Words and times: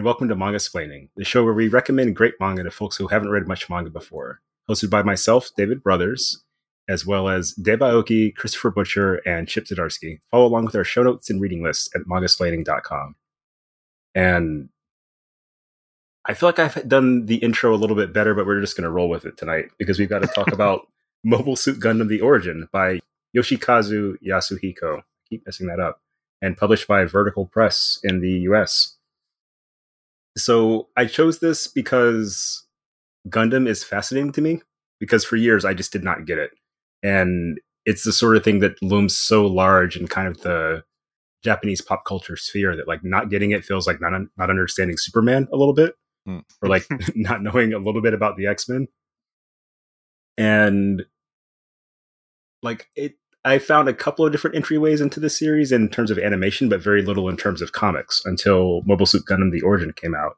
And 0.00 0.06
welcome 0.06 0.28
to 0.28 0.34
Mangasplaining, 0.34 1.10
the 1.14 1.26
show 1.26 1.44
where 1.44 1.52
we 1.52 1.68
recommend 1.68 2.16
great 2.16 2.32
manga 2.40 2.62
to 2.62 2.70
folks 2.70 2.96
who 2.96 3.08
haven't 3.08 3.28
read 3.28 3.46
much 3.46 3.68
manga 3.68 3.90
before. 3.90 4.40
Hosted 4.66 4.88
by 4.88 5.02
myself, 5.02 5.50
David 5.58 5.82
Brothers, 5.82 6.42
as 6.88 7.04
well 7.04 7.28
as 7.28 7.52
Deb 7.52 7.80
Aoki, 7.80 8.34
Christopher 8.34 8.70
Butcher, 8.70 9.16
and 9.26 9.46
Chip 9.46 9.66
Zdarsky. 9.66 10.20
Follow 10.30 10.46
along 10.46 10.64
with 10.64 10.74
our 10.74 10.84
show 10.84 11.02
notes 11.02 11.28
and 11.28 11.38
reading 11.38 11.62
lists 11.62 11.90
at 11.94 12.04
mangasplaining.com. 12.04 13.14
And 14.14 14.70
I 16.24 16.32
feel 16.32 16.48
like 16.48 16.58
I've 16.58 16.88
done 16.88 17.26
the 17.26 17.36
intro 17.36 17.74
a 17.74 17.76
little 17.76 17.94
bit 17.94 18.14
better, 18.14 18.34
but 18.34 18.46
we're 18.46 18.62
just 18.62 18.78
going 18.78 18.84
to 18.84 18.90
roll 18.90 19.10
with 19.10 19.26
it 19.26 19.36
tonight 19.36 19.66
because 19.78 19.98
we've 19.98 20.08
got 20.08 20.22
to 20.22 20.28
talk 20.28 20.50
about 20.50 20.88
Mobile 21.24 21.56
Suit 21.56 21.78
Gundam 21.78 22.08
The 22.08 22.22
Origin 22.22 22.70
by 22.72 23.00
Yoshikazu 23.36 24.14
Yasuhiko. 24.26 25.00
I 25.00 25.02
keep 25.28 25.44
messing 25.44 25.66
that 25.66 25.78
up. 25.78 26.00
And 26.40 26.56
published 26.56 26.88
by 26.88 27.04
Vertical 27.04 27.44
Press 27.44 28.00
in 28.02 28.22
the 28.22 28.30
US. 28.48 28.96
So 30.36 30.88
I 30.96 31.06
chose 31.06 31.40
this 31.40 31.66
because 31.66 32.66
Gundam 33.28 33.68
is 33.68 33.84
fascinating 33.84 34.32
to 34.32 34.40
me 34.40 34.62
because 34.98 35.24
for 35.24 35.36
years 35.36 35.64
I 35.64 35.74
just 35.74 35.92
did 35.92 36.04
not 36.04 36.26
get 36.26 36.38
it. 36.38 36.50
And 37.02 37.58
it's 37.86 38.04
the 38.04 38.12
sort 38.12 38.36
of 38.36 38.44
thing 38.44 38.60
that 38.60 38.80
looms 38.82 39.16
so 39.16 39.46
large 39.46 39.96
in 39.96 40.06
kind 40.06 40.28
of 40.28 40.40
the 40.42 40.82
Japanese 41.42 41.80
pop 41.80 42.04
culture 42.04 42.36
sphere 42.36 42.76
that 42.76 42.86
like 42.86 43.02
not 43.02 43.30
getting 43.30 43.50
it 43.50 43.64
feels 43.64 43.86
like 43.86 44.00
not 44.00 44.12
not 44.36 44.50
understanding 44.50 44.96
Superman 44.98 45.48
a 45.52 45.56
little 45.56 45.72
bit 45.72 45.94
mm. 46.28 46.42
or 46.62 46.68
like 46.68 46.86
not 47.14 47.42
knowing 47.42 47.72
a 47.72 47.78
little 47.78 48.02
bit 48.02 48.14
about 48.14 48.36
the 48.36 48.46
X-Men. 48.46 48.88
And 50.36 51.04
like 52.62 52.88
it 52.94 53.14
I 53.44 53.58
found 53.58 53.88
a 53.88 53.94
couple 53.94 54.26
of 54.26 54.32
different 54.32 54.56
entryways 54.56 55.00
into 55.00 55.18
the 55.18 55.30
series 55.30 55.72
in 55.72 55.88
terms 55.88 56.10
of 56.10 56.18
animation, 56.18 56.68
but 56.68 56.82
very 56.82 57.02
little 57.02 57.28
in 57.28 57.36
terms 57.36 57.62
of 57.62 57.72
comics 57.72 58.22
until 58.24 58.82
Mobile 58.84 59.06
Suit 59.06 59.24
Gundam 59.24 59.50
The 59.50 59.62
Origin 59.62 59.92
came 59.94 60.14
out. 60.14 60.36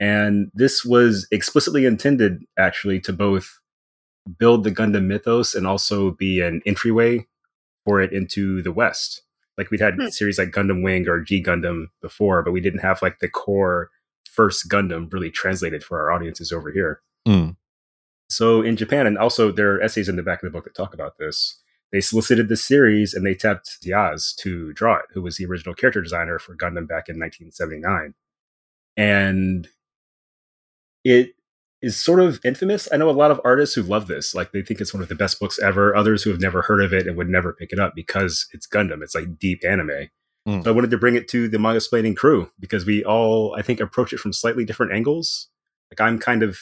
And 0.00 0.50
this 0.52 0.84
was 0.84 1.26
explicitly 1.30 1.86
intended, 1.86 2.44
actually, 2.58 3.00
to 3.00 3.12
both 3.12 3.60
build 4.38 4.64
the 4.64 4.72
Gundam 4.72 5.04
mythos 5.04 5.54
and 5.54 5.66
also 5.66 6.10
be 6.10 6.40
an 6.40 6.62
entryway 6.66 7.26
for 7.84 8.00
it 8.00 8.12
into 8.12 8.60
the 8.62 8.72
West. 8.72 9.22
Like 9.56 9.70
we'd 9.70 9.80
had 9.80 9.94
hmm. 9.94 10.08
series 10.08 10.38
like 10.38 10.50
Gundam 10.50 10.82
Wing 10.82 11.08
or 11.08 11.20
G 11.20 11.42
Gundam 11.42 11.86
before, 12.02 12.42
but 12.42 12.52
we 12.52 12.60
didn't 12.60 12.80
have 12.80 13.00
like 13.02 13.20
the 13.20 13.28
core 13.28 13.90
first 14.28 14.68
Gundam 14.68 15.10
really 15.12 15.30
translated 15.30 15.82
for 15.82 16.00
our 16.00 16.12
audiences 16.12 16.52
over 16.52 16.70
here. 16.70 17.00
Mm. 17.26 17.56
So 18.28 18.60
in 18.60 18.76
Japan, 18.76 19.06
and 19.06 19.16
also 19.16 19.52
there 19.52 19.74
are 19.74 19.80
essays 19.80 20.08
in 20.08 20.16
the 20.16 20.22
back 20.22 20.42
of 20.42 20.46
the 20.46 20.50
book 20.50 20.64
that 20.64 20.74
talk 20.74 20.92
about 20.92 21.16
this 21.18 21.62
they 21.92 22.00
solicited 22.00 22.48
the 22.48 22.56
series 22.56 23.14
and 23.14 23.24
they 23.24 23.34
tapped 23.34 23.78
Yaz 23.84 24.34
to 24.36 24.72
draw 24.72 24.96
it, 24.96 25.06
who 25.12 25.22
was 25.22 25.36
the 25.36 25.46
original 25.46 25.74
character 25.74 26.02
designer 26.02 26.38
for 26.38 26.56
Gundam 26.56 26.88
back 26.88 27.08
in 27.08 27.18
1979. 27.18 28.14
And 28.96 29.68
it 31.04 31.34
is 31.82 32.02
sort 32.02 32.20
of 32.20 32.40
infamous. 32.44 32.88
I 32.92 32.96
know 32.96 33.08
a 33.08 33.12
lot 33.12 33.30
of 33.30 33.40
artists 33.44 33.74
who 33.74 33.82
love 33.82 34.08
this. 34.08 34.34
Like 34.34 34.52
they 34.52 34.62
think 34.62 34.80
it's 34.80 34.92
one 34.92 35.02
of 35.02 35.08
the 35.08 35.14
best 35.14 35.38
books 35.38 35.58
ever. 35.60 35.94
Others 35.94 36.22
who 36.22 36.30
have 36.30 36.40
never 36.40 36.62
heard 36.62 36.82
of 36.82 36.92
it 36.92 37.06
and 37.06 37.16
would 37.16 37.28
never 37.28 37.52
pick 37.52 37.72
it 37.72 37.78
up 37.78 37.94
because 37.94 38.46
it's 38.52 38.66
Gundam. 38.66 39.02
It's 39.02 39.14
like 39.14 39.38
deep 39.38 39.62
anime. 39.64 40.08
Mm. 40.48 40.64
So 40.64 40.70
I 40.70 40.74
wanted 40.74 40.90
to 40.90 40.98
bring 40.98 41.14
it 41.14 41.28
to 41.28 41.48
the 41.48 41.58
Mangasplaining 41.58 42.16
crew 42.16 42.50
because 42.58 42.84
we 42.84 43.04
all, 43.04 43.54
I 43.56 43.62
think, 43.62 43.80
approach 43.80 44.12
it 44.12 44.18
from 44.18 44.32
slightly 44.32 44.64
different 44.64 44.92
angles. 44.92 45.48
Like 45.90 46.00
I'm 46.00 46.18
kind 46.18 46.42
of 46.42 46.58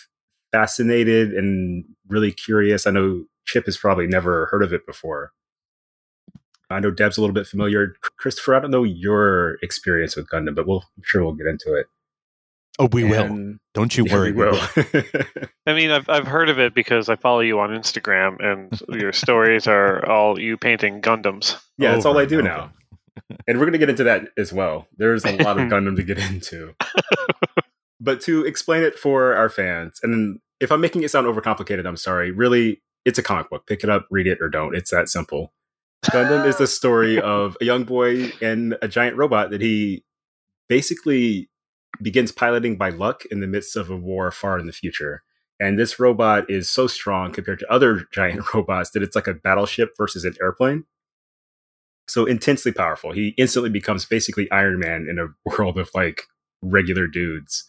fascinated 0.53 1.33
and 1.33 1.85
really 2.09 2.33
curious. 2.33 2.87
I 2.87 2.91
know 2.91 3.25
Chip 3.47 3.67
has 3.67 3.77
probably 3.77 4.07
never 4.07 4.47
heard 4.47 4.63
of 4.63 4.73
it 4.73 4.87
before. 4.87 5.33
I 6.71 6.81
know 6.81 6.91
Deb's 6.91 7.19
a 7.19 7.21
little 7.21 7.35
bit 7.35 7.47
familiar. 7.47 7.95
Christopher, 8.17 8.57
I 8.57 8.61
don't 8.61 8.71
know 8.71 8.85
your 8.85 9.57
experience 9.63 10.17
with 10.17 10.29
Gundam, 10.29 10.55
but 10.55 10.67
we'll, 10.67 10.85
I'm 10.97 11.03
sure 11.05 11.23
we'll 11.23 11.35
get 11.35 11.47
into 11.47 11.75
it. 11.75 11.87
Oh, 12.79 12.89
we 12.91 13.05
and, 13.05 13.11
will. 13.11 13.55
Don't 13.75 13.97
you 13.97 14.05
yeah, 14.09 14.15
worry. 14.15 14.33
We 14.33 14.45
will. 14.45 14.61
I 15.67 15.75
mean, 15.75 15.91
I've 15.91 16.09
I've 16.09 16.27
heard 16.27 16.49
of 16.49 16.59
it 16.59 16.75
because 16.75 17.09
I 17.09 17.17
follow 17.17 17.41
you 17.41 17.61
on 17.61 17.71
Instagram, 17.71 18.43
and 18.45 19.01
your 19.01 19.13
stories 19.13 19.67
are 19.67 20.05
all 20.09 20.41
you 20.41 20.57
painting 20.57 21.01
Gundams. 21.01 21.61
Yeah, 21.79 21.93
that's 21.93 22.05
all 22.05 22.19
I 22.19 22.25
do 22.25 22.43
now. 22.43 22.73
and 23.47 23.59
we're 23.59 23.67
going 23.67 23.73
to 23.73 23.79
get 23.79 23.91
into 23.91 24.05
that 24.05 24.29
as 24.37 24.53
well. 24.53 24.89
There's 24.97 25.25
a 25.25 25.37
lot 25.37 25.59
of 25.59 25.69
Gundam 25.69 25.97
to 25.97 26.03
get 26.03 26.19
into. 26.19 26.75
but 28.01 28.21
to 28.23 28.45
explain 28.45 28.83
it 28.83 28.99
for 28.99 29.35
our 29.35 29.49
fans, 29.49 30.01
and 30.03 30.41
if 30.61 30.73
I'm 30.73 30.81
making 30.81 31.05
it 31.05 31.11
sound 31.11 31.27
overcomplicated, 31.27 31.87
I'm 31.87 31.97
sorry. 31.97 32.33
Really, 32.33 32.83
it's 33.05 33.19
a 33.19 33.23
comic 33.23 33.51
book. 33.51 33.67
Pick 33.67 33.85
it 33.85 33.91
up, 33.91 34.07
read 34.11 34.27
it, 34.27 34.39
or 34.41 34.49
don't. 34.49 34.75
It's 34.75 34.91
that 34.91 35.09
simple. 35.09 35.53
Gundam 36.07 36.47
is 36.47 36.57
the 36.57 36.67
story 36.67 37.21
of 37.21 37.57
a 37.61 37.65
young 37.65 37.85
boy 37.85 38.33
and 38.41 38.77
a 38.83 38.89
giant 38.89 39.17
robot 39.17 39.51
that 39.51 39.61
he 39.61 40.05
basically 40.69 41.51
begins 42.03 42.33
piloting 42.33 42.77
by 42.77 42.91
luck 42.91 43.25
in 43.31 43.41
the 43.41 43.47
midst 43.47 43.77
of 43.77 43.91
a 43.91 43.97
war 43.97 44.31
far 44.31 44.59
in 44.59 44.67
the 44.67 44.73
future. 44.73 45.23
And 45.61 45.79
this 45.79 46.01
robot 46.01 46.51
is 46.51 46.69
so 46.69 46.87
strong 46.87 47.33
compared 47.33 47.61
to 47.61 47.73
other 47.73 48.07
giant 48.13 48.43
robots 48.55 48.91
that 48.91 49.03
it's 49.03 49.17
like 49.17 49.29
a 49.29 49.35
battleship 49.35 49.91
versus 49.97 50.25
an 50.25 50.35
airplane. 50.43 50.85
So 52.07 52.27
intensely 52.27 52.73
powerful. 52.73 53.13
He 53.13 53.29
instantly 53.39 53.71
becomes 53.71 54.05
basically 54.05 54.51
Iron 54.51 54.79
Man 54.79 55.07
in 55.09 55.19
a 55.19 55.29
world 55.51 55.79
of 55.79 55.91
like 55.95 56.25
regular 56.61 57.07
dudes 57.07 57.65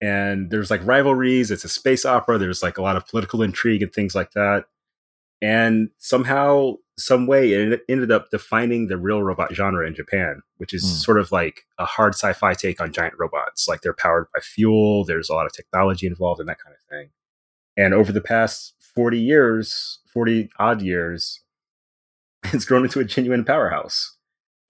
and 0.00 0.50
there's 0.50 0.70
like 0.70 0.84
rivalries. 0.86 1.50
It's 1.50 1.64
a 1.64 1.68
space 1.68 2.04
opera. 2.04 2.38
There's 2.38 2.62
like 2.62 2.78
a 2.78 2.82
lot 2.82 2.96
of 2.96 3.06
political 3.06 3.42
intrigue 3.42 3.82
and 3.82 3.92
things 3.92 4.14
like 4.14 4.32
that. 4.32 4.64
And 5.42 5.90
somehow, 5.98 6.76
some 6.98 7.26
way, 7.26 7.52
it 7.52 7.82
ended 7.88 8.10
up 8.10 8.30
defining 8.30 8.88
the 8.88 8.96
real 8.96 9.22
robot 9.22 9.54
genre 9.54 9.86
in 9.86 9.94
Japan, 9.94 10.42
which 10.56 10.72
is 10.72 10.82
mm. 10.82 11.04
sort 11.04 11.18
of 11.20 11.30
like 11.30 11.66
a 11.78 11.84
hard 11.84 12.14
sci-fi 12.14 12.54
take 12.54 12.80
on 12.80 12.92
giant 12.92 13.14
robots. 13.18 13.68
Like 13.68 13.82
they're 13.82 13.92
powered 13.92 14.26
by 14.34 14.40
fuel. 14.40 15.04
There's 15.04 15.28
a 15.28 15.34
lot 15.34 15.46
of 15.46 15.52
technology 15.52 16.06
involved 16.06 16.40
in 16.40 16.46
that 16.46 16.58
kind 16.58 16.74
of 16.74 16.88
thing. 16.88 17.10
And 17.76 17.92
over 17.92 18.12
the 18.12 18.22
past 18.22 18.74
40 18.94 19.20
years, 19.20 19.98
40 20.12 20.48
odd 20.58 20.80
years, 20.80 21.40
it's 22.44 22.64
grown 22.64 22.84
into 22.84 23.00
a 23.00 23.04
genuine 23.04 23.44
powerhouse. 23.44 24.16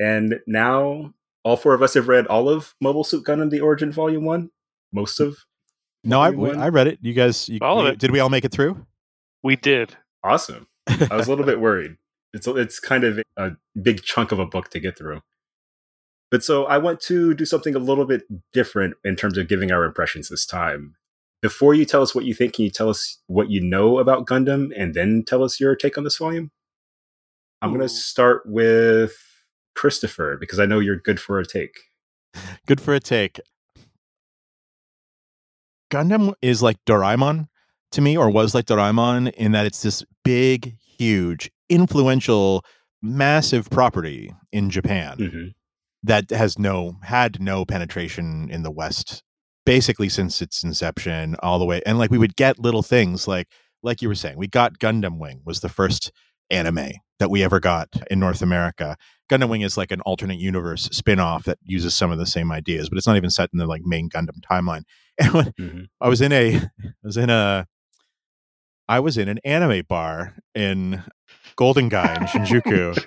And 0.01 0.41
now 0.47 1.15
all 1.45 1.57
four 1.57 1.75
of 1.75 1.83
us 1.83 1.95
have 1.95 2.09
read 2.09 2.27
all 2.27 2.49
of 2.49 2.75
Mobile 2.81 3.05
Suit 3.05 3.25
Gundam: 3.25 3.51
The 3.51 3.61
Origin 3.61 3.93
Volume 3.93 4.25
One 4.25 4.51
most 4.97 5.21
of. 5.21 5.37
No, 6.03 6.21
I, 6.21 6.29
I 6.29 6.69
read 6.69 6.89
it. 6.89 6.99
You 7.03 7.13
guys, 7.13 7.49
you, 7.49 7.59
all 7.63 7.81
of 7.81 7.87
it. 7.87 7.99
Did 7.99 8.11
we 8.11 8.21
all 8.21 8.31
make 8.31 8.45
it 8.45 8.53
through? 8.53 8.85
We 9.43 9.55
did. 9.57 9.97
Awesome. 10.25 10.67
I 10.89 11.17
was 11.17 11.27
a 11.27 11.31
little 11.31 11.45
bit 11.53 11.61
worried. 11.61 11.97
It's 12.33 12.47
it's 12.47 12.81
kind 12.81 13.05
of 13.05 13.21
a 13.37 13.53
big 13.81 14.03
chunk 14.03 14.33
of 14.33 14.39
a 14.39 14.47
book 14.47 14.71
to 14.71 14.81
get 14.81 14.99
through. 14.99 15.21
But 16.31 16.43
so 16.43 16.65
I 16.65 16.79
want 16.79 17.01
to 17.03 17.35
do 17.35 17.45
something 17.45 17.75
a 17.75 17.79
little 17.79 18.05
bit 18.05 18.23
different 18.53 18.95
in 19.05 19.17
terms 19.17 19.39
of 19.39 19.49
giving 19.49 19.71
our 19.71 19.85
impressions 19.85 20.29
this 20.29 20.45
time. 20.45 20.97
Before 21.43 21.75
you 21.75 21.85
tell 21.85 22.03
us 22.03 22.15
what 22.15 22.25
you 22.25 22.35
think, 22.35 22.55
can 22.55 22.65
you 22.65 22.71
tell 22.71 22.89
us 22.89 23.19
what 23.27 23.51
you 23.51 23.61
know 23.61 23.99
about 23.99 24.27
Gundam 24.27 24.71
and 24.77 24.95
then 24.95 25.23
tell 25.25 25.45
us 25.45 25.61
your 25.61 25.77
take 25.77 25.97
on 25.97 26.05
this 26.05 26.17
volume? 26.17 26.51
I'm 27.63 27.71
going 27.71 27.81
to 27.81 27.89
start 27.89 28.43
with 28.47 29.15
Christopher 29.75 30.37
because 30.39 30.59
I 30.59 30.67
know 30.67 30.79
you're 30.79 30.97
good 30.97 31.21
for 31.21 31.39
a 31.39 31.47
take. 31.47 31.77
Good 32.67 32.81
for 32.81 32.95
a 32.95 33.01
take. 33.01 33.41
Gundam 35.91 36.33
is 36.43 36.63
like 36.63 36.77
Doraemon 36.87 37.49
to 37.93 38.01
me, 38.01 38.17
or 38.17 38.31
was 38.31 38.55
like 38.55 38.67
Doraemon, 38.67 39.33
in 39.35 39.53
that 39.53 39.67
it's 39.67 39.83
this 39.83 40.05
big, 40.25 40.77
huge, 40.99 41.51
influential, 41.69 42.65
massive 43.01 43.71
property 43.71 44.35
in 44.53 44.71
Japan 44.71 45.17
mm-hmm. 45.19 45.47
that 46.03 46.31
has 46.31 46.59
no 46.59 46.97
had 47.03 47.41
no 47.41 47.65
penetration 47.65 48.49
in 48.51 48.63
the 48.63 48.71
West 48.71 49.23
basically 49.67 50.09
since 50.09 50.41
its 50.41 50.63
inception 50.63 51.37
all 51.43 51.59
the 51.59 51.65
way 51.65 51.83
and 51.85 51.99
like 51.99 52.11
we 52.11 52.19
would 52.19 52.37
get 52.37 52.59
little 52.59 52.85
things 52.85 53.29
like 53.29 53.49
like 53.83 54.01
you 54.01 54.09
were 54.09 54.15
saying 54.15 54.39
we 54.39 54.47
got 54.47 54.79
gundam 54.79 55.19
wing 55.19 55.43
was 55.45 55.61
the 55.61 55.69
first 55.69 56.13
anime 56.51 56.91
that 57.19 57.31
we 57.31 57.43
ever 57.43 57.59
got 57.59 57.89
in 58.09 58.21
north 58.21 58.41
america 58.41 58.97
gundam 59.29 59.49
wing 59.49 59.63
is 59.63 59.77
like 59.77 59.91
an 59.91 60.01
alternate 60.03 60.39
universe 60.39 60.89
spin-off 60.93 61.45
that 61.45 61.59
uses 61.65 61.95
some 61.95 62.13
of 62.13 62.19
the 62.19 62.25
same 62.25 62.53
ideas 62.53 62.89
but 62.89 62.97
it's 62.97 63.09
not 63.09 63.17
even 63.17 63.29
set 63.29 63.51
in 63.53 63.59
the 63.59 63.67
like 63.67 63.83
main 63.85 64.09
gundam 64.09 64.41
timeline 64.51 64.83
And 65.21 65.33
when 65.33 65.45
mm-hmm. 65.59 65.81
I 66.01 66.09
was 66.09 66.21
in 66.21 66.33
a, 66.33 66.57
I 66.85 66.93
was 67.03 67.17
in 67.17 67.31
a, 67.31 67.67
I 68.89 69.01
was 69.01 69.17
in 69.17 69.29
an 69.29 69.39
anime 69.45 69.83
bar 69.89 70.37
in 70.55 71.03
Golden 71.57 71.89
Gai 71.89 72.15
in 72.15 72.23
Shinjuku, 72.23 73.03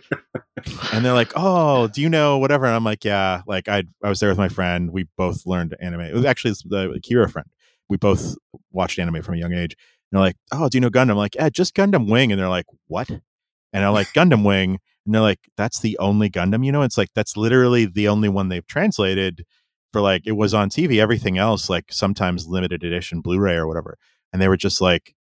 and 0.93 1.05
they're 1.05 1.13
like, 1.13 1.31
"Oh, 1.35 1.87
do 1.87 2.01
you 2.01 2.09
know 2.09 2.37
whatever?" 2.39 2.65
And 2.65 2.75
I'm 2.75 2.83
like, 2.83 3.05
"Yeah." 3.05 3.43
Like 3.47 3.69
I, 3.69 3.83
I 4.03 4.09
was 4.09 4.19
there 4.19 4.29
with 4.29 4.37
my 4.37 4.49
friend. 4.49 4.91
We 4.91 5.07
both 5.17 5.45
learned 5.45 5.75
anime. 5.79 6.01
It 6.01 6.13
was 6.15 6.25
actually 6.25 6.55
the 6.65 6.99
Kira 7.07 7.31
friend. 7.31 7.47
We 7.89 7.97
both 7.97 8.35
watched 8.71 8.99
anime 8.99 9.21
from 9.21 9.35
a 9.35 9.37
young 9.37 9.53
age. 9.53 9.75
And 10.11 10.17
they're 10.17 10.25
like, 10.25 10.37
"Oh, 10.51 10.67
do 10.67 10.77
you 10.77 10.81
know 10.81 10.89
Gundam?" 10.89 11.11
I'm 11.11 11.17
like, 11.17 11.35
"Yeah, 11.35 11.49
just 11.49 11.75
Gundam 11.75 12.09
Wing." 12.09 12.31
And 12.31 12.41
they're 12.41 12.49
like, 12.49 12.65
"What?" 12.87 13.09
And 13.09 13.85
I'm 13.85 13.93
like, 13.93 14.07
"Gundam 14.07 14.43
Wing." 14.43 14.79
And 15.05 15.15
they're 15.15 15.21
like, 15.21 15.39
"That's 15.55 15.79
the 15.79 15.97
only 15.99 16.29
Gundam." 16.29 16.65
You 16.65 16.71
know, 16.71 16.81
it's 16.81 16.97
like 16.97 17.09
that's 17.13 17.37
literally 17.37 17.85
the 17.85 18.07
only 18.07 18.29
one 18.29 18.49
they've 18.49 18.67
translated 18.67 19.45
for 19.91 20.01
like 20.01 20.23
it 20.25 20.33
was 20.33 20.53
on 20.53 20.69
TV. 20.69 20.99
Everything 21.01 21.37
else, 21.37 21.69
like 21.69 21.85
sometimes 21.91 22.47
limited 22.47 22.83
edition 22.83 23.21
Blu-ray 23.21 23.55
or 23.55 23.67
whatever, 23.67 23.97
and 24.33 24.41
they 24.41 24.47
were 24.47 24.57
just 24.57 24.81
like 24.81 25.13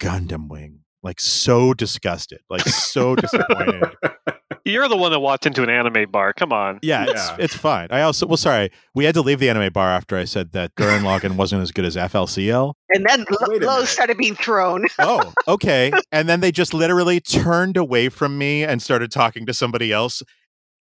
Gundam 0.00 0.48
Wing, 0.48 0.80
like 1.02 1.20
so 1.20 1.74
disgusted, 1.74 2.40
like 2.50 2.62
so 2.68 3.16
disappointed. 3.16 3.84
You're 4.64 4.88
the 4.88 4.96
one 4.96 5.12
that 5.12 5.20
walked 5.20 5.46
into 5.46 5.62
an 5.62 5.70
anime 5.70 6.10
bar. 6.10 6.34
Come 6.34 6.52
on. 6.52 6.78
Yeah, 6.82 7.06
Yeah. 7.06 7.10
it's 7.12 7.30
it's 7.38 7.56
fine. 7.56 7.88
I 7.90 8.02
also 8.02 8.26
well, 8.26 8.36
sorry, 8.36 8.70
we 8.94 9.06
had 9.06 9.14
to 9.14 9.22
leave 9.22 9.38
the 9.38 9.48
anime 9.48 9.72
bar 9.72 9.88
after 9.88 10.14
I 10.16 10.24
said 10.24 10.52
that 10.52 10.74
Gurren 10.74 11.00
Lagann 11.00 11.36
wasn't 11.36 11.62
as 11.62 11.72
good 11.72 11.86
as 11.86 11.96
FLCL. 11.96 12.74
And 12.90 13.06
then 13.08 13.24
lo- 13.30 13.46
Wait 13.48 13.62
a 13.62 13.66
loaves 13.66 13.76
minute. 13.78 13.88
started 13.88 14.16
being 14.18 14.34
thrown. 14.34 14.84
Oh, 14.98 15.32
okay. 15.46 15.90
And 16.12 16.28
then 16.28 16.40
they 16.40 16.52
just 16.52 16.74
literally 16.74 17.18
turned 17.18 17.78
away 17.78 18.10
from 18.10 18.36
me 18.36 18.62
and 18.62 18.82
started 18.82 19.10
talking 19.10 19.46
to 19.46 19.54
somebody 19.54 19.90
else, 19.90 20.22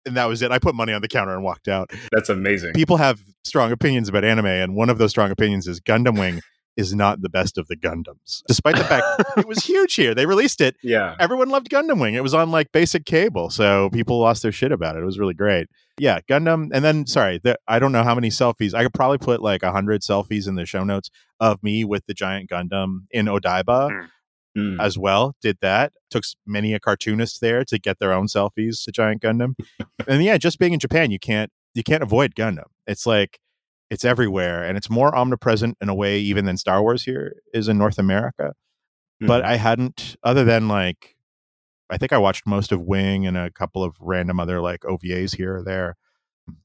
and 0.07 0.17
that 0.17 0.27
was 0.27 0.43
it. 0.43 0.51
I 0.51 0.59
put 0.59 0.75
money 0.75 0.93
on 0.93 1.03
the 1.03 1.09
counter 1.09 1.33
and 1.35 1.43
walked 1.43 1.69
out. 1.69 1.91
That's 2.13 2.29
amazing. 2.29 2.73
People 2.75 2.97
have 2.99 3.21
strong 3.45 3.73
opinions 3.73 4.09
about 4.09 4.25
anime, 4.25 4.47
and 4.47 4.75
one 4.75 4.91
of 4.91 4.99
those 4.99 5.11
strong 5.11 5.31
opinions 5.31 5.67
is 5.67 5.81
Gundam 5.81 6.19
Wing 6.19 6.41
is 6.77 6.93
not 6.93 7.21
the 7.23 7.29
best 7.29 7.57
of 7.57 7.69
the 7.69 7.77
Gundams, 7.77 8.43
despite 8.49 8.75
the 8.77 8.83
fact 8.83 9.07
it 9.37 9.47
was 9.47 9.59
huge 9.65 9.95
here. 9.95 10.13
They 10.13 10.27
released 10.27 10.61
it 10.61 10.75
Yeah. 10.83 11.15
everyone 11.21 11.49
loved 11.49 11.69
Gundam 11.71 12.01
Wing. 12.01 12.15
It 12.15 12.23
was 12.25 12.35
on 12.35 12.51
like 12.51 12.73
basic 12.73 13.05
cable, 13.05 13.49
so 13.51 13.91
people 13.91 14.19
lost 14.19 14.43
their 14.43 14.51
shit 14.51 14.73
about 14.73 14.97
it. 14.97 15.03
It 15.03 15.05
was 15.05 15.19
really 15.19 15.35
great. 15.35 15.69
Yeah, 16.01 16.19
Gundam. 16.29 16.71
And 16.75 16.85
then, 16.85 17.07
sorry, 17.07 17.39
the, 17.45 17.57
I 17.69 17.79
don't 17.79 17.93
know 17.93 18.03
how 18.03 18.17
many 18.17 18.29
selfies. 18.29 18.75
I 18.75 18.83
could 18.83 18.93
probably 18.95 19.19
put 19.19 19.41
like 19.41 19.63
a 19.63 19.71
hundred 19.71 20.01
selfies 20.03 20.49
in 20.49 20.57
the 20.57 20.67
show 20.67 20.83
notes 20.83 21.11
of 21.39 21.63
me 21.63 21.85
with 21.85 22.05
the 22.07 22.15
giant 22.15 22.51
Gundam 22.51 23.05
in 23.13 23.27
Odaiba 23.27 23.91
Hmm. 23.91 24.07
Mm. 24.57 24.81
as 24.81 24.97
well. 24.97 25.35
Did 25.43 25.59
that. 25.63 25.93
Took 26.11 26.25
many 26.47 26.75
a 26.75 26.81
cartoonist 26.81 27.41
there 27.41 27.65
to 27.65 27.79
get 27.79 27.99
their 27.99 28.13
own 28.13 28.27
selfies 28.27 28.85
to 28.85 28.93
giant 28.93 29.21
Gundam. 29.23 29.55
and 30.09 30.23
yeah, 30.23 30.37
just 30.39 30.59
being 30.59 30.73
in 30.73 30.79
Japan, 30.79 31.11
you 31.11 31.19
can't 31.19 31.51
you 31.75 31.83
can't 31.83 32.03
avoid 32.03 32.35
Gundam. 32.35 32.67
It's 32.87 33.07
like 33.07 33.39
it's 33.91 34.05
everywhere, 34.05 34.65
and 34.65 34.77
it's 34.79 34.89
more 34.89 35.15
omnipresent 35.15 35.77
in 35.81 35.89
a 35.89 35.95
way 35.95 36.19
even 36.21 36.45
than 36.45 36.57
Star 36.57 36.83
Wars 36.83 37.03
here 37.05 37.37
is 37.53 37.69
in 37.69 37.79
North 37.79 37.99
America 37.99 38.53
but 39.21 39.43
Mhm. 39.45 39.47
I 39.47 39.57
hadn't 39.57 40.17
other 40.25 40.45
than 40.45 40.67
like 40.69 41.15
I 41.91 41.99
think 41.99 42.13
I 42.13 42.19
watched 42.19 42.47
most 42.47 42.73
of 42.73 42.81
Wing 42.81 43.27
and 43.27 43.37
a 43.37 43.51
couple 43.51 43.85
of 43.85 43.97
random 44.01 44.41
other 44.41 44.61
like 44.61 44.81
OVAs 44.81 45.37
here 45.37 45.57
or 45.59 45.63
there 45.63 45.97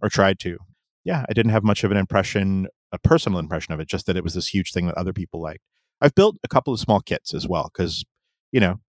or 0.01 0.09
tried 0.09 0.39
to. 0.39 0.57
Yeah, 1.03 1.25
I 1.29 1.33
didn't 1.33 1.51
have 1.51 1.63
much 1.63 1.83
of 1.83 1.91
an 1.91 1.97
impression, 1.97 2.67
a 2.91 2.97
personal 2.99 3.39
impression 3.39 3.73
of 3.73 3.79
it, 3.79 3.87
just 3.87 4.05
that 4.07 4.17
it 4.17 4.23
was 4.23 4.33
this 4.33 4.47
huge 4.47 4.71
thing 4.73 4.87
that 4.87 4.97
other 4.97 5.13
people 5.13 5.41
liked. 5.41 5.63
I've 6.01 6.15
built 6.15 6.37
a 6.43 6.47
couple 6.47 6.73
of 6.73 6.79
small 6.79 7.01
kits 7.01 7.33
as 7.33 7.47
well 7.47 7.69
cuz 7.69 8.05
you 8.51 8.59
know, 8.59 8.79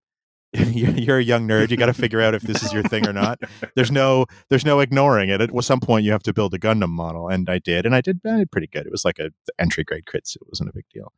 you're 0.53 1.19
a 1.19 1.23
young 1.23 1.47
nerd, 1.47 1.69
you 1.69 1.77
got 1.77 1.85
to 1.85 1.93
figure 1.93 2.19
out 2.19 2.33
if 2.33 2.41
this 2.41 2.61
is 2.61 2.73
your 2.73 2.83
thing 2.83 3.07
or 3.07 3.13
not. 3.13 3.39
There's 3.75 3.91
no 3.91 4.25
there's 4.49 4.65
no 4.65 4.79
ignoring 4.81 5.29
it. 5.29 5.39
At 5.39 5.51
some 5.63 5.79
point 5.79 6.03
you 6.03 6.11
have 6.11 6.23
to 6.23 6.33
build 6.33 6.53
a 6.53 6.59
Gundam 6.59 6.89
model 6.89 7.29
and 7.29 7.49
I 7.49 7.59
did 7.59 7.85
and 7.85 7.95
I 7.95 8.01
did, 8.01 8.19
I 8.25 8.37
did 8.39 8.51
pretty 8.51 8.67
good. 8.67 8.85
It 8.85 8.91
was 8.91 9.05
like 9.05 9.19
a 9.19 9.31
entry 9.57 9.83
grade 9.83 10.05
kit, 10.11 10.27
so 10.27 10.39
it 10.41 10.47
wasn't 10.49 10.69
a 10.69 10.73
big 10.73 10.85
deal. 10.93 11.13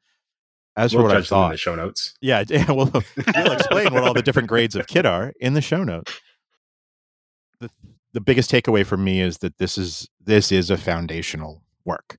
As 0.76 0.92
for 0.92 1.00
we'll 1.00 1.08
what 1.08 1.18
I 1.18 1.20
judge 1.20 1.30
them 1.30 1.40
in 1.40 1.44
thought, 1.44 1.52
the 1.52 1.58
show 1.58 1.76
notes. 1.76 2.14
yeah, 2.22 2.44
yeah 2.50 2.72
we'll, 2.72 2.92
we'll 2.92 3.52
explain 3.52 3.94
what 3.94 4.04
all 4.04 4.14
the 4.14 4.22
different 4.24 4.50
grades 4.50 4.76
of 4.76 4.88
kit 4.88 5.06
are 5.06 5.34
in 5.40 5.54
the 5.54 5.62
show 5.62 5.84
notes. 5.84 6.20
The, 7.60 7.70
the 8.14 8.22
biggest 8.22 8.52
takeaway 8.52 8.86
for 8.86 8.98
me 8.98 9.22
is 9.22 9.40
that 9.40 9.58
this 9.58 9.78
is 9.78 10.08
this 10.24 10.52
is 10.52 10.70
a 10.70 10.78
foundational 10.78 11.64
work. 11.86 12.18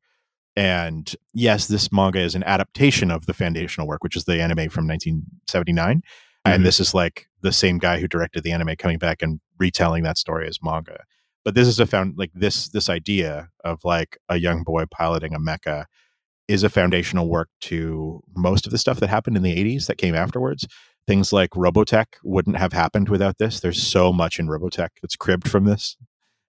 And 0.56 1.14
yes, 1.32 1.66
this 1.66 1.90
manga 1.90 2.20
is 2.20 2.34
an 2.34 2.44
adaptation 2.44 3.10
of 3.10 3.26
the 3.26 3.34
foundational 3.34 3.88
work, 3.88 4.04
which 4.04 4.16
is 4.16 4.24
the 4.24 4.40
anime 4.40 4.68
from 4.68 4.86
1979. 4.86 5.96
Mhm. 5.96 6.02
And 6.44 6.64
this 6.64 6.78
is 6.78 6.94
like 6.94 7.26
the 7.40 7.52
same 7.52 7.78
guy 7.78 7.98
who 7.98 8.06
directed 8.06 8.44
the 8.44 8.52
anime 8.52 8.76
coming 8.76 8.98
back 8.98 9.22
and 9.22 9.40
retelling 9.58 10.04
that 10.04 10.18
story 10.18 10.46
as 10.46 10.58
manga. 10.62 10.98
But 11.44 11.54
this 11.54 11.68
is 11.68 11.80
a 11.80 11.86
found 11.86 12.14
like 12.16 12.30
this 12.34 12.68
this 12.68 12.88
idea 12.88 13.48
of 13.64 13.80
like 13.84 14.18
a 14.28 14.36
young 14.38 14.62
boy 14.62 14.84
piloting 14.90 15.34
a 15.34 15.38
mecha 15.38 15.86
is 16.48 16.62
a 16.62 16.68
foundational 16.68 17.28
work 17.28 17.48
to 17.62 18.22
most 18.36 18.66
of 18.66 18.72
the 18.72 18.78
stuff 18.78 19.00
that 19.00 19.08
happened 19.08 19.36
in 19.36 19.42
the 19.42 19.56
80s 19.56 19.86
that 19.86 19.98
came 19.98 20.14
afterwards. 20.14 20.66
Things 21.06 21.32
like 21.32 21.50
Robotech 21.50 22.06
wouldn't 22.22 22.56
have 22.56 22.72
happened 22.72 23.08
without 23.08 23.38
this. 23.38 23.60
There's 23.60 23.82
so 23.82 24.12
much 24.12 24.38
in 24.38 24.46
Robotech 24.46 24.90
that's 25.02 25.16
cribbed 25.16 25.48
from 25.48 25.64
this. 25.64 25.96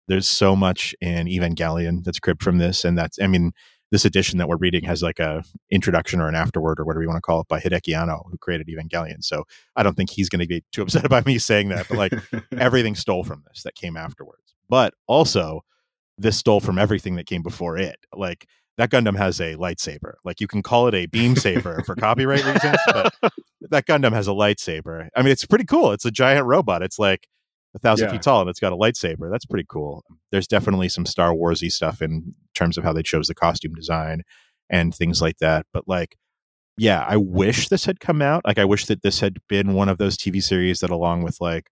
There's 0.08 0.28
so 0.28 0.56
much 0.56 0.94
in 1.02 1.28
Evangelion 1.28 2.04
that's 2.04 2.20
cribbed 2.20 2.44
from 2.44 2.58
this. 2.58 2.86
And 2.86 2.98
that's, 2.98 3.20
I 3.22 3.28
mean, 3.28 3.52
this 3.92 4.06
edition 4.06 4.38
that 4.40 4.50
we're 4.50 4.58
reading 4.58 4.84
has 4.84 5.04
like 5.04 5.20
a 5.20 5.44
introduction 5.70 6.20
or 6.20 6.28
an 6.28 6.36
afterword 6.36 6.80
or 6.80 6.86
whatever 6.86 7.04
you 7.04 7.08
want 7.08 7.18
to 7.18 7.22
call 7.22 7.42
it 7.42 7.48
by 7.48 7.60
Hideaki 7.60 7.96
Anno, 7.96 8.26
who 8.30 8.38
created 8.38 8.68
Evangelion. 8.68 9.24
So 9.24 9.44
I 9.76 9.84
don't 9.84 9.96
think 9.96 10.10
he's 10.10 10.30
going 10.30 10.40
to 10.40 10.48
be 10.48 10.64
too 10.72 10.82
upset 10.84 11.06
about 11.06 11.26
me 11.26 11.38
saying 11.38 11.70
that, 11.70 11.88
but 11.88 11.98
like 11.98 12.14
everything 12.58 12.96
stole 12.96 13.24
from 13.24 13.44
this 13.48 13.64
that 13.64 13.76
came 13.76 13.98
afterwards. 13.98 14.56
But 14.68 14.94
also, 15.08 15.62
this 16.18 16.38
stole 16.38 16.60
from 16.60 16.80
everything 16.80 17.16
that 17.16 17.28
came 17.28 17.44
before 17.44 17.78
it. 17.78 17.98
Like 18.14 18.48
that 18.78 18.90
Gundam 18.90 19.18
has 19.18 19.40
a 19.40 19.56
lightsaber. 19.56 20.14
Like 20.24 20.42
you 20.42 20.48
can 20.48 20.64
call 20.64 20.88
it 20.88 20.94
a 20.96 21.06
beam 21.06 21.36
saber 21.36 21.82
for 21.86 21.96
copyright 22.00 22.46
reasons, 22.46 22.78
but 22.88 23.14
that 23.70 23.86
Gundam 23.86 24.14
has 24.14 24.28
a 24.28 24.32
lightsaber. 24.32 25.08
I 25.16 25.22
mean, 25.22 25.32
it's 25.32 25.46
pretty 25.46 25.66
cool. 25.66 25.92
It's 25.92 26.06
a 26.06 26.12
giant 26.12 26.46
robot. 26.46 26.82
It's 26.82 27.00
like 27.00 27.28
a 27.76 27.80
thousand 27.80 28.08
Yeah. 28.08 28.14
feet 28.14 28.22
tall 28.24 28.42
and 28.42 28.50
it's 28.50 28.60
got 28.60 28.74
a 28.74 28.78
lightsaber. 28.78 29.30
That's 29.30 29.46
pretty 29.46 29.66
cool. 29.70 30.04
There's 30.32 30.48
definitely 30.48 30.90
some 30.90 31.06
Star 31.06 31.32
Warsy 31.34 31.72
stuff 31.72 32.02
in 32.02 32.34
terms 32.56 32.78
of 32.78 32.84
how 32.84 32.94
they 32.94 33.04
chose 33.04 33.28
the 33.28 33.36
costume 33.36 33.74
design 33.74 34.22
and 34.70 34.96
things 34.96 35.22
like 35.22 35.38
that. 35.40 35.66
But 35.74 35.88
like, 35.88 36.16
yeah, 36.78 37.06
I 37.08 37.18
wish 37.18 37.70
this 37.70 37.86
had 37.86 38.00
come 38.00 38.22
out. 38.22 38.44
Like, 38.46 38.60
I 38.60 38.66
wish 38.66 38.86
that 38.88 39.02
this 39.02 39.20
had 39.20 39.38
been 39.48 39.74
one 39.74 39.90
of 39.90 39.98
those 39.98 40.18
TV 40.18 40.42
series 40.44 40.82
that, 40.82 40.90
along 40.90 41.24
with 41.24 41.40
like 41.40 41.70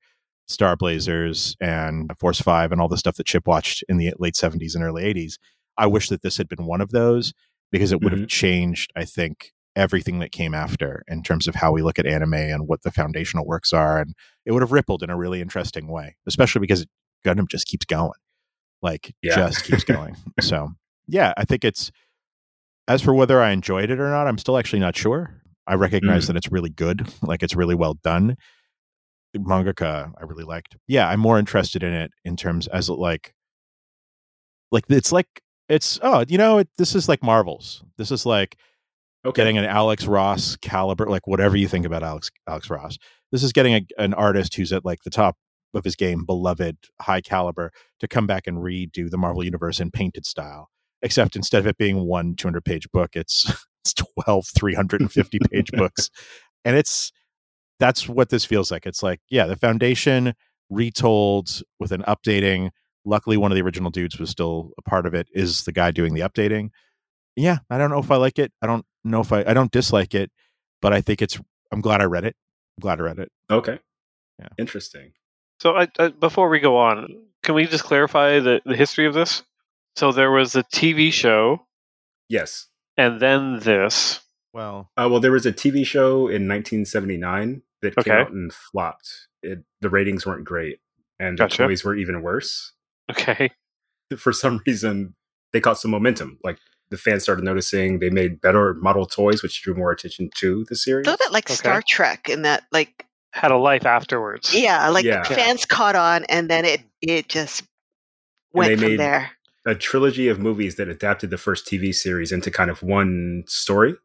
Star 0.47 0.75
Blazers 0.75 1.55
and 1.59 2.11
Force 2.19 2.39
Five 2.41 2.71
and 2.71 2.79
all 2.79 2.88
the 2.88 2.97
stuff 2.97 3.15
that 3.15 3.25
Chip 3.25 3.47
watched 3.47 3.83
in 3.89 3.97
the 3.97 4.13
late 4.19 4.35
70s 4.35 4.75
and 4.75 4.83
early 4.83 5.03
80s, 5.03 5.33
I 5.77 5.88
wish 5.88 6.09
that 6.09 6.21
this 6.21 6.38
had 6.38 6.47
been 6.47 6.65
one 6.65 6.81
of 6.81 6.91
those 6.91 7.33
because 7.71 7.91
it 7.91 8.01
would 8.01 8.11
have 8.11 8.21
mm-hmm. 8.21 8.27
changed, 8.27 8.91
I 8.95 9.03
think, 9.06 9.51
everything 9.75 10.19
that 10.19 10.31
came 10.31 10.53
after 10.53 11.03
in 11.07 11.23
terms 11.23 11.47
of 11.47 11.55
how 11.55 11.71
we 11.71 11.81
look 11.81 11.99
at 11.99 12.05
anime 12.05 12.33
and 12.33 12.67
what 12.67 12.83
the 12.83 12.91
foundational 12.91 13.45
works 13.45 13.73
are. 13.73 13.99
And 13.99 14.13
it 14.45 14.51
would 14.51 14.61
have 14.61 14.71
rippled 14.71 15.03
in 15.03 15.09
a 15.09 15.17
really 15.17 15.41
interesting 15.41 15.87
way, 15.87 16.15
especially 16.27 16.59
because 16.59 16.85
Gundam 17.25 17.47
just 17.47 17.67
keeps 17.67 17.85
going. 17.85 18.11
Like, 18.81 19.13
Yeah. 19.21 19.35
just 19.35 19.63
keeps 19.63 19.83
going. 19.83 20.15
so, 20.41 20.69
yeah, 21.07 21.33
I 21.37 21.45
think 21.45 21.63
it's, 21.63 21.91
as 22.87 23.01
for 23.01 23.13
whether 23.13 23.41
I 23.41 23.51
enjoyed 23.51 23.89
it 23.89 23.99
or 23.99 24.09
not, 24.09 24.27
I'm 24.27 24.37
still 24.37 24.57
actually 24.57 24.79
not 24.79 24.95
sure. 24.95 25.41
I 25.65 25.75
recognize 25.75 26.23
mm-hmm. 26.23 26.33
that 26.33 26.37
it's 26.37 26.51
really 26.51 26.69
good, 26.69 27.07
like, 27.21 27.41
it's 27.41 27.55
really 27.55 27.75
well 27.75 27.93
done. 28.03 28.35
Mangaka, 29.35 30.11
I 30.19 30.23
really 30.25 30.43
liked. 30.43 30.75
Yeah, 30.87 31.07
I'm 31.07 31.19
more 31.19 31.39
interested 31.39 31.81
in 31.83 31.93
it 31.93 32.11
in 32.23 32.35
terms 32.35 32.67
as 32.67 32.89
like, 32.89 33.33
like 34.71 34.83
it's 34.89 35.11
like 35.11 35.41
it's 35.69 35.99
oh 36.03 36.25
you 36.27 36.37
know 36.37 36.59
it, 36.59 36.69
this 36.77 36.95
is 36.95 37.07
like 37.09 37.23
Marvels. 37.23 37.83
This 37.97 38.11
is 38.11 38.25
like 38.25 38.57
okay. 39.25 39.42
getting 39.42 39.57
an 39.57 39.65
Alex 39.65 40.06
Ross 40.06 40.56
caliber, 40.57 41.06
like 41.07 41.27
whatever 41.27 41.56
you 41.56 41.68
think 41.68 41.85
about 41.85 42.03
Alex 42.03 42.30
Alex 42.47 42.69
Ross. 42.69 42.97
This 43.31 43.44
is 43.44 43.51
getting 43.51 43.73
a, 43.73 43.81
an 43.97 44.13
artist 44.13 44.56
who's 44.56 44.71
at 44.73 44.85
like 44.85 45.03
the 45.03 45.09
top 45.09 45.35
of 45.73 45.83
his 45.83 45.95
game, 45.95 46.25
beloved, 46.25 46.77
high 47.01 47.21
caliber, 47.21 47.71
to 47.99 48.07
come 48.07 48.27
back 48.27 48.47
and 48.47 48.59
redo 48.59 49.09
the 49.09 49.18
Marvel 49.18 49.44
universe 49.44 49.80
in 49.80 49.92
painted 49.92 50.25
style. 50.25 50.69
Except 51.01 51.35
instead 51.35 51.59
of 51.59 51.68
it 51.68 51.77
being 51.77 52.06
one 52.06 52.35
200 52.35 52.63
page 52.63 52.89
book, 52.92 53.11
it's 53.15 53.51
it's 53.83 53.94
12 53.94 54.45
350 54.56 55.39
page 55.51 55.71
books, 55.73 56.09
and 56.63 56.75
it's 56.75 57.11
that's 57.80 58.07
what 58.07 58.30
this 58.30 58.45
feels 58.45 58.71
like. 58.71 58.85
It's 58.85 59.03
like 59.03 59.19
yeah, 59.30 59.45
the 59.45 59.57
foundation 59.57 60.33
retold 60.69 61.61
with 61.80 61.92
an 61.92 62.03
updating. 62.03 62.69
Luckily, 63.06 63.35
one 63.35 63.51
of 63.51 63.56
the 63.56 63.61
original 63.61 63.92
dudes 63.92 64.18
was 64.18 64.30
still 64.30 64.71
a 64.77 64.81
part 64.81 65.06
of 65.06 65.13
it. 65.13 65.27
Is 65.33 65.65
the 65.65 65.73
guy 65.73 65.92
doing 65.92 66.13
the 66.13 66.21
updating? 66.21 66.69
Yeah, 67.35 67.59
I 67.69 67.78
don't 67.78 67.90
know 67.90 67.99
if 67.99 68.11
I 68.11 68.18
like 68.18 68.37
it. 68.40 68.52
I 68.61 68.68
don't 68.68 68.85
know 69.04 69.21
if 69.21 69.31
I 69.31 69.44
I 69.45 69.54
don't 69.54 69.71
dislike 69.71 70.13
it, 70.13 70.31
but 70.81 70.94
I 70.94 71.02
think 71.02 71.21
it's. 71.21 71.40
I'm 71.71 71.81
glad 71.81 72.02
I 72.02 72.06
read 72.06 72.23
it. 72.25 72.35
I'm 72.78 72.81
glad 72.81 72.99
I 72.99 73.04
read 73.04 73.19
it. 73.19 73.31
Okay. 73.49 73.80
Yeah. 74.40 74.49
Interesting. 74.57 75.13
So, 75.59 75.75
I, 75.75 75.87
I, 75.97 76.09
before 76.09 76.49
we 76.49 76.59
go 76.59 76.78
on, 76.78 77.07
can 77.44 77.56
we 77.56 77.66
just 77.66 77.83
clarify 77.83 78.40
the, 78.40 78.61
the 78.66 78.75
history 78.75 79.06
of 79.07 79.13
this? 79.13 79.44
So, 79.95 80.11
there 80.11 80.31
was 80.31 80.56
a 80.56 80.63
TV 80.63 81.11
show, 81.13 81.66
Yes. 82.30 82.68
and 82.97 83.19
then 83.19 83.59
this. 83.59 84.19
Well, 84.54 84.90
Uh, 84.97 85.07
well, 85.09 85.19
there 85.19 85.31
was 85.31 85.45
a 85.45 85.54
TV 85.54 85.85
show 85.85 86.28
in 86.28 86.47
1979 86.47 87.61
that 87.81 87.95
came 87.97 88.13
out 88.13 88.31
and 88.31 88.52
flopped. 88.54 89.28
It, 89.42 89.63
the 89.81 89.90
ratings 89.90 90.25
weren't 90.25 90.45
great, 90.45 90.80
and 91.19 91.37
the 91.37 91.44
Gotcha. 91.45 91.66
toys 91.68 91.83
were 91.83 91.95
even 91.95 92.21
worse. 92.21 92.73
Okay. 93.11 93.49
For 94.18 94.33
some 94.33 94.61
reason, 94.68 95.16
they 95.54 95.59
caught 95.61 95.80
some 95.80 95.92
momentum. 95.92 96.40
Like 96.44 96.57
the 96.94 96.97
fans 97.00 97.23
started 97.23 97.44
noticing. 97.44 97.97
They 98.00 98.09
made 98.12 98.40
better 98.40 98.76
model 98.76 99.06
toys, 99.07 99.42
which 99.42 99.62
drew 99.64 99.73
more 99.73 99.92
attention 99.92 100.30
to 100.35 100.64
the 100.69 100.76
series. 100.76 101.07
A 101.07 101.09
little 101.09 101.26
bit 101.26 101.33
like 101.33 101.47
Okay. 101.47 101.56
Star 101.56 101.81
Trek 101.88 102.30
in 102.30 102.44
that, 102.44 102.64
like, 102.71 103.06
Had 103.31 103.52
a 103.52 103.57
life 103.57 103.85
afterwards. 103.85 104.54
yeah, 104.54 104.88
like 104.90 105.04
Yeah. 105.06 105.23
fans 105.23 105.66
caught 105.66 105.95
on, 105.95 106.23
and 106.26 106.50
then 106.50 106.66
it 106.66 106.81
it 107.02 107.28
just 107.30 107.64
went 108.54 108.69
they 108.69 108.76
from 108.78 108.88
made- 108.92 109.00
there. 109.00 109.31
a 109.66 109.73
trilogy 109.76 110.28
of 110.30 110.40
movies 110.40 110.76
that 110.76 110.88
adapted 110.88 111.31
the 111.31 111.38
first 111.38 111.66
TV 111.68 111.92
series 111.94 112.31
into 112.31 112.52
kind 112.52 112.69
of 112.69 112.83
one 112.83 113.44
story. 113.47 113.95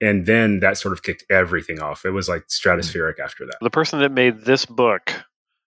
And 0.00 0.26
then 0.26 0.60
that 0.60 0.78
sort 0.78 0.92
of 0.92 1.02
kicked 1.02 1.24
everything 1.30 1.80
off. 1.80 2.04
It 2.04 2.10
was 2.10 2.28
like 2.28 2.46
stratospheric 2.48 3.18
after 3.18 3.44
that. 3.46 3.56
The 3.60 3.70
person 3.70 3.98
that 4.00 4.12
made 4.12 4.42
this 4.44 4.64
book 4.66 5.12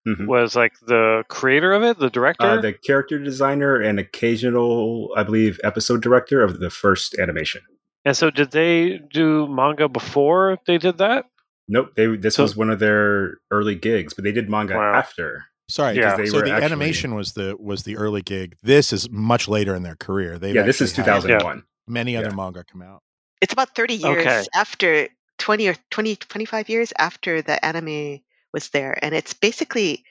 Mhm. 0.08 0.26
was 0.28 0.56
like 0.56 0.74
the 0.88 1.24
creator 1.30 1.74
of 1.74 1.84
it, 1.84 2.00
the 2.00 2.10
director. 2.10 2.46
Uh, 2.46 2.62
the 2.62 2.74
character 2.74 3.20
designer 3.20 3.76
and 3.80 4.00
occasional, 4.00 5.10
I 5.16 5.24
believe, 5.24 5.60
episode 5.64 6.02
director 6.02 6.42
of 6.44 6.60
the 6.60 6.70
first 6.70 7.16
animation. 7.20 7.62
and 8.04 8.18
so, 8.18 8.32
did 8.32 8.50
they 8.52 9.00
do 9.14 9.48
manga 9.48 9.88
before 9.88 10.58
they 10.66 10.80
did 10.80 10.98
that? 10.98 11.26
Nope, 11.68 11.92
they 11.96 12.08
this 12.16 12.36
So- 12.36 12.44
was 12.44 12.56
one 12.56 12.72
of 12.72 12.80
their 12.80 13.38
early 13.52 13.76
gigs, 13.76 14.14
but 14.16 14.24
they 14.24 14.32
did 14.32 14.50
manga 14.50 14.76
Wow. 14.76 14.94
after. 14.96 15.46
Sorry, 15.70 15.96
Yeah. 15.98 16.16
they 16.18 16.26
so 16.26 16.38
were 16.38 16.44
the 16.44 16.52
actually- 16.52 16.66
animation 16.66 17.14
was 17.16 17.34
the 17.34 17.56
was 17.60 17.84
the 17.84 17.96
early 17.98 18.22
gig. 18.24 18.56
This 18.64 18.92
is 18.92 19.08
much 19.12 19.48
later 19.48 19.76
in 19.76 19.84
their 19.84 19.96
career. 19.96 20.40
They've 20.40 20.56
yeah, 20.56 20.64
this 20.64 20.82
is 20.82 20.90
actually 20.98 21.12
had 21.12 21.22
2001. 21.22 21.64
Many 21.88 22.18
other 22.18 22.30
Yeah. 22.30 22.36
manga 22.36 22.64
come 22.64 22.82
out. 22.82 23.04
It's 23.40 23.54
about 23.54 23.76
30 23.76 23.94
years 23.96 24.18
Okay. 24.26 24.44
after 24.56 25.08
20 25.38 25.68
or 25.68 25.76
20, 25.92 26.16
25 26.16 26.70
years 26.70 26.92
after 26.98 27.42
the 27.44 27.64
anime 27.64 28.22
was 28.54 28.70
there. 28.70 28.98
And 29.04 29.14
it's 29.16 29.34
basically, 29.34 30.04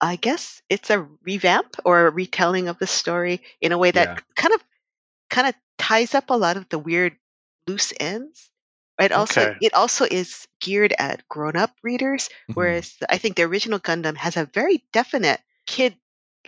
I 0.00 0.16
guess 0.16 0.62
it's 0.70 0.90
a 0.90 1.06
revamp 1.24 1.76
or 1.84 2.06
a 2.06 2.10
retelling 2.10 2.68
of 2.68 2.78
the 2.78 2.86
story 2.86 3.42
in 3.60 3.72
a 3.72 3.78
way 3.78 3.90
that 3.90 4.08
Yeah. 4.08 4.18
kind 4.36 4.54
of 4.54 4.62
kind 5.30 5.46
of 5.46 5.54
ties 5.78 6.14
up 6.14 6.30
a 6.30 6.36
lot 6.36 6.56
of 6.56 6.68
the 6.68 6.78
weird 6.78 7.16
loose 7.66 7.92
ends. 8.00 8.50
It 8.98 9.12
also 9.12 9.42
Okay. 9.42 9.56
it 9.60 9.72
also 9.74 10.06
is 10.10 10.46
geared 10.60 10.94
at 10.98 11.26
grown 11.28 11.56
up 11.56 11.72
readers, 11.82 12.28
Mhm. 12.50 12.54
whereas 12.54 12.96
I 13.08 13.16
think 13.18 13.36
the 13.36 13.44
original 13.44 13.78
Gundam 13.80 14.16
has 14.16 14.36
a 14.36 14.44
very 14.46 14.84
definite 14.92 15.40
kid 15.66 15.96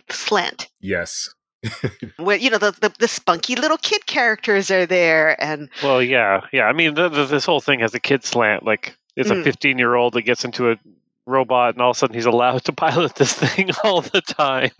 slant 0.09 0.69
Yes. 0.79 1.29
where 2.17 2.35
you 2.37 2.49
know 2.49 2.57
the, 2.57 2.71
the 2.71 2.93
the 2.99 3.07
spunky 3.07 3.55
little 3.55 3.77
kid 3.77 4.05
characters 4.05 4.69
are 4.69 4.85
there 4.85 5.41
and 5.41 5.69
Well, 5.81 6.01
yeah, 6.03 6.41
yeah. 6.51 6.65
I 6.65 6.73
mean, 6.73 6.93
the, 6.93 7.07
the, 7.09 7.25
this 7.25 7.45
whole 7.45 7.61
thing 7.61 7.79
has 7.79 7.93
a 7.93 7.99
kid 7.99 8.23
slant. 8.25 8.63
Like, 8.65 8.97
it's 9.15 9.29
a 9.29 9.35
Mm. 9.35 9.43
15 9.43 9.77
year 9.77 9.95
old 9.95 10.13
that 10.13 10.23
gets 10.23 10.43
into 10.45 10.71
a 10.71 10.77
robot, 11.25 11.73
and 11.75 11.81
all 11.81 11.91
of 11.91 11.95
a 11.95 11.99
sudden 11.99 12.13
he's 12.15 12.25
allowed 12.25 12.63
to 12.65 12.73
pilot 12.85 13.15
this 13.15 13.33
thing 13.33 13.69
all 13.83 14.01
the 14.01 14.21
time. 14.21 14.71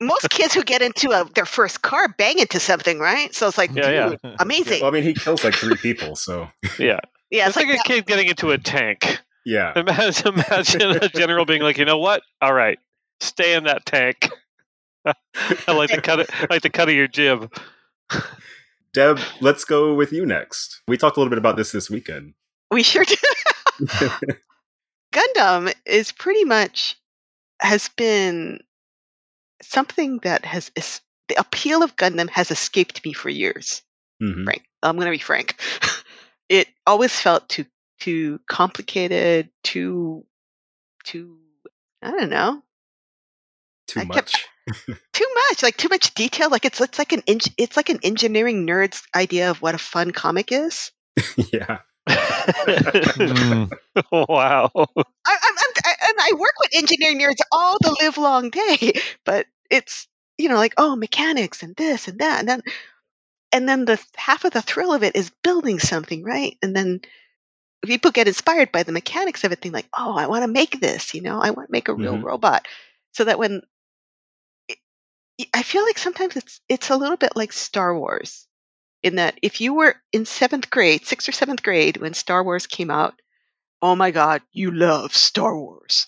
most 0.00 0.28
kids 0.30 0.52
who 0.54 0.62
get 0.64 0.82
into 0.82 1.10
a, 1.10 1.24
their 1.34 1.44
first 1.46 1.82
car 1.82 2.08
bang 2.18 2.38
into 2.38 2.58
something, 2.58 2.98
right? 2.98 3.34
So 3.34 3.46
it's 3.48 3.56
like, 3.58 3.70
Yeah, 3.74 3.90
yeah. 3.90 4.08
dude, 4.08 4.36
amazing. 4.40 4.80
Well, 4.80 4.90
I 4.90 4.92
mean, 4.94 5.04
he 5.04 5.14
kills 5.14 5.44
like 5.44 5.54
three 5.54 5.76
people, 5.76 6.16
so 6.16 6.48
Yeah, 6.78 6.98
Yeah, 7.30 7.46
it's, 7.48 7.56
like, 7.56 7.68
a 7.68 7.78
kid 7.84 8.06
getting 8.06 8.26
into 8.28 8.50
a 8.50 8.58
tank. 8.58 9.20
yeah. 9.46 9.72
Imagine, 9.76 10.34
imagine 10.34 10.82
a 11.02 11.08
general 11.08 11.44
being 11.44 11.62
like, 11.62 11.78
you 11.78 11.84
know 11.84 11.98
what? 11.98 12.22
All 12.42 12.52
right, 12.52 12.78
stay 13.20 13.54
in 13.54 13.64
that 13.64 13.86
tank. 13.86 14.28
I 15.06 15.72
like 15.72 15.90
the 15.90 16.00
cut. 16.02 16.20
Of, 16.20 16.26
I 16.32 16.46
like 16.50 16.62
the 16.62 16.70
cut 16.70 16.88
of 16.88 16.94
your 16.94 17.08
jib. 17.08 17.52
Deb, 18.92 19.18
let's 19.40 19.64
go 19.64 19.94
with 19.94 20.12
you 20.12 20.26
next. 20.26 20.80
We 20.86 20.96
talked 20.96 21.16
a 21.16 21.20
little 21.20 21.30
bit 21.30 21.38
about 21.38 21.56
this 21.56 21.72
this 21.72 21.88
weekend. 21.88 22.34
we 22.70 22.82
sure 22.82 23.04
do. 23.04 23.14
Gundam 25.12 25.72
is 25.84 26.12
pretty 26.12 26.44
much 26.44 26.96
has 27.60 27.88
been 27.88 28.60
something 29.62 30.18
that 30.22 30.44
has 30.44 30.70
es- 30.76 31.00
the 31.28 31.34
appeal 31.38 31.82
of 31.82 31.96
Gundam 31.96 32.28
has 32.30 32.50
escaped 32.50 33.04
me 33.04 33.12
for 33.12 33.28
years. 33.28 33.82
Mhm. 34.22 34.44
Frank, 34.44 34.64
I'm 34.82 34.96
going 34.96 35.06
to 35.06 35.10
be 35.12 35.18
frank. 35.18 35.60
it 36.48 36.68
always 36.86 37.18
felt 37.18 37.48
too 37.48 37.66
too 38.00 38.40
complicated, 38.48 39.50
too 39.62 40.24
too 41.04 41.38
I 42.02 42.10
don't 42.10 42.30
know, 42.30 42.62
Too 43.86 44.00
I 44.00 44.04
much. 44.04 44.14
kept- 44.16 44.48
too 45.12 45.26
much 45.50 45.62
like 45.62 45.76
too 45.76 45.88
much 45.88 46.14
detail. 46.14 46.48
Like 46.50 46.64
it's 46.64 46.80
it's 46.80 46.98
like 46.98 47.12
an 47.12 47.22
it's 47.26 47.76
like 47.76 47.90
an 47.90 47.98
engineering 48.02 48.66
nerd's 48.66 49.02
idea 49.14 49.50
of 49.50 49.60
what 49.62 49.74
a 49.74 49.78
fun 49.78 50.10
comic 50.12 50.50
is. 50.52 50.90
yeah. 51.52 51.78
Mm. 53.18 53.72
wow. 54.12 54.70
I, 55.26 55.36
I'm, 55.42 55.54
I'm, 55.58 55.72
I, 55.84 55.94
and 56.08 56.14
I 56.20 56.32
work 56.38 56.54
with 56.60 56.70
engineering 56.74 57.20
nerds 57.20 57.40
all 57.52 57.76
the 57.80 57.96
live 58.02 58.18
long 58.18 58.50
day, 58.50 58.92
but 59.24 59.46
it's 59.70 60.08
you 60.38 60.48
know 60.48 60.56
like 60.56 60.74
oh 60.78 60.96
mechanics 60.96 61.62
and 61.62 61.74
this 61.76 62.08
and 62.08 62.18
that 62.20 62.40
and 62.40 62.48
then 62.48 62.62
and 63.52 63.68
then 63.68 63.84
the 63.84 64.02
half 64.16 64.44
of 64.44 64.52
the 64.52 64.62
thrill 64.62 64.92
of 64.92 65.02
it 65.02 65.16
is 65.16 65.30
building 65.42 65.78
something 65.78 66.22
right 66.24 66.56
and 66.62 66.74
then 66.76 67.00
people 67.84 68.10
get 68.10 68.28
inspired 68.28 68.72
by 68.72 68.82
the 68.82 68.92
mechanics 68.92 69.44
of 69.44 69.52
it 69.52 69.60
think 69.60 69.74
like 69.74 69.88
oh 69.98 70.16
I 70.16 70.26
want 70.26 70.42
to 70.44 70.48
make 70.48 70.80
this 70.80 71.14
you 71.14 71.22
know 71.22 71.40
I 71.40 71.50
want 71.50 71.68
to 71.68 71.72
make 71.72 71.88
a 71.88 71.94
real 71.94 72.18
Mhm. 72.18 72.22
robot 72.22 72.66
so 73.12 73.24
that 73.24 73.38
when 73.38 73.62
it- 75.38 75.48
I 75.54 75.62
feel 75.62 75.84
like 75.84 75.98
sometimes 75.98 76.36
it's 76.36 76.60
it's 76.68 76.90
a 76.90 76.96
little 76.96 77.16
bit 77.16 77.36
like 77.36 77.52
Star 77.52 77.98
Wars 77.98 78.46
in 79.02 79.16
that 79.16 79.38
if 79.42 79.60
you 79.60 79.74
were 79.74 79.96
in 80.12 80.24
seventh 80.24 80.70
grade, 80.70 81.06
sixth 81.06 81.28
or 81.28 81.32
seventh 81.32 81.62
grade 81.62 81.96
when 81.96 82.14
Star 82.14 82.42
Wars 82.44 82.66
came 82.66 82.90
out, 82.90 83.14
oh 83.80 83.96
my 83.96 84.10
God, 84.10 84.42
you 84.52 84.70
love 84.70 85.14
Star 85.14 85.58
Wars. 85.58 86.06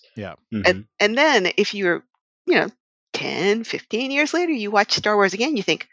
Mhm. 0.52 0.62
And 0.66 0.84
and 1.00 1.18
then 1.18 1.52
if 1.56 1.74
you're, 1.74 2.04
you 2.46 2.54
know, 2.54 2.70
10, 3.14 3.64
15 3.64 4.10
years 4.10 4.34
later, 4.34 4.52
you 4.52 4.70
watch 4.70 4.92
Star 4.92 5.16
Wars 5.16 5.34
again, 5.34 5.56
you 5.56 5.62
think, 5.62 5.88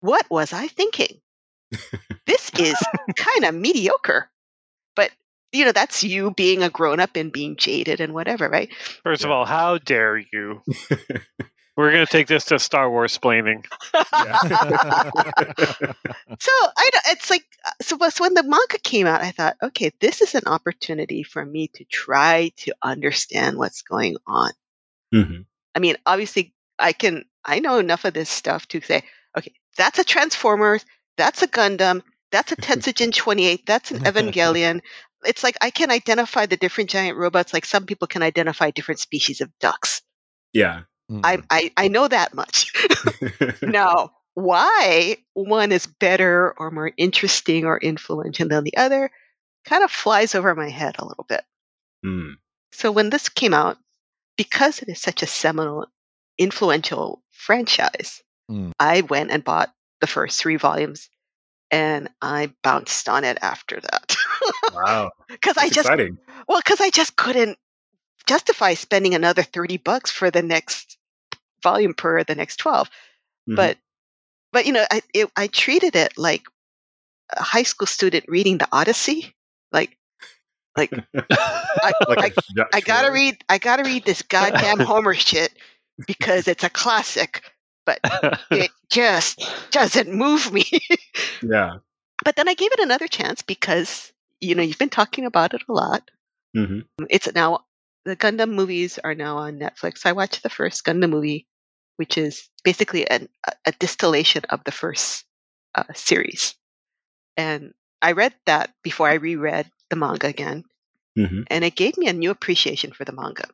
what 0.00 0.28
was 0.30 0.52
I 0.52 0.68
thinking? 0.68 1.20
This 2.26 2.50
is 2.58 2.80
kind 3.16 3.44
of 3.44 3.54
mediocre. 3.54 4.30
But 4.94 5.10
you 5.52 5.64
know, 5.64 5.72
that's 5.72 6.04
you 6.04 6.30
being 6.32 6.62
a 6.62 6.70
grown 6.70 7.00
up 7.00 7.16
and 7.16 7.32
being 7.32 7.56
jaded 7.56 8.00
and 8.00 8.12
whatever, 8.12 8.48
right? 8.48 8.72
First 9.02 9.24
of 9.24 9.30
all, 9.30 9.44
how 9.44 9.78
dare 9.78 10.18
you? 10.18 10.62
We're 11.78 11.92
gonna 11.92 12.06
take 12.06 12.26
this 12.26 12.46
to 12.46 12.58
Star 12.58 12.90
Wars 12.90 13.16
splaining. 13.16 13.64
So 16.40 16.50
I 16.76 16.90
don't, 16.92 17.04
it's 17.06 17.30
like 17.30 17.44
uh, 17.64 17.70
so, 17.80 17.96
so 18.08 18.24
when 18.24 18.34
the 18.34 18.42
manga 18.42 18.78
came 18.82 19.06
out, 19.06 19.22
I 19.22 19.30
thought, 19.30 19.56
okay, 19.62 19.92
this 20.00 20.20
is 20.20 20.34
an 20.34 20.42
opportunity 20.46 21.22
for 21.22 21.44
me 21.44 21.68
to 21.74 21.84
try 21.84 22.50
to 22.58 22.74
understand 22.82 23.58
what's 23.58 23.82
going 23.82 24.16
on. 24.26 24.50
Mhm. 25.14 25.46
I 25.76 25.78
mean, 25.78 25.96
obviously, 26.04 26.52
I 26.80 26.92
can 26.92 27.24
I 27.44 27.60
know 27.60 27.78
enough 27.78 28.04
of 28.04 28.12
this 28.12 28.28
stuff 28.28 28.66
to 28.68 28.80
say, 28.80 29.04
okay, 29.36 29.54
that's 29.76 30.00
a 30.00 30.04
Transformers, 30.04 30.84
that's 31.16 31.42
a 31.42 31.46
Gundam, 31.46 32.02
that's 32.32 32.50
a 32.50 32.56
Tetsujin 32.56 33.14
28, 33.14 33.66
that's 33.66 33.92
an 33.92 34.00
Evangelion. 34.00 34.80
It's 35.24 35.44
like 35.44 35.56
I 35.60 35.70
can 35.70 35.92
identify 35.92 36.46
the 36.46 36.56
different 36.56 36.90
giant 36.90 37.16
robots, 37.16 37.52
like 37.52 37.64
some 37.64 37.86
people 37.86 38.08
can 38.08 38.24
identify 38.24 38.72
different 38.72 38.98
species 38.98 39.40
of 39.40 39.56
ducks. 39.60 40.02
Yeah. 40.52 40.82
I 41.24 41.42
I, 41.50 41.72
I 41.76 41.88
know 41.88 42.08
that 42.08 42.34
much. 42.34 42.72
Now, 43.62 44.12
why 44.34 45.16
one 45.34 45.72
is 45.72 45.86
better 45.86 46.54
or 46.58 46.70
more 46.70 46.92
interesting 46.96 47.64
or 47.64 47.78
influential 47.78 48.48
than 48.48 48.64
the 48.64 48.76
other 48.76 49.10
kind 49.64 49.82
of 49.84 49.90
flies 49.90 50.34
over 50.34 50.54
my 50.54 50.68
head 50.68 50.96
a 50.98 51.06
little 51.06 51.24
bit. 51.28 51.42
Mm. 52.04 52.34
So 52.72 52.90
when 52.92 53.10
this 53.10 53.28
came 53.28 53.54
out, 53.54 53.78
because 54.36 54.80
it 54.80 54.88
is 54.88 55.00
such 55.00 55.22
a 55.22 55.26
seminal, 55.26 55.86
influential 56.38 57.22
franchise, 57.30 58.22
Mm. 58.50 58.72
I 58.80 59.02
went 59.02 59.30
and 59.30 59.44
bought 59.44 59.72
the 60.00 60.06
first 60.06 60.40
three 60.40 60.56
volumes 60.56 61.08
and 61.70 62.08
I 62.22 62.52
bounced 62.62 63.08
on 63.08 63.24
it 63.24 63.38
after 63.42 63.80
that. 63.80 64.16
Wow. 64.72 65.10
Because 65.28 65.58
I 65.58 65.66
just, 65.68 65.80
exciting. 65.80 66.16
well, 66.48 66.60
because 66.60 66.80
I 66.80 66.90
just 66.90 67.16
couldn't 67.16 67.58
justify 68.26 68.74
spending 68.74 69.14
another 69.14 69.42
30 69.42 69.76
bucks 69.78 70.10
for 70.10 70.30
the 70.30 70.42
next 70.42 70.97
volume 71.62 71.94
per 71.94 72.22
the 72.24 72.34
next 72.34 72.56
12 72.56 72.90
Mhm. 73.48 73.56
but 73.56 73.78
but 74.52 74.66
you 74.66 74.72
know 74.72 74.84
I 74.90 75.02
it, 75.14 75.30
I 75.36 75.46
treated 75.48 75.96
it 75.96 76.16
like 76.16 76.44
a 77.36 77.42
high 77.42 77.62
school 77.62 77.86
student 77.86 78.24
reading 78.28 78.58
the 78.58 78.68
Odyssey. 78.72 79.34
Like 79.72 79.96
like 80.76 80.90
I, 81.30 81.92
like 82.08 82.18
I, 82.24 82.32
I 82.72 82.80
gotta 82.80 83.10
read 83.12 83.42
I 83.48 83.58
gotta 83.58 83.84
read 83.84 84.04
this 84.04 84.22
goddamn 84.22 84.78
Homer 84.86 85.14
shit 85.14 85.52
because 86.06 86.48
it's 86.48 86.64
a 86.64 86.70
classic, 86.70 87.42
but 87.84 88.00
it 88.50 88.70
just 88.90 89.44
doesn't 89.70 90.12
move 90.12 90.52
me. 90.52 90.64
Yeah. 91.42 91.78
but 92.24 92.36
then 92.36 92.48
I 92.48 92.54
gave 92.54 92.72
it 92.72 92.80
another 92.80 93.08
chance 93.08 93.42
because 93.42 94.12
you 94.40 94.54
know 94.54 94.62
you've 94.62 94.78
been 94.78 94.88
talking 94.88 95.24
about 95.26 95.54
it 95.54 95.62
a 95.68 95.72
lot. 95.72 96.10
hmm 96.54 96.80
It's 97.10 97.32
now 97.34 97.64
the 98.08 98.16
Gundam 98.16 98.52
movies 98.54 98.98
are 99.04 99.14
now 99.14 99.38
on 99.38 99.58
Netflix. 99.58 100.06
I 100.06 100.12
watched 100.12 100.42
the 100.42 100.50
first 100.50 100.84
Gundam 100.84 101.10
movie, 101.10 101.46
which 101.96 102.18
is 102.18 102.48
basically 102.64 103.08
an, 103.08 103.28
a, 103.46 103.52
a 103.66 103.72
distillation 103.72 104.44
of 104.50 104.64
the 104.64 104.72
first 104.72 105.24
uh, 105.74 105.84
series. 105.94 106.56
And 107.36 107.74
I 108.02 108.12
read 108.12 108.34
that 108.46 108.74
before 108.82 109.08
I 109.08 109.14
reread 109.14 109.70
the 109.90 109.96
manga 109.96 110.28
again, 110.28 110.64
hmm 111.16 111.42
and 111.50 111.64
it 111.64 111.76
gave 111.76 111.96
me 111.98 112.08
a 112.08 112.12
new 112.12 112.30
appreciation 112.30 112.92
for 112.92 113.04
the 113.04 113.12
manga 113.12 113.48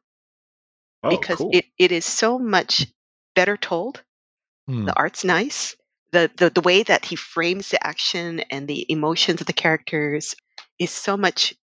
Oh, 1.02 1.10
because 1.10 1.38
cool. 1.38 1.50
it, 1.52 1.66
it 1.78 1.92
is 1.92 2.04
so 2.04 2.38
much 2.38 2.86
better 3.34 3.56
told. 3.56 4.02
Hmm. 4.66 4.86
The 4.86 4.96
art's 4.96 5.24
nice. 5.24 5.76
The, 6.12 6.30
the 6.36 6.50
the 6.50 6.60
way 6.60 6.82
that 6.84 7.06
he 7.06 7.16
frames 7.16 7.70
the 7.70 7.84
action 7.84 8.40
and 8.50 8.68
the 8.68 8.86
emotions 8.90 9.40
of 9.40 9.46
the 9.48 9.52
characters 9.52 10.34
is 10.78 10.90
so 10.90 11.16
much 11.16 11.54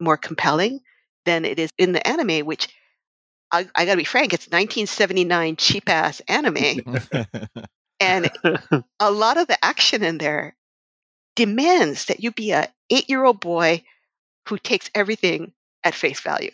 more 0.00 0.16
compelling 0.18 0.80
than 1.24 1.44
it 1.44 1.58
is 1.58 1.70
in 1.78 1.92
the 1.92 2.06
anime, 2.06 2.46
which 2.46 2.68
I, 3.50 3.66
I 3.74 3.84
gotta 3.84 3.98
be 3.98 4.04
frank, 4.04 4.32
it's 4.32 4.46
1979 4.46 5.56
cheap 5.56 5.88
ass 5.88 6.20
anime, 6.28 6.80
and 8.00 8.30
a 9.00 9.10
lot 9.10 9.36
of 9.36 9.46
the 9.46 9.62
action 9.64 10.02
in 10.02 10.18
there 10.18 10.56
demands 11.36 12.06
that 12.06 12.22
you 12.22 12.30
be 12.30 12.52
a 12.52 12.68
eight 12.90 13.08
year 13.08 13.24
old 13.24 13.40
boy 13.40 13.82
who 14.48 14.58
takes 14.58 14.90
everything 14.94 15.52
at 15.82 15.94
face 15.94 16.20
value. 16.20 16.50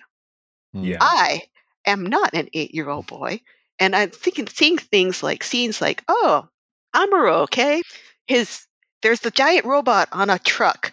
Yeah. 0.73 0.99
I 1.01 1.43
am 1.87 2.05
not 2.05 2.35
an 2.35 2.49
eight 2.53 2.75
year 2.75 2.89
old 2.89 3.07
boy. 3.07 3.41
And 3.79 3.97
I'm 3.97 4.11
thinking, 4.11 4.47
seeing 4.47 4.77
things 4.77 5.23
like 5.23 5.43
scenes 5.43 5.81
like, 5.81 6.05
oh, 6.07 6.47
Amuro, 6.95 7.43
okay? 7.43 7.83
His, 8.27 8.67
there's 9.03 9.21
the 9.21 9.31
giant 9.31 9.65
robot 9.65 10.09
on 10.13 10.29
a 10.29 10.39
truck. 10.39 10.93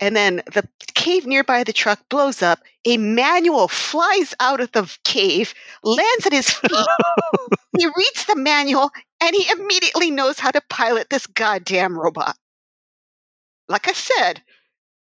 And 0.00 0.14
then 0.14 0.42
the 0.52 0.66
cave 0.94 1.26
nearby 1.26 1.64
the 1.64 1.72
truck 1.72 2.00
blows 2.08 2.42
up. 2.42 2.60
A 2.84 2.96
manual 2.96 3.68
flies 3.68 4.34
out 4.40 4.60
of 4.60 4.72
the 4.72 4.96
cave, 5.04 5.54
lands 5.82 6.26
at 6.26 6.32
his 6.32 6.50
feet. 6.50 6.72
he 7.78 7.86
reads 7.86 8.24
the 8.26 8.36
manual, 8.36 8.90
and 9.20 9.34
he 9.34 9.50
immediately 9.50 10.10
knows 10.10 10.38
how 10.38 10.50
to 10.50 10.62
pilot 10.68 11.10
this 11.10 11.26
goddamn 11.26 11.98
robot. 11.98 12.36
Like 13.68 13.88
I 13.88 13.92
said, 13.92 14.42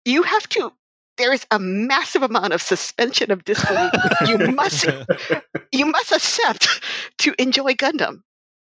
you 0.04 0.22
have 0.22 0.48
to. 0.50 0.72
There 1.18 1.32
is 1.32 1.46
a 1.50 1.58
massive 1.58 2.22
amount 2.22 2.54
of 2.54 2.62
suspension 2.62 3.30
of 3.30 3.44
disbelief 3.44 3.92
you 4.26 4.38
must 4.38 4.86
you 5.72 5.84
must 5.84 6.12
accept 6.12 6.82
to 7.18 7.34
enjoy 7.38 7.74
Gundam. 7.74 8.22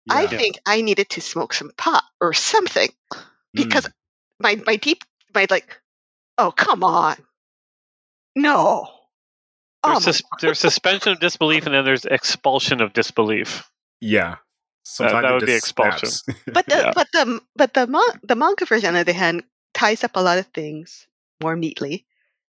Yeah. 0.07 0.15
I 0.15 0.27
think 0.27 0.59
I 0.65 0.81
needed 0.81 1.09
to 1.11 1.21
smoke 1.21 1.53
some 1.53 1.71
pot 1.77 2.03
or 2.19 2.33
something 2.33 2.89
because 3.53 3.85
mm. 3.85 3.91
my 4.41 4.61
my 4.65 4.75
deep 4.75 5.05
my 5.33 5.47
like 5.49 5.79
oh 6.37 6.51
come 6.51 6.83
on. 6.83 7.15
No. 8.35 8.87
There's, 9.83 9.97
oh 9.97 9.99
sus- 9.99 10.21
there's 10.41 10.59
suspension 10.69 11.11
of 11.11 11.19
disbelief 11.19 11.65
and 11.65 11.75
then 11.75 11.85
there's 11.85 12.05
expulsion 12.05 12.81
of 12.81 12.93
disbelief. 12.93 13.69
Yeah. 14.01 14.37
Sometimes 14.83 15.13
that, 15.13 15.21
that 15.21 15.33
would 15.33 15.45
be 15.45 15.53
expulsion. 15.53 16.09
But 16.53 16.65
the 16.65 16.75
yeah. 16.75 16.91
but 16.93 17.07
the 17.13 17.41
but 17.55 17.73
the 17.73 17.87
mon- 17.87 18.19
the 18.23 18.35
manga 18.35 18.65
version 18.65 18.89
on 18.89 18.93
the 18.95 18.99
other 19.01 19.13
hand 19.13 19.43
ties 19.73 20.03
up 20.03 20.11
a 20.15 20.21
lot 20.21 20.37
of 20.37 20.47
things 20.47 21.07
more 21.41 21.55
neatly. 21.55 22.05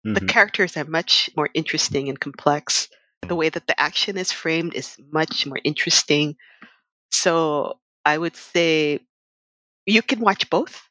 Mm-hmm. 0.06 0.16
the 0.16 0.26
characters 0.34 0.76
are 0.78 0.86
much 0.86 1.30
more 1.38 1.50
interesting 1.54 2.10
and 2.10 2.20
complex. 2.20 2.90
The 3.28 3.36
way 3.36 3.50
that 3.50 3.68
the 3.68 3.80
action 3.80 4.18
is 4.18 4.32
framed 4.32 4.74
is 4.74 4.98
much 5.12 5.46
more 5.46 5.60
interesting. 5.64 6.38
So 7.12 7.78
I 8.04 8.18
would 8.18 8.36
say 8.36 9.00
you 9.86 10.02
can 10.02 10.20
watch 10.20 10.50
both. 10.50 10.82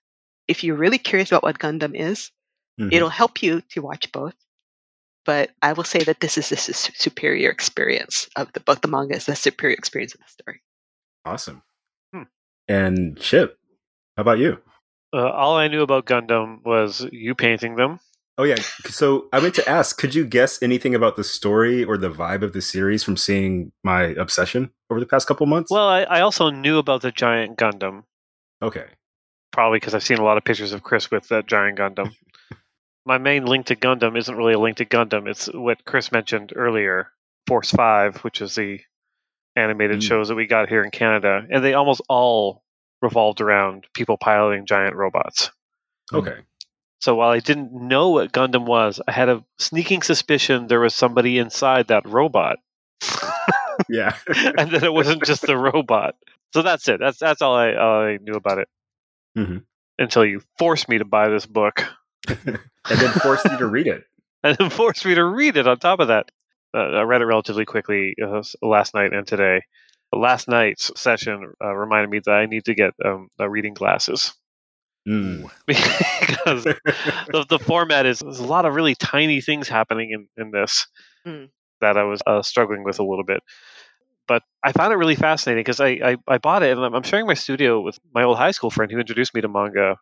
If 0.46 0.62
you're 0.62 0.76
really 0.76 0.98
curious 0.98 1.32
about 1.32 1.42
what 1.42 1.58
Gundam 1.58 1.98
is, 1.98 2.30
mm-hmm. 2.78 2.92
it'll 2.92 3.08
help 3.08 3.42
you 3.42 3.62
to 3.70 3.82
watch 3.82 4.10
both. 4.12 4.34
But 5.24 5.50
I 5.62 5.72
will 5.74 5.84
say 5.84 6.02
that 6.04 6.20
this 6.20 6.38
is 6.38 6.50
a 6.50 6.56
superior 6.56 7.50
experience 7.50 8.28
of 8.36 8.52
the 8.52 8.60
both 8.60 8.80
the 8.80 8.88
manga 8.88 9.16
is 9.16 9.26
the 9.26 9.36
superior 9.36 9.76
experience 9.76 10.14
of 10.14 10.20
the 10.20 10.28
story. 10.28 10.62
Awesome. 11.24 11.62
Hmm. 12.12 12.22
And 12.68 13.18
Chip, 13.18 13.58
how 14.16 14.22
about 14.22 14.38
you? 14.38 14.58
Uh, 15.12 15.28
all 15.28 15.56
I 15.56 15.68
knew 15.68 15.82
about 15.82 16.06
Gundam 16.06 16.64
was 16.64 17.06
you 17.12 17.34
painting 17.34 17.76
them 17.76 18.00
Oh 18.40 18.44
yeah. 18.44 18.56
So 18.86 19.28
I 19.34 19.40
meant 19.40 19.54
to 19.56 19.68
ask, 19.68 19.98
could 19.98 20.14
you 20.14 20.24
guess 20.24 20.62
anything 20.62 20.94
about 20.94 21.16
the 21.16 21.24
story 21.24 21.84
or 21.84 21.98
the 21.98 22.10
vibe 22.10 22.40
of 22.40 22.54
the 22.54 22.62
series 22.62 23.04
from 23.04 23.18
seeing 23.18 23.70
my 23.84 24.04
obsession 24.04 24.70
over 24.88 24.98
the 24.98 25.04
past 25.04 25.28
couple 25.28 25.44
months? 25.44 25.70
Well, 25.70 25.86
I, 25.86 26.04
I 26.04 26.20
also 26.22 26.48
knew 26.48 26.78
about 26.78 27.02
the 27.02 27.12
giant 27.12 27.58
Gundam. 27.58 28.04
Okay. 28.62 28.86
Probably 29.52 29.76
because 29.76 29.94
I've 29.94 30.02
seen 30.02 30.16
a 30.16 30.24
lot 30.24 30.38
of 30.38 30.44
pictures 30.44 30.72
of 30.72 30.82
Chris 30.82 31.10
with 31.10 31.28
that 31.28 31.48
giant 31.48 31.78
Gundam. 31.78 32.14
My 33.10 33.18
main 33.18 33.44
link 33.44 33.66
to 33.66 33.74
Gundam 33.74 34.16
isn't 34.16 34.36
really 34.36 34.52
a 34.52 34.58
link 34.60 34.76
to 34.76 34.84
Gundam. 34.84 35.28
It's 35.28 35.46
what 35.46 35.84
Chris 35.84 36.12
mentioned 36.12 36.52
earlier, 36.54 37.08
Force 37.48 37.72
Five, 37.72 38.18
which 38.18 38.40
is 38.40 38.54
the 38.54 38.78
animated 39.56 39.98
mm. 39.98 40.02
shows 40.04 40.28
that 40.28 40.36
we 40.36 40.46
got 40.46 40.68
here 40.68 40.84
in 40.84 40.92
Canada, 40.92 41.44
and 41.50 41.64
they 41.64 41.74
almost 41.74 42.02
all 42.08 42.62
revolved 43.02 43.40
around 43.40 43.88
people 43.94 44.16
piloting 44.16 44.64
giant 44.64 44.94
robots. 44.94 45.50
Okay. 46.12 46.36
So 47.00 47.16
while 47.16 47.30
I 47.30 47.40
didn't 47.40 47.72
know 47.72 48.10
what 48.10 48.30
Gundam 48.30 48.64
was, 48.64 49.00
I 49.08 49.10
had 49.10 49.28
a 49.28 49.44
sneaking 49.58 50.02
suspicion 50.02 50.68
there 50.68 50.78
was 50.78 50.94
somebody 50.94 51.38
inside 51.38 51.88
that 51.88 52.06
robot. 52.06 52.58
yeah, 53.88 54.14
and 54.56 54.70
that 54.70 54.84
it 54.84 54.92
wasn't 54.92 55.24
just 55.24 55.42
the 55.42 55.56
robot. 55.56 56.14
So 56.52 56.62
that's 56.62 56.86
it. 56.86 57.00
That's 57.00 57.18
that's 57.18 57.42
all 57.42 57.56
I 57.56 57.74
all 57.74 58.02
I 58.02 58.18
knew 58.18 58.34
about 58.34 58.58
it. 58.58 58.68
Mm-hmm. 59.36 59.58
Until 59.98 60.24
you 60.24 60.42
forced 60.60 60.88
me 60.88 60.98
to 60.98 61.04
buy 61.04 61.28
this 61.28 61.46
book, 61.46 61.84
and 62.28 62.58
then 62.88 63.12
forced 63.14 63.44
you 63.46 63.58
to 63.58 63.66
read 63.66 63.86
it, 63.86 64.04
and 64.42 64.56
then 64.56 64.70
forced 64.70 65.04
me 65.04 65.14
to 65.14 65.24
read 65.24 65.56
it. 65.56 65.66
On 65.66 65.78
top 65.78 66.00
of 66.00 66.08
that, 66.08 66.30
uh, 66.74 66.78
I 66.78 67.02
read 67.02 67.22
it 67.22 67.26
relatively 67.26 67.64
quickly 67.64 68.14
uh, 68.22 68.42
last 68.62 68.94
night 68.94 69.12
and 69.12 69.26
today. 69.26 69.62
Last 70.12 70.48
night's 70.48 70.90
session 71.00 71.52
uh, 71.62 71.72
reminded 71.72 72.10
me 72.10 72.20
that 72.24 72.32
I 72.32 72.46
need 72.46 72.64
to 72.64 72.74
get 72.74 72.94
um, 73.04 73.28
uh, 73.38 73.48
reading 73.48 73.74
glasses. 73.74 74.34
Mm. 75.08 75.50
because 75.66 76.64
the, 76.64 77.46
the 77.48 77.58
format 77.58 78.06
is 78.06 78.18
there's 78.18 78.38
a 78.38 78.44
lot 78.44 78.64
of 78.64 78.74
really 78.74 78.94
tiny 78.94 79.40
things 79.40 79.68
happening 79.68 80.10
in, 80.10 80.28
in 80.36 80.50
this 80.50 80.86
mm. 81.26 81.48
that 81.80 81.96
I 81.96 82.04
was 82.04 82.20
uh, 82.26 82.42
struggling 82.42 82.84
with 82.84 82.98
a 82.98 83.04
little 83.04 83.24
bit. 83.24 83.40
But 84.28 84.42
I 84.62 84.72
found 84.72 84.92
it 84.92 84.96
really 84.96 85.16
fascinating 85.16 85.60
because 85.60 85.80
I, 85.80 85.88
I, 85.88 86.16
I, 86.28 86.38
bought 86.38 86.62
it 86.62 86.76
and 86.76 86.94
I'm 86.94 87.02
sharing 87.02 87.26
my 87.26 87.34
studio 87.34 87.80
with 87.80 87.98
my 88.14 88.22
old 88.22 88.36
high 88.38 88.52
school 88.52 88.70
friend 88.70 88.90
who 88.92 88.98
introduced 88.98 89.34
me 89.34 89.40
to 89.40 89.48
manga 89.48 89.96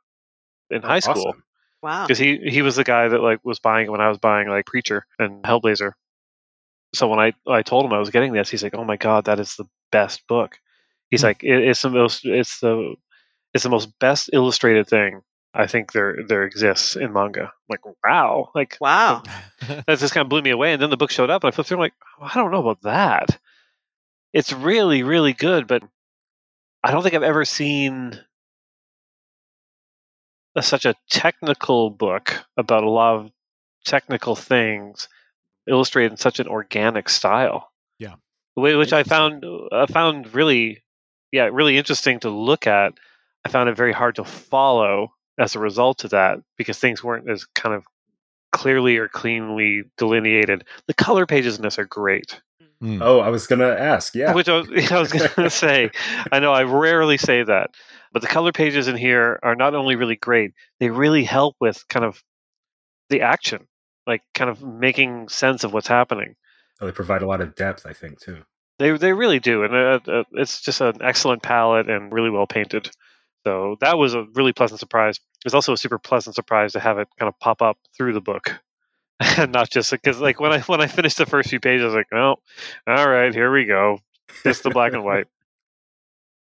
in 0.70 0.82
high 0.82 0.98
school. 0.98 1.28
Awesome. 1.28 1.42
Wow. 1.82 2.06
Because 2.06 2.18
he, 2.18 2.38
he 2.38 2.62
was 2.62 2.76
the 2.76 2.84
guy 2.84 3.08
that 3.08 3.20
like 3.20 3.40
was 3.44 3.60
buying 3.60 3.90
when 3.90 4.00
I 4.00 4.08
was 4.08 4.18
buying 4.18 4.48
like 4.48 4.66
Preacher 4.66 5.06
and 5.18 5.42
Hellblazer. 5.42 5.92
So 6.94 7.08
when 7.08 7.20
I, 7.20 7.32
I 7.46 7.62
told 7.62 7.84
him 7.84 7.92
I 7.92 7.98
was 7.98 8.10
getting 8.10 8.32
this, 8.32 8.48
he's 8.48 8.62
like, 8.62 8.74
"Oh 8.74 8.84
my 8.84 8.96
god, 8.96 9.26
that 9.26 9.38
is 9.38 9.56
the 9.56 9.66
best 9.92 10.26
book." 10.26 10.58
He's 11.10 11.20
mm. 11.20 11.24
like, 11.24 11.44
it, 11.44 11.68
"It's 11.68 11.82
the 11.82 11.90
most, 11.90 12.24
it's 12.24 12.60
the 12.60 12.94
it's 13.52 13.64
the 13.64 13.70
most 13.70 13.98
best 13.98 14.30
illustrated 14.32 14.88
thing 14.88 15.22
I 15.54 15.66
think 15.66 15.92
there 15.92 16.18
there 16.26 16.44
exists 16.44 16.94
in 16.94 17.12
manga. 17.12 17.44
I'm 17.44 17.50
like 17.68 17.80
wow, 18.04 18.50
like 18.54 18.76
wow, 18.80 19.22
that 19.68 19.98
just 19.98 20.14
kind 20.14 20.24
of 20.24 20.28
blew 20.28 20.42
me 20.42 20.50
away. 20.50 20.72
And 20.72 20.82
then 20.82 20.90
the 20.90 20.96
book 20.96 21.10
showed 21.10 21.30
up, 21.30 21.42
and 21.42 21.52
I 21.52 21.54
flipped 21.54 21.68
through. 21.68 21.78
I'm 21.78 21.82
like, 21.82 21.94
I 22.20 22.34
don't 22.34 22.52
know 22.52 22.60
about 22.60 22.82
that. 22.82 23.40
It's 24.32 24.52
really 24.52 25.02
really 25.02 25.32
good, 25.32 25.66
but 25.66 25.82
I 26.84 26.92
don't 26.92 27.02
think 27.02 27.14
I've 27.14 27.22
ever 27.22 27.44
seen 27.44 28.20
a, 30.58 30.62
such 30.62 30.84
a 30.84 30.94
technical 31.10 31.90
book 31.90 32.44
about 32.56 32.84
a 32.84 32.90
lot 32.90 33.16
of 33.16 33.30
technical 33.84 34.36
things 34.36 35.08
illustrated 35.68 36.12
in 36.12 36.16
such 36.16 36.40
an 36.40 36.48
organic 36.48 37.08
style. 37.08 37.70
Yeah, 37.98 38.14
which 38.56 38.92
I 38.92 39.02
found 39.02 39.44
I 39.72 39.86
found 39.86 40.34
really 40.34 40.82
yeah 41.32 41.48
really 41.52 41.76
interesting 41.76 42.20
to 42.20 42.30
look 42.30 42.66
at 42.66 42.94
I 43.44 43.48
found 43.48 43.68
it 43.68 43.76
very 43.76 43.92
hard 43.92 44.16
to 44.16 44.24
follow 44.24 45.12
as 45.38 45.54
a 45.54 45.60
result 45.60 46.04
of 46.04 46.10
that 46.10 46.40
because 46.56 46.78
things 46.78 47.02
weren't 47.02 47.30
as 47.30 47.44
kind 47.54 47.74
of 47.74 47.84
clearly 48.52 48.96
or 48.96 49.08
cleanly 49.08 49.84
delineated. 49.96 50.64
The 50.86 50.94
color 50.94 51.26
pages 51.26 51.56
in 51.56 51.62
this 51.62 51.78
are 51.78 51.84
great. 51.84 52.40
Mm. 52.82 53.00
Oh, 53.02 53.20
I 53.20 53.28
was 53.28 53.46
going 53.46 53.58
to 53.58 53.80
ask, 53.80 54.14
yeah. 54.14 54.32
Which 54.34 54.48
I 54.48 54.58
was, 54.58 54.68
I 54.92 54.98
was 54.98 55.12
going 55.12 55.28
to 55.36 55.50
say. 55.50 55.90
I 56.30 56.38
know 56.38 56.52
I 56.52 56.62
rarely 56.62 57.18
say 57.18 57.42
that, 57.42 57.70
but 58.12 58.22
the 58.22 58.28
color 58.28 58.52
pages 58.52 58.88
in 58.88 58.96
here 58.96 59.38
are 59.42 59.56
not 59.56 59.74
only 59.74 59.96
really 59.96 60.16
great, 60.16 60.52
they 60.80 60.90
really 60.90 61.24
help 61.24 61.56
with 61.60 61.86
kind 61.88 62.04
of 62.04 62.22
the 63.10 63.22
action, 63.22 63.66
like 64.06 64.22
kind 64.34 64.50
of 64.50 64.62
making 64.62 65.28
sense 65.28 65.64
of 65.64 65.72
what's 65.72 65.88
happening. 65.88 66.36
Oh, 66.80 66.86
they 66.86 66.92
provide 66.92 67.22
a 67.22 67.26
lot 67.26 67.40
of 67.40 67.54
depth, 67.56 67.84
I 67.86 67.92
think, 67.92 68.20
too. 68.20 68.42
They 68.78 68.92
they 68.96 69.12
really 69.12 69.40
do, 69.40 69.64
and 69.64 69.74
uh, 69.74 69.98
uh, 70.06 70.22
it's 70.34 70.60
just 70.60 70.80
an 70.80 70.98
excellent 71.02 71.42
palette 71.42 71.90
and 71.90 72.12
really 72.12 72.30
well 72.30 72.46
painted. 72.46 72.88
So 73.44 73.76
that 73.80 73.98
was 73.98 74.14
a 74.14 74.24
really 74.34 74.52
pleasant 74.52 74.78
surprise. 74.78 75.16
It 75.16 75.44
was 75.44 75.54
also 75.54 75.72
a 75.72 75.76
super 75.76 75.98
pleasant 75.98 76.36
surprise 76.36 76.72
to 76.74 76.80
have 76.80 76.98
it 76.98 77.08
kind 77.18 77.28
of 77.28 77.38
pop 77.40 77.60
up 77.60 77.78
through 77.96 78.12
the 78.12 78.20
book. 78.20 78.60
And 79.20 79.52
not 79.52 79.70
just 79.70 79.90
because 79.90 80.20
like 80.20 80.40
when 80.40 80.52
I 80.52 80.60
when 80.60 80.80
I 80.80 80.86
finished 80.86 81.18
the 81.18 81.26
first 81.26 81.50
few 81.50 81.60
pages, 81.60 81.82
I 81.82 81.86
was 81.86 81.94
like, 81.94 82.12
oh, 82.12 82.36
all 82.86 83.08
right, 83.08 83.34
here 83.34 83.52
we 83.52 83.64
go. 83.64 84.00
Just 84.44 84.62
the 84.62 84.70
black 84.70 84.92
and 84.92 85.04
white. 85.04 85.26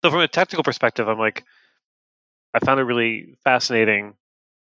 So 0.05 0.11
from 0.11 0.19
a 0.19 0.27
technical 0.27 0.63
perspective, 0.63 1.07
I'm 1.09 1.17
like, 1.17 1.43
I 2.53 2.59
found 2.59 2.79
it 2.79 2.83
really 2.83 3.35
fascinating 3.43 4.13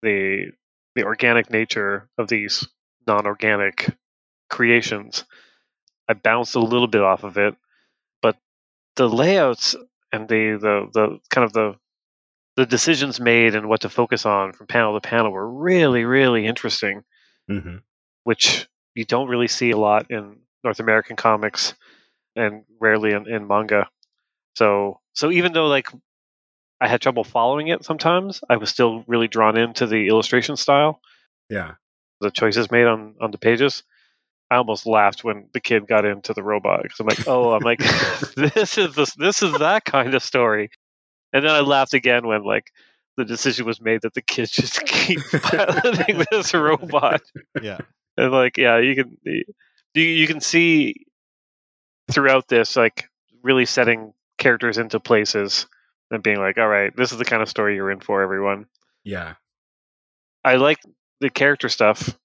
the 0.02 0.52
the 0.94 1.04
organic 1.04 1.50
nature 1.50 2.10
of 2.18 2.28
these 2.28 2.68
non-organic 3.06 3.96
creations. 4.50 5.24
I 6.06 6.12
bounced 6.12 6.54
a 6.56 6.60
little 6.60 6.86
bit 6.86 7.00
off 7.00 7.24
of 7.24 7.38
it, 7.38 7.56
but 8.20 8.36
the 8.96 9.08
layouts 9.08 9.74
and 10.12 10.28
the 10.28 10.58
the 10.60 10.90
the 10.92 11.18
kind 11.30 11.44
of 11.44 11.54
the 11.54 11.76
the 12.56 12.66
decisions 12.66 13.18
made 13.18 13.54
and 13.54 13.68
what 13.68 13.80
to 13.80 13.88
focus 13.88 14.24
on 14.26 14.52
from 14.52 14.66
panel 14.66 14.94
to 14.94 15.00
panel 15.00 15.32
were 15.32 15.48
really, 15.48 16.04
really 16.04 16.46
interesting, 16.46 17.02
mm-hmm. 17.50 17.78
Which 18.24 18.68
you 18.94 19.04
don't 19.04 19.28
really 19.28 19.48
see 19.48 19.70
a 19.70 19.76
lot 19.76 20.10
in 20.10 20.36
North 20.62 20.80
American 20.80 21.16
comics 21.16 21.74
and 22.36 22.64
rarely 22.80 23.12
in, 23.12 23.28
in 23.28 23.46
manga. 23.46 23.88
So, 24.56 25.00
so 25.12 25.30
even 25.30 25.52
though 25.52 25.66
like 25.66 25.88
I 26.80 26.88
had 26.88 27.00
trouble 27.00 27.24
following 27.24 27.68
it 27.68 27.84
sometimes, 27.84 28.40
I 28.48 28.56
was 28.56 28.70
still 28.70 29.04
really 29.06 29.28
drawn 29.28 29.56
into 29.56 29.86
the 29.86 30.08
illustration 30.08 30.56
style. 30.56 31.00
Yeah, 31.48 31.74
the 32.20 32.30
choices 32.30 32.70
made 32.70 32.86
on 32.86 33.14
on 33.20 33.30
the 33.30 33.38
pages. 33.38 33.82
I 34.50 34.56
almost 34.56 34.86
laughed 34.86 35.24
when 35.24 35.48
the 35.52 35.60
kid 35.60 35.86
got 35.86 36.04
into 36.04 36.34
the 36.34 36.42
robot 36.42 36.82
because 36.82 37.00
I'm 37.00 37.06
like, 37.06 37.26
oh, 37.26 37.52
I'm 37.52 37.62
like, 37.62 37.78
this 38.36 38.78
is 38.78 38.94
this 38.94 39.14
this 39.14 39.42
is 39.42 39.58
that 39.58 39.84
kind 39.84 40.14
of 40.14 40.22
story. 40.22 40.70
And 41.32 41.44
then 41.44 41.52
I 41.52 41.60
laughed 41.60 41.94
again 41.94 42.26
when 42.26 42.44
like 42.44 42.70
the 43.16 43.24
decision 43.24 43.66
was 43.66 43.80
made 43.80 44.02
that 44.02 44.14
the 44.14 44.22
kids 44.22 44.50
just 44.50 44.80
keep 44.86 45.20
piloting 45.42 46.24
this 46.30 46.54
robot. 46.54 47.22
Yeah. 47.62 47.78
And 48.16 48.32
like, 48.32 48.56
yeah, 48.56 48.78
you 48.78 48.94
can 48.94 49.16
you, 49.24 50.02
you 50.02 50.26
can 50.26 50.40
see 50.40 51.06
throughout 52.10 52.48
this 52.48 52.76
like 52.76 53.08
really 53.42 53.66
setting 53.66 54.12
characters 54.38 54.78
into 54.78 55.00
places 55.00 55.66
and 56.10 56.22
being 56.22 56.38
like, 56.38 56.58
all 56.58 56.68
right, 56.68 56.94
this 56.96 57.12
is 57.12 57.18
the 57.18 57.24
kind 57.24 57.42
of 57.42 57.48
story 57.48 57.76
you're 57.76 57.90
in 57.90 58.00
for, 58.00 58.22
everyone. 58.22 58.66
Yeah. 59.04 59.34
I 60.44 60.56
like 60.56 60.78
the 61.20 61.30
character 61.30 61.68
stuff, 61.68 62.16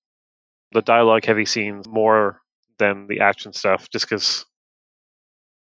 the 0.73 0.81
dialogue 0.81 1.25
heavy 1.25 1.45
scenes 1.45 1.87
more 1.87 2.41
than 2.77 3.07
the 3.07 3.21
action 3.21 3.53
stuff, 3.53 3.89
just 3.89 4.05
because 4.07 4.45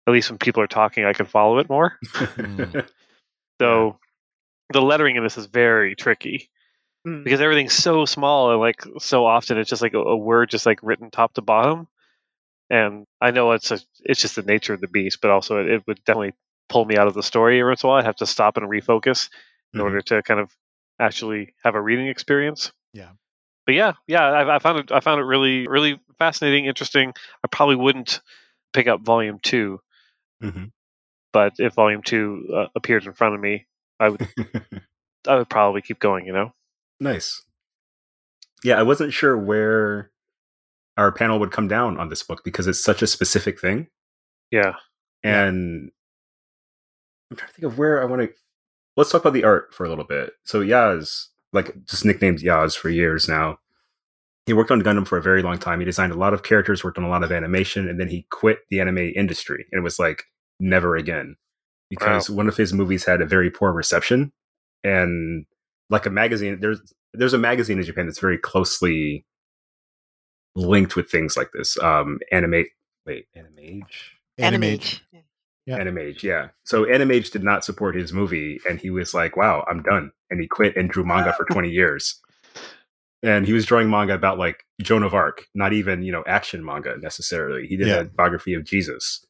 at 0.07 0.11
least 0.13 0.29
when 0.29 0.37
people 0.37 0.61
are 0.61 0.67
talking, 0.67 1.05
I 1.05 1.13
can 1.13 1.25
follow 1.25 1.59
it 1.59 1.69
more. 1.69 1.97
Mm. 2.13 2.87
So 3.61 3.99
the 4.73 4.81
lettering 4.81 5.15
in 5.15 5.23
this 5.23 5.37
is 5.37 5.45
very 5.45 5.95
tricky 5.95 6.49
Mm. 7.05 7.23
because 7.25 7.41
everything's 7.41 7.73
so 7.73 8.05
small 8.05 8.51
and 8.51 8.59
like 8.61 8.81
so 8.99 9.25
often 9.25 9.57
it's 9.57 9.69
just 9.69 9.81
like 9.81 9.93
a, 9.93 9.99
a 9.99 10.15
word 10.15 10.49
just 10.49 10.65
like 10.65 10.79
written 10.81 11.11
top 11.11 11.33
to 11.33 11.41
bottom. 11.41 11.87
And 12.69 13.05
I 13.21 13.31
know 13.31 13.51
it's 13.51 13.71
a, 13.71 13.79
it's 14.03 14.21
just 14.21 14.35
the 14.37 14.41
nature 14.41 14.73
of 14.73 14.79
the 14.81 14.87
beast, 14.87 15.19
but 15.21 15.29
also 15.29 15.59
it, 15.59 15.67
it 15.69 15.83
would 15.87 16.03
definitely 16.05 16.33
pull 16.69 16.85
me 16.85 16.95
out 16.97 17.07
of 17.07 17.13
the 17.13 17.21
story 17.21 17.59
every 17.59 17.71
once 17.71 17.83
in 17.83 17.87
a 17.87 17.89
while. 17.91 17.99
I'd 17.99 18.05
have 18.05 18.15
to 18.17 18.25
stop 18.25 18.57
and 18.57 18.67
refocus 18.69 19.29
in 19.73 19.79
Mhm. 19.79 19.83
order 19.83 20.01
to 20.01 20.23
kind 20.23 20.39
of 20.39 20.55
actually 20.99 21.53
have 21.63 21.75
a 21.75 21.81
reading 21.81 22.07
experience. 22.07 22.71
Yeah. 22.93 23.09
But 23.65 23.75
yeah, 23.75 23.93
yeah, 24.07 24.23
I, 24.23 24.55
I 24.55 24.59
found 24.59 24.79
it. 24.79 24.91
I 24.91 24.99
found 25.01 25.19
it 25.19 25.25
really, 25.25 25.67
really 25.67 25.99
fascinating, 26.19 26.65
interesting. 26.65 27.13
I 27.43 27.47
probably 27.47 27.75
wouldn't 27.75 28.21
pick 28.73 28.87
up 28.87 29.01
volume 29.01 29.39
two, 29.41 29.81
Mhm. 30.41 30.71
but 31.33 31.53
if 31.59 31.73
volume 31.73 32.01
two 32.01 32.47
uh, 32.55 32.67
appeared 32.75 33.05
in 33.05 33.13
front 33.13 33.35
of 33.35 33.41
me, 33.41 33.65
I 33.99 34.09
would, 34.09 34.21
I 35.27 35.35
would 35.35 35.49
probably 35.49 35.81
keep 35.81 35.99
going. 35.99 36.25
You 36.25 36.33
know. 36.33 36.53
Nice. 37.03 37.43
Yeah, 38.63 38.79
I 38.79 38.83
wasn't 38.83 39.13
sure 39.13 39.37
where 39.37 40.11
our 40.97 41.11
panel 41.11 41.39
would 41.39 41.51
come 41.51 41.67
down 41.67 41.99
on 41.99 42.09
this 42.09 42.23
book 42.23 42.41
because 42.43 42.67
it's 42.67 42.83
such 42.83 43.01
a 43.01 43.07
specific 43.07 43.59
thing. 43.59 43.87
Yeah. 44.51 44.73
And 45.23 45.91
I'm 47.29 47.37
trying 47.37 47.49
to 47.49 47.53
think 47.53 47.65
of 47.65 47.77
where 47.77 48.01
I 48.01 48.05
want 48.05 48.21
to. 48.21 48.29
Let's 48.95 49.11
talk 49.11 49.21
about 49.21 49.33
the 49.33 49.43
art 49.43 49.73
for 49.73 49.85
a 49.85 49.89
little 49.89 50.05
bit. 50.05 50.33
So 50.45 50.61
Yaz, 50.61 51.27
like 51.51 51.73
just 51.85 52.05
nicknamed 52.05 52.39
Yaz 52.39 52.77
for 52.77 52.89
years 52.89 53.27
now. 53.27 53.57
He 54.45 54.53
worked 54.53 54.71
on 54.71 54.81
Gundam 54.81 55.07
for 55.07 55.17
a 55.17 55.21
very 55.21 55.41
long 55.41 55.57
time. 55.57 55.79
He 55.79 55.85
designed 55.85 56.11
a 56.11 56.17
lot 56.17 56.33
of 56.33 56.43
characters, 56.43 56.83
worked 56.83 56.97
on 56.97 57.05
a 57.05 57.09
lot 57.09 57.23
of 57.23 57.31
animation, 57.31 57.87
and 57.87 57.99
then 57.99 58.09
he 58.09 58.27
quit 58.29 58.59
the 58.69 58.81
anime 58.81 58.97
industry. 59.15 59.65
And 59.71 59.79
it 59.79 59.83
was 59.83 59.99
like 59.99 60.23
never 60.59 60.95
again 60.95 61.37
because 61.89 62.29
one 62.29 62.47
of 62.47 62.57
his 62.57 62.73
movies 62.73 63.05
had 63.05 63.21
a 63.21 63.25
very 63.25 63.49
poor 63.49 63.71
reception. 63.71 64.31
And 64.83 65.45
like 65.93 66.05
a 66.05 66.09
magazine, 66.09 66.59
there's 66.59 66.81
there's 67.13 67.33
a 67.33 67.37
magazine 67.37 67.77
in 67.77 67.85
Japan 67.85 68.05
that's 68.07 68.19
very 68.19 68.37
closely 68.37 69.25
linked 70.55 70.95
with 70.95 71.09
things 71.09 71.37
like 71.37 71.51
this. 71.53 71.77
Um, 71.81 72.19
animate, 72.31 72.67
wait, 73.05 73.27
Animage. 73.35 73.83
Animage. 74.39 74.99
Yeah. 75.65 75.79
Animage, 75.79 76.23
yeah. 76.23 76.49
So 76.65 76.83
Animage 76.85 77.31
did 77.31 77.43
not 77.43 77.63
support 77.63 77.95
his 77.95 78.11
movie, 78.11 78.59
and 78.69 78.79
he 78.79 78.89
was 78.89 79.13
like, 79.13 79.37
"Wow, 79.37 79.63
I'm 79.69 79.81
done," 79.81 80.11
and 80.29 80.41
he 80.41 80.47
quit 80.47 80.75
and 80.75 80.89
drew 80.89 81.05
manga 81.05 81.31
for 81.33 81.45
20 81.45 81.69
years. 81.81 82.19
And 83.21 83.45
he 83.47 83.53
was 83.53 83.65
drawing 83.65 83.89
manga 83.89 84.13
about 84.13 84.37
like 84.37 84.65
Joan 84.81 85.03
of 85.03 85.13
Arc, 85.13 85.45
not 85.55 85.71
even 85.71 86.03
you 86.03 86.11
know 86.11 86.23
action 86.27 86.65
manga 86.65 86.97
necessarily. 86.99 87.67
He 87.67 87.77
did 87.77 87.87
Yeah. 87.87 88.01
a 88.01 88.03
biography 88.05 88.53
of 88.55 88.65
Jesus, 88.65 89.25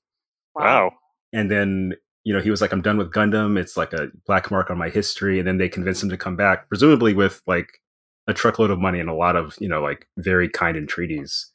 Wow. 0.56 0.94
and 1.32 1.52
then 1.52 1.94
you 2.24 2.34
know 2.34 2.42
he 2.42 2.50
was 2.52 2.62
like, 2.62 2.72
"I'm 2.72 2.82
done 2.82 2.98
with 2.98 3.12
Gundam. 3.12 3.58
It's 3.60 3.76
like 3.78 3.94
a 3.94 4.10
black 4.26 4.50
mark 4.52 4.70
on 4.70 4.78
my 4.78 4.90
history." 4.90 5.40
And 5.40 5.48
then 5.48 5.58
they 5.58 5.70
convinced 5.70 6.04
him 6.04 6.10
to 6.10 6.18
come 6.18 6.36
back, 6.36 6.68
presumably 6.70 7.14
with 7.14 7.42
like 7.48 7.80
a 8.28 8.34
truckload 8.34 8.72
of 8.72 8.80
money 8.80 9.00
and 9.00 9.10
a 9.10 9.14
lot 9.14 9.36
of 9.36 9.56
you 9.60 9.68
know 9.68 9.82
like 9.82 10.08
very 10.18 10.48
kind 10.50 10.78
entreaties. 10.78 11.52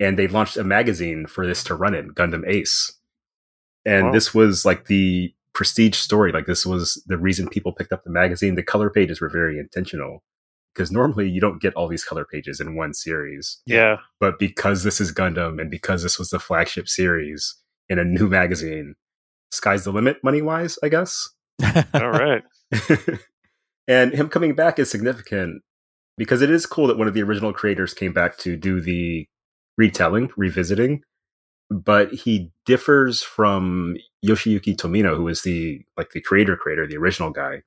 And 0.00 0.18
they 0.18 0.26
launched 0.28 0.56
a 0.56 0.64
magazine 0.64 1.26
for 1.26 1.46
this 1.46 1.62
to 1.64 1.74
run 1.74 1.94
in, 1.94 2.10
Gundam 2.10 2.46
Ace 2.48 2.92
and 3.84 4.06
Wow. 4.06 4.12
this 4.12 4.32
was 4.34 4.64
like 4.64 4.86
the 4.86 5.32
prestige 5.54 5.96
story 5.96 6.32
like 6.32 6.46
this 6.46 6.64
was 6.64 7.02
the 7.06 7.18
reason 7.18 7.48
people 7.48 7.72
picked 7.72 7.92
up 7.92 8.04
the 8.04 8.10
magazine 8.10 8.54
the 8.54 8.62
color 8.62 8.88
pages 8.88 9.20
were 9.20 9.28
very 9.28 9.58
intentional 9.58 10.22
because 10.74 10.90
normally 10.90 11.28
you 11.28 11.40
don't 11.40 11.60
get 11.60 11.74
all 11.74 11.88
these 11.88 12.04
color 12.04 12.24
pages 12.24 12.58
in 12.60 12.74
one 12.74 12.94
series 12.94 13.60
Yeah. 13.66 13.96
but 14.18 14.38
because 14.38 14.82
this 14.82 15.00
is 15.00 15.12
gundam 15.12 15.60
and 15.60 15.70
because 15.70 16.02
this 16.02 16.18
was 16.18 16.30
the 16.30 16.38
flagship 16.38 16.88
series 16.88 17.54
in 17.90 17.98
a 17.98 18.04
new 18.04 18.28
magazine 18.28 18.94
sky's 19.52 19.84
the 19.84 19.92
limit 19.92 20.16
money 20.24 20.42
wise 20.42 20.78
i 20.82 20.88
guess 20.88 21.28
All 21.98 22.10
right. 22.10 22.42
and 23.88 24.12
him 24.12 24.28
coming 24.28 24.54
back 24.54 24.78
is 24.78 24.90
significant 24.90 25.62
because 26.16 26.42
it 26.42 26.50
is 26.50 26.66
cool 26.66 26.86
that 26.86 26.98
one 26.98 27.08
of 27.08 27.14
the 27.14 27.22
original 27.22 27.52
creators 27.52 27.94
came 27.94 28.12
back 28.12 28.38
to 28.38 28.56
do 28.56 28.80
the 28.80 29.26
retelling, 29.76 30.30
revisiting, 30.36 31.02
but 31.70 32.12
he 32.12 32.50
differs 32.66 33.22
from 33.22 33.96
Yoshiyuki 34.24 34.76
Tomino, 34.76 35.16
who 35.16 35.28
is 35.28 35.42
the 35.42 35.82
like 35.96 36.10
the 36.10 36.20
creator 36.20 36.56
creator, 36.56 36.86
the 36.86 36.96
original 36.96 37.30
guy, 37.30 37.62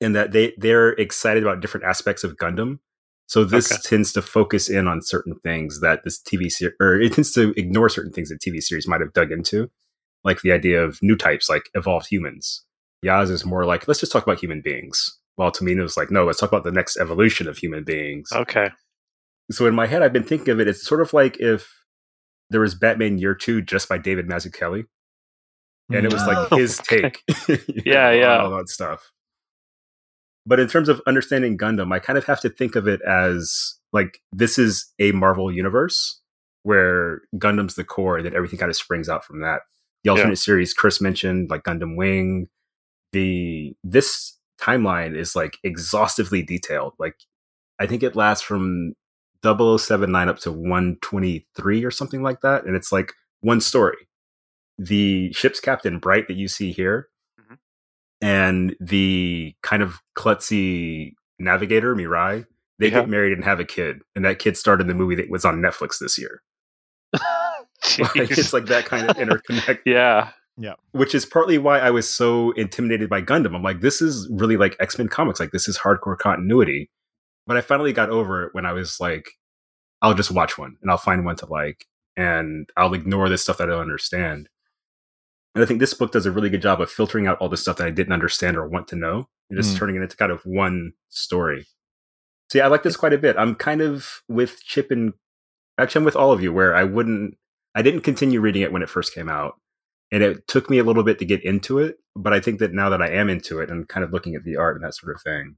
in 0.00 0.12
that 0.12 0.32
they 0.32 0.54
they're 0.58 0.90
excited 0.90 1.42
about 1.42 1.60
different 1.60 1.86
aspects 1.86 2.24
of 2.24 2.36
Gundam. 2.36 2.78
So 3.26 3.44
this 3.44 3.68
Okay. 3.70 3.88
tends 3.88 4.12
to 4.14 4.22
focus 4.22 4.68
in 4.68 4.88
on 4.88 5.02
certain 5.02 5.36
things 5.44 5.80
that 5.80 6.02
this 6.04 6.20
TV 6.20 6.50
series, 6.50 6.74
or 6.80 7.00
it 7.00 7.12
tends 7.12 7.32
to 7.34 7.54
ignore 7.56 7.88
certain 7.88 8.12
things 8.12 8.28
that 8.30 8.40
TV 8.40 8.60
series 8.60 8.88
might 8.88 9.00
have 9.00 9.12
dug 9.12 9.30
into, 9.30 9.70
like 10.24 10.42
the 10.42 10.52
idea 10.52 10.82
of 10.82 10.98
new 11.02 11.16
types, 11.16 11.48
like 11.48 11.70
evolved 11.74 12.06
humans. 12.08 12.64
Yaz 13.04 13.30
is 13.30 13.46
more 13.46 13.64
like, 13.64 13.88
let's 13.88 14.00
just 14.00 14.12
talk 14.12 14.22
about 14.22 14.40
human 14.40 14.60
beings. 14.60 15.18
While 15.36 15.50
Tomino's 15.50 15.96
like, 15.96 16.10
no, 16.10 16.24
let's 16.26 16.38
talk 16.38 16.50
about 16.50 16.64
the 16.64 16.72
next 16.72 16.98
evolution 16.98 17.48
of 17.48 17.56
human 17.56 17.82
beings. 17.82 18.30
Okay. 18.32 18.70
So 19.50 19.66
in 19.66 19.74
my 19.74 19.86
head, 19.86 20.02
I've 20.02 20.12
been 20.12 20.22
thinking 20.22 20.50
of 20.50 20.60
it. 20.60 20.68
It's 20.68 20.84
sort 20.84 21.00
of 21.00 21.12
like 21.12 21.38
if 21.40 21.72
there 22.50 22.60
was 22.60 22.74
Batman 22.74 23.18
Year 23.18 23.34
Two 23.34 23.62
just 23.62 23.88
by 23.88 23.96
David 23.98 24.28
Mazzucchelli, 24.28 24.84
and 25.90 26.06
it 26.06 26.12
was 26.12 26.24
like 26.26 26.50
his 26.50 26.78
okay. 26.80 27.10
take. 27.10 27.22
Yeah, 27.84 28.10
know, 28.10 28.12
yeah. 28.12 28.38
all 28.38 28.56
that 28.56 28.68
stuff. 28.68 29.10
But 30.46 30.60
in 30.60 30.68
terms 30.68 30.88
of 30.88 31.02
understanding 31.06 31.58
Gundam, 31.58 31.92
I 31.92 31.98
kind 31.98 32.18
of 32.18 32.24
have 32.24 32.40
to 32.40 32.50
think 32.50 32.76
of 32.76 32.86
it 32.86 33.00
as 33.02 33.76
like 33.92 34.20
this 34.32 34.58
is 34.58 34.92
a 34.98 35.12
Marvel 35.12 35.52
universe 35.52 36.20
where 36.62 37.22
Gundam's 37.36 37.74
the 37.74 37.84
core, 37.84 38.18
and 38.18 38.26
then 38.26 38.36
everything 38.36 38.58
kind 38.58 38.70
of 38.70 38.76
springs 38.76 39.08
out 39.08 39.24
from 39.24 39.40
that. 39.40 39.62
The 40.04 40.10
alternate 40.10 40.36
series 40.36 40.72
Chris 40.72 41.00
mentioned, 41.00 41.50
like 41.50 41.64
Gundam 41.64 41.96
Wing, 41.96 42.48
the 43.12 43.74
this 43.84 44.38
timeline 44.60 45.16
is 45.16 45.34
like 45.34 45.58
exhaustively 45.64 46.42
detailed. 46.42 46.94
Like 46.98 47.16
I 47.78 47.86
think 47.86 48.02
it 48.02 48.16
lasts 48.16 48.44
from 48.44 48.94
0079 49.42 50.28
up 50.28 50.38
to 50.40 50.52
123 50.52 51.84
or 51.84 51.90
something 51.90 52.22
like 52.22 52.40
that. 52.42 52.64
And 52.64 52.76
it's 52.76 52.92
like 52.92 53.12
one 53.40 53.60
story. 53.60 53.96
The 54.78 55.32
ship's 55.32 55.60
captain, 55.60 55.98
Bright, 55.98 56.28
that 56.28 56.36
you 56.36 56.48
see 56.48 56.72
here, 56.72 57.08
Mhm. 57.40 57.58
and 58.20 58.76
the 58.80 59.54
kind 59.62 59.82
of 59.82 60.00
klutzy 60.16 61.14
navigator, 61.38 61.94
Mirai, 61.94 62.46
they 62.78 62.88
Yeah. 62.88 63.00
get 63.00 63.08
married 63.08 63.32
and 63.32 63.44
have 63.44 63.60
a 63.60 63.64
kid. 63.64 64.02
And 64.14 64.24
that 64.24 64.38
kid 64.38 64.56
started 64.56 64.86
the 64.88 64.94
movie 64.94 65.14
that 65.16 65.30
was 65.30 65.44
on 65.44 65.60
Netflix 65.60 65.98
this 65.98 66.18
year. 66.18 66.42
Like, 67.98 68.30
it's 68.30 68.52
like 68.52 68.66
that 68.66 68.84
kind 68.86 69.08
of 69.08 69.16
interconnect 69.16 69.80
yeah. 69.86 70.30
yeah. 70.58 70.74
which 70.92 71.14
is 71.14 71.24
partly 71.24 71.58
why 71.58 71.78
I 71.78 71.90
was 71.90 72.08
so 72.08 72.52
intimidated 72.52 73.08
by 73.08 73.22
Gundam. 73.22 73.54
I'm 73.54 73.62
like, 73.62 73.80
this 73.80 74.02
is 74.02 74.28
really 74.30 74.56
like 74.56 74.76
X 74.80 74.98
Men 74.98 75.08
comics. 75.08 75.40
Like, 75.40 75.52
this 75.52 75.68
is 75.68 75.78
hardcore 75.78 76.18
continuity. 76.18 76.90
But 77.46 77.56
I 77.56 77.62
finally 77.62 77.92
got 77.92 78.10
over 78.10 78.44
it 78.44 78.54
when 78.54 78.66
I 78.66 78.72
was 78.72 79.00
like, 79.00 79.30
I'll 80.02 80.14
just 80.14 80.30
watch 80.30 80.56
one 80.58 80.76
and 80.82 80.90
I'll 80.90 80.98
find 80.98 81.24
one 81.24 81.36
to 81.36 81.46
like, 81.46 81.86
and 82.16 82.68
I'll 82.76 82.94
ignore 82.94 83.28
this 83.28 83.42
stuff 83.42 83.58
that 83.58 83.68
I 83.68 83.72
don't 83.72 83.80
understand. 83.80 84.48
And 85.54 85.64
I 85.64 85.66
think 85.66 85.80
this 85.80 85.94
book 85.94 86.12
does 86.12 86.26
a 86.26 86.30
really 86.30 86.48
good 86.50 86.62
job 86.62 86.80
of 86.80 86.90
filtering 86.90 87.26
out 87.26 87.38
all 87.38 87.48
the 87.48 87.56
stuff 87.56 87.78
that 87.78 87.86
I 87.86 87.90
didn't 87.90 88.12
understand 88.12 88.56
or 88.56 88.68
want 88.68 88.86
to 88.88 88.96
know 88.96 89.28
and 89.48 89.58
just 89.58 89.74
Mm. 89.74 89.78
turning 89.78 89.96
it 89.96 90.02
into 90.02 90.16
kind 90.16 90.30
of 90.30 90.42
one 90.44 90.92
story. 91.08 91.66
So 92.50 92.58
yeah, 92.58 92.66
I 92.66 92.68
like 92.68 92.82
this 92.84 92.96
quite 92.96 93.12
a 93.12 93.18
bit. 93.18 93.36
I'm 93.36 93.54
kind 93.56 93.80
of 93.80 94.22
with 94.28 94.62
Chip 94.62 94.90
and 94.92 95.12
actually 95.76 96.00
I'm 96.00 96.04
with 96.04 96.16
all 96.16 96.30
of 96.32 96.42
you 96.42 96.52
where 96.52 96.74
I 96.76 96.84
wouldn't 96.84 97.36
I 97.74 97.82
didn't 97.82 98.00
continue 98.02 98.40
reading 98.40 98.62
it 98.62 98.72
when 98.72 98.82
it 98.82 98.88
first 98.88 99.14
came 99.14 99.28
out 99.28 99.54
and 100.12 100.22
it 100.22 100.46
took 100.48 100.68
me 100.68 100.78
a 100.78 100.84
little 100.84 101.04
bit 101.04 101.18
to 101.20 101.24
get 101.24 101.44
into 101.44 101.78
it 101.78 101.96
but 102.16 102.32
i 102.32 102.40
think 102.40 102.58
that 102.58 102.72
now 102.72 102.88
that 102.90 103.00
i 103.00 103.08
am 103.08 103.30
into 103.30 103.60
it 103.60 103.70
and 103.70 103.88
kind 103.88 104.02
of 104.04 104.12
looking 104.12 104.34
at 104.34 104.42
the 104.44 104.56
art 104.56 104.74
and 104.76 104.84
that 104.84 104.94
sort 104.94 105.14
of 105.14 105.22
thing 105.22 105.56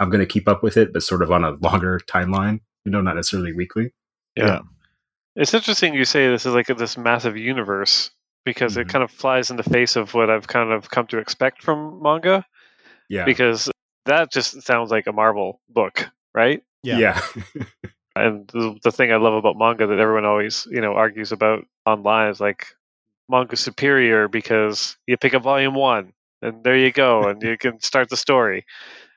i'm 0.00 0.10
going 0.10 0.18
to 0.20 0.26
keep 0.26 0.48
up 0.48 0.62
with 0.62 0.76
it 0.76 0.92
but 0.92 1.02
sort 1.02 1.22
of 1.22 1.30
on 1.30 1.44
a 1.44 1.52
longer 1.62 2.00
timeline 2.08 2.58
you 2.84 2.90
know 2.90 3.00
not 3.00 3.14
necessarily 3.16 3.52
weekly 3.52 3.92
Yeah. 4.36 4.46
Yeah. 4.46 4.60
It's 5.36 5.54
interesting 5.54 5.94
you 5.94 6.04
say 6.04 6.28
this 6.28 6.44
is 6.46 6.52
like 6.54 6.66
this 6.66 6.98
massive 6.98 7.36
universe 7.36 8.10
because 8.44 8.76
it 8.76 8.86
Mhm. 8.88 8.90
kind 8.90 9.04
of 9.04 9.10
flies 9.12 9.50
in 9.50 9.56
the 9.56 9.62
face 9.62 9.94
of 9.96 10.12
what 10.14 10.28
I've 10.30 10.48
kind 10.48 10.72
of 10.72 10.90
come 10.90 11.06
to 11.06 11.18
expect 11.18 11.62
from 11.62 12.02
manga 12.02 12.44
yeah 13.08 13.24
because 13.24 13.70
that 14.06 14.32
just 14.32 14.60
sounds 14.62 14.90
like 14.90 15.06
a 15.06 15.12
Marvel 15.12 15.60
book, 15.68 16.08
right? 16.34 16.60
Yeah. 16.82 16.98
yeah 16.98 17.20
And 18.14 18.46
the, 18.48 18.78
the 18.82 18.92
thing 18.92 19.12
I 19.12 19.16
love 19.16 19.34
about 19.34 19.56
manga 19.56 19.86
that 19.86 19.98
everyone 19.98 20.24
always, 20.24 20.66
you 20.70 20.80
know, 20.80 20.92
argues 20.92 21.32
about 21.32 21.64
online 21.86 22.30
is 22.30 22.40
like 22.40 22.66
manga 23.28 23.56
superior 23.56 24.28
because 24.28 24.96
you 25.06 25.16
pick 25.16 25.34
up 25.34 25.42
volume 25.42 25.74
1 25.74 26.12
and 26.42 26.64
there 26.64 26.76
you 26.76 26.92
go 26.92 27.28
and 27.28 27.42
you 27.42 27.56
can 27.56 27.80
start 27.80 28.10
the 28.10 28.16
story. 28.16 28.66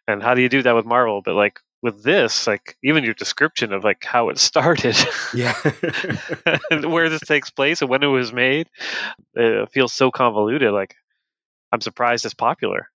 And 0.08 0.21
how 0.21 0.34
do 0.34 0.41
you 0.41 0.49
do 0.49 0.62
that 0.62 0.75
with 0.75 0.86
Marvel? 0.86 1.21
But 1.21 1.36
like 1.36 1.60
with 1.81 2.03
this, 2.03 2.47
like 2.47 2.77
even 2.84 3.03
your 3.03 3.13
description 3.13 3.73
of 3.73 3.84
like 3.84 4.03
how 4.03 4.29
it 4.29 4.38
started 4.49 4.95
yeah 5.34 5.55
and 6.71 6.86
where 6.91 7.10
this 7.10 7.21
takes 7.21 7.49
place 7.49 7.81
and 7.81 7.89
when 7.89 8.03
it 8.03 8.08
was 8.08 8.31
made, 8.31 8.69
it 9.34 9.69
feels 9.71 9.93
so 9.93 10.10
convoluted. 10.10 10.71
Like 10.71 10.95
I'm 11.71 11.81
surprised 11.81 12.23
it's 12.23 12.34
popular. 12.34 12.89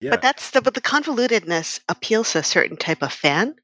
yeah 0.00 0.10
But 0.10 0.22
that's 0.22 0.50
the 0.50 0.60
but 0.60 0.74
the 0.74 0.80
convolutedness 0.80 1.80
appeals 1.88 2.32
to 2.32 2.38
a 2.38 2.42
certain 2.44 2.76
type 2.76 3.02
of 3.02 3.12
fan 3.12 3.54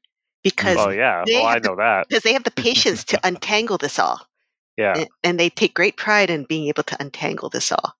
because 0.45 0.77
Oh 0.79 0.91
yeah, 0.91 1.23
they 1.25 1.33
well 1.33 1.45
I 1.47 1.53
have 1.55 1.63
to- 1.63 1.69
know 1.69 1.75
that. 1.75 2.07
because 2.07 2.23
they 2.23 2.31
have 2.33 2.43
the 2.45 2.51
patience 2.67 3.03
to 3.05 3.19
untangle 3.27 3.77
this 3.77 3.99
all, 3.99 4.21
Yeah, 4.77 4.93
and, 4.99 5.07
and 5.23 5.39
they 5.39 5.49
take 5.49 5.73
great 5.73 5.97
pride 5.97 6.29
in 6.29 6.45
being 6.45 6.67
able 6.67 6.83
to 6.83 6.95
untangle 7.01 7.49
this 7.49 7.71
all. 7.73 7.95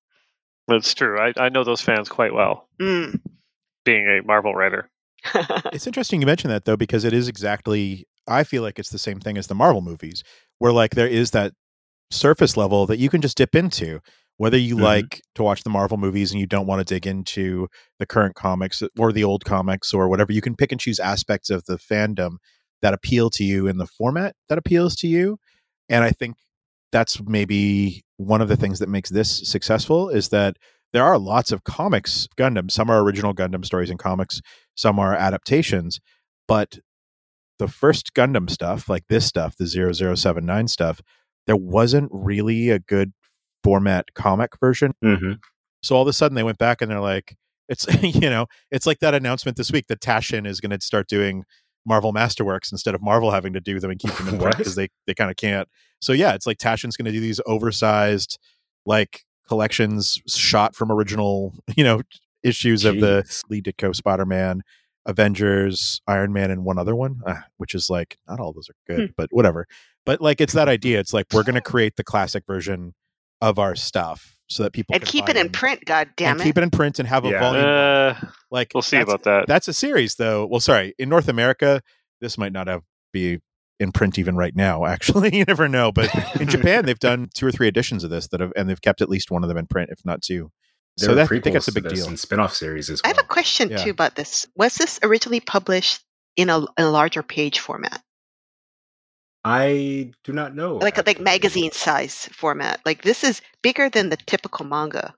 That's 0.67 0.93
true. 0.93 1.19
I, 1.19 1.33
I 1.37 1.49
know 1.49 1.63
those 1.63 1.81
fans 1.81 2.07
quite 2.07 2.33
well, 2.33 2.69
Mm. 2.79 3.19
being 3.83 4.07
a 4.07 4.21
Marvel 4.25 4.53
writer. 4.55 4.89
It's 5.73 5.87
interesting 5.87 6.21
you 6.21 6.27
mention 6.27 6.49
that 6.51 6.65
though, 6.65 6.77
because 6.77 7.03
it 7.03 7.11
is 7.13 7.27
exactly. 7.27 8.07
I 8.27 8.43
feel 8.43 8.63
like 8.63 8.79
it's 8.79 8.89
the 8.89 8.97
same 8.99 9.19
thing 9.19 9.37
as 9.37 9.47
the 9.47 9.55
Marvel 9.55 9.81
movies, 9.81 10.23
where 10.59 10.71
like 10.71 10.95
there 10.95 11.07
is 11.07 11.31
that 11.31 11.53
surface 12.11 12.55
level 12.55 12.85
that 12.87 12.97
you 12.99 13.09
can 13.09 13.21
just 13.21 13.37
dip 13.37 13.55
into. 13.55 13.99
Whether 14.37 14.57
you 14.57 14.75
Mhm. 14.75 14.81
like 14.81 15.21
to 15.35 15.43
watch 15.43 15.63
the 15.63 15.69
Marvel 15.69 15.97
movies 15.97 16.31
and 16.31 16.39
you 16.39 16.47
don't 16.47 16.67
want 16.67 16.85
to 16.85 16.93
dig 16.93 17.07
into 17.07 17.67
the 17.99 18.05
current 18.05 18.35
comics 18.35 18.83
or 18.97 19.11
the 19.13 19.23
old 19.23 19.45
comics 19.45 19.93
or 19.93 20.09
whatever, 20.09 20.33
you 20.33 20.41
can 20.41 20.55
pick 20.55 20.71
and 20.71 20.81
choose 20.81 20.99
aspects 20.99 21.49
of 21.49 21.63
the 21.65 21.77
fandom 21.77 22.37
that 22.81 22.93
appeal 22.93 23.29
to 23.31 23.43
you 23.43 23.67
in 23.67 23.77
the 23.77 23.87
format 23.87 24.35
that 24.49 24.57
appeals 24.57 24.95
to 24.97 25.07
you. 25.07 25.37
And 25.89 26.03
I 26.03 26.11
think 26.11 26.35
that's 26.91 27.21
maybe 27.25 28.03
one 28.17 28.41
of 28.41 28.49
the 28.49 28.57
things 28.57 28.79
that 28.79 28.89
makes 28.89 29.09
this 29.09 29.47
successful 29.49 30.09
is 30.09 30.29
that 30.29 30.57
there 30.93 31.03
are 31.03 31.17
lots 31.17 31.51
of 31.51 31.63
comics 31.63 32.27
Gundam. 32.37 32.69
Some 32.71 32.89
are 32.89 33.01
original 33.01 33.33
Gundam 33.33 33.65
stories 33.65 33.89
and 33.89 33.99
comics, 33.99 34.41
some 34.75 34.99
are 34.99 35.15
adaptations, 35.15 35.99
but 36.47 36.79
the 37.59 37.67
first 37.67 38.13
Gundam 38.13 38.49
stuff, 38.49 38.89
like 38.89 39.03
this 39.07 39.25
stuff, 39.25 39.55
the 39.57 39.65
0079 39.67 40.67
stuff, 40.67 41.01
there 41.47 41.55
wasn't 41.55 42.09
really 42.11 42.69
a 42.69 42.79
good 42.79 43.13
format 43.65 44.13
comic 44.13 44.51
version. 44.59 44.93
hmm 45.01 45.33
So 45.81 45.95
all 45.95 46.03
of 46.03 46.07
a 46.07 46.13
sudden 46.13 46.35
they 46.35 46.43
went 46.43 46.59
back 46.59 46.81
and 46.81 46.91
they're 46.91 46.99
like, 46.99 47.35
it's 47.67 47.87
you 48.03 48.29
know, 48.29 48.45
it's 48.69 48.85
like 48.85 48.99
that 48.99 49.15
announcement 49.15 49.57
this 49.57 49.71
week 49.71 49.87
that 49.87 50.01
Taschen 50.01 50.47
is 50.47 50.59
going 50.59 50.69
to 50.69 50.85
start 50.85 51.07
doing 51.07 51.43
Marvel 51.83 52.13
Masterworks 52.13 52.71
instead 52.71 52.93
of 52.93 53.01
Marvel 53.01 53.31
having 53.31 53.53
to 53.53 53.59
do 53.59 53.79
them 53.79 53.89
and 53.89 53.99
keep 53.99 54.13
them 54.13 54.27
in 54.27 54.37
print 54.39 54.57
because 54.57 54.75
they 54.75 54.89
they 55.07 55.15
kind 55.15 55.31
of 55.31 55.37
can't. 55.37 55.67
So 55.99 56.13
yeah, 56.13 56.33
it's 56.33 56.45
like 56.45 56.59
Taschen's 56.59 56.95
going 56.95 57.05
to 57.05 57.11
do 57.11 57.19
these 57.19 57.41
oversized 57.47 58.37
like 58.85 59.23
collections 59.47 60.19
shot 60.27 60.75
from 60.75 60.91
original, 60.91 61.55
you 61.75 61.83
know, 61.83 62.01
issues 62.43 62.85
of 62.85 62.99
the 62.99 63.23
Jeez. 63.25 63.43
Lee 63.49 63.61
Ditko 63.63 63.95
Spider 63.95 64.27
Man, 64.27 64.61
Avengers, 65.07 66.01
Iron 66.07 66.33
Man, 66.33 66.51
and 66.51 66.65
one 66.65 66.77
other 66.77 66.95
one, 66.95 67.21
ah, 67.25 67.45
which 67.57 67.73
is 67.73 67.89
like 67.89 68.17
not 68.27 68.39
all 68.39 68.53
those 68.53 68.69
are 68.69 68.95
good, 68.95 69.13
but 69.17 69.29
whatever. 69.31 69.65
But 70.05 70.21
like 70.21 70.39
it's 70.39 70.53
that 70.53 70.69
idea. 70.77 70.99
It's 70.99 71.13
like 71.13 71.25
we're 71.33 71.43
going 71.43 71.55
to 71.55 71.61
create 71.61 71.95
the 71.95 72.03
classic 72.03 72.43
version 72.45 72.93
of 73.49 73.59
our 73.59 73.75
stuff 73.75 74.35
so 74.47 74.63
that 74.63 74.71
people 74.73 74.93
and 74.95 75.03
can 75.03 75.11
keep 75.11 75.25
buy 75.25 75.31
it 75.31 75.37
in 75.37 75.43
them. 75.47 75.51
print. 75.51 75.85
God 75.85 76.09
damn 76.17 76.31
and 76.33 76.41
it! 76.41 76.43
keep 76.43 76.57
it 76.57 76.63
in 76.63 76.69
print 76.71 76.99
and 76.99 77.07
have 77.07 77.25
a 77.25 77.29
Yeah. 77.29 77.39
volume. 77.39 77.65
Uh, 77.65 78.29
like 78.51 78.71
we'll 78.73 78.81
see 78.81 78.97
about 78.97 79.23
that. 79.23 79.47
That's 79.47 79.67
a 79.67 79.73
series, 79.73 80.15
though. 80.15 80.45
Well, 80.45 80.59
sorry, 80.59 80.93
in 80.99 81.09
North 81.09 81.27
America, 81.27 81.81
this 82.21 82.37
might 82.37 82.51
not 82.53 82.67
have 82.67 82.81
be 83.13 83.39
in 83.79 83.91
print 83.91 84.17
even 84.19 84.35
right 84.35 84.55
now. 84.55 84.85
Actually, 84.85 85.35
you 85.37 85.45
never 85.47 85.67
know. 85.67 85.91
But 85.91 86.09
in 86.39 86.47
Japan, 86.55 86.85
they've 86.85 86.99
done 86.99 87.29
two 87.33 87.45
or 87.47 87.51
three 87.51 87.67
editions 87.67 88.03
of 88.03 88.09
this 88.09 88.27
that 88.29 88.39
have, 88.39 88.51
and 88.55 88.69
they've 88.69 88.81
kept 88.81 89.01
at 89.01 89.09
least 89.09 89.31
one 89.31 89.43
of 89.43 89.49
them 89.49 89.57
in 89.57 89.67
print, 89.67 89.89
if 89.91 89.99
not 90.05 90.21
two. 90.21 90.51
There 90.97 91.09
so 91.09 91.15
that, 91.15 91.23
I 91.25 91.39
think 91.39 91.53
that's 91.53 91.67
a 91.67 91.73
big 91.73 91.89
deal. 91.89 92.07
And 92.07 92.17
spin-off 92.17 92.53
series 92.53 92.89
as 92.89 93.01
I 93.03 93.09
have 93.09 93.17
a 93.17 93.23
question 93.23 93.69
Yeah. 93.69 93.77
too 93.83 93.89
about 93.89 94.15
this. 94.15 94.47
Was 94.55 94.75
this 94.75 94.97
originally 95.03 95.41
published 95.41 96.01
in 96.37 96.49
a, 96.49 96.59
in 96.59 96.65
a 96.77 96.89
larger 96.89 97.21
page 97.21 97.59
format, 97.59 98.01
I 99.45 100.11
do 100.23 100.33
not 100.33 100.55
know. 100.55 100.77
like 100.77 101.05
like 101.05 101.19
magazine 101.19 101.71
size 101.71 102.27
format? 102.33 102.81
Like 102.85 103.03
this 103.03 103.23
is 103.23 103.41
bigger 103.61 103.89
than 103.89 104.09
the 104.09 104.17
typical 104.17 104.65
manga, 104.65 105.13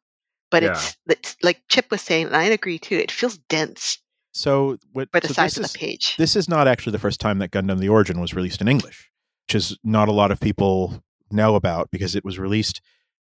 but 0.52 0.64
Yeah. 0.64 0.72
it's, 0.72 0.98
it's 1.08 1.36
like 1.42 1.62
Chip 1.70 1.90
was 1.90 2.02
saying, 2.02 2.28
and 2.28 2.36
I 2.36 2.44
agree 2.44 2.78
too. 2.78 2.96
It 2.96 3.12
feels 3.12 3.38
dense 3.50 3.98
So, 4.34 4.78
what, 4.92 5.10
for 5.12 5.20
the 5.22 5.30
so 5.30 5.34
size 5.34 5.56
this 5.56 5.66
of 5.68 5.72
the 5.74 5.80
page. 5.80 6.16
This 6.18 6.36
is 6.36 6.48
not 6.50 6.68
actually 6.68 6.92
the 6.92 7.00
first 7.00 7.20
time 7.22 7.40
that 7.40 7.52
Gundam 7.52 7.80
the 7.80 7.90
Origin 7.90 8.20
was 8.20 8.34
released 8.34 8.62
in 8.62 8.68
English, 8.68 9.10
which 9.48 9.56
is 9.56 9.78
not 9.84 10.10
a 10.10 10.12
lot 10.12 10.32
of 10.32 10.40
people 10.40 11.02
know 11.32 11.56
about 11.56 11.90
because 11.92 12.16
it 12.16 12.24
was 12.26 12.38
released 12.38 12.82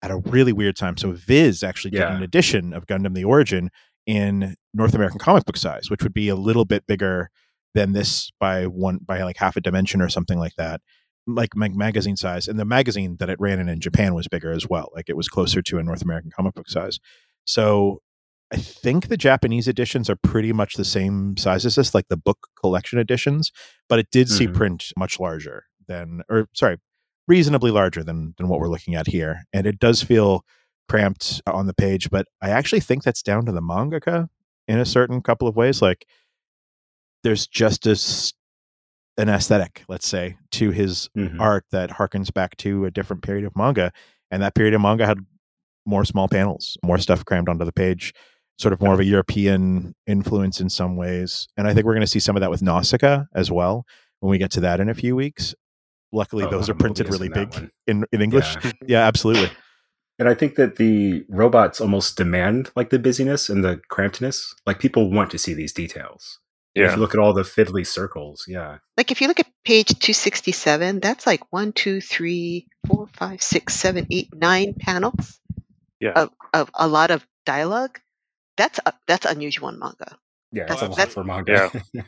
at 0.03 0.11
a 0.11 0.19
really 0.19 0.53
weird 0.53 0.77
time. 0.77 0.97
So 0.97 1.13
Viz 1.13 1.63
actually 1.63 1.93
did 1.93 2.01
Yeah. 2.01 2.17
an 2.17 2.23
edition 2.23 2.73
of 2.73 2.87
Gundam 2.87 3.15
the 3.15 3.25
Origin 3.25 3.71
in 4.07 4.57
North 4.75 4.95
American 4.95 5.19
comic 5.19 5.45
book 5.45 5.57
size, 5.57 5.91
which 5.91 6.03
would 6.03 6.15
be 6.15 6.29
a 6.29 6.37
little 6.37 6.65
bit 6.65 6.87
bigger 6.87 7.31
than 7.79 7.93
this 7.93 8.31
by 8.41 8.67
one 8.67 8.99
by 9.05 9.23
like 9.23 9.37
half 9.39 9.57
a 9.57 9.61
dimension 9.61 10.01
or 10.03 10.09
something 10.09 10.39
like 10.39 10.55
that. 10.57 10.81
Like 11.27 11.55
mag- 11.55 11.77
magazine 11.77 12.17
size, 12.17 12.49
and 12.49 12.59
the 12.59 12.65
magazine 12.65 13.17
that 13.21 13.29
it 13.31 13.39
ran 13.39 13.61
in 13.61 13.69
in 13.69 13.81
Japan 13.81 14.15
was 14.15 14.27
bigger 14.29 14.51
as 14.53 14.67
well. 14.69 14.89
Like 14.97 15.09
it 15.09 15.17
was 15.17 15.29
closer 15.29 15.61
to 15.63 15.79
a 15.79 15.83
North 15.83 16.03
American 16.03 16.31
comic 16.35 16.55
book 16.55 16.69
size. 16.69 16.99
So 17.45 18.01
I 18.51 18.57
think 18.57 19.09
the 19.09 19.17
Japanese 19.19 19.69
editions 19.69 20.09
are 20.09 20.17
pretty 20.17 20.53
much 20.55 20.75
the 20.75 20.85
same 20.87 21.37
size 21.37 21.67
as 21.67 21.75
this, 21.75 21.95
like 21.95 22.09
the 22.09 22.17
book 22.17 22.39
collection 22.59 22.99
editions, 22.99 23.53
but 23.91 23.99
it 23.99 24.09
did 24.11 24.29
see 24.31 24.47
Mhm. 24.49 24.55
print 24.55 24.93
much 24.97 25.21
larger 25.21 25.65
than, 25.87 26.23
or 26.31 26.49
sorry, 26.55 26.79
reasonably 27.27 27.71
larger 27.71 28.03
than 28.03 28.35
than 28.39 28.49
what 28.49 28.59
we're 28.61 28.69
looking 28.75 28.95
at 28.95 29.07
here, 29.07 29.43
and 29.53 29.67
it 29.67 29.79
does 29.79 30.03
feel 30.03 30.45
cramped 30.89 31.43
on 31.47 31.67
the 31.67 31.75
page. 31.75 32.09
But 32.11 32.25
I 32.41 32.49
actually 32.51 32.81
think 32.81 33.03
that's 33.03 33.23
down 33.23 33.45
to 33.47 33.53
the 33.53 33.61
mangaka 33.61 34.29
in 34.67 34.79
a 34.79 34.87
certain 34.87 35.21
couple 35.21 35.47
of 35.47 35.57
ways. 35.57 35.83
Like 35.83 36.07
there's 37.25 37.47
just 37.47 37.87
a, 37.87 37.97
an 39.21 39.29
aesthetic, 39.29 39.85
let's 39.89 40.07
say, 40.09 40.37
to 40.53 40.71
his 40.71 41.09
Mhm. 41.17 41.41
art 41.41 41.65
that 41.73 41.91
harkens 41.91 42.33
back 42.33 42.57
to 42.59 42.85
a 42.85 42.91
different 42.91 43.23
period 43.23 43.45
of 43.45 43.57
manga, 43.57 43.93
and 44.31 44.43
that 44.43 44.55
period 44.55 44.75
of 44.75 44.81
manga 44.81 45.07
had 45.07 45.19
more 45.87 46.05
small 46.05 46.29
panels, 46.29 46.77
more 46.85 46.99
stuff 46.99 47.25
crammed 47.25 47.49
onto 47.49 47.65
the 47.65 47.73
page, 47.73 48.13
sort 48.59 48.73
of 48.73 48.81
more 48.81 48.93
of 48.95 49.01
a 49.01 49.05
European 49.05 49.95
influence 50.07 50.61
in 50.61 50.69
some 50.69 50.97
ways. 50.97 51.49
And 51.57 51.67
I 51.67 51.75
think 51.75 51.87
we're 51.87 51.95
going 51.95 52.01
to 52.03 52.07
see 52.07 52.19
some 52.21 52.37
of 52.37 52.41
that 52.41 52.51
with 52.51 52.61
Nausicaa 52.63 53.25
as 53.35 53.51
well 53.51 53.85
when 54.21 54.31
we 54.31 54.39
get 54.39 54.51
to 54.53 54.61
that 54.61 54.81
in 54.81 54.89
a 54.89 54.95
few 54.95 55.17
weeks. 55.17 55.55
Luckily, 56.13 56.45
Oh, 56.45 56.51
those 56.51 56.69
I'm 56.69 56.75
are 56.75 56.79
printed 56.79 57.09
really 57.09 57.29
it's 57.29 57.37
in 57.37 57.43
that 57.43 57.51
big 57.53 57.61
one. 57.63 57.71
in, 57.87 58.05
in 58.13 58.23
English. 58.23 58.57
Yeah. 58.65 58.73
Yeah, 58.87 59.07
absolutely. 59.07 59.51
And 60.19 60.29
I 60.29 60.35
think 60.35 60.57
that 60.57 60.77
the 60.77 61.25
robots 61.29 61.81
almost 61.81 62.17
demand 62.17 62.71
like 62.75 62.91
the 62.91 62.99
busyness 62.99 63.49
and 63.49 63.63
the 63.65 63.81
crampedness. 63.89 64.53
Like 64.67 64.81
people 64.81 65.11
want 65.13 65.31
to 65.31 65.39
see 65.39 65.55
these 65.55 65.73
details. 65.73 66.41
And 66.79 66.87
If 66.87 66.91
yeah, 66.93 66.97
you 66.97 67.01
look 67.01 67.15
at 67.15 67.21
all 67.21 67.33
the 67.33 67.43
fiddly 67.43 67.87
circles, 67.87 68.45
yeah. 68.47 68.79
Like 68.97 69.11
if 69.11 69.21
you 69.21 69.27
look 69.29 69.41
at 69.41 69.47
page 69.65 69.89
267, 69.89 71.01
that's 71.01 71.27
like 71.27 71.41
one, 71.51 71.73
two, 71.73 72.01
three, 72.01 72.69
four, 72.87 73.09
five, 73.17 73.43
six, 73.43 73.75
seven, 73.75 74.07
eight, 74.11 74.29
nine 74.35 74.75
panels 74.79 75.41
Yeah. 76.01 76.13
of, 76.15 76.31
of 76.55 76.71
a 76.75 76.87
lot 76.87 77.11
of 77.11 77.27
dialogue. 77.47 77.99
That's 78.57 78.79
a, 78.87 78.93
that's 79.07 79.27
unusual 79.27 79.69
in 79.71 79.79
manga. 79.79 80.19
Yeah, 80.53 80.67
That's- 80.67 80.75
it's 80.75 80.83
a 80.83 80.87
lot 80.87 80.97
that's- 80.97 81.15
for 81.15 81.25
manga. 81.25 81.71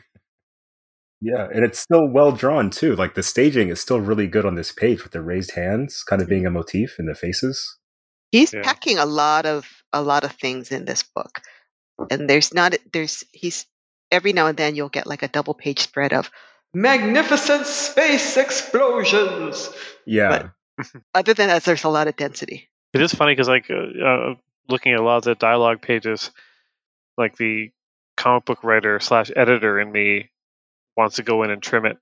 Yeah. 1.23 1.47
and 1.53 1.63
it's 1.63 1.77
still 1.79 2.07
well 2.07 2.31
drawn 2.31 2.69
too. 2.71 2.95
Like 2.95 3.13
the 3.13 3.21
staging 3.23 3.69
is 3.69 3.79
still 3.79 4.01
really 4.01 4.25
good 4.27 4.45
on 4.45 4.55
this 4.55 4.71
page 4.71 5.03
with 5.03 5.11
the 5.11 5.21
raised 5.21 5.51
hands 5.51 6.03
kind 6.03 6.21
of 6.21 6.27
being 6.27 6.45
a 6.47 6.51
motif 6.51 6.97
in 6.97 7.05
the 7.05 7.13
faces. 7.13 7.77
He's 8.31 8.53
Yeah. 8.53 8.61
packing 8.63 8.97
a 8.97 9.05
lot 9.05 9.45
of 9.45 9.67
a 9.93 10.01
lot 10.01 10.23
of 10.23 10.31
things 10.31 10.71
in 10.71 10.85
this 10.85 11.03
book, 11.03 11.41
and 12.09 12.27
there's 12.29 12.53
not 12.53 12.73
there's 12.93 13.23
he's 13.33 13.65
every 14.11 14.33
now 14.33 14.47
and 14.47 14.57
then 14.57 14.75
you'll 14.75 14.89
get 14.89 15.07
like 15.07 15.23
a 15.23 15.27
double 15.27 15.53
page 15.53 15.79
spread 15.79 16.13
of 16.13 16.29
magnificent 16.73 17.65
space 17.65 18.37
explosions. 18.37 19.69
Yeah. 20.05 20.49
Other 21.13 21.33
than 21.33 21.47
that, 21.47 21.63
there's 21.63 21.83
a 21.83 21.89
lot 21.89 22.07
of 22.07 22.15
density. 22.15 22.69
it 22.93 23.01
is 23.01 23.13
funny 23.13 23.33
because 23.33 23.47
like 23.47 23.69
uh, 23.69 24.05
uh, 24.05 24.35
looking 24.67 24.93
at 24.93 24.99
a 24.99 25.03
lot 25.03 25.17
of 25.17 25.23
the 25.23 25.35
dialogue 25.35 25.81
pages, 25.81 26.31
like 27.17 27.37
the 27.37 27.71
comic 28.17 28.45
book 28.45 28.63
writer 28.63 28.99
slash 28.99 29.31
editor 29.35 29.79
in 29.79 29.91
me 29.91 30.29
wants 30.97 31.15
to 31.17 31.23
go 31.23 31.43
in 31.43 31.49
and 31.49 31.61
trim 31.61 31.85
it. 31.85 31.97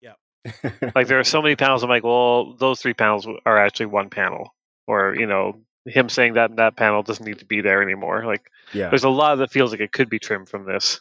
Yeah. 0.00 0.14
like 0.94 1.06
there 1.06 1.18
are 1.20 1.24
so 1.24 1.42
many 1.42 1.56
panels. 1.56 1.82
I'm 1.82 1.90
like, 1.90 2.04
well, 2.04 2.54
those 2.54 2.80
three 2.80 2.94
panels 2.94 3.26
are 3.46 3.58
actually 3.58 3.86
one 3.86 4.10
panel, 4.10 4.54
or 4.86 5.14
you 5.14 5.26
know, 5.26 5.60
him 5.86 6.08
saying 6.08 6.34
that 6.34 6.50
in 6.50 6.56
that 6.56 6.76
panel 6.76 7.02
doesn't 7.02 7.24
need 7.24 7.38
to 7.38 7.44
be 7.44 7.60
there 7.60 7.82
anymore. 7.82 8.24
Like 8.24 8.50
yeah. 8.72 8.88
there's 8.88 9.04
a 9.04 9.10
lot 9.10 9.36
that 9.36 9.50
feels 9.50 9.70
like 9.70 9.80
it 9.80 9.92
could 9.92 10.10
be 10.10 10.18
trimmed 10.18 10.48
from 10.48 10.64
this. 10.64 11.00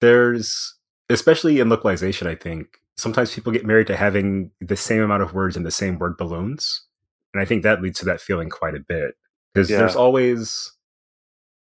There's 0.00 0.78
especially 1.10 1.60
in 1.60 1.68
localization, 1.68 2.26
I 2.26 2.34
think, 2.34 2.78
sometimes 2.96 3.34
people 3.34 3.52
get 3.52 3.64
married 3.64 3.86
to 3.86 3.96
having 3.96 4.50
the 4.60 4.76
same 4.76 5.02
amount 5.02 5.22
of 5.22 5.32
words 5.32 5.56
in 5.56 5.62
the 5.62 5.70
same 5.70 5.98
word 5.98 6.16
balloons. 6.16 6.84
And 7.32 7.40
I 7.40 7.44
think 7.44 7.62
that 7.62 7.80
leads 7.80 7.98
to 8.00 8.04
that 8.06 8.20
feeling 8.20 8.50
quite 8.50 8.74
a 8.74 8.80
bit. 8.80 9.14
Because 9.54 9.70
Yeah. 9.70 9.78
there's 9.78 9.96
always 9.96 10.72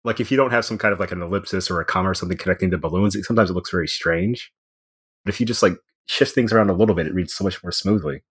like 0.04 0.20
if 0.20 0.30
you 0.30 0.36
don't 0.36 0.52
have 0.52 0.64
some 0.64 0.78
kind 0.78 0.92
of 0.92 1.00
like 1.00 1.12
an 1.12 1.20
ellipsis 1.20 1.70
or 1.70 1.80
a 1.80 1.84
comma 1.84 2.10
or 2.10 2.14
something 2.14 2.38
connecting 2.38 2.70
the 2.70 2.78
balloons, 2.78 3.14
it, 3.14 3.24
sometimes 3.24 3.50
it 3.50 3.54
looks 3.54 3.70
very 3.70 3.88
strange. 3.88 4.52
But 5.24 5.34
if 5.34 5.40
you 5.40 5.46
just 5.46 5.62
like 5.62 5.74
shift 6.06 6.34
things 6.34 6.52
around 6.52 6.70
a 6.70 6.74
little 6.74 6.94
bit, 6.94 7.06
it 7.06 7.14
reads 7.14 7.34
so 7.34 7.44
much 7.44 7.62
more 7.62 7.72
smoothly. 7.72 8.22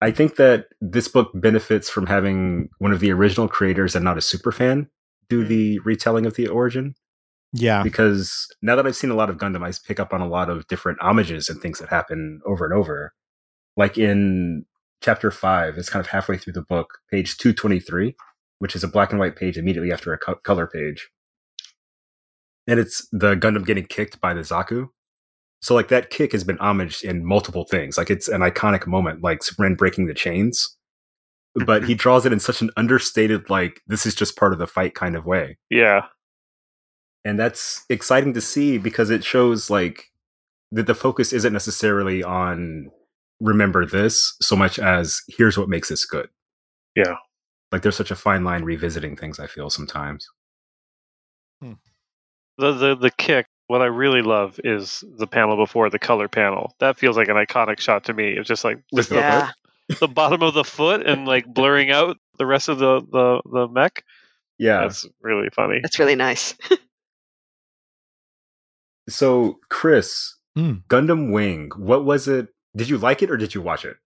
I 0.00 0.10
think 0.10 0.36
that 0.36 0.66
this 0.80 1.06
book 1.06 1.30
benefits 1.34 1.88
from 1.88 2.06
having 2.06 2.70
one 2.78 2.92
of 2.92 2.98
the 2.98 3.12
original 3.12 3.46
creators 3.46 3.94
and 3.94 4.04
not 4.04 4.18
a 4.18 4.22
super 4.22 4.50
fan 4.50 4.88
do 5.28 5.40
mm-hmm. 5.40 5.48
the 5.48 5.78
retelling 5.80 6.26
of 6.26 6.34
the 6.34 6.48
origin 6.48 6.94
Yeah. 7.52 7.82
because 7.82 8.46
now 8.62 8.76
that 8.76 8.86
I've 8.86 8.96
seen 8.96 9.10
a 9.10 9.14
lot 9.14 9.28
of 9.28 9.36
Gundam, 9.36 9.66
I 9.66 9.72
pick 9.86 10.00
up 10.00 10.12
on 10.12 10.20
a 10.20 10.28
lot 10.28 10.48
of 10.48 10.66
different 10.68 11.00
homages 11.02 11.48
and 11.48 11.60
things 11.60 11.78
that 11.78 11.88
happen 11.88 12.40
over 12.46 12.64
and 12.64 12.74
over. 12.74 13.12
Like 13.76 13.98
in 13.98 14.64
chapter 15.02 15.30
five, 15.30 15.76
it's 15.76 15.90
kind 15.90 16.04
of 16.04 16.10
halfway 16.10 16.38
through 16.38 16.54
the 16.54 16.62
book, 16.62 16.98
page 17.10 17.36
223, 17.36 18.14
which 18.58 18.74
is 18.74 18.84
a 18.84 18.88
black 18.88 19.10
and 19.10 19.20
white 19.20 19.36
page 19.36 19.58
immediately 19.58 19.92
after 19.92 20.12
a 20.12 20.18
co- 20.18 20.36
color 20.36 20.66
page. 20.66 21.10
And 22.66 22.78
it's 22.78 23.06
the 23.12 23.34
Gundam 23.34 23.66
getting 23.66 23.86
kicked 23.86 24.20
by 24.20 24.34
the 24.34 24.40
Zaku. 24.40 24.88
So 25.60 25.74
like 25.74 25.88
that 25.88 26.10
kick 26.10 26.32
has 26.32 26.44
been 26.44 26.58
homaged 26.58 27.04
in 27.04 27.24
multiple 27.24 27.64
things. 27.64 27.96
Like 27.96 28.10
it's 28.10 28.28
an 28.28 28.40
iconic 28.40 28.86
moment, 28.86 29.22
like 29.22 29.40
Ren 29.58 29.74
breaking 29.74 30.06
the 30.06 30.14
chains. 30.14 30.76
But 31.54 31.82
mm-hmm. 31.82 31.86
he 31.86 31.94
draws 31.94 32.24
it 32.24 32.32
in 32.32 32.40
such 32.40 32.62
an 32.62 32.70
understated, 32.76 33.50
like 33.50 33.80
this 33.86 34.06
is 34.06 34.14
just 34.14 34.36
part 34.36 34.52
of 34.52 34.58
the 34.58 34.66
fight 34.66 34.94
kind 34.94 35.16
of 35.16 35.26
way. 35.26 35.58
Yeah. 35.70 36.02
And 37.24 37.38
that's 37.38 37.84
exciting 37.88 38.34
to 38.34 38.40
see 38.40 38.78
because 38.78 39.10
it 39.10 39.24
shows 39.24 39.70
like 39.70 40.10
that 40.72 40.86
the 40.86 40.94
focus 40.94 41.32
isn't 41.32 41.52
necessarily 41.52 42.22
on 42.22 42.90
remember 43.40 43.84
this 43.84 44.36
so 44.40 44.56
much 44.56 44.78
as 44.78 45.20
here's 45.28 45.58
what 45.58 45.68
makes 45.68 45.88
this 45.88 46.04
good. 46.04 46.28
Yeah. 46.94 47.16
Like 47.70 47.82
there's 47.82 47.96
such 47.96 48.10
a 48.10 48.16
fine 48.16 48.44
line 48.44 48.64
revisiting 48.64 49.16
things 49.16 49.38
I 49.38 49.46
feel 49.46 49.70
sometimes. 49.70 50.26
Hmm. 51.60 51.72
The 52.58 52.72
the 52.72 52.96
the 52.96 53.10
kick 53.10 53.46
what 53.66 53.82
I 53.82 53.86
really 53.86 54.22
love 54.22 54.60
is 54.64 55.02
the 55.16 55.26
panel 55.26 55.56
before 55.56 55.88
the 55.88 55.98
color 55.98 56.28
panel. 56.28 56.74
That 56.80 56.98
feels 56.98 57.16
like 57.16 57.28
an 57.28 57.36
iconic 57.36 57.80
shot 57.80 58.04
to 58.04 58.12
me. 58.12 58.28
It's 58.36 58.48
just 58.48 58.64
like 58.64 58.78
with 58.92 59.10
yeah. 59.10 59.50
the, 59.88 59.94
the 60.00 60.08
bottom 60.08 60.42
of 60.42 60.54
the 60.54 60.64
foot 60.64 61.06
and 61.06 61.26
like 61.26 61.46
blurring 61.46 61.90
out 61.90 62.18
the 62.38 62.46
rest 62.46 62.68
of 62.68 62.78
the 62.78 63.00
the, 63.00 63.42
the 63.50 63.68
mech. 63.68 64.04
Yeah, 64.58 64.82
that's 64.82 65.06
really 65.22 65.48
funny. 65.48 65.80
That's 65.82 65.98
really 65.98 66.16
nice. 66.16 66.54
so, 69.12 69.58
Chris, 69.68 70.36
mm. 70.56 70.82
Gundam 70.88 71.32
Wing, 71.32 71.70
what 71.76 72.04
was 72.04 72.28
it? 72.28 72.48
Did 72.76 72.88
you 72.88 72.98
like 72.98 73.22
it 73.22 73.30
or 73.30 73.36
did 73.36 73.54
you 73.54 73.60
watch 73.60 73.84
it? 73.84 73.96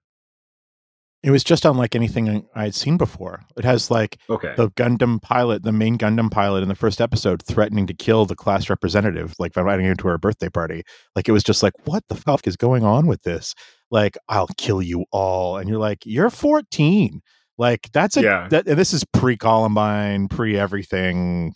It 1.22 1.30
was 1.30 1.42
just 1.42 1.64
unlike 1.64 1.96
anything 1.96 2.46
I 2.54 2.64
had 2.64 2.74
seen 2.74 2.96
before. 2.96 3.42
It 3.56 3.64
has 3.64 3.90
like 3.90 4.18
okay. 4.30 4.54
the 4.56 4.70
Gundam 4.70 5.20
pilot, 5.20 5.64
the 5.64 5.72
main 5.72 5.98
Gundam 5.98 6.30
pilot 6.30 6.62
in 6.62 6.68
the 6.68 6.76
first 6.76 7.00
episode, 7.00 7.42
threatening 7.42 7.86
to 7.88 7.94
kill 7.94 8.26
the 8.26 8.36
class 8.36 8.70
representative, 8.70 9.34
like 9.38 9.52
by 9.52 9.62
inviting 9.62 9.86
him 9.86 9.96
to 9.96 10.08
her 10.08 10.18
birthday 10.18 10.48
party. 10.48 10.84
Like 11.16 11.28
it 11.28 11.32
was 11.32 11.42
just 11.42 11.64
like, 11.64 11.72
what 11.84 12.04
the 12.08 12.14
fuck 12.14 12.46
is 12.46 12.56
going 12.56 12.84
on 12.84 13.06
with 13.06 13.22
this? 13.22 13.54
Like, 13.90 14.16
I'll 14.28 14.48
kill 14.56 14.82
you 14.82 15.04
all, 15.10 15.56
and 15.56 15.68
you're 15.68 15.78
like, 15.78 16.00
you're 16.04 16.30
14. 16.30 17.20
Like 17.58 17.88
that's 17.92 18.16
a 18.16 18.22
yeah. 18.22 18.48
that, 18.50 18.68
and 18.68 18.78
this 18.78 18.92
is 18.92 19.04
pre 19.04 19.36
Columbine, 19.36 20.28
pre 20.28 20.56
everything, 20.56 21.54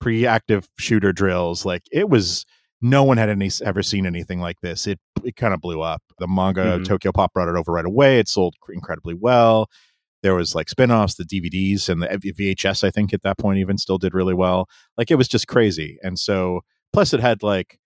pre 0.00 0.26
active 0.26 0.68
shooter 0.78 1.12
drills. 1.12 1.64
Like 1.64 1.82
it 1.92 2.08
was 2.10 2.44
no 2.80 3.04
one 3.04 3.16
had 3.16 3.28
any 3.28 3.50
ever 3.64 3.82
seen 3.82 4.06
anything 4.06 4.40
like 4.40 4.60
this. 4.60 4.86
It 4.86 4.98
it 5.24 5.36
kind 5.36 5.54
of 5.54 5.60
blew 5.60 5.80
up. 5.80 6.02
The 6.18 6.26
manga 6.26 6.62
mm-hmm. 6.62 6.84
Tokyo 6.84 7.12
Pop 7.12 7.32
brought 7.32 7.48
it 7.48 7.56
over 7.56 7.72
right 7.72 7.86
away. 7.86 8.18
It 8.18 8.28
sold 8.28 8.54
incredibly 8.68 9.14
well. 9.14 9.68
There 10.22 10.34
was 10.34 10.54
like 10.54 10.68
spin-offs, 10.68 11.14
the 11.14 11.24
DVDs 11.24 11.88
and 11.88 12.02
the 12.02 12.32
VHS 12.32 12.84
I 12.84 12.90
think 12.90 13.12
at 13.12 13.22
that 13.22 13.38
point 13.38 13.58
even 13.58 13.78
still 13.78 13.98
did 13.98 14.14
really 14.14 14.34
well. 14.34 14.68
Like 14.96 15.10
it 15.10 15.16
was 15.16 15.28
just 15.28 15.46
crazy. 15.46 15.98
And 16.02 16.18
so 16.18 16.60
plus 16.92 17.12
it 17.12 17.20
had 17.20 17.42
like 17.42 17.78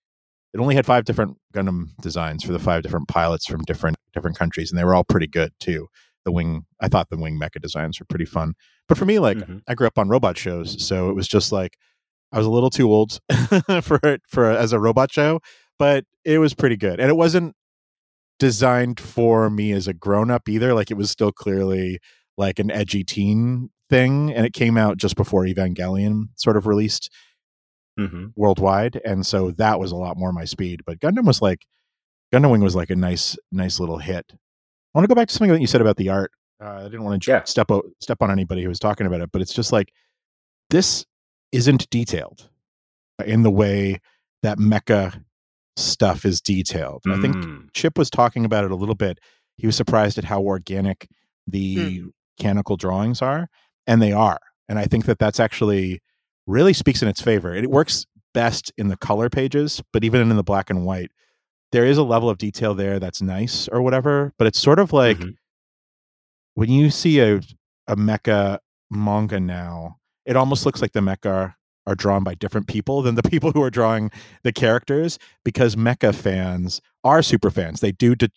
it 0.53 0.59
only 0.59 0.75
had 0.75 0.87
five 0.87 1.05
different 1.05 1.37
Gundam 1.55 1.91
designs 2.01 2.43
for 2.43 2.53
the 2.53 2.59
five 2.59 2.83
different 2.83 3.09
pilots 3.09 3.47
from 3.47 3.63
different 3.63 3.97
different 4.13 4.39
countries 4.39 4.71
and 4.71 4.79
they 4.79 4.85
were 4.85 4.95
all 4.95 5.05
pretty 5.05 5.27
good 5.27 5.53
too. 5.61 5.89
The 6.25 6.33
wing 6.33 6.65
I 6.81 6.89
thought 6.89 7.11
the 7.11 7.17
wing 7.17 7.39
mecha 7.39 7.61
designs 7.61 8.01
were 8.01 8.07
pretty 8.07 8.25
fun. 8.25 8.55
But 8.89 8.99
for 8.99 9.05
me 9.05 9.19
like 9.19 9.39
mm-hmm. 9.39 9.59
I 9.69 9.75
grew 9.75 9.87
up 9.87 9.99
on 9.99 10.09
robot 10.09 10.37
shows, 10.37 10.85
so 10.85 11.11
it 11.11 11.15
was 11.15 11.29
just 11.29 11.53
like 11.53 11.77
I 12.33 12.39
was 12.39 12.47
a 12.47 12.51
little 12.51 12.71
too 12.71 12.93
old 12.93 13.21
for 13.83 13.99
it 14.05 14.23
for 14.29 14.51
as 14.51 14.73
a 14.73 14.81
robot 14.81 15.13
show, 15.13 15.41
but 15.79 16.05
it 16.25 16.39
was 16.39 16.55
pretty 16.55 16.77
good. 16.77 17.01
And 17.01 17.11
it 17.11 17.17
wasn't 17.17 17.55
designed 18.39 19.01
for 19.01 19.51
me 19.51 19.73
as 19.73 19.89
a 19.89 19.95
grown 19.95 20.31
up 20.31 20.49
either. 20.49 20.75
Like 20.75 20.91
it 20.91 20.97
was 20.97 21.11
still 21.11 21.33
clearly 21.33 21.99
like 22.37 22.59
an 22.59 22.71
edgy 22.71 23.05
teen 23.05 23.71
thing, 23.89 24.33
and 24.33 24.47
it 24.47 24.53
came 24.53 24.77
out 24.77 24.97
just 24.97 25.17
before 25.17 25.45
Evangelion 25.45 26.29
sort 26.37 26.57
of 26.57 26.67
released 26.67 27.11
mm-hmm. 27.99 28.27
worldwide, 28.37 29.01
and 29.05 29.27
so 29.27 29.51
that 29.53 29.79
was 29.79 29.93
a 29.93 29.97
lot 29.97 30.17
more 30.17 30.33
my 30.33 30.45
speed. 30.45 30.83
But 30.87 31.01
Gundam 31.01 31.27
was 31.27 31.43
like 31.43 31.67
Gundam 32.33 32.51
Wing 32.51 32.63
was 32.63 32.77
like 32.77 32.91
a 32.91 32.97
nice, 32.97 33.37
nice 33.53 33.81
little 33.81 33.99
hit. 33.99 34.25
I 34.33 34.99
want 34.99 35.05
to 35.05 35.09
go 35.09 35.15
back 35.15 35.29
to 35.29 35.35
something 35.35 35.53
that 35.53 35.61
you 35.61 35.67
said 35.67 35.81
about 35.81 35.97
the 35.97 36.09
art. 36.09 36.33
Uh, 36.63 36.69
I 36.69 36.83
didn't 36.85 37.05
want 37.05 37.23
to 37.23 37.31
yeah. 37.31 37.45
step 37.45 37.71
o- 37.71 37.91
step 38.01 38.23
on 38.23 38.31
anybody 38.31 38.63
who 38.63 38.69
was 38.69 38.79
talking 38.79 39.07
about 39.07 39.21
it, 39.21 39.31
but 39.33 39.43
it's 39.43 39.55
just 39.55 39.73
like 39.73 39.93
this 40.69 41.05
isn't 41.53 41.89
detailed 41.91 42.49
in 43.25 43.43
the 43.43 43.51
way 43.51 44.01
that 44.43 44.59
mecha 44.59 45.23
stuff 45.77 46.25
is 46.25 46.41
detailed. 46.41 47.03
Mm. 47.07 47.19
I 47.19 47.21
think 47.21 47.37
mm. 47.37 47.69
Chip 47.75 47.99
was 47.99 48.11
talking 48.11 48.45
about 48.45 48.65
it 48.65 48.71
a 48.71 48.77
little 48.77 48.95
bit. 48.95 49.19
He 49.57 49.67
was 49.67 49.77
surprised 49.77 50.19
at 50.19 50.25
how 50.25 50.41
organic 50.43 51.09
the 51.47 51.77
mm. 51.77 52.11
mechanical 52.39 52.77
drawings 52.77 53.23
are, 53.23 53.49
and 53.87 54.01
they 54.01 54.13
are. 54.13 54.41
And 54.69 54.79
I 54.79 54.85
think 54.85 55.07
that 55.07 55.19
that's 55.19 55.41
actually 55.41 56.01
really 56.47 56.73
speaks 56.73 57.03
in 57.03 57.09
its 57.09 57.21
favor. 57.21 57.55
It 57.55 57.71
works 57.71 58.07
best 58.33 58.73
in 58.79 58.89
the 58.89 58.97
color 58.97 59.29
pages, 59.29 59.83
but 59.93 60.05
even 60.05 60.31
in 60.31 60.37
the 60.37 60.43
black 60.43 60.71
and 60.71 60.85
white, 60.85 61.11
there 61.73 61.85
is 61.85 61.99
a 61.99 62.03
level 62.03 62.29
of 62.29 62.39
detail 62.39 62.75
there 62.75 62.99
that's 62.99 63.23
nice 63.23 63.69
or 63.69 63.83
whatever. 63.83 64.33
But 64.39 64.47
it's 64.47 64.61
sort 64.61 64.79
of 64.79 64.93
like 64.93 65.19
mm-hmm. 65.19 65.31
when 66.55 66.71
you 66.71 66.91
see 66.91 67.21
a 67.21 67.41
a 67.87 67.97
mecha 67.97 68.59
manga 68.91 69.41
now, 69.41 69.97
it 70.31 70.37
almost 70.37 70.65
looks 70.65 70.81
like 70.81 70.93
the 70.93 71.01
mecha 71.01 71.55
are, 71.87 71.95
drawn 71.97 72.23
by 72.23 72.37
different 72.37 72.69
people 72.69 73.03
than 73.03 73.17
the 73.17 73.23
people 73.29 73.51
who 73.51 73.61
are 73.65 73.71
drawing 73.71 74.13
the 74.45 74.53
characters 74.53 75.19
because 75.45 75.75
mecha 75.75 76.15
fans 76.15 76.81
are 77.03 77.21
super 77.21 77.51
fans. 77.51 77.81
They 77.81 77.91
do 77.91 78.15
de- 78.15 78.31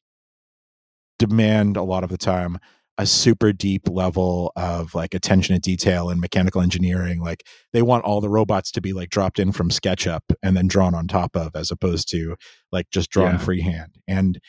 demand 1.19 1.77
a 1.77 1.83
lot 1.83 2.03
of 2.03 2.09
the 2.09 2.17
time 2.17 2.57
a 2.97 3.05
super 3.05 3.51
deep 3.51 3.87
level 3.87 4.51
of 4.55 4.95
like 4.95 5.13
attention 5.13 5.55
to 5.55 5.59
detail 5.59 6.09
and 6.09 6.19
mechanical 6.19 6.61
engineering. 6.61 7.19
Like 7.19 7.43
they 7.73 7.83
want 7.83 8.05
all 8.05 8.21
the 8.21 8.29
robots 8.29 8.71
to 8.71 8.81
be 8.81 8.93
like 8.93 9.09
dropped 9.09 9.37
in 9.37 9.51
from 9.51 9.69
SketchUp 9.69 10.21
and 10.41 10.57
then 10.57 10.67
drawn 10.67 10.95
on 10.95 11.07
top 11.07 11.35
of, 11.35 11.55
as 11.55 11.69
opposed 11.69 12.09
to 12.09 12.35
like 12.71 12.89
just 12.91 13.11
drawn 13.11 13.33
yeah. 13.33 13.37
freehand. 13.37 13.97
And 14.07 14.39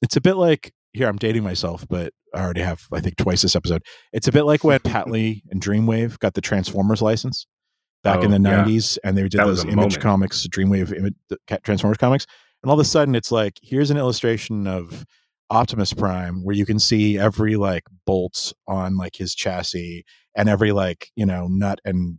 it's 0.00 0.16
a 0.16 0.20
bit 0.20 0.36
like 0.36 0.72
here 0.92 1.08
I'm 1.08 1.16
dating 1.16 1.42
myself, 1.42 1.86
but 1.88 2.12
I 2.34 2.40
already 2.40 2.62
have 2.62 2.86
I 2.92 3.00
think 3.00 3.16
twice 3.16 3.42
this 3.42 3.56
episode. 3.56 3.82
It's 4.12 4.28
a 4.28 4.32
bit 4.32 4.44
like 4.44 4.64
when 4.64 4.80
Pat 4.80 5.10
Lee 5.10 5.42
and 5.50 5.62
Dreamwave 5.62 6.18
got 6.18 6.34
the 6.34 6.40
Transformers 6.40 7.02
license 7.02 7.46
back 8.04 8.18
oh, 8.18 8.22
in 8.22 8.30
the 8.30 8.48
yeah. 8.48 8.64
90s 8.64 8.98
and 9.02 9.16
they 9.16 9.22
did 9.22 9.32
that 9.32 9.46
those 9.46 9.64
image 9.64 9.76
moment. 9.76 10.00
comics, 10.00 10.46
Dreamwave 10.46 10.96
image, 10.96 11.14
Transformers 11.64 11.98
comics. 11.98 12.26
And 12.62 12.70
all 12.70 12.78
of 12.78 12.80
a 12.80 12.88
sudden 12.88 13.14
it's 13.14 13.32
like 13.32 13.54
here's 13.62 13.90
an 13.90 13.96
illustration 13.96 14.66
of 14.66 15.04
Optimus 15.50 15.92
Prime 15.92 16.44
where 16.44 16.54
you 16.54 16.66
can 16.66 16.78
see 16.78 17.18
every 17.18 17.56
like 17.56 17.84
bolts 18.06 18.52
on 18.66 18.96
like 18.96 19.16
his 19.16 19.34
chassis 19.34 20.04
and 20.36 20.48
every 20.48 20.72
like, 20.72 21.10
you 21.16 21.24
know, 21.26 21.48
nut 21.48 21.80
and 21.84 22.18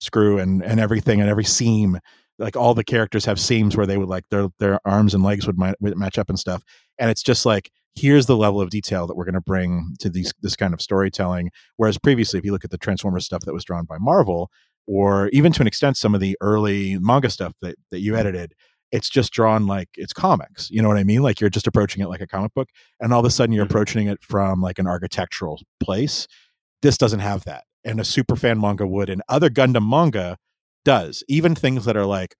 screw 0.00 0.38
and 0.38 0.62
and 0.62 0.80
everything 0.80 1.20
and 1.20 1.28
every 1.28 1.44
seam 1.44 1.98
like 2.38 2.56
all 2.56 2.74
the 2.74 2.84
characters 2.84 3.24
have 3.24 3.40
seams 3.40 3.76
where 3.76 3.86
they 3.86 3.98
would 3.98 4.08
like 4.08 4.28
their 4.30 4.48
their 4.58 4.80
arms 4.84 5.14
and 5.14 5.24
legs 5.24 5.46
would, 5.46 5.56
would 5.58 5.96
match 5.96 6.18
up 6.18 6.28
and 6.28 6.38
stuff. 6.38 6.62
And 6.98 7.10
it's 7.10 7.22
just 7.22 7.44
like 7.44 7.70
here's 7.94 8.26
the 8.26 8.36
level 8.36 8.60
of 8.60 8.70
detail 8.70 9.06
that 9.06 9.16
we're 9.16 9.24
going 9.24 9.34
to 9.34 9.40
bring 9.40 9.94
to 10.00 10.08
these 10.08 10.32
this 10.40 10.56
kind 10.56 10.74
of 10.74 10.80
storytelling. 10.80 11.50
Whereas 11.76 11.98
previously 11.98 12.38
if 12.38 12.44
you 12.44 12.52
look 12.52 12.64
at 12.64 12.70
the 12.70 12.78
transformers 12.78 13.24
stuff 13.24 13.42
that 13.42 13.54
was 13.54 13.64
drawn 13.64 13.84
by 13.84 13.96
marvel 13.98 14.50
or 14.86 15.28
even 15.28 15.52
to 15.52 15.60
an 15.60 15.66
extent 15.66 15.96
some 15.96 16.14
of 16.14 16.20
the 16.20 16.36
early 16.40 16.98
manga 16.98 17.28
stuff 17.28 17.52
that, 17.60 17.76
that 17.90 18.00
you 18.00 18.16
edited 18.16 18.54
it's 18.90 19.10
just 19.10 19.32
drawn 19.32 19.66
like 19.66 19.88
it's 19.96 20.12
comics. 20.12 20.70
You 20.70 20.80
know 20.80 20.88
what 20.88 20.96
i 20.96 21.04
mean? 21.04 21.22
Like 21.22 21.40
you're 21.40 21.50
just 21.50 21.66
approaching 21.66 22.02
it 22.02 22.08
like 22.08 22.22
a 22.22 22.26
comic 22.26 22.54
book 22.54 22.70
and 23.00 23.12
all 23.12 23.20
of 23.20 23.26
a 23.26 23.30
sudden 23.30 23.52
you're 23.52 23.64
mm-hmm. 23.64 23.72
approaching 23.72 24.08
it 24.08 24.22
from 24.22 24.62
like 24.62 24.78
an 24.78 24.86
architectural 24.86 25.60
place. 25.80 26.26
This 26.80 26.96
doesn't 26.96 27.20
have 27.20 27.44
that. 27.44 27.64
And 27.84 28.00
a 28.00 28.04
super 28.04 28.36
fan 28.36 28.60
manga 28.60 28.86
would 28.86 29.10
and 29.10 29.22
other 29.28 29.50
gundam 29.50 29.88
manga 29.88 30.36
does 30.84 31.22
even 31.28 31.54
things 31.54 31.84
that 31.84 31.96
are 31.96 32.06
like 32.06 32.34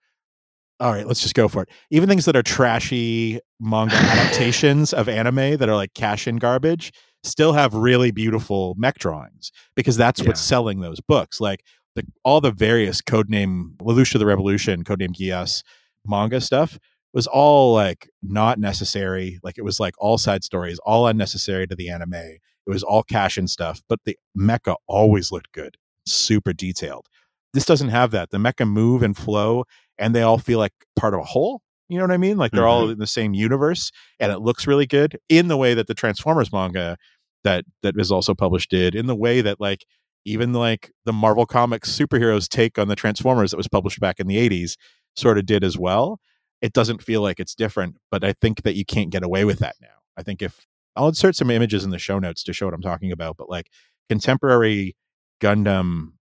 all 0.80 0.92
right, 0.92 1.06
let's 1.06 1.20
just 1.20 1.34
go 1.34 1.48
for 1.48 1.62
it. 1.62 1.70
Even 1.90 2.08
things 2.08 2.24
that 2.26 2.36
are 2.36 2.42
trashy 2.42 3.40
manga 3.58 3.96
adaptations 3.96 4.92
of 4.92 5.08
anime 5.08 5.56
that 5.56 5.68
are 5.68 5.74
like 5.74 5.92
cash 5.94 6.28
in 6.28 6.36
garbage 6.36 6.92
still 7.24 7.52
have 7.52 7.74
really 7.74 8.12
beautiful 8.12 8.74
mech 8.78 8.98
drawings 8.98 9.50
because 9.74 9.96
that's 9.96 10.20
yeah. 10.20 10.28
what's 10.28 10.40
selling 10.40 10.80
those 10.80 11.00
books. 11.00 11.40
Like 11.40 11.64
the, 11.96 12.04
all 12.24 12.40
the 12.40 12.52
various 12.52 13.02
codename 13.02 13.76
Lelouch 13.78 14.16
the 14.16 14.26
Revolution, 14.26 14.84
codename 14.84 15.16
Geass 15.16 15.64
manga 16.06 16.40
stuff 16.40 16.78
was 17.12 17.26
all 17.26 17.74
like 17.74 18.08
not 18.22 18.58
necessary. 18.58 19.40
Like 19.42 19.58
it 19.58 19.64
was 19.64 19.80
like 19.80 19.94
all 19.98 20.18
side 20.18 20.44
stories, 20.44 20.78
all 20.84 21.08
unnecessary 21.08 21.66
to 21.66 21.74
the 21.74 21.88
anime. 21.88 22.14
It 22.14 22.40
was 22.70 22.84
all 22.84 23.02
cash 23.02 23.36
and 23.36 23.50
stuff, 23.50 23.82
but 23.88 23.98
the 24.04 24.16
mecha 24.38 24.76
always 24.86 25.32
looked 25.32 25.52
good, 25.52 25.76
super 26.06 26.52
detailed. 26.52 27.08
This 27.54 27.64
doesn't 27.64 27.88
have 27.88 28.10
that. 28.10 28.30
The 28.30 28.38
mecha 28.38 28.68
move 28.68 29.02
and 29.02 29.16
flow 29.16 29.64
and 29.98 30.14
they 30.14 30.22
all 30.22 30.38
feel 30.38 30.58
like 30.58 30.72
part 30.96 31.14
of 31.14 31.20
a 31.20 31.24
whole. 31.24 31.60
You 31.88 31.98
know 31.98 32.04
what 32.04 32.12
I 32.12 32.18
mean? 32.18 32.36
Like 32.36 32.52
they're 32.52 32.62
mm-hmm. 32.62 32.68
all 32.68 32.90
in 32.90 32.98
the 32.98 33.06
same 33.06 33.34
universe, 33.34 33.90
and 34.20 34.30
it 34.30 34.40
looks 34.40 34.66
really 34.66 34.86
good 34.86 35.18
in 35.28 35.48
the 35.48 35.56
way 35.56 35.74
that 35.74 35.86
the 35.86 35.94
Transformers 35.94 36.52
manga 36.52 36.96
that 37.44 37.64
that 37.82 37.94
is 37.98 38.12
also 38.12 38.34
published 38.34 38.70
did. 38.70 38.94
In 38.94 39.06
the 39.06 39.16
way 39.16 39.40
that 39.40 39.60
like 39.60 39.84
even 40.24 40.52
like 40.52 40.92
the 41.06 41.12
Marvel 41.12 41.46
Comics 41.46 41.90
superheroes 41.90 42.46
take 42.48 42.78
on 42.78 42.88
the 42.88 42.96
Transformers 42.96 43.50
that 43.50 43.56
was 43.56 43.68
published 43.68 44.00
back 44.00 44.20
in 44.20 44.26
the 44.26 44.36
'80s 44.36 44.76
sort 45.16 45.38
of 45.38 45.46
did 45.46 45.64
as 45.64 45.78
well. 45.78 46.20
It 46.60 46.72
doesn't 46.72 47.02
feel 47.02 47.22
like 47.22 47.40
it's 47.40 47.54
different, 47.54 47.96
but 48.10 48.24
I 48.24 48.34
think 48.40 48.62
that 48.62 48.74
you 48.74 48.84
can't 48.84 49.10
get 49.10 49.22
away 49.22 49.44
with 49.44 49.60
that 49.60 49.76
now. 49.80 49.88
I 50.16 50.22
think 50.22 50.42
if 50.42 50.66
I'll 50.94 51.08
insert 51.08 51.36
some 51.36 51.50
images 51.50 51.84
in 51.84 51.90
the 51.90 51.98
show 51.98 52.18
notes 52.18 52.42
to 52.44 52.52
show 52.52 52.66
what 52.66 52.74
I'm 52.74 52.82
talking 52.82 53.12
about, 53.12 53.36
but 53.36 53.48
like 53.48 53.70
contemporary 54.10 54.94
Gundam 55.40 56.17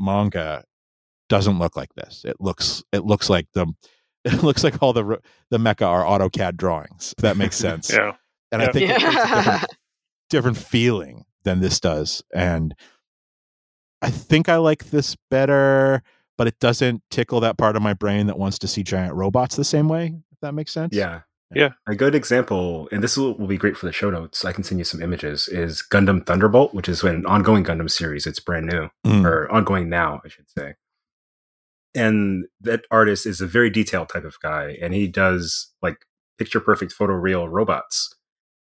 manga 0.00 0.64
doesn't 1.28 1.58
look 1.58 1.76
like 1.76 1.94
this. 1.94 2.24
It 2.24 2.36
looks 2.40 2.82
it 2.92 3.04
looks 3.04 3.30
like 3.30 3.46
the 3.54 3.66
it 4.24 4.42
looks 4.42 4.62
like 4.64 4.82
all 4.82 4.92
the 4.92 5.18
the 5.50 5.58
mecha 5.58 5.86
are 5.86 6.04
AutoCAD 6.04 6.56
drawings. 6.56 7.14
If 7.16 7.22
that 7.22 7.36
makes 7.36 7.56
sense. 7.68 7.92
Yeah. 7.92 8.12
And 8.52 8.62
I 8.62 8.66
think 8.72 8.90
it 8.90 9.00
creates 9.00 9.16
a 9.16 9.34
different, 9.36 9.66
different 10.30 10.56
feeling 10.56 11.24
than 11.44 11.60
this 11.60 11.78
does. 11.78 12.22
And 12.34 12.74
I 14.02 14.10
think 14.10 14.48
I 14.48 14.56
like 14.56 14.90
this 14.90 15.16
better, 15.30 16.02
but 16.36 16.48
it 16.48 16.58
doesn't 16.58 17.02
tickle 17.10 17.40
that 17.40 17.58
part 17.58 17.76
of 17.76 17.82
my 17.82 17.94
brain 17.94 18.26
that 18.26 18.38
wants 18.38 18.58
to 18.60 18.68
see 18.68 18.82
giant 18.82 19.14
robots 19.14 19.54
the 19.54 19.64
same 19.64 19.88
way. 19.88 20.14
If 20.32 20.40
that 20.40 20.52
makes 20.52 20.72
sense. 20.72 20.96
Yeah. 20.96 21.20
Yeah. 21.54 21.70
A 21.88 21.96
good 21.96 22.14
example, 22.14 22.88
and 22.92 23.02
this 23.02 23.16
will, 23.16 23.34
will 23.36 23.46
be 23.48 23.56
great 23.56 23.76
for 23.76 23.86
the 23.86 23.92
show 23.92 24.10
notes. 24.10 24.44
I 24.44 24.52
can 24.52 24.62
send 24.62 24.78
you 24.78 24.84
some 24.84 25.02
images. 25.02 25.48
Is 25.48 25.82
Gundam 25.90 26.24
Thunderbolt, 26.24 26.74
which 26.74 26.88
is 26.88 27.02
an 27.02 27.26
ongoing 27.26 27.64
Gundam 27.64 27.90
series. 27.90 28.26
It's 28.26 28.38
brand 28.40 28.66
new 28.66 28.88
Mm. 29.04 29.24
or 29.26 29.50
ongoing 29.50 29.88
now, 29.88 30.20
I 30.24 30.28
should 30.28 30.48
say. 30.48 30.74
And 31.94 32.44
that 32.60 32.84
artist 32.90 33.26
is 33.26 33.40
a 33.40 33.46
very 33.46 33.68
detailed 33.70 34.08
type 34.10 34.24
of 34.24 34.38
guy, 34.40 34.78
and 34.80 34.94
he 34.94 35.08
does 35.08 35.72
like 35.82 35.96
picture 36.38 36.60
perfect 36.60 36.94
photoreal 36.96 37.48
robots. 37.50 38.14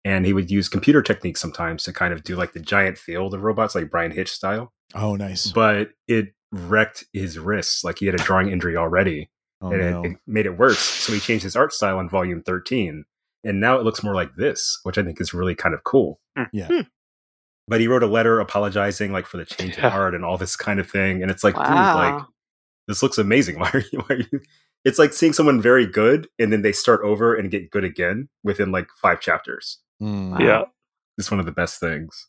And 0.05 0.25
he 0.25 0.33
would 0.33 0.51
use 0.51 0.69
computer 0.69 1.03
techniques 1.03 1.41
sometimes 1.41 1.83
to 1.83 1.93
kind 1.93 2.15
of 2.15 2.23
do 2.23 2.37
like 2.37 2.53
the 2.53 2.61
giant 2.61 2.97
field 2.97 3.35
of 3.35 3.43
robots, 3.43 3.75
like 3.75 3.91
Bryan 3.91 4.13
Hitch 4.13 4.31
style. 4.31 4.73
Oh, 4.95 5.17
nice. 5.17 5.51
But 5.51 5.91
it 6.07 6.29
wrecked 6.53 7.05
his 7.13 7.39
wrists. 7.39 7.83
Like 7.83 7.99
he 7.99 8.07
had 8.07 8.15
a 8.15 8.19
drawing 8.19 8.51
injury 8.51 8.77
already 8.77 9.29
Oh, 9.61 9.71
and 9.73 9.81
no. 9.91 10.03
it, 10.05 10.13
it 10.13 10.17
made 10.27 10.47
it 10.47 10.59
worse. 10.59 10.79
So 10.79 11.13
he 11.13 11.21
changed 11.21 11.43
his 11.45 11.57
art 11.57 11.73
style 11.73 11.99
in 12.01 12.09
volume 12.09 12.43
13. 12.43 13.05
And 13.45 13.61
now 13.61 13.79
it 13.79 13.85
looks 13.85 14.03
more 14.03 14.15
like 14.15 14.35
this, 14.37 14.79
which 14.83 14.99
I 14.99 15.03
think 15.03 15.21
is 15.21 15.33
really 15.35 15.55
kind 15.55 15.75
of 15.75 15.85
cool. 15.85 16.21
Yeah. 16.53 16.67
Hmm. 16.69 16.81
But 17.67 17.81
he 17.81 17.89
wrote 17.89 18.03
a 18.03 18.07
letter 18.07 18.41
apologizing 18.41 19.13
like 19.13 19.27
for 19.27 19.37
the 19.37 19.45
change 19.45 19.77
in 19.79 19.85
art 19.85 20.15
and 20.15 20.25
all 20.25 20.39
this 20.39 20.57
kind 20.57 20.81
of 20.81 20.91
thing. 20.91 21.23
And 21.23 21.31
it's 21.31 21.45
like, 21.45 21.55
dude, 21.55 21.65
Wow. 21.65 21.97
like 22.17 22.25
this 22.87 23.03
looks 23.03 23.19
amazing. 23.19 23.59
Why 23.61 23.71
are 23.75 23.85
you 23.93 23.99
why 24.01 24.15
are 24.17 24.19
you 24.33 24.41
it's 24.85 24.99
like 24.99 25.13
seeing 25.13 25.33
someone 25.33 25.61
very 25.61 25.87
good 25.87 26.29
and 26.39 26.53
then 26.53 26.63
they 26.63 26.73
start 26.73 27.01
over 27.03 27.35
and 27.35 27.51
get 27.51 27.71
good 27.71 27.85
again 27.85 28.29
within 28.45 28.71
like 28.73 28.87
five 29.03 29.21
chapters. 29.21 29.79
Mm. 30.03 30.39
Yeah. 30.41 30.63
It's 31.19 31.31
one 31.31 31.41
of 31.41 31.47
the 31.47 31.53
best 31.53 31.81
things. 31.81 32.29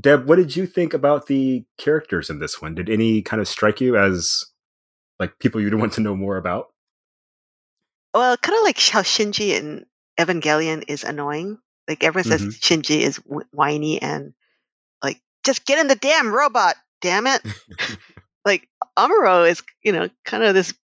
Deb, 0.00 0.26
what 0.26 0.36
did 0.36 0.56
you 0.56 0.66
think 0.66 0.94
about 0.94 1.26
the 1.26 1.64
characters 1.78 2.30
in 2.30 2.38
this 2.38 2.62
one? 2.62 2.74
Did 2.74 2.88
any 2.88 3.20
kind 3.20 3.40
of 3.42 3.48
strike 3.48 3.80
you 3.80 3.96
as 3.96 4.44
like 5.18 5.38
people 5.38 5.60
you'd 5.60 5.74
want 5.78 5.92
to 5.94 6.00
know 6.00 6.16
more 6.16 6.36
about? 6.36 6.68
well, 8.14 8.36
kind 8.36 8.56
of 8.58 8.62
like 8.64 8.78
how 8.78 9.00
Shinji 9.02 9.58
in 9.58 9.86
Evangelion 10.18 10.84
is 10.88 11.02
annoying. 11.04 11.58
Like 11.88 12.04
everyone 12.04 12.28
says 12.38 12.42
Mhm. 12.42 12.60
Shinji 12.60 13.00
is 13.00 13.16
whiny 13.52 14.00
and 14.02 14.34
like 15.02 15.20
just 15.44 15.64
get 15.64 15.78
in 15.78 15.88
the 15.88 15.94
damn 15.96 16.32
robot, 16.32 16.76
damn 17.00 17.26
it. 17.26 17.40
like 18.44 18.68
Amuro 18.98 19.48
is, 19.48 19.62
you 19.82 19.92
know, 19.92 20.08
kind 20.24 20.42
of 20.44 20.54
this 20.54 20.74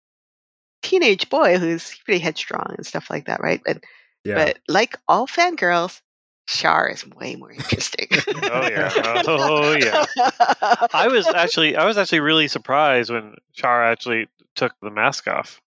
teenage 0.83 1.29
boy 1.29 1.59
who's 1.59 1.95
pretty 2.05 2.19
headstrong 2.21 2.75
and 2.77 2.87
stuff 2.87 3.11
like 3.11 3.27
that, 3.27 3.41
right? 3.43 3.61
And 3.67 3.85
Yeah. 4.25 4.35
but 4.37 4.59
like 4.69 4.97
all 5.07 5.27
fangirls, 5.27 6.01
Char 6.49 6.89
is 6.89 7.07
way 7.07 7.37
more 7.37 7.53
interesting. 7.53 8.09
Oh 8.51 8.69
yeah. 8.69 9.23
Oh 9.27 9.77
yeah. 9.77 10.07
I 10.95 11.07
was 11.09 11.27
actually 11.29 11.77
I 11.77 11.85
was 11.85 11.99
actually 11.99 12.21
really 12.21 12.49
surprised 12.49 13.11
when 13.11 13.35
Char 13.53 13.85
actually 13.85 14.29
took 14.57 14.73
the 14.83 14.91
mask 14.91 15.29
off. 15.29 15.61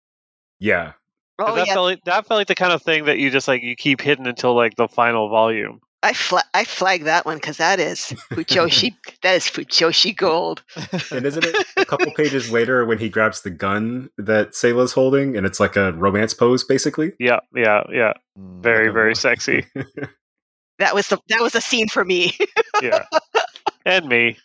yeah. 0.59 0.93
'Cause 1.39 1.49
oh 1.49 1.55
that 1.55 1.67
yeah, 1.67 1.73
felt 1.73 1.85
like, 1.85 2.03
that 2.05 2.27
felt 2.27 2.37
like 2.39 2.47
the 2.47 2.55
kind 2.55 2.71
of 2.73 2.81
thing 2.83 3.05
that 3.05 3.17
you 3.17 3.29
just 3.31 3.47
like 3.47 3.63
you 3.63 3.75
keep 3.75 4.01
hidden 4.01 4.27
until 4.27 4.55
like 4.55 4.75
the 4.75 4.87
final 4.87 5.29
volume. 5.29 5.79
I 6.03 6.13
fla- 6.13 6.43
I 6.55 6.65
flag 6.65 7.03
that 7.03 7.25
one 7.27 7.37
because 7.37 7.57
that 7.57 7.79
is 7.79 8.13
Fujoshi. 8.31 8.95
that 9.23 9.35
is 9.35 9.45
Fujoshi 9.45 10.15
gold. 10.15 10.63
And 11.11 11.25
isn't 11.25 11.45
it 11.45 11.55
a 11.77 11.85
couple 11.85 12.11
pages 12.13 12.51
later 12.51 12.85
when 12.85 12.97
he 12.97 13.07
grabs 13.09 13.41
the 13.41 13.49
gun 13.51 14.09
that 14.17 14.51
Sayla's 14.55 14.93
holding 14.93 15.35
and 15.37 15.45
it's 15.45 15.59
like 15.59 15.75
a 15.75 15.93
romance 15.93 16.33
pose 16.33 16.63
basically? 16.63 17.13
Yeah, 17.19 17.39
yeah, 17.55 17.83
yeah. 17.91 18.13
Mm. 18.37 18.61
Very, 18.63 18.89
very 18.91 19.15
sexy. 19.15 19.65
That 20.81 20.95
was 20.95 21.07
the 21.07 21.19
that 21.29 21.41
was 21.41 21.55
a 21.55 21.61
scene 21.61 21.87
for 21.87 22.03
me. 22.03 22.37
Yeah. 22.81 23.05
and 23.85 24.07
me. 24.07 24.37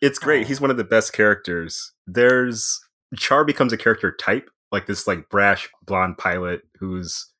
It's 0.00 0.18
great. 0.18 0.48
He's 0.48 0.60
one 0.60 0.70
of 0.70 0.76
the 0.76 0.82
best 0.82 1.12
characters. 1.12 1.92
There's 2.08 2.80
Char 3.16 3.44
becomes 3.44 3.72
a 3.72 3.76
character 3.76 4.10
type, 4.10 4.50
like 4.72 4.86
this 4.86 5.06
like 5.06 5.28
brash 5.28 5.68
blonde 5.86 6.18
pilot 6.18 6.62
who's 6.80 7.30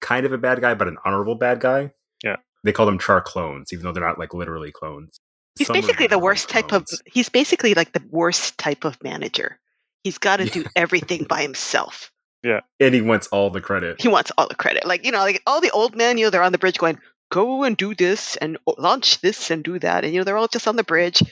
kind 0.00 0.24
of 0.24 0.32
a 0.32 0.38
bad 0.38 0.62
guy, 0.62 0.72
but 0.72 0.88
an 0.88 0.96
honorable 1.04 1.34
bad 1.34 1.60
guy. 1.60 1.92
Yeah. 2.24 2.36
They 2.64 2.72
call 2.72 2.86
them 2.86 2.98
Char 2.98 3.20
clones, 3.20 3.70
even 3.70 3.84
though 3.84 3.92
they're 3.92 4.06
not 4.06 4.18
like 4.18 4.32
literally 4.32 4.72
clones. 4.72 5.18
He's 5.58 5.66
Some 5.66 5.74
basically 5.74 6.06
the 6.06 6.16
are 6.16 6.22
worst 6.22 6.48
type 6.48 6.72
of. 6.72 6.86
He's 7.04 7.28
basically 7.28 7.74
like 7.74 7.92
the 7.92 8.02
worst 8.10 8.56
type 8.56 8.84
of 8.84 9.02
manager. 9.02 9.58
He's 10.04 10.16
got 10.16 10.38
to 10.38 10.46
do 10.46 10.64
everything 10.74 11.24
by 11.24 11.42
himself. 11.42 12.10
Yeah. 12.42 12.60
And 12.78 12.94
he 12.94 13.02
wants 13.02 13.26
all 13.26 13.50
the 13.50 13.60
credit. 13.60 14.00
He 14.00 14.08
wants 14.08 14.32
all 14.38 14.48
the 14.48 14.54
credit. 14.54 14.86
Like 14.86 15.04
you 15.04 15.12
know, 15.12 15.18
like 15.18 15.42
all 15.46 15.60
the 15.60 15.70
old 15.72 15.94
men. 15.96 16.16
You 16.16 16.26
know, 16.26 16.30
they're 16.30 16.42
on 16.42 16.52
the 16.52 16.58
bridge 16.58 16.78
going, 16.78 16.98
"Go 17.30 17.62
and 17.64 17.76
do 17.76 17.94
this 17.94 18.36
and 18.36 18.58
launch 18.78 19.20
this 19.20 19.50
and 19.50 19.62
do 19.64 19.78
that," 19.78 20.04
and 20.04 20.12
you 20.12 20.20
know, 20.20 20.24
they're 20.24 20.36
all 20.36 20.48
just 20.48 20.68
on 20.68 20.76
the 20.76 20.84
bridge. 20.84 21.22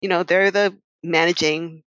You 0.00 0.08
know, 0.08 0.22
they're 0.22 0.50
the 0.50 0.76
managing. 1.02 1.82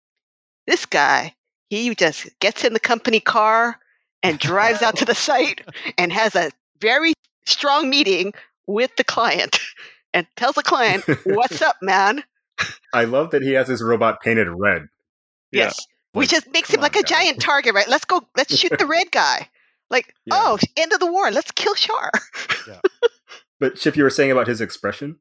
This 0.68 0.86
guy, 0.86 1.36
he 1.70 1.94
just 1.96 2.28
gets 2.40 2.64
in 2.64 2.74
the 2.74 2.80
company 2.80 3.20
car 3.20 3.78
and 4.24 4.40
drives 4.40 4.82
out 4.82 4.98
to 4.98 5.06
the 5.06 5.16
site 5.28 5.62
and 5.98 6.12
has 6.12 6.36
a 6.36 6.52
very 6.80 7.14
strong 7.46 7.90
meeting 7.90 8.34
with 8.68 8.96
the 8.96 9.04
client 9.04 9.60
and 10.14 10.26
tells 10.36 10.56
the 10.56 10.64
client, 10.64 11.04
"What's 11.26 11.62
up, 11.62 11.78
man?" 11.82 12.24
I 12.94 13.04
love 13.04 13.32
that 13.32 13.42
he 13.42 13.52
has 13.54 13.68
his 13.68 13.84
robot 13.84 14.22
painted 14.22 14.48
red. 14.48 14.88
Yeah. 15.52 15.66
Yes. 15.66 15.86
Which 16.14 16.30
just 16.30 16.52
makes 16.54 16.74
him 16.74 16.80
like 16.80 16.96
on, 16.96 17.02
a 17.02 17.04
guy. 17.04 17.24
giant 17.26 17.42
target, 17.42 17.76
right? 17.76 17.88
Let's 17.90 18.06
go, 18.06 18.26
let's 18.38 18.56
shoot 18.56 18.72
the 18.80 18.86
red 18.98 19.12
guy. 19.12 19.50
Like, 19.90 20.16
Yeah. 20.26 20.36
oh, 20.38 20.58
end 20.78 20.94
of 20.94 21.00
the 21.02 21.12
war. 21.12 21.30
Let's 21.32 21.52
kill 21.52 21.76
Char. 21.76 22.10
But 23.60 23.76
Chip, 23.76 23.96
you 23.96 24.04
were 24.04 24.10
saying 24.10 24.32
about 24.32 24.48
his 24.48 24.62
expression? 24.62 25.18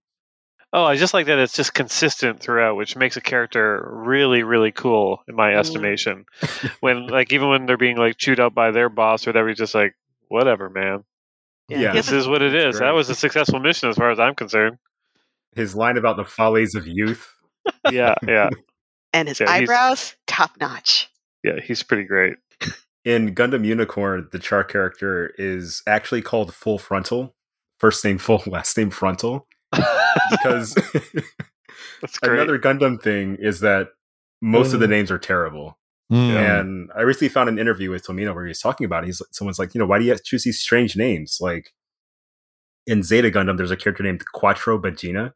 Oh, 0.73 0.85
I 0.85 0.97
just 0.97 1.15
like 1.15 1.27
that 1.27 1.39
it's 1.39 1.55
just 1.55 1.73
consistent 1.73 2.41
throughout, 2.41 2.77
which 2.77 2.97
makes 2.97 3.17
a 3.17 3.21
character 3.21 3.89
really, 3.93 4.43
really 4.43 4.73
cool 4.73 5.23
in 5.29 5.37
my 5.37 5.53
Mm. 5.53 5.59
estimation. 5.59 6.25
when 6.81 7.07
like 7.07 7.33
even 7.33 7.49
when 7.49 7.67
they're 7.67 7.77
being 7.77 7.97
like 7.97 8.17
chewed 8.19 8.41
up 8.41 8.55
by 8.55 8.73
their 8.73 8.89
boss 8.89 9.25
or 9.27 9.31
whatever, 9.31 9.49
he's 9.49 9.59
just 9.59 9.75
like, 9.75 9.95
whatever, 10.29 10.69
man. 10.69 11.05
Yeah. 11.69 11.93
This 11.93 12.11
is 12.11 12.27
what 12.27 12.43
it 12.43 12.55
is. 12.55 12.81
That 12.81 12.91
was 12.93 13.09
a 13.09 13.15
successful 13.15 13.61
mission 13.61 13.89
as 13.89 13.97
far 13.97 14.11
as 14.11 14.19
I'm 14.19 14.35
concerned. 14.35 14.79
His 15.55 15.77
line 15.77 15.97
about 15.97 16.17
the 16.17 16.25
follies 16.25 16.75
of 16.75 16.87
youth. 16.87 17.31
Yeah, 17.91 18.15
yeah, 18.27 18.51
And 19.15 19.27
his 19.29 19.41
Yeah, 19.41 19.51
eyebrows, 19.51 20.17
top 20.27 20.51
notch. 20.61 21.09
yeah. 21.43 21.61
He's 21.63 21.83
pretty 21.83 22.05
great. 22.05 22.35
In 23.07 23.35
Gundam 23.35 23.65
Unicorn, 23.65 24.29
the 24.33 24.39
Char 24.39 24.65
character 24.65 25.33
is 25.39 25.83
actually 25.87 26.21
called 26.23 26.53
Full 26.55 26.79
Frontal. 26.79 27.35
First 27.85 28.03
name 28.03 28.17
full, 28.17 28.43
last 28.47 28.79
name 28.79 28.89
frontal. 28.89 29.47
Because 29.71 30.75
another 32.23 32.59
Gundam 32.59 32.99
thing 32.99 33.37
is 33.39 33.61
that 33.61 33.89
most 34.41 34.73
of 34.73 34.81
the 34.81 34.89
names 34.89 35.11
are 35.11 35.19
terrible. 35.19 35.79
Mm. 36.11 36.61
And 36.61 36.91
I 36.97 37.03
recently 37.03 37.29
found 37.29 37.51
an 37.51 37.59
interview 37.59 37.91
with 37.91 38.07
Tomino 38.07 38.35
where 38.35 38.47
he 38.47 38.49
was 38.49 38.61
talking 38.61 38.87
about 38.87 39.05
it. 39.05 39.09
He's 39.09 39.21
someone's 39.33 39.59
like, 39.59 39.75
you 39.75 39.79
know, 39.79 39.85
why 39.85 39.99
do 39.99 40.07
you 40.07 40.17
choose 40.17 40.45
these 40.45 40.59
strange 40.59 40.97
names? 40.97 41.37
Like 41.43 41.75
in 42.87 43.03
Zeta 43.03 43.31
Gundam, 43.31 43.59
there's 43.59 43.71
a 43.71 43.77
character 43.77 44.03
named 44.03 44.25
Quattro 44.33 44.79
Bajeena. 44.79 45.33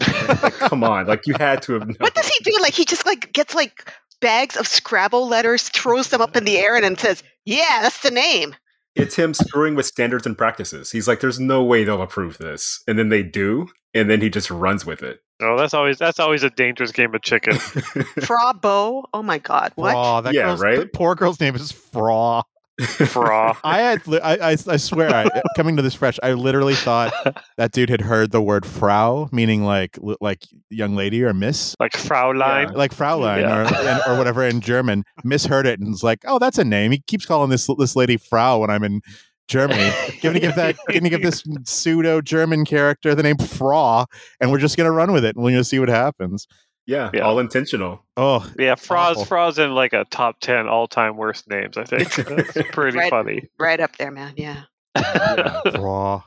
like, 0.00 0.54
come 0.54 0.84
on, 0.84 1.06
like 1.06 1.26
you 1.26 1.34
had 1.34 1.60
to 1.60 1.74
have 1.74 1.86
known. 1.86 1.96
What 1.98 2.14
does 2.14 2.26
he 2.26 2.42
do? 2.42 2.56
Like, 2.62 2.72
he 2.72 2.86
just 2.86 3.04
like 3.04 3.34
gets 3.34 3.54
like 3.54 3.92
bags 4.22 4.56
of 4.56 4.66
Scrabble 4.66 5.28
letters, 5.28 5.68
throws 5.68 6.08
them 6.08 6.22
up 6.22 6.38
in 6.38 6.44
the 6.44 6.56
air, 6.56 6.74
and 6.74 6.84
then 6.84 6.96
says, 6.96 7.22
"Yeah, 7.44 7.80
that's 7.82 8.00
the 8.00 8.10
name." 8.10 8.54
It's 8.94 9.16
him 9.16 9.32
screwing 9.34 9.74
with 9.74 9.86
standards 9.86 10.26
and 10.26 10.36
practices. 10.36 10.90
He's 10.90 11.08
like, 11.08 11.20
there's 11.20 11.40
no 11.40 11.62
way 11.62 11.84
they'll 11.84 12.02
approve 12.02 12.38
this, 12.38 12.82
and 12.86 12.98
then 12.98 13.08
they 13.08 13.22
do, 13.22 13.68
and 13.94 14.10
then 14.10 14.20
he 14.20 14.28
just 14.28 14.50
runs 14.50 14.84
with 14.84 15.02
it. 15.02 15.20
oh, 15.40 15.56
that's 15.56 15.74
always 15.74 15.98
that's 15.98 16.20
always 16.20 16.42
a 16.42 16.50
dangerous 16.50 16.92
game 16.92 17.14
of 17.14 17.22
chicken. 17.22 17.54
Fraw 18.20 18.52
Bow. 18.52 19.06
Oh 19.14 19.22
my 19.22 19.38
God, 19.38 19.72
what? 19.76 19.92
Fraw. 19.92 20.20
That 20.22 20.34
Yeah, 20.34 20.42
girl's, 20.46 20.60
right? 20.60 20.78
The 20.80 20.86
poor 20.86 21.14
girl's 21.14 21.40
name 21.40 21.54
is 21.54 21.72
Fraw. 21.72 22.42
Fraw. 22.82 23.56
I 23.64 23.78
had, 23.80 24.02
I, 24.22 24.36
I, 24.36 24.50
I 24.50 24.76
swear, 24.76 25.08
I, 25.14 25.42
coming 25.56 25.76
to 25.76 25.82
this 25.82 25.94
fresh, 25.94 26.18
I 26.22 26.32
literally 26.32 26.74
thought 26.74 27.12
that 27.56 27.72
dude 27.72 27.88
had 27.90 28.00
heard 28.00 28.30
the 28.30 28.42
word 28.42 28.64
Frau, 28.66 29.28
meaning 29.32 29.64
like, 29.64 29.98
like 30.20 30.42
young 30.70 30.94
lady 30.96 31.22
or 31.24 31.32
miss, 31.34 31.74
Like 31.80 31.92
Fraulein. 31.92 32.68
Yeah. 32.70 32.76
like 32.76 32.92
Fraulein 32.94 33.40
Yeah. 33.42 34.06
or, 34.08 34.14
or 34.14 34.18
whatever 34.18 34.44
in 34.46 34.60
German. 34.60 35.04
Misheard 35.24 35.66
it 35.66 35.80
and 35.80 35.88
was 35.90 36.02
like, 36.02 36.20
oh, 36.26 36.38
that's 36.38 36.58
a 36.58 36.64
name. 36.64 36.92
He 36.92 37.00
keeps 37.06 37.26
calling 37.26 37.50
this 37.50 37.68
this 37.78 37.96
lady 37.96 38.16
Frau 38.16 38.58
when 38.58 38.70
I'm 38.70 38.84
in 38.84 39.00
Germany. 39.48 39.90
Gonna 40.22 40.40
give 40.40 40.54
that, 40.54 40.76
gonna 40.88 41.10
give 41.10 41.22
this 41.22 41.44
pseudo 41.64 42.20
German 42.20 42.64
character 42.64 43.14
the 43.14 43.22
name 43.22 43.36
Fraw, 43.36 44.06
and 44.40 44.50
we're 44.50 44.58
just 44.58 44.76
gonna 44.76 44.92
run 44.92 45.12
with 45.12 45.24
it, 45.24 45.34
and 45.36 45.44
we're 45.44 45.50
gonna 45.50 45.64
see 45.64 45.78
what 45.78 45.88
happens. 45.88 46.46
Yeah, 46.86 47.10
Yeah. 47.14 47.20
all 47.20 47.38
intentional. 47.38 48.04
Oh, 48.16 48.50
Yeah, 48.58 48.74
Fraw's 48.74 49.16
Awful. 49.16 49.24
Fraw's 49.26 49.58
in 49.58 49.74
like 49.74 49.92
a 49.92 50.04
top 50.06 50.40
ten 50.40 50.68
all 50.68 50.86
time 50.88 51.16
worst 51.16 51.48
names. 51.48 51.76
I 51.76 51.84
think 51.84 52.12
that's 52.14 52.68
pretty 52.72 52.98
Right. 52.98 53.10
funny. 53.10 53.48
Right 53.58 53.80
up 53.80 53.96
there, 53.98 54.10
man. 54.10 54.34
Yeah. 54.36 54.62
Yeah. 54.96 55.60
Fraw. 55.66 56.22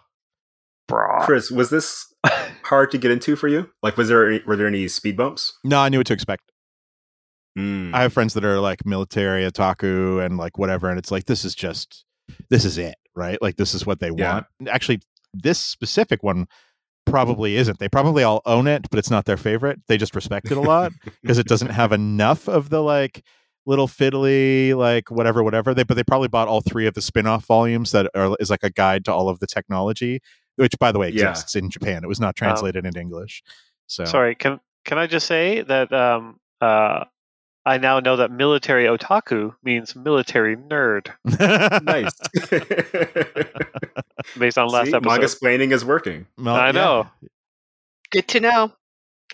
Fraw. 0.90 1.22
Chris, 1.26 1.52
was 1.52 1.70
this 1.70 2.06
hard 2.64 2.92
to 2.92 2.98
get 2.98 3.12
into 3.12 3.36
for 3.36 3.48
you? 3.48 3.70
Like, 3.84 3.98
was 3.98 4.08
there 4.08 4.28
any, 4.30 4.42
were 4.46 4.56
there 4.56 4.68
any 4.68 4.88
speed 4.88 5.18
bumps? 5.18 5.54
No, 5.64 5.80
I 5.80 5.90
knew 5.90 6.00
what 6.00 6.08
to 6.08 6.14
expect. 6.14 6.52
Mm. 7.58 7.94
I 7.94 8.02
have 8.02 8.14
friends 8.14 8.34
that 8.34 8.44
are 8.44 8.60
like 8.60 8.86
military 8.86 9.50
otaku 9.50 10.24
and 10.26 10.38
like 10.38 10.58
whatever, 10.58 10.90
and 10.90 11.00
it's 11.00 11.12
like 11.12 11.26
this 11.26 11.46
is 11.46 11.56
just 11.56 12.04
this 12.50 12.66
is 12.66 12.78
it, 12.78 12.96
right? 13.16 13.42
Like 13.42 13.56
this 13.56 13.74
is 13.74 13.86
what 13.86 14.00
they 14.02 14.10
yeah. 14.16 14.34
want. 14.34 14.46
Actually, 14.68 15.00
this 15.34 15.58
specific 15.60 16.22
one 16.22 16.48
probably 17.06 17.56
isn't. 17.56 17.80
They 17.80 17.90
probably 17.90 18.24
all 18.24 18.42
own 18.46 18.68
it, 18.68 18.88
but 18.90 19.00
it's 19.00 19.12
not 19.12 19.26
their 19.26 19.38
favorite. 19.38 19.80
They 19.88 19.98
just 19.98 20.16
respect 20.16 20.52
it 20.52 20.58
a 20.58 20.62
lot 20.62 20.92
because 21.22 21.38
it 21.38 21.48
doesn't 21.48 21.70
have 21.70 21.92
enough 21.92 22.48
of 22.48 22.70
the 22.70 22.82
like 22.82 23.24
little 23.66 23.88
fiddly 23.88 24.76
like 24.76 25.10
whatever 25.10 25.44
whatever 25.44 25.74
they 25.74 25.84
but 25.84 25.96
they 25.96 26.04
probably 26.04 26.28
bought 26.28 26.48
all 26.48 26.62
three 26.62 26.86
of 26.86 26.94
the 26.94 27.02
spin-off 27.02 27.46
volumes 27.46 27.92
that 27.92 28.10
are 28.16 28.36
is 28.40 28.50
like 28.50 28.64
a 28.64 28.70
guide 28.70 29.04
to 29.04 29.12
all 29.12 29.28
of 29.28 29.40
the 29.40 29.48
technology 29.48 30.22
which 30.56 30.78
by 30.80 30.92
the 30.92 31.00
way 31.00 31.10
exists 31.10 31.56
yeah. 31.56 31.60
in 31.60 31.70
japan 31.70 32.04
it 32.04 32.08
was 32.08 32.20
not 32.20 32.30
um, 32.30 32.34
translated 32.36 32.84
um, 32.84 32.88
into 32.88 33.00
english 33.00 33.42
so 33.88 34.06
sorry 34.06 34.36
can 34.36 34.60
can 34.84 34.98
i 34.98 35.08
just 35.08 35.26
say 35.26 35.62
that 35.64 35.92
um 35.92 36.40
uh 36.62 37.04
I 37.66 37.78
now 37.80 38.00
know 38.00 38.16
that 38.18 38.32
military 38.32 38.86
otaku 38.86 39.56
means 39.64 39.96
military 39.96 40.56
nerd. 40.56 41.12
nice. 41.84 42.14
Based 44.38 44.58
on 44.58 44.68
last 44.68 44.88
See, 44.88 44.94
episode. 44.94 45.10
Manga 45.10 45.24
explaining 45.24 45.72
is 45.72 45.84
working. 45.84 46.28
Well, 46.38 46.56
I 46.56 46.72
know. 46.72 47.10
Good 48.12 48.28
to 48.30 48.40
know. 48.40 48.72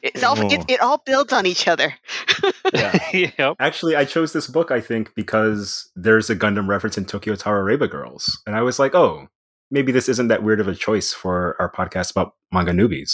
It's 0.02 0.24
all, 0.24 0.52
it, 0.52 0.66
it 0.68 0.82
all 0.82 0.98
builds 1.06 1.32
on 1.34 1.46
each 1.46 1.68
other. 1.68 1.94
yeah. 2.74 2.98
yep. 3.38 3.56
Actually, 3.60 3.96
I 3.96 4.06
chose 4.06 4.34
this 4.34 4.48
book, 4.48 4.72
I 4.72 4.82
think, 4.82 5.14
because 5.14 5.92
there's 5.96 6.30
a 6.30 6.36
Gundam 6.36 6.68
reference 6.68 6.98
in 6.98 7.06
Tokyo 7.06 7.36
Tarareba 7.36 7.90
Girls. 7.90 8.42
And 8.48 8.56
I 8.56 8.62
was 8.62 8.80
like, 8.80 8.96
oh, 8.96 9.28
maybe 9.70 9.92
this 9.92 10.10
isn't 10.10 10.30
that 10.30 10.42
weird 10.42 10.60
of 10.60 10.68
a 10.68 10.74
choice 10.74 11.14
for 11.14 11.56
our 11.60 11.72
podcast 11.72 12.12
about 12.12 12.34
manga 12.52 12.72
newbies. 12.72 13.14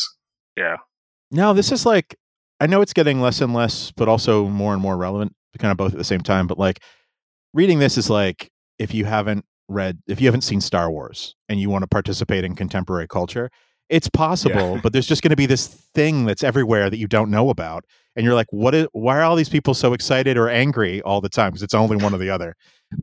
Yeah. 0.55 0.78
No, 1.30 1.53
this 1.53 1.72
is 1.72 1.86
like, 1.86 2.18
I 2.60 2.68
know 2.68 2.82
it's 2.82 2.93
getting 2.93 3.22
less 3.22 3.41
and 3.41 3.53
less, 3.53 3.91
but 3.91 4.08
also 4.08 4.47
more 4.47 4.74
and 4.74 4.82
more 4.82 4.97
relevant, 4.97 5.36
kind 5.60 5.72
of 5.72 5.78
both 5.78 5.91
at 5.91 5.97
the 5.97 6.03
same 6.03 6.22
time. 6.22 6.47
But 6.47 6.58
like, 6.58 6.82
reading 7.53 7.80
this 7.80 7.97
is 7.97 8.10
like, 8.10 8.51
if 8.80 8.93
you 8.93 9.05
haven't 9.05 9.45
read, 9.68 9.99
if 10.08 10.20
you 10.22 10.28
haven't 10.28 10.41
seen 10.41 10.62
Star 10.62 10.89
Wars 10.91 11.36
and 11.49 11.60
you 11.60 11.70
want 11.70 11.84
to 11.84 11.88
participate 11.88 12.43
in 12.43 12.55
contemporary 12.55 13.08
culture, 13.08 13.49
it's 13.89 14.10
possible, 14.10 14.76
yeah. 14.76 14.80
but 14.82 14.93
there's 14.93 15.08
just 15.08 15.22
going 15.22 15.32
to 15.32 15.38
be 15.38 15.45
this 15.45 15.68
thing 15.68 16.26
that's 16.26 16.43
everywhere 16.43 16.89
that 16.89 16.97
you 16.97 17.08
don't 17.08 17.32
know 17.32 17.49
about, 17.49 17.86
and 18.16 18.26
you're 18.26 18.36
like, 18.36 18.47
"What 18.51 18.74
is? 18.76 18.88
Why 18.91 19.18
are 19.18 19.24
all 19.24 19.36
these 19.36 19.49
people 19.49 19.74
so 19.74 19.93
excited 19.93 20.38
or 20.38 20.49
angry 20.49 21.01
all 21.03 21.22
the 21.22 21.30
time? 21.30 21.51
Because 21.51 21.64
it's 21.64 21.74
only 21.74 21.97
one 21.97 22.14
or 22.14 22.18
the 22.18 22.30
other, 22.30 22.55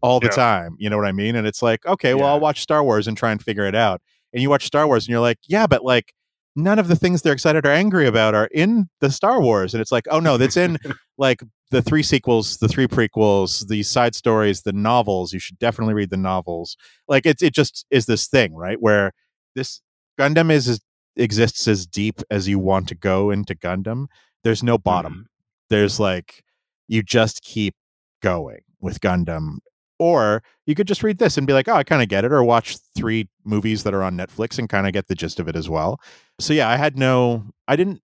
all 0.03 0.21
the 0.21 0.27
yeah. 0.27 0.33
time. 0.33 0.77
You 0.79 0.91
know 0.91 0.97
what 0.97 1.07
I 1.07 1.13
mean? 1.13 1.37
And 1.37 1.47
it's 1.47 1.63
like, 1.63 1.85
okay, 1.87 2.11
yeah. 2.11 2.15
well, 2.15 2.27
I'll 2.27 2.41
watch 2.41 2.61
Star 2.61 2.83
Wars 2.83 3.07
and 3.07 3.17
try 3.17 3.31
and 3.31 3.43
figure 3.43 3.67
it 3.67 3.75
out. 3.75 4.03
And 4.33 4.43
you 4.43 4.51
watch 4.51 4.67
Star 4.67 4.87
Wars, 4.87 5.05
and 5.05 5.11
you're 5.11 5.21
like, 5.21 5.39
yeah, 5.47 5.67
but 5.67 5.85
like 5.85 6.13
none 6.57 6.79
of 6.79 6.89
the 6.89 6.97
things 6.97 7.23
they're 7.23 7.33
excited 7.33 7.67
or 7.67 7.71
angry 7.71 8.07
about 8.07 8.35
are 8.35 8.49
in 8.53 8.89
the 9.01 9.11
Star 9.11 9.41
Wars. 9.41 9.75
And 9.75 9.81
it's 9.81 9.93
like, 9.93 10.07
oh 10.11 10.21
no, 10.21 10.37
that's 10.37 10.57
in 10.57 10.79
like 11.19 11.43
the 11.71 11.83
three 11.83 12.03
sequels, 12.03 12.59
the 12.59 12.69
three 12.69 12.87
prequels, 12.87 13.67
the 13.69 13.83
side 13.83 14.15
stories, 14.15 14.63
the 14.63 14.73
novels. 14.73 15.33
You 15.33 15.39
should 15.39 15.59
definitely 15.59 15.95
read 15.95 16.11
the 16.11 16.17
novels. 16.17 16.77
Like 17.09 17.27
it, 17.27 17.43
it 17.43 17.55
just 17.55 17.87
is 17.91 18.07
this 18.07 18.29
thing, 18.29 18.55
right? 18.55 18.81
Where 18.81 19.13
this 19.55 19.81
Gundam 20.19 20.51
is, 20.51 20.69
is 20.69 20.81
exists 21.17 21.69
as 21.69 21.87
deep 21.87 22.21
as 22.31 22.49
you 22.49 22.59
want 22.59 22.89
to 22.89 22.95
go 22.95 23.31
into 23.31 23.55
Gundam. 23.55 24.07
There's 24.43 24.63
no 24.63 24.79
bottom. 24.79 25.13
Mm-hmm. 25.13 25.23
There's 25.71 26.01
like 26.01 26.45
you 26.89 27.03
just 27.03 27.43
keep 27.43 27.75
going 28.23 28.61
with 28.81 29.01
Gundam. 29.01 29.59
Or 29.99 30.42
you 30.66 30.74
could 30.74 30.88
just 30.88 31.03
read 31.03 31.18
this 31.18 31.38
and 31.38 31.47
be 31.47 31.53
like, 31.53 31.68
oh, 31.68 31.74
I 31.74 31.84
kind 31.84 32.03
of 32.03 32.09
get 32.09 32.24
it, 32.24 32.32
or 32.32 32.42
watch 32.42 32.76
three 32.97 33.28
movies 33.45 33.84
that 33.84 33.95
are 33.95 34.03
on 34.03 34.16
Netflix 34.16 34.59
and 34.59 34.68
kind 34.68 34.86
of 34.86 34.92
get 34.92 35.07
the 35.07 35.14
gist 35.14 35.38
of 35.38 35.49
it 35.49 35.57
as 35.57 35.68
well. 35.68 36.01
So 36.40 36.53
yeah, 36.53 36.68
I 36.68 36.76
had 36.76 36.99
no 36.99 37.45
I 37.68 37.76
didn't 37.76 38.01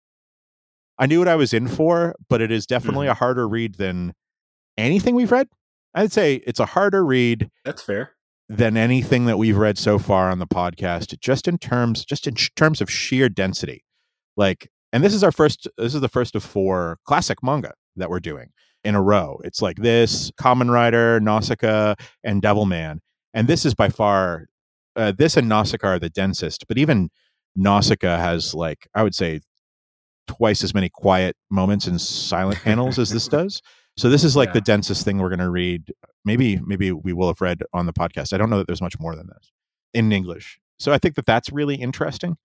I 0.99 1.07
knew 1.07 1.18
what 1.18 1.28
I 1.28 1.36
was 1.36 1.53
in 1.53 1.66
for, 1.66 2.14
but 2.28 2.41
it 2.41 2.53
is 2.53 2.66
definitely 2.66 3.07
mm-hmm. 3.07 3.12
a 3.12 3.14
harder 3.14 3.49
read 3.49 3.76
than 3.76 4.14
anything 4.76 5.14
we've 5.14 5.32
read. 5.32 5.49
I'd 5.95 6.12
say 6.12 6.43
it's 6.47 6.61
a 6.61 6.66
harder 6.66 7.05
read. 7.05 7.51
That's 7.64 7.82
fair 7.82 8.12
than 8.51 8.76
anything 8.76 9.26
that 9.26 9.38
we've 9.38 9.57
read 9.57 9.78
so 9.78 9.97
far 9.97 10.28
on 10.28 10.41
the 10.41 10.47
podcast 10.47 11.18
just 11.20 11.47
in 11.47 11.57
terms 11.57 12.05
just 12.05 12.26
in 12.26 12.34
sh- 12.34 12.51
terms 12.57 12.80
of 12.80 12.91
sheer 12.91 13.28
density 13.28 13.84
like 14.36 14.68
and 14.93 15.05
this 15.05 15.14
is 15.14 15.22
our 15.22 15.30
first 15.30 15.68
this 15.78 15.95
is 15.95 16.01
the 16.01 16.09
first 16.09 16.34
of 16.34 16.43
four 16.43 16.99
classic 17.05 17.45
manga 17.45 17.72
that 17.95 18.11
we're 18.11 18.18
doing 18.18 18.49
in 18.85 18.95
a 18.95 19.03
row 19.03 19.39
it's 19.45 19.62
like 19.62 19.76
this 19.76 20.31
Kamen 20.33 20.70
Rider 20.70 21.20
nausicaa 21.20 21.95
and 22.24 22.43
devilman 22.43 22.99
and 23.35 23.49
this 23.49 23.64
is 23.64 23.74
by 23.74 23.89
far 23.89 24.47
uh, 24.97 25.12
this 25.16 25.37
and 25.37 25.49
nausicaa 25.49 25.89
are 25.89 25.99
the 25.99 26.11
densest 26.11 26.66
but 26.68 26.78
even 26.78 27.11
nausicaa 27.57 28.16
has 28.16 28.55
like 28.55 28.89
i 28.95 29.03
would 29.03 29.14
say 29.14 29.41
twice 30.26 30.62
as 30.62 30.74
many 30.74 30.89
quiet 30.89 31.37
moments 31.51 31.87
and 31.87 32.01
silent 32.01 32.59
panels 32.61 32.99
as 32.99 33.11
this 33.11 33.28
does 33.28 33.61
so 33.97 34.09
this 34.09 34.24
is 34.24 34.37
like 34.37 34.49
yeah. 34.49 34.55
the 34.55 34.61
densest 34.62 35.05
thing 35.05 35.18
we're 35.18 35.28
going 35.28 35.41
to 35.41 35.51
read. 35.51 35.93
Maybe 36.24 36.59
maybe 36.64 36.93
we 36.93 37.12
will 37.12 37.28
have 37.28 37.41
read 37.43 37.62
on 37.72 37.85
the 37.85 37.93
podcast. 37.93 38.33
I 38.33 38.39
don't 38.39 38.49
know 38.49 38.59
that 38.59 38.66
there's 38.66 38.81
much 38.81 38.99
more 38.99 39.14
than 39.14 39.26
this 39.26 39.53
in 39.93 40.11
English. 40.12 40.59
So 40.78 40.91
I 40.93 40.97
think 40.99 41.16
that 41.16 41.26
that's 41.26 41.53
really 41.53 41.74
interesting, 41.74 42.39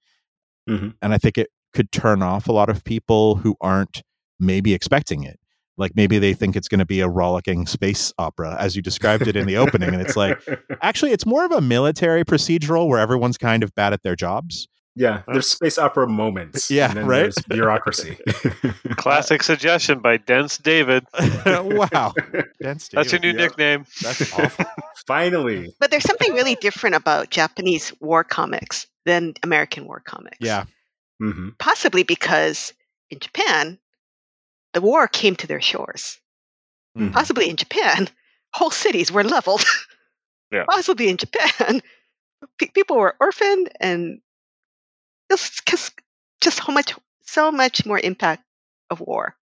mm-hmm. 0.69 0.89
and 1.01 1.13
I 1.13 1.17
think 1.17 1.38
it 1.38 1.49
could 1.73 1.93
turn 1.93 2.21
off 2.21 2.49
a 2.49 2.51
lot 2.51 2.69
of 2.69 2.83
people 2.83 3.36
who 3.36 3.55
aren't 3.61 4.03
maybe 4.38 4.73
expecting 4.73 5.23
it. 5.23 5.39
Like 5.78 5.95
maybe 5.95 6.19
they 6.19 6.34
think 6.34 6.55
it's 6.55 6.67
going 6.67 6.80
to 6.80 6.86
be 6.86 7.01
a 7.01 7.07
rollicking 7.07 7.67
space 7.67 8.13
opera, 8.17 8.55
as 8.59 8.76
you 8.76 8.82
described 8.82 9.28
it 9.28 9.36
in 9.36 9.45
the 9.45 9.57
opening, 9.57 9.89
and 9.89 10.01
it's 10.01 10.15
like 10.15 10.39
actually 10.82 11.11
it's 11.11 11.26
more 11.26 11.45
of 11.45 11.51
a 11.51 11.61
military 11.61 12.23
procedural 12.23 12.88
where 12.88 12.99
everyone's 12.99 13.38
kind 13.38 13.63
of 13.63 13.73
bad 13.76 13.93
at 13.93 14.03
their 14.03 14.15
jobs. 14.15 14.67
Yeah, 14.97 15.23
there's 15.28 15.49
space 15.49 15.78
opera 15.78 16.07
moments. 16.07 16.71
Yeah, 16.76 16.97
right. 16.99 17.34
bureaucracy. 17.49 18.17
Classic 18.95 19.43
suggestion 19.43 19.99
by 19.99 20.17
Dense 20.17 20.57
David. 20.57 21.05
wow, 21.45 22.13
Dense 22.61 22.88
David. 22.88 22.91
That's 22.93 23.11
your 23.11 23.19
new 23.19 23.28
yeah. 23.28 23.34
nickname. 23.34 23.86
That's 24.01 24.34
awful. 24.34 24.65
Finally. 25.05 25.73
But 25.82 25.91
there's 25.91 26.03
something 26.03 26.34
really 26.34 26.55
different 26.55 26.95
about 26.95 27.30
Japanese 27.30 27.91
war 27.99 28.23
comics 28.23 28.88
than 29.05 29.34
American 29.43 29.86
war 29.86 30.01
comics. 30.05 30.38
Yeah. 30.39 30.63
Mm-hmm. 31.21 31.49
Possibly 31.59 32.03
because 32.03 32.73
in 33.09 33.19
Japan, 33.19 33.78
the 34.76 34.82
war 34.82 35.07
came 35.07 35.38
to 35.38 35.47
their 35.47 35.61
shores. 35.61 36.19
Mm-hmm. 36.97 37.11
Possibly 37.11 37.49
in 37.49 37.55
Japan, 37.55 38.09
whole 38.53 38.69
cities 38.69 39.11
were 39.11 39.23
leveled. 39.23 39.63
Yeah. 40.51 40.65
Possibly 40.69 41.07
in 41.07 41.17
Japan, 41.17 41.82
people 42.73 42.97
were 42.97 43.15
orphaned 43.19 43.71
and 43.80 44.19
just 45.32 45.65
just 46.41 46.59
how 46.59 46.73
much 46.73 46.93
so 47.21 47.51
much 47.51 47.86
more 47.86 47.99
impact 47.99 48.43
of 48.89 48.99
war 48.99 49.36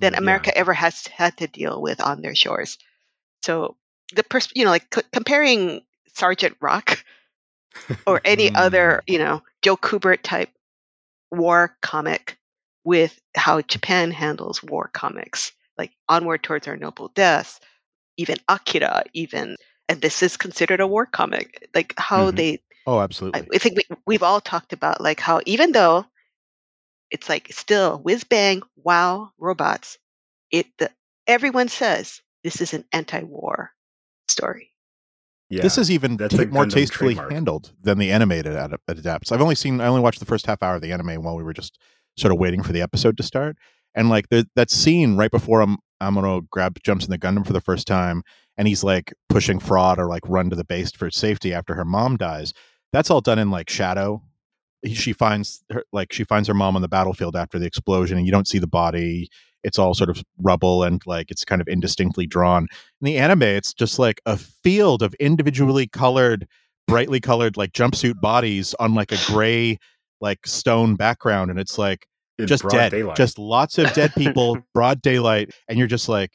than 0.00 0.14
mm, 0.14 0.18
America 0.18 0.50
yeah. 0.54 0.60
ever 0.60 0.72
has 0.72 1.06
had 1.06 1.36
to 1.36 1.46
deal 1.46 1.80
with 1.80 2.00
on 2.00 2.22
their 2.22 2.34
shores. 2.34 2.78
So 3.42 3.76
the 4.14 4.24
pers- 4.24 4.52
you 4.54 4.64
know 4.64 4.70
like 4.70 4.92
c- 4.92 5.08
comparing 5.12 5.82
Sergeant 6.14 6.56
Rock 6.60 7.04
or 8.06 8.22
any 8.24 8.52
other 8.54 9.02
you 9.06 9.18
know 9.18 9.42
Joe 9.60 9.76
Kubert 9.76 10.22
type 10.22 10.50
war 11.30 11.76
comic 11.82 12.37
with 12.88 13.20
how 13.36 13.60
Japan 13.60 14.10
handles 14.10 14.62
war 14.62 14.88
comics, 14.94 15.52
like 15.76 15.92
Onward 16.08 16.42
Towards 16.42 16.66
Our 16.66 16.76
Noble 16.78 17.08
Death, 17.08 17.60
even 18.16 18.38
Akira, 18.48 19.02
even 19.12 19.56
and 19.90 20.00
this 20.00 20.22
is 20.22 20.38
considered 20.38 20.80
a 20.80 20.86
war 20.86 21.04
comic. 21.04 21.68
Like 21.74 21.92
how 21.98 22.28
mm-hmm. 22.28 22.36
they 22.36 22.60
Oh, 22.86 23.00
absolutely. 23.00 23.42
I, 23.42 23.46
I 23.54 23.58
think 23.58 23.76
we, 23.76 23.96
we've 24.06 24.22
all 24.22 24.40
talked 24.40 24.72
about 24.72 25.02
like 25.02 25.20
how 25.20 25.42
even 25.44 25.72
though 25.72 26.06
it's 27.10 27.28
like 27.28 27.52
still 27.52 27.98
whiz 27.98 28.24
bang, 28.24 28.62
wow, 28.82 29.32
robots, 29.36 29.98
it 30.50 30.66
the, 30.78 30.90
everyone 31.26 31.68
says 31.68 32.22
this 32.42 32.62
is 32.62 32.72
an 32.72 32.86
anti-war 32.92 33.70
story. 34.28 34.72
Yeah, 35.50 35.62
this 35.62 35.76
is 35.76 35.90
even 35.90 36.16
t- 36.16 36.46
more 36.46 36.64
tastefully 36.64 37.14
trademark. 37.14 37.32
handled 37.32 37.72
than 37.82 37.98
the 37.98 38.10
animated 38.12 38.56
ad- 38.56 38.80
adapts. 38.88 39.30
I've 39.30 39.42
only 39.42 39.54
seen, 39.54 39.82
I 39.82 39.86
only 39.88 40.00
watched 40.00 40.20
the 40.20 40.26
first 40.26 40.46
half 40.46 40.62
hour 40.62 40.76
of 40.76 40.82
the 40.82 40.92
anime 40.92 41.22
while 41.22 41.36
we 41.36 41.42
were 41.42 41.54
just 41.54 41.78
sort 42.18 42.32
of 42.32 42.38
waiting 42.38 42.62
for 42.62 42.72
the 42.72 42.82
episode 42.82 43.16
to 43.16 43.22
start. 43.22 43.56
And 43.94 44.08
like 44.08 44.26
that 44.30 44.70
scene 44.70 45.16
right 45.16 45.30
before 45.30 45.60
I'm 45.60 45.78
Amuro 46.02 46.48
grab 46.48 46.78
jumps 46.84 47.04
in 47.04 47.10
the 47.10 47.18
Gundam 47.18 47.44
for 47.44 47.52
the 47.52 47.60
first 47.60 47.86
time, 47.86 48.22
and 48.56 48.68
he's 48.68 48.84
like 48.84 49.12
pushing 49.28 49.58
Fraw 49.58 49.96
or 49.98 50.06
like 50.06 50.22
run 50.28 50.50
to 50.50 50.56
the 50.56 50.64
base 50.64 50.92
for 50.92 51.10
safety 51.10 51.52
after 51.52 51.74
her 51.74 51.84
mom 51.84 52.16
dies 52.16 52.52
that's 52.92 53.10
all 53.10 53.20
done 53.20 53.38
in 53.38 53.50
like 53.50 53.70
shadow 53.70 54.22
she 54.86 55.12
finds 55.12 55.64
her 55.70 55.82
like 55.92 56.12
she 56.12 56.24
finds 56.24 56.46
her 56.48 56.54
mom 56.54 56.76
on 56.76 56.82
the 56.82 56.88
battlefield 56.88 57.34
after 57.36 57.58
the 57.58 57.66
explosion 57.66 58.16
and 58.16 58.26
you 58.26 58.32
don't 58.32 58.48
see 58.48 58.58
the 58.58 58.66
body 58.66 59.28
it's 59.64 59.78
all 59.78 59.92
sort 59.92 60.08
of 60.08 60.22
rubble 60.38 60.84
and 60.84 61.02
like 61.04 61.30
it's 61.30 61.44
kind 61.44 61.60
of 61.60 61.66
indistinctly 61.68 62.26
drawn 62.26 62.62
in 63.00 63.04
the 63.04 63.18
anime 63.18 63.42
it's 63.42 63.74
just 63.74 63.98
like 63.98 64.20
a 64.26 64.36
field 64.36 65.02
of 65.02 65.14
individually 65.14 65.86
colored 65.86 66.46
brightly 66.86 67.20
colored 67.20 67.56
like 67.56 67.72
jumpsuit 67.72 68.20
bodies 68.20 68.74
on 68.78 68.94
like 68.94 69.10
a 69.10 69.18
gray 69.26 69.78
like 70.20 70.46
stone 70.46 70.94
background 70.96 71.50
and 71.50 71.58
it's 71.60 71.78
like 71.78 72.06
in 72.38 72.46
just 72.46 72.68
dead 72.68 72.90
daylight. 72.90 73.16
just 73.16 73.38
lots 73.38 73.78
of 73.78 73.92
dead 73.94 74.12
people 74.16 74.58
broad 74.74 75.00
daylight 75.02 75.50
and 75.68 75.78
you're 75.78 75.86
just 75.88 76.08
like 76.08 76.30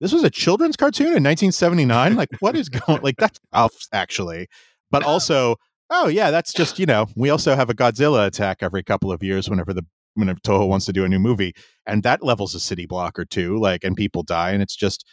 this 0.00 0.12
was 0.12 0.24
a 0.24 0.30
children's 0.30 0.76
cartoon 0.76 1.06
in 1.06 1.22
1979 1.22 2.14
like 2.16 2.28
what 2.40 2.54
is 2.56 2.68
going 2.68 3.00
like 3.02 3.16
that's 3.18 3.38
off 3.52 3.72
actually 3.92 4.46
but 4.90 5.02
also 5.06 5.56
oh 5.90 6.08
yeah, 6.08 6.30
that's 6.32 6.52
just 6.52 6.78
you 6.78 6.86
know 6.86 7.06
we 7.16 7.30
also 7.30 7.54
have 7.54 7.70
a 7.70 7.74
Godzilla 7.74 8.26
attack 8.26 8.58
every 8.60 8.82
couple 8.82 9.12
of 9.12 9.22
years 9.22 9.48
whenever 9.48 9.72
the 9.72 9.84
when 10.14 10.28
Toho 10.38 10.66
wants 10.66 10.86
to 10.86 10.92
do 10.92 11.04
a 11.04 11.08
new 11.08 11.18
movie, 11.18 11.52
and 11.86 12.02
that 12.02 12.22
levels 12.24 12.54
a 12.54 12.60
city 12.60 12.86
block 12.86 13.18
or 13.18 13.26
two, 13.26 13.58
like, 13.58 13.84
and 13.84 13.94
people 13.94 14.22
die, 14.22 14.50
and 14.50 14.62
it's 14.62 14.74
just 14.74 15.06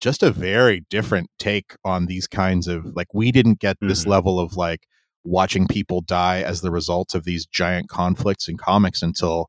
just 0.00 0.22
a 0.22 0.30
very 0.30 0.84
different 0.90 1.28
take 1.38 1.74
on 1.84 2.06
these 2.06 2.26
kinds 2.26 2.68
of 2.68 2.84
like 2.94 3.06
we 3.14 3.32
didn't 3.32 3.58
get 3.60 3.76
this 3.80 4.04
Mhm. 4.04 4.08
level 4.08 4.38
of 4.40 4.54
like 4.56 4.80
watching 5.28 5.66
people 5.66 6.00
die 6.00 6.42
as 6.42 6.60
the 6.60 6.70
result 6.70 7.14
of 7.14 7.24
these 7.24 7.46
giant 7.46 7.88
conflicts 7.88 8.48
in 8.48 8.56
comics 8.56 9.02
until 9.02 9.48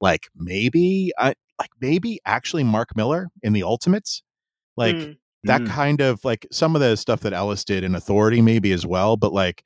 like 0.00 0.28
maybe 0.34 1.12
I 1.18 1.34
like 1.58 1.70
maybe 1.80 2.20
actually 2.26 2.64
Mark 2.64 2.96
Millar 2.96 3.28
in 3.42 3.52
the 3.52 3.62
Ultimates, 3.62 4.22
like 4.76 4.96
Mm. 4.96 5.16
that 5.44 5.60
Mm. 5.62 5.68
kind 5.68 6.00
of 6.00 6.24
like 6.24 6.46
some 6.50 6.74
of 6.74 6.80
the 6.80 6.96
stuff 6.96 7.20
that 7.20 7.32
Ellis 7.32 7.64
did 7.64 7.84
in 7.84 7.94
Authority 7.94 8.40
maybe 8.42 8.72
as 8.72 8.84
well, 8.86 9.16
but 9.16 9.32
like 9.32 9.62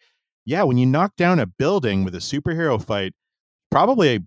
yeah, 0.47 0.63
when 0.63 0.77
you 0.77 0.85
knock 0.87 1.17
down 1.17 1.39
a 1.41 1.47
building 1.47 2.05
with 2.05 2.15
a 2.15 2.19
superhero 2.19 2.83
fight, 2.85 3.15
probably 3.71 4.17
a, 4.17 4.21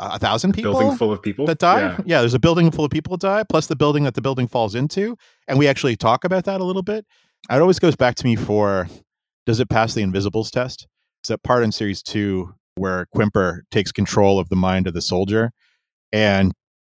a 0.00 0.18
thousand 0.18 0.52
people 0.52 0.72
building 0.72 0.96
full 0.96 1.12
of 1.12 1.22
people 1.22 1.46
that 1.46 1.58
die. 1.58 1.80
Yeah. 1.80 1.98
Yeah. 2.06 2.20
there's 2.20 2.34
a 2.34 2.38
building 2.38 2.70
full 2.70 2.84
of 2.84 2.90
people 2.90 3.16
that 3.16 3.20
die, 3.26 3.44
plus 3.48 3.66
the 3.66 3.76
building 3.76 4.04
that 4.04 4.14
the 4.14 4.22
building 4.22 4.48
falls 4.48 4.74
into, 4.74 5.16
and 5.48 5.58
we 5.58 5.68
actually 5.68 5.96
talk 5.96 6.24
about 6.24 6.44
that 6.44 6.60
a 6.60 6.64
little 6.64 6.82
bit. 6.82 7.04
It 7.50 7.60
always 7.60 7.78
goes 7.78 7.94
back 7.96 8.14
to 8.16 8.24
me 8.24 8.36
for 8.36 8.88
does 9.46 9.60
it 9.60 9.70
pass 9.70 9.94
the 9.94 10.02
Invisibles 10.02 10.50
test? 10.50 10.86
It's 11.22 11.28
that 11.28 11.42
part 11.42 11.62
in 11.62 11.72
series 11.72 12.02
two 12.02 12.54
where 12.74 13.06
Quimper 13.16 13.60
takes 13.70 13.90
control 13.92 14.38
of 14.38 14.48
the 14.48 14.56
mind 14.56 14.86
of 14.86 14.94
the 14.94 15.00
soldier 15.00 15.50
and 16.12 16.52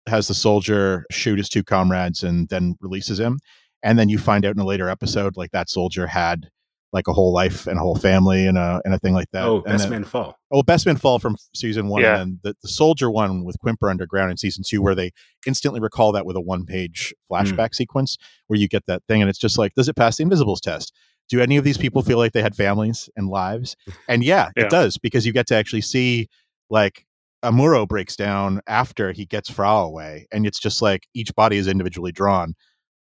has 0.08 0.28
the 0.28 0.34
soldier 0.34 1.06
shoot 1.12 1.38
his 1.38 1.50
two 1.50 1.64
comrades 1.64 2.24
and 2.24 2.48
then 2.50 2.76
releases 2.82 3.20
him. 3.20 3.40
And 3.84 3.98
then 3.98 4.10
you 4.10 4.18
find 4.20 4.46
out 4.46 4.56
in 4.56 4.62
a 4.62 4.66
later 4.66 4.90
episode, 4.90 5.38
like 5.38 5.52
that 5.52 5.70
soldier 5.70 6.06
had 6.06 6.50
like 6.94 7.08
a 7.08 7.14
whole 7.14 7.34
life 7.34 7.68
and 7.68 7.78
a 7.78 7.82
whole 7.82 7.96
family 7.96 8.46
and 8.46 8.58
a 8.58 8.82
and 8.84 8.94
a 8.94 9.00
thing 9.00 9.14
like 9.14 9.30
that. 9.32 9.46
oh, 9.46 9.56
And 9.58 9.66
Best 9.66 9.84
then- 9.84 9.92
Man 9.92 10.04
Fall. 10.04 10.38
Oh, 10.52 10.62
Best 10.62 10.86
Man 10.86 10.98
Fall 10.98 11.20
from 11.20 11.38
season 11.56 11.88
one, 11.88 12.02
Yeah. 12.02 12.20
and 12.20 12.20
then 12.20 12.40
the, 12.44 12.56
the 12.62 12.68
Soldier 12.68 13.10
one 13.10 13.46
with 13.46 13.56
Quimper 13.66 13.90
Underground 13.90 14.30
in 14.30 14.38
season 14.38 14.64
two, 14.68 14.82
where 14.82 14.94
they 14.94 15.12
instantly 15.48 15.80
recall 15.80 16.12
that 16.12 16.26
with 16.26 16.36
a 16.36 16.42
one 16.42 16.66
page 16.66 17.14
hmm. 17.30 17.34
flashback 17.34 17.74
sequence 17.74 18.18
where 18.48 18.60
you 18.60 18.68
get 18.68 18.86
that 18.88 19.04
thing, 19.08 19.22
and 19.22 19.30
it's 19.30 19.40
just 19.40 19.58
like, 19.58 19.74
does 19.76 19.88
it 19.88 19.96
pass 19.96 20.18
the 20.18 20.24
Invisibles 20.24 20.62
test? 20.62 20.94
Do 21.32 21.40
any 21.42 21.56
of 21.58 21.64
these 21.64 21.78
people 21.78 22.02
feel 22.04 22.18
like 22.18 22.34
they 22.34 22.42
had 22.42 22.56
families 22.56 23.10
and 23.16 23.28
lives? 23.30 23.76
And 24.10 24.24
yeah, 24.24 24.50
Yeah. 24.58 24.66
it 24.66 24.70
does 24.70 24.98
because 24.98 25.26
you 25.26 25.32
get 25.34 25.48
to 25.48 25.56
actually 25.56 25.82
see 25.82 26.28
like 26.70 27.06
Amuro 27.44 27.88
breaks 27.88 28.16
down 28.16 28.62
after 28.68 29.12
he 29.14 29.26
gets 29.26 29.50
Fraw 29.50 29.86
away, 29.86 30.28
and 30.32 30.46
it's 30.46 30.60
just 30.60 30.82
like 30.82 31.08
each 31.16 31.34
body 31.34 31.58
is 31.58 31.68
individually 31.68 32.12
drawn. 32.12 32.54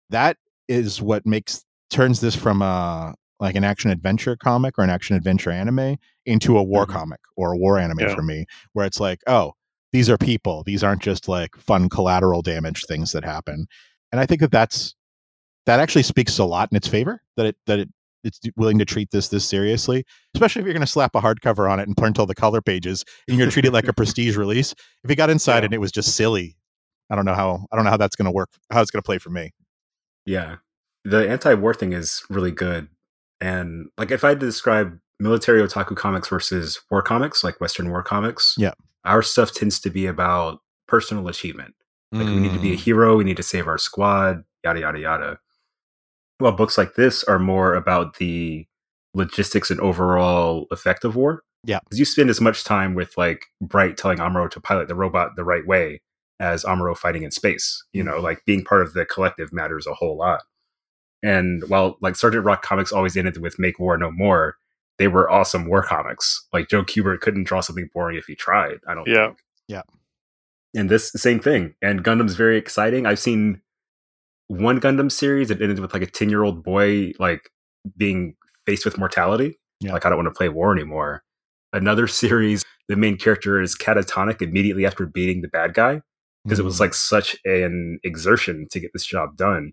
That 0.10 0.38
is 0.68 1.02
what 1.02 1.26
makes 1.26 1.64
turns 1.92 2.20
this 2.20 2.36
from 2.36 2.62
a 2.62 3.14
like 3.40 3.56
an 3.56 3.64
action 3.64 3.92
adventure 3.92 4.36
comic 4.36 4.78
or 4.80 4.84
an 4.84 4.90
action 4.90 5.16
adventure 5.16 5.52
anime 5.52 5.98
into 6.26 6.58
a 6.58 6.64
war 6.64 6.86
Mhm. 6.88 6.90
comic 6.90 7.20
or 7.36 7.54
a 7.54 7.58
war 7.58 7.78
anime 7.78 8.00
Yeah. 8.00 8.16
for 8.16 8.24
me, 8.24 8.46
where 8.74 8.86
it's 8.88 9.00
like, 9.00 9.22
oh, 9.28 9.54
these 9.94 10.10
are 10.10 10.18
people. 10.18 10.64
These 10.66 10.84
aren't 10.84 11.04
just 11.04 11.28
like 11.28 11.56
fun 11.56 11.88
collateral 11.88 12.42
damage 12.42 12.84
things 12.86 13.12
that 13.12 13.24
happen. 13.24 13.68
And 14.12 14.20
I 14.20 14.26
think 14.26 14.42
that 14.42 14.52
that's 14.52 14.96
that 15.68 15.80
actually 15.80 16.04
speaks 16.04 16.40
a 16.40 16.46
lot 16.46 16.70
in 16.72 16.78
its 16.78 16.88
favor 16.88 17.22
that 17.36 17.46
it 17.46 17.56
that 17.68 17.78
it 17.80 17.90
it's 18.28 18.40
willing 18.56 18.78
to 18.80 18.86
treat 18.86 19.10
this 19.12 19.30
this 19.30 19.46
seriously, 19.46 20.04
especially 20.36 20.60
if 20.62 20.66
you're 20.66 20.74
going 20.74 20.86
to 20.86 20.92
slap 20.92 21.16
a 21.16 21.22
hardcover 21.22 21.70
on 21.72 21.80
it 21.80 21.88
and 21.88 21.98
print 21.98 22.20
all 22.20 22.26
the 22.28 22.36
color 22.36 22.62
pages 22.62 23.04
and 23.28 23.36
you're 23.38 23.44
going 23.44 23.50
to 23.50 23.54
treat 23.54 23.66
it 23.66 23.74
like 23.74 23.88
a 23.88 23.94
prestige 24.02 24.36
release. 24.38 24.74
If 25.04 25.10
you 25.10 25.16
got 25.16 25.30
inside 25.30 25.60
Yeah. 25.60 25.66
and 25.66 25.74
it 25.74 25.80
was 25.82 25.92
just 25.92 26.16
silly, 26.16 26.56
I 27.10 27.16
don't 27.16 27.26
know 27.26 27.34
how 27.34 27.66
I 27.72 27.76
don't 27.76 27.86
know 27.86 27.92
how 27.92 27.98
that's 27.98 28.16
going 28.16 28.26
to 28.26 28.32
work. 28.32 28.50
How 28.72 28.82
it's 28.82 28.92
going 28.92 29.02
to 29.02 29.06
play 29.06 29.18
for 29.18 29.30
me. 29.32 29.54
Yeah. 30.26 30.58
The 31.06 31.28
anti 31.30 31.54
war 31.54 31.74
thing 31.74 31.94
is 31.94 32.24
really 32.30 32.52
good. 32.52 32.90
And 33.40 33.88
like 33.98 34.12
if 34.12 34.24
I 34.24 34.30
had 34.30 34.40
to 34.42 34.46
describe 34.46 34.98
military 35.20 35.62
otaku 35.62 35.96
comics 35.96 36.28
versus 36.28 36.80
war 36.92 37.02
comics, 37.02 37.44
like 37.44 37.60
Western 37.62 37.90
war 37.90 38.04
comics, 38.04 38.56
Yeah. 38.58 38.74
our 39.06 39.22
stuff 39.24 39.52
tends 39.54 39.80
to 39.82 39.90
be 39.90 40.06
about 40.06 40.60
personal 40.88 41.28
achievement. 41.28 41.74
Like 42.12 42.26
we 42.28 42.38
need 42.40 42.54
to 42.54 42.60
be 42.60 42.72
a 42.72 42.76
Mm. 42.78 42.80
hero, 42.80 43.18
we 43.18 43.24
need 43.26 43.38
to 43.38 43.44
save 43.44 43.68
our 43.68 43.78
squad, 43.78 44.44
yada 44.64 44.80
yada 44.80 45.00
yada. 45.00 45.40
Well, 46.40 46.52
books 46.52 46.78
like 46.78 46.96
this 46.96 47.24
are 47.24 47.40
more 47.40 47.74
about 47.74 48.18
the 48.18 48.68
logistics 49.14 49.72
and 49.72 49.80
overall 49.80 50.68
effect 50.72 51.04
of 51.04 51.16
war. 51.16 51.44
Yeah. 51.64 51.80
Because 51.84 52.00
you 52.00 52.06
spend 52.06 52.30
as 52.30 52.40
much 52.40 52.64
time 52.64 52.94
with 52.94 53.18
like 53.18 53.46
Bright 53.62 53.98
telling 53.98 54.20
Amuro 54.20 54.50
to 54.52 54.62
pilot 54.62 54.88
the 54.88 54.96
robot 54.96 55.36
the 55.36 55.44
right 55.44 55.66
way 55.66 56.02
as 56.40 56.64
Amuro 56.64 56.96
fighting 56.96 57.24
in 57.24 57.32
space. 57.32 57.84
You 57.94 58.04
mm-hmm. 58.04 58.12
know, 58.12 58.20
like 58.20 58.46
being 58.46 58.64
part 58.64 58.84
of 58.84 58.94
the 58.94 59.06
collective 59.06 59.52
matters 59.52 59.88
a 59.88 59.94
whole 59.94 60.18
lot. 60.18 60.42
And 61.24 61.64
while 61.68 61.98
like 62.02 62.16
Sergeant 62.16 62.46
Rock 62.46 62.62
comics 62.62 62.92
always 62.92 63.18
ended 63.18 63.38
with 63.38 63.58
make 63.58 63.80
war 63.80 63.98
no 63.98 64.12
more, 64.12 64.56
they 65.00 65.08
were 65.08 65.30
awesome 65.30 65.68
war 65.68 65.82
comics. 65.82 66.46
Like 66.54 66.70
Joe 66.70 66.84
Kubert 66.84 67.22
couldn't 67.22 67.46
draw 67.46 67.62
something 67.62 67.90
boring 67.94 68.18
if 68.18 68.26
he 68.26 68.36
tried. 68.36 68.80
I 68.88 68.94
don't 68.94 69.08
Yeah. 69.08 69.28
think. 69.28 69.40
Yeah. 69.68 69.82
And 70.76 70.90
this 70.90 71.12
same 71.12 71.40
thing. 71.40 71.74
And 71.82 72.04
Gundam's 72.04 72.36
very 72.36 72.58
exciting. 72.58 73.06
I've 73.06 73.20
seen 73.20 73.62
one 74.48 74.80
Gundam 74.80 75.12
series 75.12 75.50
that 75.50 75.62
ended 75.62 75.80
with 75.80 75.94
like 75.94 76.04
a 76.04 76.08
10 76.08 76.30
year 76.30 76.44
old 76.44 76.64
boy 76.64 77.12
like 77.20 77.50
being 77.98 78.36
faced 78.66 78.86
with 78.86 78.98
mortality. 78.98 79.58
Yeah. 79.80 79.94
Like 79.94 80.06
I 80.06 80.10
don't 80.10 80.18
want 80.18 80.28
to 80.34 80.38
play 80.38 80.50
war 80.50 80.74
anymore. 80.74 81.24
Another 81.74 82.08
series, 82.22 82.64
the 82.88 82.96
main 82.96 83.18
character 83.18 83.62
is 83.62 83.76
catatonic 83.76 84.42
immediately 84.42 84.86
after 84.86 85.06
beating 85.06 85.42
the 85.42 85.48
bad 85.50 85.74
guy 85.74 86.02
because 86.46 86.60
it 86.60 86.66
was 86.66 86.78
Mm. 86.78 86.82
like 86.82 86.94
such 86.94 87.36
an 87.46 88.00
exertion 88.04 88.68
to 88.72 88.80
get 88.80 88.92
this 88.94 89.06
job 89.06 89.36
done. 89.36 89.72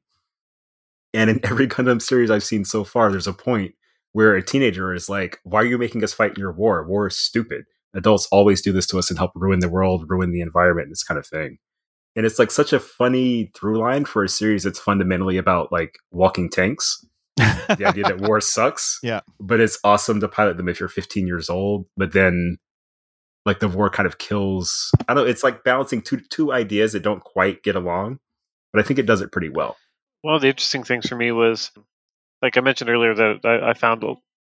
And 1.13 1.31
in 1.31 1.41
every 1.45 1.69
Gundam 1.69 2.03
series 2.03 2.31
I've 2.31 2.45
seen 2.45 2.65
so 2.65 2.85
far, 2.85 3.11
there's 3.11 3.27
a 3.29 3.33
point 3.33 3.75
where 4.13 4.35
a 4.35 4.43
teenager 4.43 4.93
is 4.93 5.09
like, 5.09 5.39
Why 5.45 5.61
are 5.61 5.67
you 5.67 5.79
making 5.79 6.03
us 6.05 6.13
fight 6.13 6.33
in 6.35 6.41
your 6.41 6.53
war? 6.53 6.85
War 6.87 7.07
is 7.07 7.17
stupid. 7.17 7.65
Adults 7.95 8.27
always 8.33 8.61
do 8.61 8.73
this 8.73 8.87
to 8.89 8.99
us 8.99 9.09
and 9.09 9.19
help 9.19 9.31
ruin 9.37 9.61
the 9.61 9.69
world, 9.69 10.05
ruin 10.11 10.33
the 10.33 10.41
environment, 10.41 10.89
this 10.89 11.05
kind 11.05 11.17
of 11.19 11.27
thing. 11.27 11.59
And 12.17 12.25
it's 12.25 12.39
like 12.39 12.51
such 12.51 12.73
a 12.73 12.79
funny 12.81 13.51
through 13.55 13.79
line 13.81 14.05
for 14.05 14.23
a 14.23 14.29
series 14.29 14.63
that's 14.63 14.79
fundamentally 14.79 15.37
about 15.37 15.73
like 15.73 15.99
walking 16.13 16.49
tanks. 16.49 17.05
The 17.37 17.85
idea 17.87 18.05
that 18.05 18.21
war 18.21 18.41
sucks. 18.41 19.01
Yeah. 19.03 19.21
But 19.41 19.61
it's 19.61 19.79
awesome 19.83 20.21
to 20.21 20.29
pilot 20.29 20.57
them 20.57 20.69
if 20.69 20.79
you're 20.79 20.89
15 20.89 21.27
years 21.27 21.51
old. 21.51 21.87
But 21.97 22.13
then 22.13 22.59
like 23.45 23.59
the 23.61 23.69
war 23.69 23.91
kind 23.91 24.07
of 24.07 24.19
kills 24.19 24.91
I 25.09 25.15
don't 25.15 25.25
know, 25.25 25.31
it's 25.31 25.43
like 25.43 25.65
balancing 25.65 26.03
two 26.03 26.21
two 26.31 26.53
ideas 26.53 26.93
that 26.93 27.03
don't 27.03 27.23
quite 27.25 27.63
get 27.63 27.75
along. 27.77 28.21
But 28.73 28.85
I 28.85 28.87
think 28.87 28.99
it 28.99 29.07
does 29.07 29.21
it 29.21 29.33
pretty 29.33 29.49
well. 29.49 29.77
One 30.23 30.35
of 30.35 30.41
the 30.41 30.49
interesting 30.49 30.85
things 30.85 31.09
for 31.09 31.17
me 31.17 31.31
was, 31.33 31.71
like 32.43 32.57
I 32.57 32.61
mentioned 32.61 32.91
earlier, 32.91 33.15
that 33.15 33.41
I, 33.45 33.71
I 33.71 33.75
found 33.75 34.03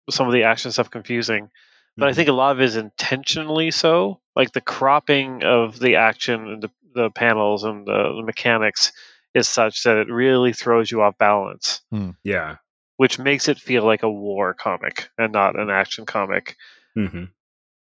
some 0.10 0.28
of 0.28 0.34
the 0.34 0.44
action 0.44 0.72
stuff 0.72 0.90
confusing. 0.90 1.50
But 1.98 2.08
I 2.10 2.12
Mhm. 2.12 2.16
think 2.16 2.30
a 2.30 2.34
lot 2.34 2.52
of 2.52 2.62
it 2.62 2.66
is 2.66 2.76
intentionally 2.76 3.72
so. 3.72 4.22
Like 4.36 4.52
the 4.54 4.62
cropping 4.62 5.44
of 5.44 5.80
the 5.80 5.96
action 5.96 6.48
and 6.48 6.62
the, 6.64 6.70
the 6.96 7.12
panels 7.12 7.64
and 7.64 7.86
the, 7.86 8.14
the 8.16 8.24
mechanics 8.24 8.92
is 9.36 9.48
such 9.48 9.84
that 9.84 9.98
it 9.98 10.10
really 10.10 10.54
throws 10.54 10.90
you 10.90 11.02
off 11.02 11.18
balance, 11.18 11.82
hmm. 11.92 12.12
Yeah. 12.24 12.56
which 12.98 13.20
makes 13.20 13.48
it 13.48 13.60
feel 13.60 13.84
like 13.86 14.02
a 14.02 14.10
war 14.12 14.54
comic 14.54 15.10
and 15.18 15.34
not 15.34 15.60
an 15.60 15.70
action 15.70 16.06
comic. 16.06 16.56
Mm-hmm. 16.98 17.26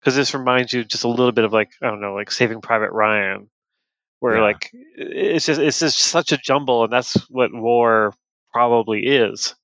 Because 0.01 0.17
this 0.17 0.35
reminds 0.35 0.73
you 0.73 0.85
just 0.85 1.05
a 1.05 1.09
little 1.09 1.33
bit 1.33 1.45
of 1.45 1.53
like 1.53 1.71
I 1.83 1.87
don't 1.87 2.01
know, 2.01 2.15
like 2.15 2.31
Saving 2.31 2.61
Private 2.61 2.91
Ryan, 2.91 3.49
where 4.21 4.37
Yeah. 4.37 4.43
like 4.43 4.71
it's 4.97 5.47
just 5.47 5.61
it's 5.61 5.79
just 5.79 5.99
such 5.99 6.33
a 6.33 6.37
jumble, 6.37 6.85
and 6.85 6.93
that's 6.93 7.15
what 7.31 7.55
war 7.55 8.13
probably 8.53 9.07
is. 9.07 9.55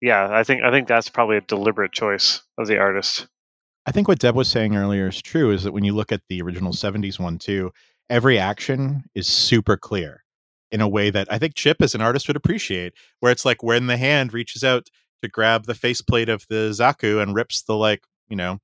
Yeah, 0.00 0.28
I 0.30 0.44
think 0.44 0.62
I 0.62 0.70
think 0.70 0.88
that's 0.88 1.08
probably 1.10 1.36
a 1.36 1.42
deliberate 1.42 1.92
choice 1.92 2.42
of 2.56 2.68
the 2.68 2.78
artist. 2.78 3.26
I 3.86 3.92
think 3.92 4.08
what 4.08 4.18
Deb 4.18 4.34
was 4.34 4.48
saying 4.48 4.74
earlier 4.76 5.08
is 5.08 5.20
true 5.22 5.50
is 5.52 5.62
that 5.64 5.72
when 5.72 5.84
you 5.84 5.94
look 5.94 6.10
at 6.10 6.22
the 6.28 6.42
original 6.42 6.72
70s 6.72 7.18
one 7.20 7.38
too, 7.38 7.70
every 8.10 8.38
action 8.38 9.04
is 9.14 9.26
super 9.26 9.76
clear 9.76 10.24
in 10.70 10.80
a 10.80 10.88
way 10.88 11.10
that 11.10 11.28
I 11.32 11.38
think 11.38 11.54
Chip 11.54 11.80
as 11.80 11.94
an 11.94 12.00
artist 12.00 12.26
would 12.28 12.36
appreciate, 12.36 12.92
where 13.20 13.32
it's 13.32 13.44
like 13.44 13.62
when 13.62 13.86
the 13.86 13.96
hand 13.96 14.32
reaches 14.32 14.64
out 14.64 14.88
to 15.22 15.28
grab 15.28 15.64
the 15.66 15.74
faceplate 15.74 16.28
of 16.28 16.44
the 16.48 16.70
Zaku 16.70 17.22
and 17.22 17.34
rips 17.34 17.62
the 17.62 17.74
like, 17.74 18.02
you 18.28 18.36
know, 18.36 18.58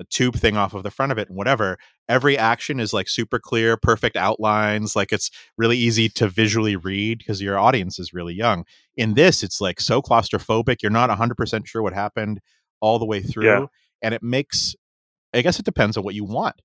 a 0.00 0.04
tube 0.04 0.36
thing 0.36 0.56
off 0.56 0.74
of 0.74 0.84
the 0.84 0.90
front 0.92 1.10
of 1.10 1.18
it 1.18 1.28
and 1.28 1.36
whatever. 1.36 1.76
Every 2.08 2.38
action 2.38 2.78
is 2.78 2.92
like 2.92 3.08
super 3.08 3.40
clear, 3.40 3.76
perfect 3.76 4.16
outlines, 4.16 4.94
like 4.94 5.12
it's 5.12 5.30
really 5.58 5.76
easy 5.76 6.08
to 6.10 6.28
visually 6.28 6.76
read 6.76 7.18
because 7.18 7.42
your 7.42 7.58
audience 7.58 7.98
is 7.98 8.14
really 8.14 8.34
young. 8.34 8.64
In 8.96 9.14
this, 9.14 9.42
it's 9.42 9.60
like 9.60 9.80
so 9.80 10.00
claustrophobic, 10.00 10.82
you're 10.82 10.90
not 10.92 11.10
100% 11.10 11.66
sure 11.66 11.82
what 11.82 11.92
happened 11.92 12.40
all 12.80 13.00
the 13.00 13.04
way 13.04 13.20
through 13.20 13.46
Yeah. 13.46 13.66
and 14.02 14.14
it 14.14 14.22
makes 14.22 14.76
i 15.34 15.42
guess 15.42 15.58
it 15.58 15.64
depends 15.64 15.96
on 15.96 16.04
what 16.04 16.14
you 16.14 16.24
want 16.24 16.62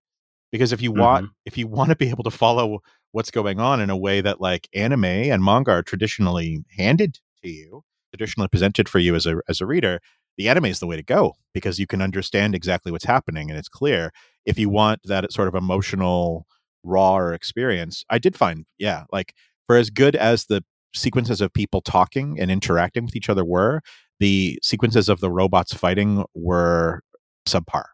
because 0.54 0.72
if 0.72 0.82
you 0.82 0.94
want 0.94 1.26
mm-hmm. 1.26 1.34
if 1.46 1.58
you 1.58 1.68
want 1.68 1.90
to 1.90 1.98
be 1.98 2.10
able 2.10 2.24
to 2.24 2.32
follow 2.32 2.80
what's 3.12 3.32
going 3.32 3.60
on 3.60 3.82
in 3.82 3.90
a 3.90 3.98
way 3.98 4.22
that 4.22 4.40
like 4.40 4.70
anime 4.74 5.04
and 5.04 5.44
manga 5.44 5.72
are 5.72 5.84
traditionally 5.84 6.64
handed 6.78 7.20
to 7.44 7.50
you 7.50 7.84
traditionally 8.14 8.48
presented 8.48 8.88
for 8.88 9.00
you 9.00 9.16
as 9.16 9.26
a 9.26 9.42
as 9.50 9.60
a 9.60 9.66
reader 9.66 10.00
the 10.38 10.48
anime 10.48 10.66
is 10.66 10.80
the 10.80 10.88
way 10.88 10.96
to 10.96 11.04
go 11.04 11.34
because 11.54 11.78
you 11.80 11.88
can 11.88 12.02
understand 12.02 12.56
exactly 12.56 12.92
what's 12.92 13.06
happening 13.06 13.52
and 13.52 13.60
it's 13.60 13.70
clear. 13.70 14.12
If 14.48 14.58
you 14.58 14.68
want 14.68 15.02
that 15.04 15.32
sort 15.32 15.48
of 15.48 15.54
emotional 15.54 16.48
raw 16.84 17.30
experience 17.30 18.04
i 18.10 18.18
did 18.18 18.36
find 18.36 18.66
yeah 18.78 19.06
like 19.10 19.34
for 19.68 19.78
as 19.78 19.90
good 19.90 20.18
as 20.18 20.46
the 20.48 20.62
sequences 20.94 21.40
of 21.40 21.54
people 21.54 21.80
talking 21.80 22.38
and 22.38 22.52
interacting 22.52 23.06
with 23.06 23.16
each 23.16 23.30
other 23.30 23.46
were 23.46 23.82
the 24.20 24.60
sequences 24.62 25.08
of 25.08 25.22
the 25.22 25.32
robots 25.32 25.74
fighting 25.74 26.26
were 26.36 27.02
subpar 27.48 27.86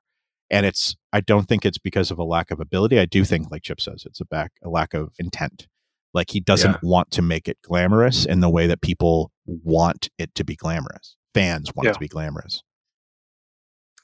and 0.52 0.66
it's 0.66 0.96
I 1.14 1.22
don't 1.22 1.48
think 1.48 1.66
it's 1.66 1.78
because 1.78 2.12
of 2.12 2.20
a 2.20 2.24
lack 2.24 2.52
of 2.52 2.60
ability. 2.60 3.00
I 3.00 3.06
do 3.06 3.24
think, 3.26 3.52
like 3.52 3.64
Chip 3.64 3.80
says, 3.82 4.04
it's 4.06 4.22
a 4.22 4.26
back 4.26 4.52
a 4.64 4.70
lack 4.70 4.94
of 4.94 5.14
intent. 5.20 5.68
Like 6.14 6.32
he 6.32 6.40
doesn't 6.40 6.72
Yeah. 6.72 6.80
want 6.82 7.12
to 7.12 7.22
make 7.22 7.48
it 7.48 7.58
glamorous 7.64 8.26
in 8.26 8.40
the 8.40 8.50
way 8.50 8.66
that 8.68 8.82
people 8.82 9.32
want 9.46 10.10
it 10.18 10.34
to 10.36 10.44
be 10.44 10.56
glamorous. 10.56 11.16
Fans 11.34 11.72
want 11.76 11.86
Yeah. 11.86 11.92
it 11.92 11.94
to 11.96 12.00
be 12.00 12.08
glamorous. 12.08 12.64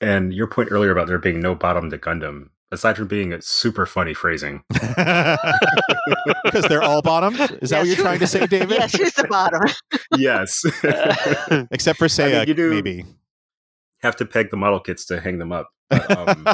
And 0.02 0.34
your 0.34 0.48
point 0.48 0.70
earlier 0.72 0.92
about 0.92 1.08
there 1.08 1.18
being 1.18 1.40
no 1.40 1.56
bottom 1.56 1.90
to 1.90 1.98
Gundam, 1.98 2.50
aside 2.72 2.98
from 2.98 3.08
being 3.08 3.32
a 3.34 3.42
super 3.42 3.86
funny 3.86 4.14
phrasing, 4.14 4.62
Because 6.44 6.66
they're 6.68 6.84
all 6.84 7.02
bottoms. 7.02 7.40
Is 7.62 7.70
that 7.72 7.80
what 7.80 7.88
you're 7.88 7.96
trying 7.96 8.20
to 8.20 8.28
say, 8.28 8.46
David? 8.48 8.72
yes, 8.72 8.94
here's 8.94 9.14
the 9.14 9.28
bottom. 9.28 9.62
yes, 10.18 10.62
Except 11.72 11.98
for 11.98 12.08
Saya, 12.10 12.46
you 12.46 12.54
do- 12.54 12.70
maybe. 12.70 13.06
have 14.02 14.16
to 14.18 14.26
peg 14.26 14.52
the 14.52 14.58
model 14.58 14.80
kits 14.80 15.06
to 15.06 15.20
hang 15.22 15.40
them 15.40 15.52
up. 15.52 15.70
But, 15.90 16.12
um, 16.18 16.48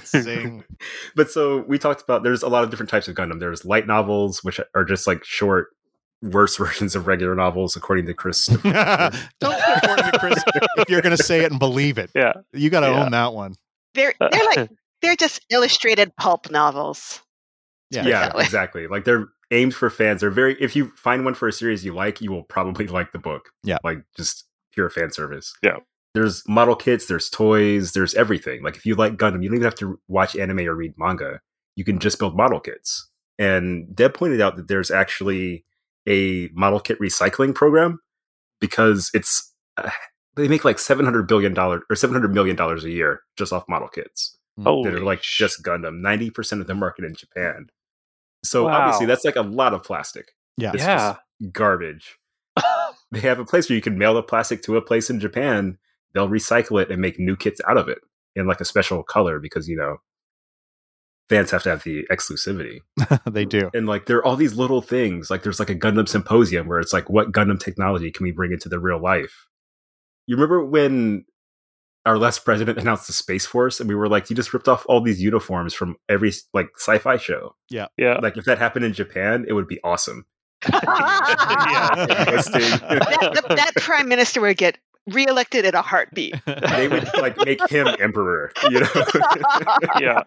Zing. 0.06 0.64
but 1.14 1.30
so 1.30 1.64
we 1.68 1.78
talked 1.78 2.02
about 2.02 2.22
there's 2.22 2.42
a 2.42 2.48
lot 2.48 2.64
of 2.64 2.70
different 2.70 2.90
types 2.90 3.08
of 3.08 3.14
Gundam. 3.14 3.40
There's 3.40 3.64
light 3.64 3.86
novels, 3.86 4.42
which 4.42 4.60
are 4.74 4.84
just 4.84 5.06
like 5.06 5.24
short, 5.24 5.68
worse 6.22 6.56
versions 6.58 6.94
of 6.96 7.06
regular 7.06 7.34
novels, 7.34 7.76
according 7.76 8.06
to 8.06 8.14
Chris. 8.14 8.46
Don't 8.46 8.64
according 8.72 10.12
to 10.12 10.18
Chris 10.18 10.42
if 10.78 10.88
you're 10.88 11.02
going 11.02 11.16
to 11.16 11.22
say 11.22 11.40
it 11.44 11.50
and 11.50 11.58
believe 11.58 11.98
it. 11.98 12.10
yeah. 12.14 12.32
You 12.52 12.70
got 12.70 12.80
to 12.80 12.86
Yeah. 12.88 13.04
own 13.04 13.10
that 13.12 13.32
one. 13.34 13.54
They're 13.94 14.14
they're 14.18 14.44
like 14.56 14.70
they're 15.02 15.16
just 15.16 15.44
illustrated 15.50 16.14
pulp 16.16 16.50
novels. 16.50 17.20
Yeah. 17.90 18.06
yeah, 18.06 18.32
exactly. 18.40 18.86
Like 18.86 19.04
they're 19.04 19.26
aimed 19.50 19.74
for 19.74 19.90
fans. 19.90 20.22
They're 20.22 20.30
very. 20.30 20.56
If 20.62 20.74
you 20.74 20.90
find 20.96 21.26
one 21.26 21.34
for 21.34 21.46
a 21.48 21.52
series 21.52 21.84
you 21.84 21.92
like, 21.94 22.22
you 22.22 22.32
will 22.32 22.44
probably 22.44 22.86
like 22.86 23.12
the 23.12 23.18
book. 23.18 23.50
Yeah. 23.62 23.76
like 23.84 23.98
just 24.16 24.46
pure 24.72 24.88
fan 24.88 25.12
service. 25.12 25.52
Yeah. 25.62 25.76
There's 26.14 26.46
model 26.48 26.76
kits. 26.76 27.06
There's 27.06 27.30
toys. 27.30 27.92
There's 27.92 28.14
everything. 28.14 28.62
Like 28.62 28.76
if 28.76 28.84
you 28.84 28.94
like 28.94 29.14
Gundam, 29.16 29.42
you 29.42 29.48
don't 29.48 29.56
even 29.56 29.62
have 29.64 29.74
to 29.76 29.98
watch 30.08 30.36
anime 30.36 30.60
or 30.60 30.74
read 30.74 30.92
manga. 30.98 31.40
You 31.76 31.84
can 31.84 31.98
just 31.98 32.18
build 32.18 32.36
model 32.36 32.60
kits. 32.60 33.08
And 33.38 33.94
Deb 33.96 34.12
pointed 34.14 34.40
out 34.40 34.56
that 34.56 34.68
there's 34.68 34.90
actually 34.90 35.64
a 36.06 36.48
model 36.52 36.80
kit 36.80 36.98
recycling 37.00 37.54
program 37.54 37.98
because 38.60 39.10
it's 39.14 39.52
uh, 39.78 39.88
they 40.36 40.48
make 40.48 40.64
like 40.64 40.78
seven 40.78 41.04
hundred 41.04 41.26
billion 41.26 41.54
dollars 41.54 41.82
or 41.88 41.96
seven 41.96 42.14
hundred 42.14 42.34
million 42.34 42.56
dollars 42.56 42.84
a 42.84 42.90
year 42.90 43.22
just 43.38 43.52
off 43.52 43.64
model 43.68 43.88
kits 43.88 44.36
Holy 44.62 44.90
that 44.90 44.96
are 44.98 45.04
like 45.04 45.22
sh- 45.22 45.38
just 45.38 45.62
Gundam. 45.62 46.00
Ninety 46.00 46.28
percent 46.30 46.60
of 46.60 46.66
the 46.66 46.74
market 46.74 47.04
in 47.06 47.14
Japan. 47.14 47.68
So 48.44 48.64
Wow. 48.66 48.80
obviously 48.82 49.06
that's 49.06 49.24
like 49.24 49.36
a 49.36 49.42
lot 49.42 49.72
of 49.72 49.82
plastic. 49.82 50.32
Yeah. 50.58 50.72
It's 50.74 50.82
Yeah. 50.82 51.14
just 51.42 51.52
garbage. 51.54 52.18
They 53.12 53.20
have 53.20 53.38
a 53.38 53.44
place 53.44 53.68
where 53.68 53.76
you 53.76 53.82
can 53.82 53.98
mail 53.98 54.14
the 54.14 54.22
plastic 54.22 54.62
to 54.62 54.76
a 54.78 54.82
place 54.82 55.10
in 55.10 55.20
Japan. 55.20 55.76
They'll 56.14 56.28
recycle 56.28 56.80
it 56.82 56.90
and 56.90 57.00
make 57.00 57.18
new 57.18 57.36
kits 57.36 57.60
out 57.68 57.76
of 57.78 57.88
it 57.88 57.98
in 58.34 58.46
like 58.46 58.60
a 58.60 58.64
special 58.64 59.02
color 59.02 59.38
because 59.38 59.68
you 59.68 59.76
know 59.76 59.98
fans 61.28 61.50
have 61.50 61.62
to 61.62 61.70
have 61.70 61.82
the 61.84 62.04
exclusivity. 62.10 62.80
they 63.30 63.44
do. 63.44 63.70
And 63.74 63.86
like 63.86 64.06
there 64.06 64.18
are 64.18 64.24
all 64.24 64.36
these 64.36 64.54
little 64.54 64.82
things. 64.82 65.30
Like 65.30 65.42
there's 65.42 65.58
like 65.58 65.70
a 65.70 65.74
Gundam 65.74 66.08
symposium 66.08 66.66
where 66.68 66.78
it's 66.78 66.92
like 66.92 67.08
what 67.08 67.32
Gundam 67.32 67.58
technology 67.58 68.10
can 68.10 68.24
we 68.24 68.32
bring 68.32 68.52
into 68.52 68.68
the 68.68 68.78
real 68.78 69.00
life? 69.00 69.46
You 70.26 70.36
remember 70.36 70.64
when 70.64 71.24
our 72.04 72.18
last 72.18 72.44
president 72.44 72.78
announced 72.78 73.06
the 73.06 73.12
Space 73.12 73.46
Force 73.46 73.80
and 73.80 73.88
we 73.88 73.94
were 73.94 74.08
like, 74.08 74.28
you 74.28 74.36
just 74.36 74.52
ripped 74.52 74.68
off 74.68 74.84
all 74.88 75.00
these 75.00 75.22
uniforms 75.22 75.72
from 75.72 75.96
every 76.08 76.32
like 76.52 76.68
sci-fi 76.76 77.16
show. 77.16 77.54
yeah. 77.70 77.86
Yeah. 77.96 78.18
Like 78.20 78.36
if 78.36 78.44
that 78.44 78.58
happened 78.58 78.84
in 78.84 78.92
Japan, 78.92 79.46
it 79.48 79.52
would 79.52 79.68
be 79.68 79.80
awesome. 79.82 80.26
Yeah. 80.72 80.78
That, 82.02 83.44
that, 83.48 83.56
that 83.56 83.72
prime 83.76 84.08
minister 84.08 84.40
would 84.40 84.56
get 84.56 84.78
reelected 85.06 85.64
in 85.64 85.74
a 85.74 85.82
heartbeat. 85.82 86.34
they 86.46 86.88
would 86.88 87.08
like 87.18 87.36
make 87.44 87.66
him 87.68 87.88
emperor, 88.00 88.52
you 88.70 88.80
know. 88.80 88.88
yeah. 90.00 90.22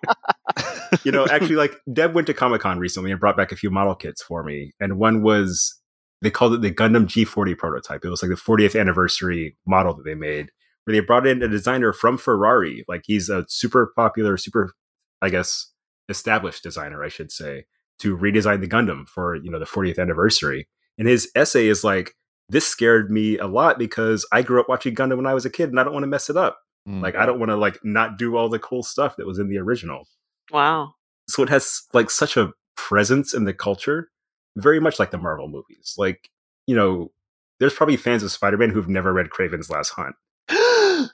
you 1.04 1.12
know, 1.12 1.26
actually, 1.28 1.56
like 1.56 1.80
Deb 1.92 2.14
went 2.14 2.28
to 2.28 2.34
Comic 2.34 2.62
Con 2.62 2.80
recently 2.80 3.12
and 3.12 3.20
brought 3.20 3.38
back 3.38 3.52
a 3.52 3.56
few 3.56 3.70
model 3.70 3.96
kits 3.96 4.22
for 4.22 4.44
me, 4.44 4.74
and 4.80 4.98
one 4.98 5.22
was 5.22 5.80
they 6.22 6.32
called 6.32 6.54
it 6.54 6.62
the 6.62 6.72
Gundam 6.72 7.06
G40 7.06 7.58
prototype. 7.58 8.04
It 8.04 8.10
was 8.10 8.24
like 8.24 8.30
the 8.30 8.36
40th 8.36 8.80
anniversary 8.80 9.58
model 9.68 9.96
that 9.96 10.04
they 10.04 10.16
made, 10.16 10.52
where 10.84 10.96
they 10.96 11.00
brought 11.00 11.28
in 11.28 11.44
a 11.44 11.48
designer 11.48 11.94
from 11.94 12.18
Ferrari. 12.18 12.84
Like 12.88 13.04
he's 13.06 13.30
a 13.30 13.46
super 13.48 13.92
popular, 13.96 14.38
super, 14.38 14.74
I 15.22 15.30
guess, 15.30 15.72
established 16.10 16.64
designer, 16.64 17.04
I 17.04 17.10
should 17.10 17.32
say, 17.32 17.66
to 18.00 18.18
redesign 18.18 18.62
the 18.62 18.68
Gundam 18.68 19.08
for 19.08 19.36
you 19.36 19.52
know 19.52 19.60
the 19.60 19.66
40th 19.66 20.00
anniversary. 20.00 20.68
And 20.98 21.08
his 21.08 21.30
essay 21.36 21.68
is 21.68 21.84
like, 21.84 22.16
this 22.50 22.68
scared 22.68 23.12
me 23.12 23.38
a 23.38 23.48
lot 23.48 23.80
because 23.80 24.26
I 24.32 24.42
grew 24.42 24.60
up 24.60 24.70
watching 24.70 24.96
Gundam 24.96 25.18
when 25.18 25.26
I 25.26 25.34
was 25.34 25.46
a 25.46 25.50
kid, 25.50 25.70
and 25.70 25.80
I 25.80 25.84
don't 25.84 25.94
want 25.94 26.04
to 26.04 26.08
mess 26.08 26.30
it 26.30 26.38
up. 26.38 26.60
Mm. 26.88 27.02
Like 27.02 27.16
I 27.16 27.26
don't 27.26 27.40
want 27.40 27.50
to 27.50 27.56
like 27.56 27.80
not 27.84 28.18
do 28.18 28.38
all 28.38 28.48
the 28.48 28.60
cool 28.60 28.84
stuff 28.84 29.16
that 29.18 29.26
was 29.26 29.40
in 29.40 29.50
the 29.50 29.58
original 29.58 30.08
wow. 30.52 30.94
so 31.28 31.42
it 31.42 31.50
has 31.50 31.82
like 31.94 32.12
such 32.12 32.38
a 32.38 32.52
presence 32.78 33.34
in 33.34 33.46
the 33.46 33.54
culture 33.54 34.12
very 34.58 34.80
much 34.80 35.00
like 35.00 35.10
the 35.10 35.18
marvel 35.18 35.48
movies 35.48 35.96
like 35.98 36.30
you 36.68 36.76
know 36.76 37.12
there's 37.60 37.74
probably 37.74 37.98
fans 37.98 38.22
of 38.22 38.32
spider-man 38.32 38.70
who've 38.70 38.88
never 38.90 39.14
read 39.14 39.30
Kraven's 39.30 39.70
last 39.70 39.94
hunt 39.96 40.16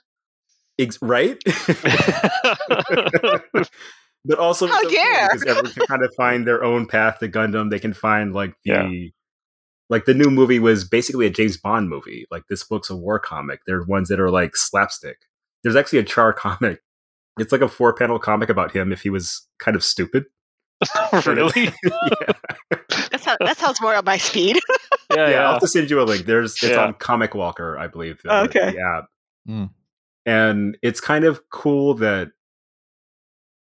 Ex- 0.78 0.98
right 1.00 1.42
but 4.24 4.38
also 4.38 4.66
How 4.66 4.88
dare! 4.88 5.28
because 5.28 5.46
everyone 5.46 5.72
can 5.72 5.86
kind 5.86 6.04
of 6.04 6.14
find 6.14 6.46
their 6.46 6.62
own 6.62 6.86
path 6.86 7.18
to 7.20 7.28
gundam 7.28 7.70
they 7.70 7.78
can 7.78 7.94
find 7.94 8.34
like 8.34 8.54
the 8.64 8.72
Yeah. 8.72 9.08
Like 9.90 10.04
the 10.04 10.14
new 10.14 10.30
movie 10.30 10.58
was 10.58 10.84
basically 10.84 11.26
a 11.26 11.30
james 11.30 11.56
bond 11.56 11.88
movie 11.88 12.26
like 12.30 12.42
this 12.48 12.64
book's 12.64 12.90
a 12.90 12.96
war 12.96 13.18
comic 13.18 13.60
there 13.66 13.76
are 13.78 13.84
ones 13.84 14.08
that 14.08 14.20
are 14.20 14.30
like 14.30 14.56
slapstick 14.56 15.18
there's 15.62 15.76
actually 15.76 15.98
a 15.98 16.04
char 16.04 16.32
comic 16.44 16.80
it's 17.38 17.52
like 17.52 17.60
a 17.62 17.68
four 17.68 17.94
panel 17.94 18.18
comic 18.18 18.48
about 18.48 18.72
him 18.72 18.92
if 18.92 19.02
he 19.02 19.10
was 19.10 19.46
kind 19.58 19.74
of 19.76 19.82
stupid 19.84 20.24
really? 21.26 21.52
yeah. 21.84 22.32
That 23.10 23.20
sounds, 23.20 23.38
that 23.40 23.56
sounds 23.56 23.80
more 23.80 23.94
up 23.94 24.04
my 24.04 24.16
speed. 24.18 24.58
Yeah. 25.14 25.16
yeah, 25.16 25.22
I'll 25.22 25.30
Yeah. 25.30 25.50
have 25.52 25.60
to 25.60 25.68
send 25.68 25.88
you 25.90 26.00
a 26.00 26.02
link. 26.02 26.26
There's 26.26 26.54
it's 26.54 26.64
Yeah. 26.64 26.86
on 26.86 26.94
Comic 26.94 27.36
Walker, 27.36 27.78
I 27.78 27.86
believe. 27.86 28.20
the- 28.24 28.34
Okay. 28.46 28.72
The 28.72 28.80
app. 28.80 29.04
Mm. 29.48 29.70
And 30.26 30.76
it's 30.82 31.00
kind 31.00 31.24
of 31.24 31.40
cool 31.50 31.94
that 31.94 32.32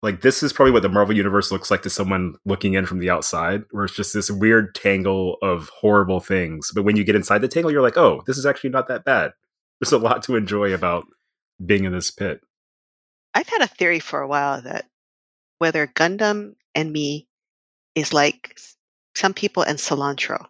like 0.02 0.20
this 0.20 0.42
is 0.42 0.52
probably 0.52 0.72
what 0.72 0.82
the 0.82 0.88
Marvel 0.88 1.16
universe 1.16 1.50
looks 1.50 1.70
like 1.70 1.82
to 1.82 1.90
someone 1.90 2.34
looking 2.44 2.74
in 2.74 2.86
from 2.86 3.00
the 3.00 3.10
outside, 3.10 3.62
where 3.70 3.84
it's 3.84 3.96
just 3.96 4.14
this 4.14 4.30
weird 4.30 4.74
tangle 4.74 5.38
of 5.42 5.68
horrible 5.70 6.20
things. 6.20 6.70
But 6.74 6.84
when 6.84 6.96
you 6.96 7.04
get 7.04 7.16
inside 7.16 7.40
the 7.40 7.48
tangle, 7.48 7.72
you're 7.72 7.82
like, 7.82 7.96
oh, 7.96 8.22
this 8.26 8.38
is 8.38 8.46
actually 8.46 8.70
not 8.70 8.88
that 8.88 9.04
bad. 9.04 9.32
There's 9.80 9.92
a 9.92 9.98
lot 9.98 10.22
to 10.24 10.36
enjoy 10.36 10.72
about 10.72 11.06
being 11.64 11.84
in 11.84 11.92
this 11.92 12.10
pit. 12.10 12.40
I've 13.34 13.48
had 13.48 13.62
a 13.62 13.66
theory 13.66 13.98
for 13.98 14.20
a 14.20 14.28
while 14.28 14.62
that 14.62 14.86
whether 15.58 15.86
Gundam 15.86 16.54
and 16.74 16.92
me 16.92 17.26
is 17.94 18.12
like 18.12 18.58
some 19.16 19.34
people 19.34 19.64
and 19.64 19.78
cilantro. 19.78 20.46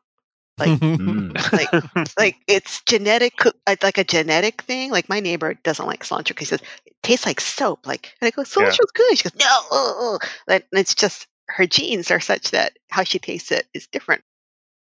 Like- 0.58 0.80
Mm. 0.80 1.34
Like, 1.52 2.16
like 2.18 2.36
it's 2.46 2.82
genetic, 2.82 3.34
uh, 3.46 3.76
like 3.82 3.98
a 3.98 4.04
genetic 4.04 4.62
thing. 4.62 4.90
Like 4.90 5.08
my 5.08 5.20
neighbor 5.20 5.54
doesn't 5.54 5.86
like 5.86 6.04
cilantro 6.04 6.28
because 6.28 6.52
it 6.52 6.62
tastes 7.02 7.26
like 7.26 7.40
soap. 7.40 7.86
Like, 7.86 8.14
and 8.20 8.26
I 8.28 8.30
go, 8.30 8.42
cilantro's 8.42 8.90
good. 8.92 9.18
She 9.18 9.28
goes, 9.28 9.38
no. 9.38 9.60
uh, 9.70 10.14
uh." 10.14 10.18
And 10.48 10.62
it's 10.72 10.94
just 10.94 11.26
her 11.48 11.66
genes 11.66 12.10
are 12.10 12.20
such 12.20 12.50
that 12.50 12.72
how 12.90 13.04
she 13.04 13.18
tastes 13.18 13.50
it 13.52 13.66
is 13.74 13.86
different. 13.86 14.22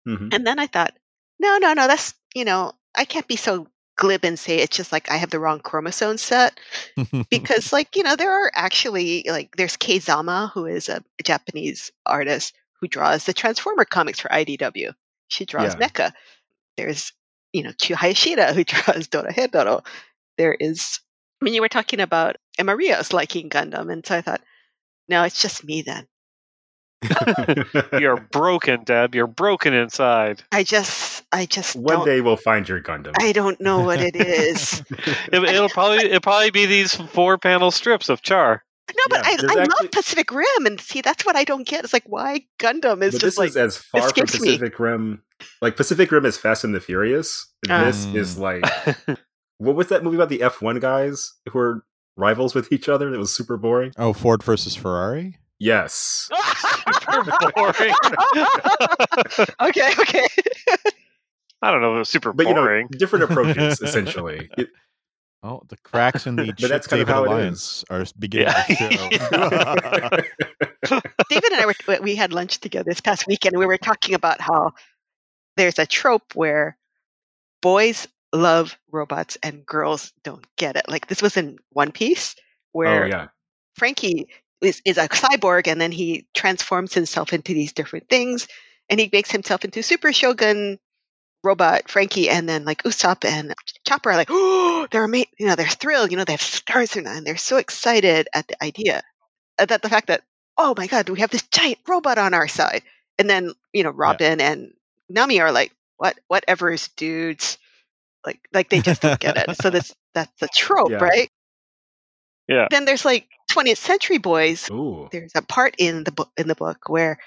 Mhm. 0.07 0.33
And 0.35 0.47
then 0.47 0.59
I 0.59 0.66
thought, 0.66 0.95
no, 1.39 1.59
no, 1.59 1.73
no, 1.73 1.87
that's, 1.87 2.14
you 2.35 2.45
know, 2.45 2.73
I 2.95 3.05
can't 3.05 3.27
be 3.29 3.37
so 3.37 3.66
glib 3.97 4.25
and 4.25 4.39
say 4.39 4.59
it's 4.59 4.77
just 4.77 4.93
like 4.93 5.11
I 5.11 5.16
have 5.16 5.31
the 5.31 5.39
wrong 5.39 5.61
chromosome 5.61 6.18
set 6.18 6.59
because, 7.31 7.73
like, 7.73 7.95
you 7.97 8.03
know, 8.03 8.16
there 8.16 8.33
are 8.33 8.51
actually, 8.55 9.25
like, 9.29 9.57
there's 9.57 9.77
Kei 9.77 9.99
Zama, 9.99 10.51
who 10.55 10.66
is 10.66 10.89
a 10.89 11.03
Japanese 11.25 11.91
artist 12.07 12.55
who 12.81 12.89
draws 12.89 13.25
the 13.25 13.33
Transformer 13.33 13.85
comics 13.85 14.20
for 14.20 14.29
IDW. 14.29 14.93
She 15.33 15.45
draws 15.47 15.74
Yeah. 15.74 15.89
NECA. 15.89 16.12
There's, 16.76 17.12
you 17.53 17.62
know, 17.62 17.72
Q 17.78 17.97
Hayashida, 17.97 18.55
who 18.55 18.64
draws 18.64 19.09
Dorohedoro. 19.09 19.85
There 20.39 20.55
is, 20.55 21.01
when 21.41 21.55
you 21.55 21.61
were 21.61 21.68
talking 21.68 22.01
about 22.01 22.37
Emma 22.59 22.76
Rios 22.76 23.12
liking 23.12 23.49
Gundam, 23.49 23.91
and 23.91 24.05
so 24.07 24.16
I 24.16 24.20
thought, 24.20 24.41
no, 25.09 25.22
it's 25.24 25.41
just 25.41 25.64
me 25.64 25.83
then. 25.83 26.07
You're 27.99 28.20
broken, 28.30 28.85
Deb. 28.85 29.14
You're 29.14 29.26
broken 29.26 29.74
inside. 29.74 30.43
I 30.53 30.62
just, 30.62 31.24
I 31.33 31.47
just 31.47 31.74
One 31.74 32.05
day 32.05 32.20
we'll 32.20 32.37
find 32.37 32.68
your 32.68 32.80
Gundam. 32.80 33.12
I 33.18 33.33
don't 33.33 33.61
know 33.61 33.80
what 33.80 34.01
it 34.01 34.14
is. 34.14 34.83
It, 35.33 35.43
it'll 35.43 35.68
probably 35.68 36.05
it'll 36.05 36.20
probably 36.20 36.51
be 36.51 36.66
these 36.66 36.95
four 36.95 37.39
panel 37.39 37.70
strips 37.70 38.09
of 38.09 38.22
char. 38.22 38.62
No, 38.97 39.03
but 39.11 39.18
Yeah, 39.18 39.22
I, 39.24 39.30
I 39.30 39.34
actually- 39.62 39.76
love 39.82 39.90
Pacific 39.93 40.30
Rim, 40.32 40.66
and 40.66 40.80
see, 40.80 41.01
that's 41.01 41.24
what 41.26 41.36
I 41.36 41.45
don't 41.45 41.66
get. 41.66 41.84
It's 41.84 41.93
like 41.93 42.05
why 42.07 42.47
Gundam 42.59 43.03
is 43.03 43.14
but 43.14 43.20
just 43.20 43.22
this 43.22 43.38
like 43.38 43.49
is 43.51 43.57
as 43.57 43.76
far 43.78 44.01
from 44.03 44.09
skips 44.11 44.40
me. 44.40 44.49
Pacific 44.51 44.78
Rim. 44.78 45.22
Like 45.61 45.76
Pacific 45.76 46.11
Rim 46.12 46.24
is 46.26 46.36
Fast 46.38 46.64
and 46.64 46.74
the 46.74 46.80
Furious. 46.80 47.47
Ah. 47.68 47.84
This 47.84 48.05
is 48.07 48.38
like 48.38 48.64
what 49.59 49.74
was 49.76 49.88
that 49.88 50.03
movie 50.05 50.16
about 50.16 50.28
the 50.28 50.38
F1 50.40 50.80
guys 50.80 51.32
who 51.51 51.59
were 51.59 51.84
rivals 52.16 52.55
with 52.55 52.70
each 52.72 52.88
other 52.88 53.11
that 53.11 53.18
was 53.18 53.34
super 53.34 53.57
boring? 53.57 53.93
oh, 53.99 54.12
Ford 54.12 54.43
versus 54.43 54.74
Ferrari. 54.76 55.38
Yes. 55.59 56.28
Super 57.11 57.51
boring. 57.57 57.95
okay, 59.61 59.93
okay. 59.99 60.26
I 61.62 61.70
don't 61.70 61.80
know. 61.80 61.95
It 61.95 61.99
was 62.01 62.09
super 62.09 62.32
But 62.32 62.49
you 62.49 62.55
boring. 62.55 62.88
know, 62.90 62.99
different 62.99 63.24
approaches 63.24 63.80
essentially. 63.80 64.51
It- 64.59 64.68
Oh, 65.43 65.62
the 65.68 65.76
cracks 65.78 66.26
in 66.26 66.36
the 66.36 66.47
But 66.61 66.68
that's 66.70 66.86
Chip 66.86 66.90
kind 66.90 67.03
of 67.03 67.09
David 67.09 67.09
how 67.09 67.24
it 67.24 67.30
Alliance 67.30 67.84
are 67.90 68.05
beginning 68.18 68.49
Yeah. 68.49 68.64
to 68.64 68.74
show. 68.74 69.11
David 71.28 71.53
and 71.53 71.61
I 71.61 71.66
were 71.66 72.01
we 72.03 72.14
had 72.14 72.32
lunch 72.32 72.59
together 72.59 72.84
this 72.90 73.01
past 73.01 73.26
weekend. 73.26 73.55
and 73.55 73.61
We 73.61 73.66
were 73.66 73.78
talking 73.78 74.14
about 74.14 74.40
how 74.40 74.72
there's 75.57 75.78
a 75.78 75.86
trope 75.86 76.34
where 76.34 76.76
boys 77.61 78.07
love 78.32 78.78
robots 78.90 79.36
and 79.43 79.64
girls 79.66 80.12
don't 80.24 80.45
get 80.57 80.76
it. 80.76 80.88
Like 80.88 81.09
this 81.09 81.22
was 81.22 81.36
in 81.36 81.59
One 81.70 81.93
Piece, 81.93 82.34
oh, 82.38 82.43
where 82.72 83.05
oh 83.05 83.07
yeah. 83.07 83.28
Franky 83.76 84.28
is, 84.61 84.80
is 84.84 84.99
a 84.99 85.09
cyborg 85.09 85.66
and 85.66 85.80
then 85.80 85.93
he 85.93 86.26
transforms 86.34 86.95
himself 86.95 87.32
into 87.32 87.53
these 87.53 87.72
different 87.72 88.09
things 88.09 88.47
and 88.88 89.01
he 89.01 89.09
makes 89.12 89.30
himself 89.30 89.64
into 89.64 89.82
Super 89.82 90.12
Shogun 90.12 90.78
robot 91.45 91.88
Franky 91.90 92.28
and 92.28 92.49
then 92.49 92.64
like 92.64 92.82
Usopp 92.84 93.24
and 93.24 93.55
Chopper 93.86 94.11
are 94.11 94.16
like, 94.16 94.28
oh, 94.30 94.86
they're 94.90 95.05
amazing. 95.05 95.28
You 95.38 95.47
know, 95.47 95.55
they're 95.57 95.66
thrilled. 95.66 96.11
You 96.11 96.16
know, 96.16 96.24
they 96.24 96.32
have 96.32 96.43
stars 96.43 96.97
in 96.97 97.05
them 97.05 97.18
and 97.18 97.26
they're 97.26 97.36
so 97.36 97.57
excited 97.57 98.28
at 98.34 98.49
the 98.49 98.62
idea 98.62 99.03
uh, 99.59 99.66
that 99.66 99.82
the 99.82 99.88
fact 99.88 100.09
that, 100.09 100.22
oh 100.59 100.74
my 100.76 100.86
God, 100.86 101.09
we 101.09 101.20
have 101.20 101.30
this 101.30 101.43
giant 101.49 101.78
robot 101.88 102.18
on 102.18 102.34
our 102.34 102.49
side. 102.49 102.82
And 103.18 103.28
then, 103.28 103.53
you 103.72 103.82
know, 103.82 103.90
Robin 103.90 104.40
and 104.40 104.72
Nami 105.09 105.40
are 105.40 105.53
like, 105.53 105.72
what, 105.99 106.18
whatever's 106.28 106.88
dudes. 106.97 107.59
Like, 108.26 108.40
like 108.53 108.70
they 108.70 108.80
just 108.80 109.03
don't 109.03 109.20
get 109.20 109.36
it. 109.36 109.57
So 109.57 109.70
that's, 109.70 109.95
that's 110.14 110.32
the 110.40 110.49
trope, 110.55 110.90
Yeah. 110.90 110.99
right? 110.99 111.30
Yeah. 112.49 112.66
Then 112.70 112.84
there's 112.84 113.05
like 113.05 113.28
20th 113.53 113.76
century 113.78 114.18
boys 114.18 114.70
Ooh. 114.70 115.09
there's 115.12 115.32
a 115.34 115.43
part 115.43 115.74
in 115.78 116.05
the 116.05 116.12
book 116.12 116.30
in 116.36 116.49
the 116.49 116.55
book 116.55 116.88
where 116.88 117.18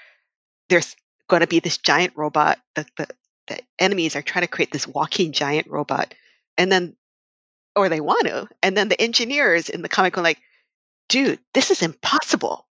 there's 0.68 0.96
going 1.28 1.40
to 1.40 1.46
be 1.46 1.60
this 1.60 1.78
giant 1.78 2.12
robot 2.16 2.58
that 2.74 2.86
the, 2.96 3.06
the 3.46 3.58
enemies 3.78 4.16
are 4.16 4.22
trying 4.22 4.44
to 4.44 4.50
create 4.50 4.72
this 4.72 4.86
walking 4.86 5.32
giant 5.32 5.66
robot 5.68 6.14
and 6.58 6.70
then 6.70 6.96
or 7.74 7.88
they 7.88 8.00
want 8.00 8.26
to 8.26 8.48
and 8.62 8.76
then 8.76 8.88
the 8.88 9.00
engineers 9.00 9.68
in 9.68 9.82
the 9.82 9.88
comic 9.88 10.16
are 10.16 10.22
like 10.22 10.40
dude 11.08 11.38
this 11.54 11.70
is 11.70 11.82
impossible. 11.82 12.66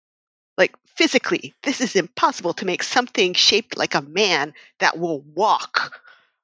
Like 0.58 0.76
physically 0.96 1.54
this 1.64 1.82
is 1.82 1.96
impossible 1.96 2.54
to 2.54 2.66
make 2.66 2.84
something 2.84 3.34
shaped 3.34 3.78
like 3.78 3.96
a 3.96 4.02
man 4.02 4.54
that 4.80 5.00
will 5.00 5.22
walk. 5.34 6.00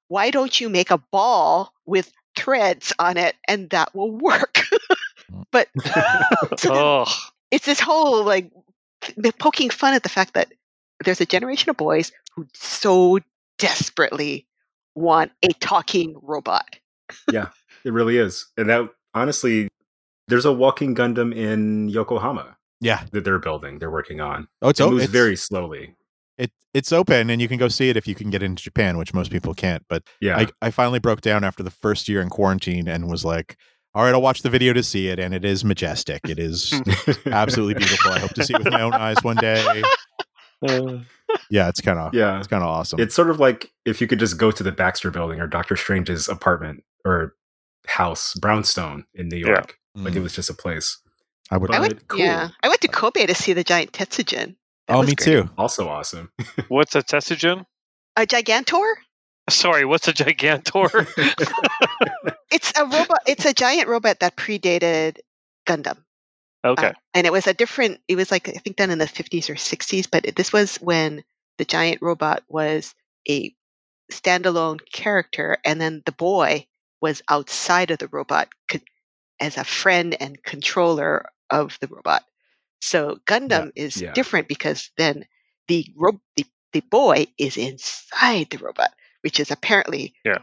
Why 0.08 0.32
don't 0.32 0.60
you 0.60 0.70
make 0.70 0.92
a 0.92 0.98
ball 0.98 1.74
with 1.86 2.12
threads 2.36 2.94
on 3.00 3.18
it 3.18 3.36
and 3.48 3.70
that 3.70 3.94
will 3.96 4.12
work? 4.12 4.54
Mm. 4.56 4.80
But 5.52 5.68
so 6.58 6.74
oh, 6.74 7.06
it's 7.52 7.66
this 7.66 7.80
whole 7.80 8.24
like 8.24 8.52
poking 9.38 9.70
fun 9.70 9.94
at 9.94 10.04
the 10.04 10.10
fact 10.10 10.34
that 10.34 10.52
there's 11.04 11.22
a 11.22 11.26
generation 11.26 11.70
of 11.70 11.78
boys 11.78 12.12
who 12.34 12.48
so 12.54 13.20
desperately 13.60 14.47
want 14.95 15.32
a 15.43 15.49
talking 15.60 16.16
robot. 16.22 16.78
Yeah, 17.32 17.49
it 17.86 17.93
really 17.93 18.18
is. 18.18 18.47
And 18.57 18.70
that 18.70 18.89
honestly, 19.14 19.68
there's 20.28 20.45
a 20.45 20.53
walking 20.53 20.95
Gundam 20.95 21.36
in 21.36 21.89
Yokohama 21.89 22.57
yeah. 22.82 23.03
that 23.12 23.24
they're 23.24 23.39
building, 23.39 23.80
they're 23.80 23.91
working 23.91 24.22
on. 24.22 24.47
Oh, 24.62 24.70
it's, 24.70 24.80
It 24.80 24.89
moves 24.89 25.03
it's 25.03 25.14
very 25.14 25.36
slowly. 25.36 25.95
it 26.38 26.51
it's 26.74 26.91
open 26.91 27.30
and 27.30 27.41
you 27.41 27.47
can 27.47 27.57
go 27.57 27.68
see 27.68 27.89
it 27.89 27.97
if 27.97 28.07
you 28.07 28.16
can 28.16 28.30
get 28.30 28.43
into 28.43 28.64
Japan, 28.64 28.97
which 28.97 29.14
most 29.14 29.32
people 29.32 29.53
can't. 29.53 29.84
But 29.89 30.03
Yeah. 30.22 30.38
I, 30.38 30.47
I 30.68 30.72
finally 30.72 30.99
broke 30.99 31.22
down 31.22 31.43
after 31.43 31.64
the 31.64 31.72
first 31.72 32.07
year 32.07 32.22
in 32.22 32.30
quarantine 32.30 32.88
and 32.88 33.10
was 33.10 33.26
like, 33.26 33.57
all 33.95 34.03
right, 34.03 34.14
I'll 34.14 34.22
watch 34.22 34.43
the 34.43 34.51
video 34.51 34.72
to 34.74 34.84
see 34.84 35.07
it, 35.07 35.18
and 35.18 35.34
it 35.34 35.43
is 35.43 35.66
majestic. 35.66 36.22
It 36.30 36.38
is 36.38 36.80
absolutely 37.26 37.74
beautiful. 37.74 38.12
I 38.12 38.20
hope 38.20 38.34
to 38.36 38.43
see 38.43 38.53
it 38.53 38.64
with 38.64 38.72
my 38.72 38.82
own 38.82 38.93
eyes 38.93 39.18
one 39.24 39.38
day. 39.38 39.82
Yeah, 41.49 41.70
it's 41.70 41.82
kind 41.82 41.99
of 41.99 42.14
yeah. 42.14 42.38
it's 42.38 42.47
kind 42.47 42.64
of 42.64 42.70
awesome. 42.70 42.99
It's 42.99 43.16
sort 43.16 43.30
of 43.30 43.39
like 43.39 43.72
if 43.86 44.01
you 44.01 44.07
could 44.07 44.20
just 44.20 44.38
go 44.38 44.51
to 44.51 44.64
the 44.64 44.72
Baxter 44.72 45.12
building 45.12 45.39
or 45.39 45.47
Doctor 45.47 45.76
Strange's 45.76 46.28
apartment 46.28 46.84
or 47.05 47.36
house, 47.88 48.34
Brownstone 48.36 49.05
in 49.14 49.30
New 49.30 49.38
Yeah. 49.38 49.47
York. 49.47 49.78
Like 49.95 50.16
it 50.16 50.20
Mm, 50.20 50.24
was 50.24 50.34
just 50.36 50.49
a 50.49 50.53
place. 50.53 50.97
I 51.51 51.57
would. 51.57 51.68
But- 51.70 51.78
I 51.78 51.80
went, 51.82 52.07
cool. 52.07 52.20
yeah, 52.20 52.49
I 52.64 52.68
went 52.68 52.82
to 52.82 52.88
Kobe 52.88 53.26
to 53.26 53.34
see 53.36 53.53
the 53.53 53.64
giant 53.64 53.91
Tetsujin. 53.91 54.55
That 54.88 54.95
oh, 54.95 55.01
me 55.01 55.14
great. 55.16 55.20
too. 55.20 55.49
Also 55.57 55.88
awesome. 55.88 56.32
what's 56.68 56.95
a 56.95 57.01
Tetsujin? 57.03 57.66
A 58.18 58.22
Gigantor? 58.26 58.93
Sorry, 59.49 59.86
what's 59.86 60.07
a 60.07 60.14
Gigantor? 60.14 61.07
It's 62.51 62.74
a 62.76 62.84
robot. 62.84 63.20
It's 63.28 63.45
a 63.45 63.53
giant 63.53 63.88
robot 63.88 64.20
that 64.22 64.36
predated 64.36 65.18
Gundam. 65.68 65.97
Okay. 66.66 66.91
Uh, 66.91 66.99
and 67.14 67.26
it 67.28 67.34
was 67.34 67.47
a 67.47 67.53
different, 67.53 67.99
it 68.07 68.16
was 68.16 68.32
like, 68.32 68.47
I 68.49 68.53
think 68.53 68.78
done 68.78 68.91
in 68.91 68.99
the 68.99 69.07
50s 69.07 69.49
or 69.49 69.55
60s, 69.55 70.07
but 70.07 70.26
it- 70.26 70.36
this 70.36 70.53
was 70.53 70.78
when 70.78 71.24
the 71.57 71.66
giant 71.66 72.01
robot 72.01 72.43
was 72.47 72.95
a 73.30 73.53
standalone 74.12 74.80
character, 74.91 75.57
and 75.66 75.80
then 75.82 76.03
the 76.05 76.12
boy 76.12 76.68
was 77.01 77.22
outside 77.30 77.91
of 77.91 77.99
the 77.99 78.07
robot 78.10 78.49
co- 78.72 78.80
as 79.39 79.57
a 79.57 79.64
friend 79.64 80.16
and 80.20 80.41
controller 80.43 81.26
of 81.49 81.78
the 81.82 81.88
robot. 81.88 82.24
So 82.82 83.18
Gundam 83.26 83.72
is 83.76 84.01
yeah. 84.01 84.14
different 84.14 84.47
because 84.47 84.91
then 84.97 85.26
the, 85.68 85.86
ro- 85.95 86.22
the 86.36 86.45
the 86.74 86.82
boy 86.82 87.28
is 87.38 87.57
inside 87.57 88.49
the 88.49 88.57
robot, 88.60 88.91
which 89.22 89.39
is 89.39 89.51
apparently 89.51 90.14
Yeah. 90.24 90.39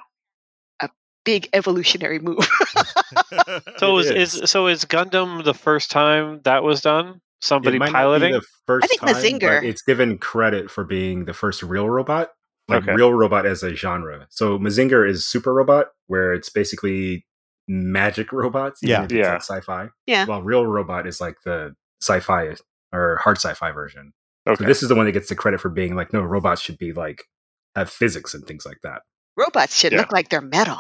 A 1.27 1.31
big 1.31 1.49
evolutionary 1.53 2.19
move. 2.19 2.49
So 3.79 3.99
It 3.99 4.17
is, 4.17 4.35
is. 4.35 4.43
is 4.43 4.51
so 4.51 4.67
is 4.67 4.85
Gundam 4.85 5.45
the 5.45 5.55
first 5.55 5.91
time 5.91 6.41
that 6.45 6.63
was 6.63 6.81
done? 6.81 7.21
Somebody 7.41 7.77
it 7.77 7.81
might 7.81 7.93
piloting? 7.93 8.33
not 8.33 8.41
be 8.41 8.47
the 8.47 8.47
first 8.67 8.85
I 8.85 8.87
think 8.89 9.01
time, 9.03 9.15
Mazinger- 9.15 9.61
but 9.61 9.65
it's 9.69 9.83
given 9.83 10.19
credit 10.19 10.71
for 10.71 10.85
being 10.85 11.27
the 11.27 11.35
first 11.35 11.63
real 11.63 11.89
robot, 11.89 12.31
like 12.69 12.83
Okay. 12.83 12.95
real 12.95 13.13
robot 13.13 13.45
as 13.47 13.63
a 13.63 13.75
genre. 13.75 14.27
So 14.31 14.59
Mazinger 14.59 15.09
is 15.09 15.27
super 15.27 15.53
robot, 15.53 15.89
where 16.07 16.33
it's 16.33 16.49
basically 16.49 17.27
magic 17.69 18.33
robots. 18.33 18.83
even 18.83 18.91
Yeah. 18.93 19.05
it's 19.05 19.13
Yeah. 19.13 19.33
like 19.33 19.43
sci-fi. 19.43 19.89
Yeah. 20.07 20.25
While 20.27 20.43
real 20.43 20.67
robot 20.67 21.07
is 21.07 21.21
like 21.21 21.37
the 21.45 21.75
sci-fi 22.01 22.55
or 22.93 23.17
hard 23.23 23.37
sci-fi 23.37 23.71
version. 23.73 24.13
okay. 24.49 24.63
So 24.63 24.67
this 24.67 24.83
is 24.83 24.89
the 24.89 24.95
one 24.95 25.05
that 25.07 25.13
gets 25.13 25.29
the 25.29 25.37
credit 25.37 25.61
for 25.61 25.69
being 25.69 25.95
like, 25.95 26.13
no, 26.13 26.21
robots 26.23 26.63
should 26.63 26.79
be 26.79 26.93
like 26.93 27.25
have 27.75 27.91
physics 27.91 28.33
and 28.35 28.45
things 28.47 28.65
like 28.65 28.79
that. 28.83 29.03
Robots 29.37 29.77
should 29.77 29.93
Yeah. 29.93 29.99
look 29.99 30.13
like 30.13 30.31
they're 30.31 30.41
metal. 30.41 30.79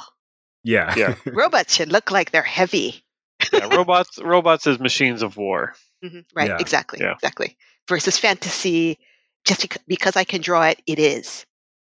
Yeah. 0.66 0.92
Yeah. 0.96 1.14
Robots 1.26 1.74
should 1.74 1.92
look 1.92 2.10
like 2.10 2.32
they're 2.32 2.42
heavy. 2.42 3.04
yeah, 3.52 3.66
robots 3.74 4.18
robots 4.20 4.66
as 4.66 4.78
machines 4.80 5.22
of 5.22 5.36
war. 5.36 5.74
Mhm, 6.02 6.24
Right, 6.34 6.48
Yeah. 6.48 6.56
exactly, 6.58 6.98
Yeah. 7.00 7.12
exactly. 7.12 7.56
Versus 7.88 8.18
fantasy, 8.18 8.98
just 9.44 9.66
because 9.86 10.16
I 10.16 10.24
can 10.24 10.40
draw 10.40 10.64
it, 10.64 10.80
it 10.86 10.98
is. 10.98 11.44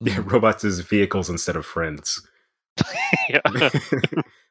yeah. 0.01 0.19
Robots 0.23 0.63
as 0.63 0.79
vehicles 0.79 1.29
instead 1.29 1.55
of 1.55 1.65
friends. 1.65 2.25
yeah. 3.29 3.41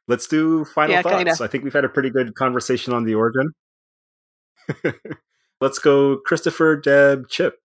Let's 0.09 0.27
do 0.29 0.65
final 0.67 0.95
Yeah, 0.97 1.03
thoughts. 1.03 1.17
kinda. 1.17 1.37
I 1.41 1.47
think 1.49 1.65
we've 1.65 1.73
had 1.73 1.85
a 1.85 1.89
pretty 1.89 2.11
good 2.11 2.35
conversation 2.35 2.93
on 2.93 3.05
the 3.05 3.15
origin. 3.15 3.53
Let's 5.61 5.79
go, 5.79 6.19
Christopher, 6.27 6.77
Deb, 6.77 7.29
Chip. 7.29 7.57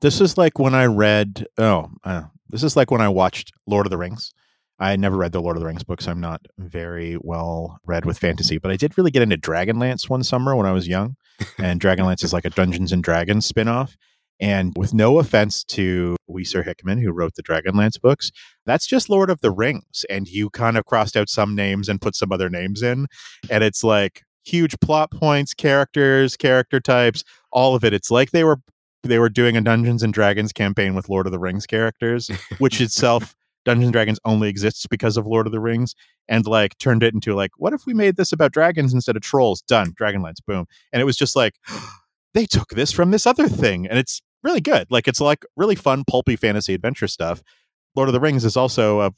this 0.00 0.20
is 0.20 0.36
like 0.38 0.58
when 0.58 0.74
I 0.74 0.86
read. 0.86 1.46
Oh, 1.58 1.90
uh, 2.04 2.22
this 2.48 2.62
is 2.62 2.76
like 2.76 2.90
when 2.90 3.00
I 3.00 3.08
watched 3.08 3.52
Lord 3.66 3.86
of 3.86 3.90
the 3.90 3.98
Rings. 3.98 4.32
I 4.80 4.96
never 4.96 5.16
read 5.16 5.32
the 5.32 5.42
Lord 5.42 5.56
of 5.56 5.60
the 5.60 5.66
Rings 5.66 5.84
books. 5.84 6.06
So 6.06 6.10
I'm 6.10 6.20
not 6.20 6.46
very 6.58 7.18
well 7.20 7.78
read 7.86 8.06
with 8.06 8.18
fantasy, 8.18 8.58
but 8.58 8.70
I 8.70 8.76
did 8.76 8.96
really 8.96 9.10
get 9.10 9.22
into 9.22 9.36
Dragonlance 9.36 10.08
one 10.08 10.24
summer 10.24 10.56
when 10.56 10.66
I 10.66 10.72
was 10.72 10.88
young. 10.88 11.16
And 11.58 11.80
Dragonlance 11.82 12.24
is 12.24 12.32
like 12.32 12.46
a 12.46 12.50
Dungeons 12.50 12.90
and 12.90 13.04
Dragons 13.04 13.50
spinoff. 13.50 13.96
And 14.40 14.72
with 14.74 14.94
no 14.94 15.18
offense 15.18 15.64
to 15.64 16.16
Weiser 16.28 16.64
Hickman, 16.64 16.98
who 16.98 17.12
wrote 17.12 17.34
the 17.34 17.42
Dragonlance 17.42 18.00
books, 18.00 18.30
that's 18.64 18.86
just 18.86 19.10
Lord 19.10 19.28
of 19.28 19.42
the 19.42 19.50
Rings. 19.50 20.06
And 20.08 20.26
you 20.26 20.48
kind 20.48 20.78
of 20.78 20.86
crossed 20.86 21.14
out 21.14 21.28
some 21.28 21.54
names 21.54 21.90
and 21.90 22.00
put 22.00 22.16
some 22.16 22.32
other 22.32 22.48
names 22.48 22.82
in. 22.82 23.06
And 23.50 23.62
it's 23.62 23.84
like 23.84 24.22
huge 24.44 24.80
plot 24.80 25.10
points, 25.10 25.52
characters, 25.52 26.38
character 26.38 26.80
types, 26.80 27.22
all 27.52 27.74
of 27.74 27.84
it. 27.84 27.92
It's 27.92 28.10
like 28.10 28.30
they 28.30 28.44
were 28.44 28.60
they 29.02 29.18
were 29.18 29.30
doing 29.30 29.56
a 29.56 29.60
Dungeons 29.62 30.02
and 30.02 30.12
Dragons 30.12 30.52
campaign 30.52 30.94
with 30.94 31.08
Lord 31.08 31.26
of 31.26 31.32
the 31.32 31.38
Rings 31.38 31.66
characters, 31.66 32.30
which 32.58 32.80
itself 32.80 33.34
Dungeons 33.64 33.86
and 33.86 33.92
Dragons 33.92 34.18
only 34.24 34.48
exists 34.48 34.86
because 34.86 35.16
of 35.16 35.26
Lord 35.26 35.46
of 35.46 35.52
the 35.52 35.60
Rings, 35.60 35.94
and 36.28 36.46
like 36.46 36.76
turned 36.78 37.02
it 37.02 37.14
into 37.14 37.34
like, 37.34 37.50
what 37.56 37.72
if 37.72 37.82
we 37.86 37.94
made 37.94 38.16
this 38.16 38.32
about 38.32 38.52
dragons 38.52 38.94
instead 38.94 39.16
of 39.16 39.22
trolls? 39.22 39.62
Done, 39.62 39.92
Dragonlance, 39.92 40.38
boom. 40.46 40.66
And 40.92 41.02
it 41.02 41.04
was 41.04 41.16
just 41.16 41.36
like 41.36 41.54
they 42.34 42.46
took 42.46 42.70
this 42.70 42.92
from 42.92 43.10
this 43.10 43.26
other 43.26 43.48
thing, 43.48 43.86
and 43.86 43.98
it's 43.98 44.22
really 44.42 44.60
good. 44.60 44.86
Like 44.90 45.08
it's 45.08 45.20
like 45.20 45.44
really 45.56 45.76
fun, 45.76 46.04
pulpy 46.08 46.36
fantasy 46.36 46.74
adventure 46.74 47.08
stuff. 47.08 47.42
Lord 47.96 48.08
of 48.08 48.12
the 48.12 48.20
Rings 48.20 48.44
is 48.44 48.56
also 48.56 49.00
a 49.00 49.12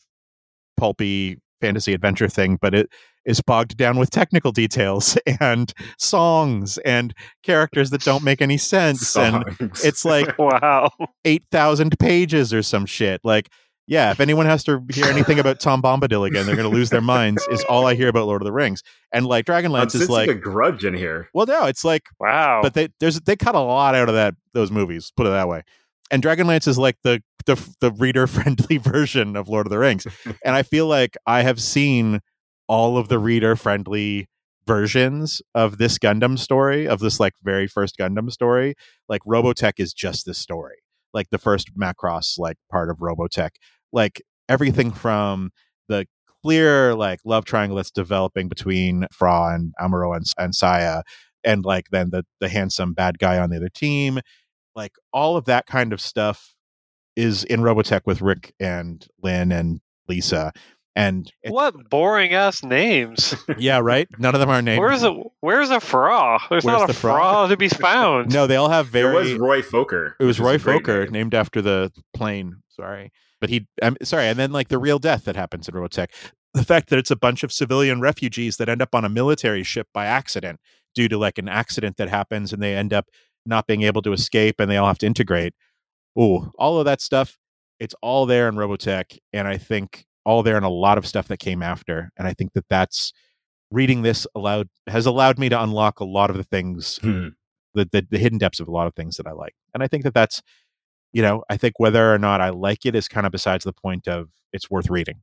pulpy 0.76 1.38
fantasy 1.60 1.92
adventure 1.94 2.28
thing, 2.28 2.58
but 2.60 2.74
it 2.74 2.90
is 3.24 3.40
bogged 3.40 3.76
down 3.76 3.96
with 3.96 4.10
technical 4.10 4.52
details 4.52 5.16
and 5.40 5.72
songs 5.98 6.78
and 6.78 7.14
characters 7.42 7.90
that 7.90 8.02
don't 8.02 8.24
make 8.24 8.42
any 8.42 8.58
sense 8.72 9.16
and 9.16 9.44
it's 9.84 10.04
like 10.04 10.36
wow. 10.38 10.90
8000 11.24 11.98
pages 11.98 12.52
or 12.52 12.62
some 12.62 12.84
shit 12.84 13.20
like 13.24 13.48
yeah 13.86 14.10
if 14.10 14.20
anyone 14.20 14.46
has 14.46 14.62
to 14.64 14.82
hear 14.92 15.06
anything 15.06 15.38
about 15.38 15.58
tom 15.60 15.82
bombadil 15.82 16.26
again 16.26 16.46
they're 16.46 16.56
going 16.56 16.70
to 16.70 16.74
lose 16.74 16.90
their 16.90 17.00
minds 17.00 17.46
is 17.50 17.62
all 17.64 17.86
i 17.86 17.94
hear 17.94 18.08
about 18.08 18.26
lord 18.26 18.40
of 18.42 18.46
the 18.46 18.52
rings 18.52 18.82
and 19.12 19.26
like 19.26 19.48
I'm 19.48 19.64
dragonlance 19.64 19.94
is 19.94 20.08
like 20.08 20.28
a 20.30 20.34
grudge 20.34 20.84
in 20.84 20.94
here. 20.94 21.28
well 21.34 21.46
no 21.46 21.66
it's 21.66 21.84
like 21.84 22.02
Wow. 22.20 22.60
but 22.62 22.74
they 22.74 22.88
there's 23.00 23.20
they 23.20 23.36
cut 23.36 23.54
a 23.54 23.60
lot 23.60 23.94
out 23.94 24.08
of 24.08 24.14
that 24.14 24.34
those 24.54 24.70
movies 24.70 25.12
put 25.16 25.26
it 25.26 25.30
that 25.30 25.48
way 25.48 25.62
and 26.10 26.22
dragonlance 26.22 26.68
is 26.68 26.78
like 26.78 26.96
the 27.02 27.22
the, 27.46 27.74
the 27.80 27.90
reader 27.92 28.26
friendly 28.28 28.76
version 28.78 29.36
of 29.36 29.48
lord 29.48 29.66
of 29.66 29.70
the 29.70 29.78
rings 29.78 30.06
and 30.44 30.54
i 30.54 30.62
feel 30.62 30.86
like 30.86 31.16
i 31.26 31.42
have 31.42 31.60
seen 31.60 32.20
all 32.68 32.96
of 32.96 33.08
the 33.08 33.18
reader 33.18 33.56
friendly 33.56 34.28
versions 34.66 35.42
of 35.56 35.78
this 35.78 35.98
Gundam 35.98 36.38
story, 36.38 36.86
of 36.86 37.00
this 37.00 37.18
like 37.18 37.34
very 37.42 37.66
first 37.66 37.98
Gundam 37.98 38.30
story. 38.30 38.76
Like 39.08 39.20
Robotech 39.26 39.74
is 39.78 39.92
just 39.92 40.24
this 40.24 40.38
story. 40.38 40.76
Like 41.14 41.30
the 41.30 41.38
first 41.38 41.74
Macross 41.76 42.38
like 42.38 42.56
part 42.70 42.90
of 42.90 42.98
Robotech. 42.98 43.50
Like 43.92 44.22
everything 44.48 44.90
from 44.92 45.50
the 45.88 46.06
clear 46.42 46.94
like 46.94 47.20
love 47.24 47.44
triangle 47.44 47.76
that's 47.76 47.90
developing 47.90 48.48
between 48.48 49.06
Fraw 49.12 49.54
and 49.54 49.72
Amuro 49.80 50.16
and, 50.16 50.24
and 50.38 50.54
Saya 50.54 51.02
and 51.44 51.64
like 51.64 51.88
then 51.90 52.10
the 52.10 52.24
the 52.40 52.48
handsome 52.48 52.94
bad 52.94 53.18
guy 53.18 53.38
on 53.38 53.50
the 53.50 53.56
other 53.56 53.68
team. 53.68 54.20
Like 54.74 54.92
all 55.12 55.36
of 55.36 55.44
that 55.46 55.66
kind 55.66 55.92
of 55.92 56.00
stuff 56.00 56.54
is 57.16 57.44
in 57.44 57.60
Robotech 57.60 58.02
with 58.06 58.22
Rick 58.22 58.54
and 58.58 59.06
Lynn 59.22 59.52
and 59.52 59.80
Lisa. 60.08 60.52
And 60.94 61.32
what 61.48 61.88
boring 61.88 62.34
ass 62.34 62.62
names? 62.62 63.34
yeah, 63.58 63.78
right. 63.78 64.06
None 64.18 64.34
of 64.34 64.40
them 64.40 64.50
are 64.50 64.60
named. 64.60 64.78
Where's 64.80 65.02
a 65.02 65.14
Where's 65.40 65.70
a 65.70 65.80
Fraw? 65.80 66.38
There's 66.50 66.64
Where's 66.64 66.80
not 66.80 66.86
the 66.86 66.92
a 66.92 66.96
Fraw 66.96 67.48
to 67.48 67.56
be 67.56 67.68
found. 67.70 68.30
no, 68.32 68.46
they 68.46 68.56
all 68.56 68.68
have 68.68 68.88
very. 68.88 69.14
It 69.30 69.32
was 69.32 69.34
Roy 69.34 69.62
Fokker. 69.62 70.12
It 70.20 70.24
was 70.24 70.38
Roy 70.38 70.54
is 70.54 70.62
a 70.62 70.64
great 70.64 70.82
Fokker, 70.82 71.04
name. 71.04 71.12
named 71.12 71.34
after 71.34 71.62
the 71.62 71.90
plane. 72.12 72.56
Sorry, 72.68 73.10
but 73.40 73.48
he. 73.48 73.66
I'm 73.82 73.96
sorry, 74.02 74.26
and 74.26 74.38
then 74.38 74.52
like 74.52 74.68
the 74.68 74.78
real 74.78 74.98
death 74.98 75.24
that 75.24 75.36
happens 75.36 75.66
in 75.66 75.74
Robotech. 75.74 76.08
The 76.54 76.64
fact 76.64 76.90
that 76.90 76.98
it's 76.98 77.10
a 77.10 77.16
bunch 77.16 77.42
of 77.42 77.50
civilian 77.52 78.02
refugees 78.02 78.58
that 78.58 78.68
end 78.68 78.82
up 78.82 78.94
on 78.94 79.06
a 79.06 79.08
military 79.08 79.62
ship 79.62 79.88
by 79.94 80.04
accident 80.04 80.60
due 80.94 81.08
to 81.08 81.16
like 81.16 81.38
an 81.38 81.48
accident 81.48 81.96
that 81.96 82.10
happens, 82.10 82.52
and 82.52 82.62
they 82.62 82.76
end 82.76 82.92
up 82.92 83.06
not 83.46 83.66
being 83.66 83.82
able 83.82 84.02
to 84.02 84.12
escape, 84.12 84.56
and 84.60 84.70
they 84.70 84.76
all 84.76 84.88
have 84.88 84.98
to 84.98 85.06
integrate. 85.06 85.54
Oh, 86.18 86.50
all 86.58 86.78
of 86.78 86.84
that 86.84 87.00
stuff. 87.00 87.38
It's 87.80 87.94
all 88.02 88.26
there 88.26 88.46
in 88.48 88.56
Robotech, 88.56 89.16
and 89.32 89.48
I 89.48 89.56
think 89.56 90.04
all 90.24 90.42
there 90.42 90.56
and 90.56 90.64
a 90.64 90.70
lot 90.70 90.98
of 90.98 91.06
stuff 91.06 91.28
that 91.28 91.38
came 91.38 91.62
after. 91.62 92.10
And 92.16 92.26
I 92.28 92.34
think 92.34 92.52
that 92.54 92.68
that's 92.68 93.12
reading 93.70 94.02
this 94.02 94.26
allowed 94.34 94.68
has 94.86 95.06
allowed 95.06 95.38
me 95.38 95.48
to 95.48 95.62
unlock 95.62 96.00
a 96.00 96.04
lot 96.04 96.30
of 96.30 96.36
the 96.36 96.44
things 96.44 96.98
Hmm. 97.02 97.28
the, 97.74 97.88
the 97.90 98.06
the 98.10 98.18
hidden 98.18 98.38
depths 98.38 98.60
of 98.60 98.68
a 98.68 98.72
lot 98.72 98.86
of 98.86 98.94
things 98.94 99.16
that 99.16 99.26
I 99.26 99.32
like. 99.32 99.54
And 99.74 99.82
I 99.82 99.88
think 99.88 100.04
that 100.04 100.14
that's 100.14 100.42
you 101.12 101.20
know, 101.22 101.44
I 101.50 101.58
think 101.58 101.74
whether 101.78 102.12
or 102.14 102.18
not 102.18 102.40
I 102.40 102.48
like 102.50 102.86
it 102.86 102.94
is 102.94 103.06
kind 103.06 103.26
of 103.26 103.32
besides 103.32 103.64
the 103.64 103.72
point 103.72 104.08
of 104.08 104.28
it's 104.52 104.70
worth 104.70 104.88
reading. 104.88 105.20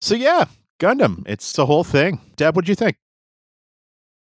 So 0.00 0.14
yeah, 0.14 0.46
Gundam, 0.80 1.22
it's 1.26 1.52
the 1.54 1.66
whole 1.66 1.84
thing. 1.84 2.20
Deb, 2.36 2.56
what'd 2.56 2.68
you 2.68 2.74
think? 2.74 2.96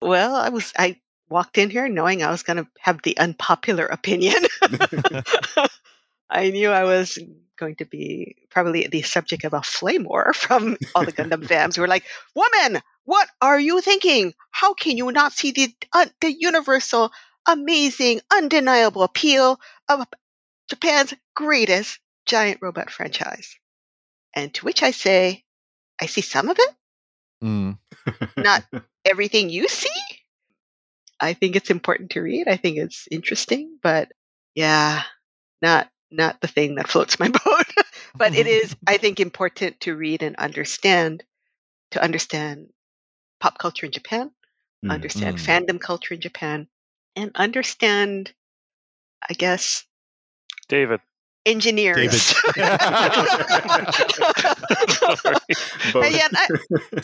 Well, 0.03 0.35
I 0.35 0.49
was 0.49 0.73
I 0.79 0.97
walked 1.29 1.59
in 1.59 1.71
here 1.71 1.89
knowing 1.89 2.23
I 2.23 2.31
was 2.31 2.43
going 2.43 2.57
to 2.57 2.67
have 2.81 3.03
the 3.03 3.17
unpopular 3.19 3.87
opinion. 3.87 4.43
I 6.31 6.51
knew 6.51 6.71
I 6.71 6.85
was 6.85 7.19
going 7.61 7.77
to 7.77 7.85
be 7.85 8.35
probably 8.51 8.89
the 8.89 9.03
subject 9.03 9.45
of 9.45 9.53
a 9.53 9.63
flame 9.63 10.05
war 10.05 10.33
from 10.35 10.77
all 10.95 11.05
the 11.05 11.13
Gundam 11.13 11.47
fans 11.47 11.77
who 11.77 11.83
were 11.83 11.89
like, 11.89 12.05
"Woman, 12.35 12.83
what 13.05 13.29
are 13.41 13.61
you 13.61 13.81
thinking? 13.81 14.35
How 14.51 14.75
can 14.75 14.97
you 14.97 15.13
not 15.13 15.33
see 15.33 15.53
the 15.53 15.73
uh, 15.93 16.07
the 16.21 16.33
universal, 16.33 17.13
amazing, 17.47 18.21
undeniable 18.33 19.03
appeal 19.05 19.61
of 19.89 20.07
Japan's 20.69 21.15
greatest 21.37 22.01
giant 22.27 22.59
robot 22.63 22.91
franchise?" 22.91 23.55
And 24.35 24.53
to 24.55 24.65
which 24.65 24.83
I 24.83 24.93
say, 24.93 25.45
I 26.01 26.07
see 26.07 26.23
some 26.23 26.49
of 26.49 26.57
it, 26.59 26.71
Mm. 27.43 27.79
not 28.37 28.65
everything 29.05 29.51
you 29.51 29.69
see. 29.69 30.01
I 31.21 31.35
think 31.35 31.57
it's 31.57 31.71
important 31.71 32.11
to 32.13 32.21
read. 32.21 32.49
I 32.49 32.57
think 32.57 32.79
it's 32.79 33.07
interesting, 33.11 33.79
but 33.83 34.11
yeah, 34.55 35.03
not 35.61 35.91
not 36.11 36.41
the 36.41 36.49
thing 36.49 36.77
that 36.77 36.89
floats 36.89 37.19
my 37.19 37.29
boat. 37.45 37.67
but 38.19 38.35
it 38.35 38.47
is, 38.47 38.75
I 38.87 38.97
think, 38.99 39.21
important 39.21 39.81
to 39.81 39.97
read 39.97 40.23
and 40.23 40.37
understand 40.37 41.25
to 41.93 42.03
understand 42.03 42.69
pop 43.41 43.59
culture 43.59 43.87
in 43.87 43.93
Japan, 43.93 44.31
Mm. 44.85 44.91
understand 44.93 45.37
Mm. 45.37 45.45
fandom 45.47 45.81
culture 45.81 46.15
in 46.15 46.21
Japan, 46.21 46.69
and 47.17 47.31
understand, 47.35 48.33
I 49.29 49.35
guess, 49.35 49.85
David. 50.69 51.01
engineers. 51.47 52.35
Both. 55.93 56.05
And 56.05 56.15
yeah, 56.15 56.27
and 56.27 56.37
I- 56.37 56.49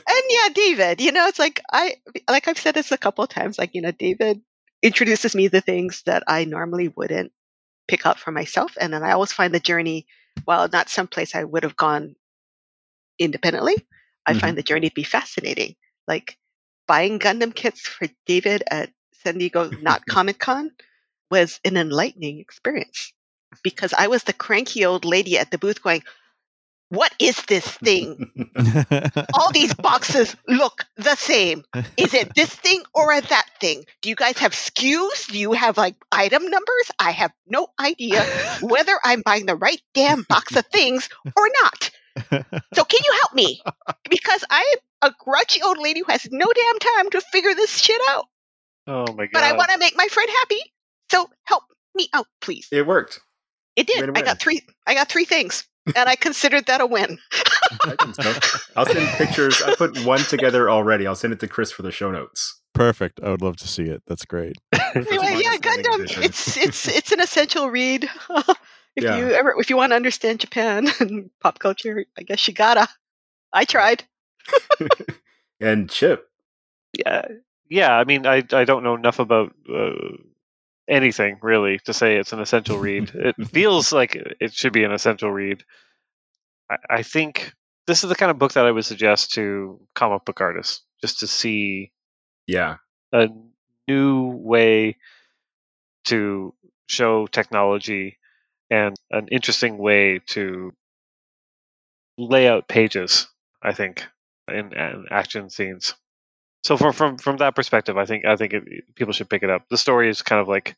and 0.08 0.22
yeah, 0.28 0.48
David, 0.54 1.00
you 1.00 1.12
know, 1.12 1.26
it's 1.26 1.38
like 1.38 1.60
I 1.72 1.96
like 2.28 2.48
I've 2.48 2.58
said 2.58 2.74
this 2.74 2.92
a 2.92 2.98
couple 2.98 3.24
of 3.24 3.30
times. 3.30 3.58
Like 3.58 3.74
you 3.74 3.82
know, 3.82 3.90
David 3.92 4.40
introduces 4.82 5.34
me 5.34 5.48
to 5.48 5.60
things 5.60 6.02
that 6.06 6.22
I 6.26 6.44
normally 6.44 6.88
wouldn't 6.88 7.32
pick 7.88 8.06
up 8.06 8.18
for 8.18 8.32
myself, 8.32 8.76
and 8.80 8.92
then 8.92 9.02
I 9.02 9.12
always 9.12 9.32
find 9.32 9.54
the 9.54 9.60
journey, 9.60 10.06
while 10.44 10.68
not 10.68 10.88
someplace 10.88 11.34
I 11.34 11.44
would 11.44 11.62
have 11.64 11.76
gone 11.76 12.16
independently, 13.18 13.86
I 14.26 14.34
Mhm. 14.34 14.40
find 14.40 14.58
the 14.58 14.62
journey 14.62 14.88
to 14.88 14.94
be 14.94 15.04
fascinating. 15.04 15.76
Like 16.06 16.38
buying 16.86 17.18
Gundam 17.18 17.54
kits 17.54 17.80
for 17.80 18.08
David 18.26 18.62
at 18.70 18.92
San 19.22 19.38
Diego 19.38 19.70
Not 19.70 20.06
Comic 20.06 20.38
Con 20.38 20.72
was 21.30 21.60
an 21.64 21.76
enlightening 21.76 22.40
experience 22.40 23.12
because 23.62 23.92
I 23.92 24.08
was 24.08 24.22
the 24.24 24.32
cranky 24.32 24.84
old 24.84 25.04
lady 25.04 25.38
at 25.38 25.50
the 25.50 25.58
booth 25.58 25.82
going, 25.82 26.02
"What 26.88 27.12
is 27.18 27.36
this 27.48 27.66
thing?" 27.66 28.30
all 29.34 29.50
these 29.52 29.74
boxes 29.74 30.36
look 30.48 30.84
the 30.96 31.14
same. 31.16 31.64
Is 31.96 32.14
it 32.14 32.34
this 32.34 32.50
thing 32.54 32.82
or 32.94 33.20
that 33.20 33.46
thing? 33.60 33.84
Do 34.02 34.08
you 34.08 34.14
guys 34.14 34.38
have 34.38 34.52
SKUs? 34.52 35.28
Do 35.30 35.38
you 35.38 35.52
have 35.52 35.76
like 35.76 35.96
item 36.12 36.48
numbers? 36.48 36.90
I 36.98 37.10
have 37.10 37.32
no 37.46 37.68
idea 37.80 38.22
whether 38.60 38.98
I'm 39.04 39.22
buying 39.22 39.46
the 39.46 39.56
right 39.56 39.80
damn 39.94 40.22
box 40.28 40.54
of 40.56 40.66
things 40.66 41.08
or 41.36 41.48
not. 41.62 41.90
So 42.74 42.84
can 42.84 43.00
you 43.04 43.12
help 43.20 43.34
me? 43.34 43.60
Because 44.08 44.44
I'm 44.50 44.76
a 45.02 45.12
grouchy 45.18 45.60
old 45.62 45.78
lady 45.78 46.00
who 46.00 46.10
has 46.10 46.26
no 46.30 46.46
damn 46.46 46.78
time 46.78 47.10
to 47.10 47.20
figure 47.20 47.54
this 47.54 47.76
shit 47.78 48.00
out. 48.10 48.26
Oh 48.86 49.12
my 49.12 49.26
god. 49.26 49.30
But 49.32 49.42
I 49.42 49.52
want 49.52 49.70
to 49.72 49.78
make 49.78 49.96
my 49.96 50.06
friend 50.08 50.30
happy. 50.40 50.60
So 51.10 51.28
help 51.44 51.64
me 51.94 52.08
out, 52.14 52.26
please. 52.40 52.68
it 52.72 52.86
worked. 52.86 53.20
It 53.76 53.86
did. 53.86 54.16
I 54.16 54.22
got 54.22 54.40
three 54.40 54.62
I 54.86 54.94
got 54.94 55.08
three 55.08 55.24
things. 55.26 55.64
And 55.94 56.08
I 56.08 56.16
considered 56.16 56.66
that 56.66 56.80
a 56.80 56.86
win. 56.86 57.18
I 57.84 57.94
think 58.02 58.14
so. 58.16 58.32
I'll 58.76 58.86
send 58.86 59.06
pictures. 59.18 59.62
I 59.62 59.74
put 59.76 60.04
one 60.04 60.18
together 60.20 60.68
already. 60.68 61.06
I'll 61.06 61.14
send 61.14 61.32
it 61.32 61.40
to 61.40 61.48
Chris 61.48 61.70
for 61.70 61.82
the 61.82 61.92
show 61.92 62.10
notes. 62.10 62.60
Perfect. 62.74 63.20
I 63.22 63.30
would 63.30 63.40
love 63.42 63.56
to 63.58 63.68
see 63.68 63.84
it. 63.84 64.02
That's 64.06 64.24
great. 64.24 64.56
anyway, 64.94 65.40
yeah, 65.42 65.56
Gundam. 65.56 66.00
Edition. 66.00 66.22
It's 66.24 66.56
it's 66.56 66.88
it's 66.88 67.12
an 67.12 67.20
essential 67.20 67.70
read. 67.70 68.04
if 68.96 69.04
Yeah. 69.04 69.16
you 69.16 69.30
ever 69.30 69.54
if 69.58 69.70
you 69.70 69.76
want 69.76 69.92
to 69.92 69.96
understand 69.96 70.40
Japan 70.40 70.88
and 71.00 71.30
pop 71.40 71.58
culture, 71.58 72.04
I 72.18 72.22
guess 72.22 72.46
you 72.48 72.52
gotta. 72.54 72.88
I 73.52 73.64
tried. 73.64 74.04
And 75.60 75.88
Chip. 75.88 76.28
yeah, 76.98 77.22
yeah. 77.70 77.96
I 77.96 78.04
mean, 78.04 78.26
I 78.26 78.42
I 78.52 78.64
don't 78.64 78.82
know 78.84 78.94
enough 78.94 79.18
about 79.18 79.54
uh, 79.72 79.92
anything 80.88 81.38
really 81.42 81.78
to 81.80 81.92
say 81.92 82.16
it's 82.16 82.32
an 82.32 82.40
essential 82.40 82.78
read. 82.78 83.10
it 83.14 83.34
feels 83.52 83.92
like 83.92 84.14
it 84.16 84.52
should 84.52 84.72
be 84.72 84.84
an 84.84 84.92
essential 84.92 85.30
read. 85.30 85.64
I, 86.70 86.76
I 86.90 87.02
think 87.02 87.52
this 87.86 88.02
is 88.02 88.08
the 88.08 88.16
kind 88.16 88.30
of 88.30 88.38
book 88.38 88.52
that 88.52 88.66
I 88.66 88.70
would 88.72 88.84
suggest 88.84 89.32
to 89.34 89.80
comic 89.94 90.24
book 90.24 90.40
artists 90.40 90.82
just 91.00 91.20
to 91.20 91.26
see 91.26 91.92
Yeah. 92.46 92.76
a 93.12 93.28
new 93.88 94.28
way 94.28 94.96
to 96.06 96.54
show 96.88 97.26
technology 97.26 98.18
and 98.70 98.96
an 99.10 99.28
interesting 99.28 99.78
way 99.78 100.20
to 100.26 100.72
lay 102.18 102.48
out 102.48 102.66
pages 102.68 103.28
i 103.62 103.72
think 103.72 104.04
in, 104.48 104.72
in 104.72 105.04
action 105.10 105.50
scenes 105.50 105.94
so 106.64 106.76
from 106.76 106.92
from 106.92 107.16
from 107.18 107.36
that 107.38 107.54
perspective 107.54 107.96
i 107.96 108.04
think 108.04 108.24
i 108.24 108.36
think 108.36 108.52
it, 108.52 108.64
people 108.94 109.12
should 109.12 109.28
pick 109.30 109.42
it 109.42 109.50
up 109.50 109.62
the 109.70 109.76
story 109.78 110.08
is 110.08 110.22
kind 110.22 110.40
of 110.40 110.48
like 110.48 110.76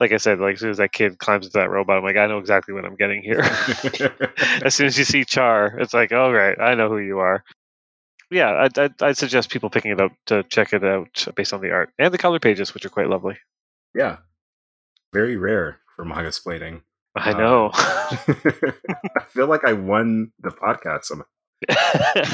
like 0.00 0.12
i 0.12 0.16
said 0.16 0.38
like 0.40 0.54
as 0.54 0.60
soon 0.60 0.70
as 0.70 0.78
that 0.78 0.92
kid 0.92 1.18
climbs 1.18 1.46
into 1.46 1.58
that 1.58 1.70
robot 1.70 1.98
i'm 1.98 2.04
like 2.04 2.16
i 2.16 2.26
know 2.26 2.38
exactly 2.38 2.72
what 2.74 2.84
i'm 2.84 2.96
getting 2.96 3.22
here 3.22 3.40
as 4.64 4.74
soon 4.74 4.86
as 4.86 4.96
you 4.98 5.04
see 5.04 5.24
char 5.24 5.78
it's 5.78 5.92
like 5.94 6.12
oh 6.12 6.30
right 6.32 6.58
i 6.60 6.74
know 6.74 6.88
who 6.88 6.98
you 6.98 7.18
are 7.18 7.44
yeah 8.30 8.52
I'd, 8.62 8.78
I'd, 8.78 9.02
I'd 9.02 9.16
suggest 9.18 9.50
people 9.50 9.70
picking 9.70 9.90
it 9.90 10.00
up 10.00 10.12
to 10.26 10.42
check 10.44 10.72
it 10.72 10.84
out 10.84 11.26
based 11.36 11.52
on 11.52 11.60
the 11.60 11.70
art 11.72 11.90
and 11.98 12.14
the 12.14 12.18
color 12.18 12.38
pages 12.38 12.72
which 12.74 12.84
are 12.86 12.90
quite 12.90 13.08
lovely 13.08 13.36
yeah. 13.94 14.18
Very 15.12 15.36
rare 15.36 15.80
for 15.96 16.04
Mangasplaining. 16.04 16.82
i 17.16 17.32
Uh, 17.32 17.36
know 17.38 17.70
I 17.74 19.24
feel 19.30 19.48
like 19.48 19.64
I 19.64 19.72
won 19.72 20.30
the 20.38 20.50
podcast. 20.50 21.06
somehow. 21.06 21.24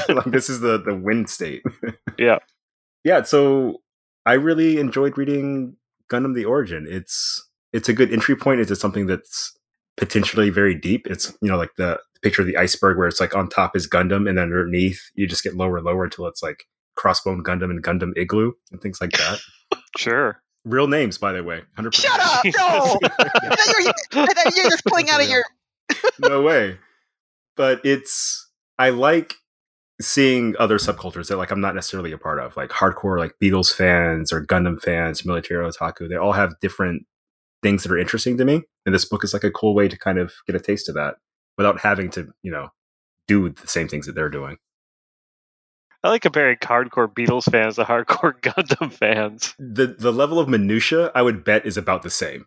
like 0.09 0.25
this 0.25 0.49
is 0.51 0.59
the 0.59 0.77
the 0.77 0.93
win 0.93 1.25
state. 1.25 1.63
Yeah. 2.19 2.37
Yeah, 3.07 3.23
so 3.23 3.77
I 4.25 4.33
really 4.33 4.81
enjoyed 4.81 5.17
reading 5.17 5.77
Gundam 6.11 6.35
the 6.35 6.43
Origin. 6.43 6.85
It's 6.89 7.41
it's 7.71 7.87
a 7.87 7.93
good 7.93 8.11
entry 8.11 8.35
point 8.35 8.59
into 8.59 8.75
something 8.75 9.05
that's 9.07 9.57
potentially 9.95 10.49
very 10.49 10.75
deep. 10.75 11.07
It's 11.07 11.33
you 11.41 11.49
know 11.49 11.55
like 11.55 11.71
the 11.77 12.01
picture 12.21 12.41
of 12.41 12.49
the 12.49 12.57
iceberg 12.57 12.97
where 12.97 13.07
it's 13.07 13.21
like 13.21 13.33
on 13.33 13.47
top 13.47 13.77
is 13.77 13.87
Gundam 13.87 14.29
and 14.29 14.37
underneath 14.37 14.99
you 15.15 15.25
just 15.25 15.41
get 15.41 15.55
lower 15.55 15.77
and 15.77 15.85
lower 15.85 16.03
until 16.03 16.27
it's 16.27 16.43
like 16.43 16.65
Crossbone 16.99 17.43
Gundam 17.43 17.71
and 17.71 17.81
Gundam 17.81 18.11
Igloo 18.17 18.51
and 18.73 18.81
things 18.81 18.99
like 18.99 19.11
that. 19.11 19.39
sure 19.97 20.41
Real 20.65 20.87
names, 20.87 21.17
by 21.17 21.31
the 21.31 21.45
way. 21.45 21.61
100%. 21.77 21.93
Shut 21.93 22.19
up! 22.19 22.43
No, 22.43 22.99
I 23.19 23.55
thought 23.55 23.77
you 23.77 23.85
were, 23.85 23.93
I 24.21 24.33
thought 24.33 24.53
you 24.53 24.63
were 24.63 24.69
just 24.69 24.83
pulling 24.83 25.09
out 25.09 25.23
of 25.23 25.29
your. 25.29 25.45
no 26.19 26.41
way. 26.41 26.77
But 27.55 27.85
it's 27.85 28.49
I 28.77 28.89
like 28.89 29.33
seeing 29.99 30.55
other 30.59 30.77
subcultures 30.77 31.27
that 31.27 31.37
like 31.37 31.51
I'm 31.51 31.61
not 31.61 31.75
necessarily 31.75 32.11
a 32.11 32.17
part 32.17 32.39
of, 32.39 32.55
like 32.55 32.69
hardcore 32.69 33.17
like 33.17 33.35
Beatles 33.41 33.73
fans 33.73 34.31
or 34.31 34.45
Gundam 34.45 34.81
fans, 34.81 35.25
military 35.25 35.65
otaku. 35.65 36.09
They 36.09 36.15
all 36.15 36.33
have 36.33 36.59
different 36.61 37.05
things 37.63 37.83
that 37.83 37.91
are 37.91 37.97
interesting 37.97 38.37
to 38.37 38.45
me, 38.45 38.63
and 38.85 38.93
this 38.93 39.05
book 39.05 39.23
is 39.23 39.33
like 39.33 39.43
a 39.43 39.51
cool 39.51 39.73
way 39.73 39.87
to 39.87 39.97
kind 39.97 40.19
of 40.19 40.33
get 40.45 40.55
a 40.55 40.59
taste 40.59 40.89
of 40.89 40.95
that 40.95 41.15
without 41.57 41.81
having 41.81 42.09
to, 42.11 42.27
you 42.43 42.51
know, 42.51 42.69
do 43.27 43.49
the 43.49 43.67
same 43.67 43.87
things 43.87 44.05
that 44.05 44.13
they're 44.13 44.29
doing. 44.29 44.57
I 46.03 46.09
like 46.09 46.21
comparing 46.21 46.57
hardcore 46.57 47.11
Beatles 47.11 47.51
fans 47.51 47.75
to 47.75 47.83
hardcore 47.83 48.39
Gundam 48.41 48.91
fans. 48.91 49.55
The 49.57 49.87
the 49.87 50.13
level 50.13 50.39
of 50.39 50.47
minutia 50.47 51.11
I 51.15 51.21
would 51.21 51.43
bet 51.43 51.65
is 51.65 51.77
about 51.77 52.03
the 52.03 52.09
same. 52.09 52.45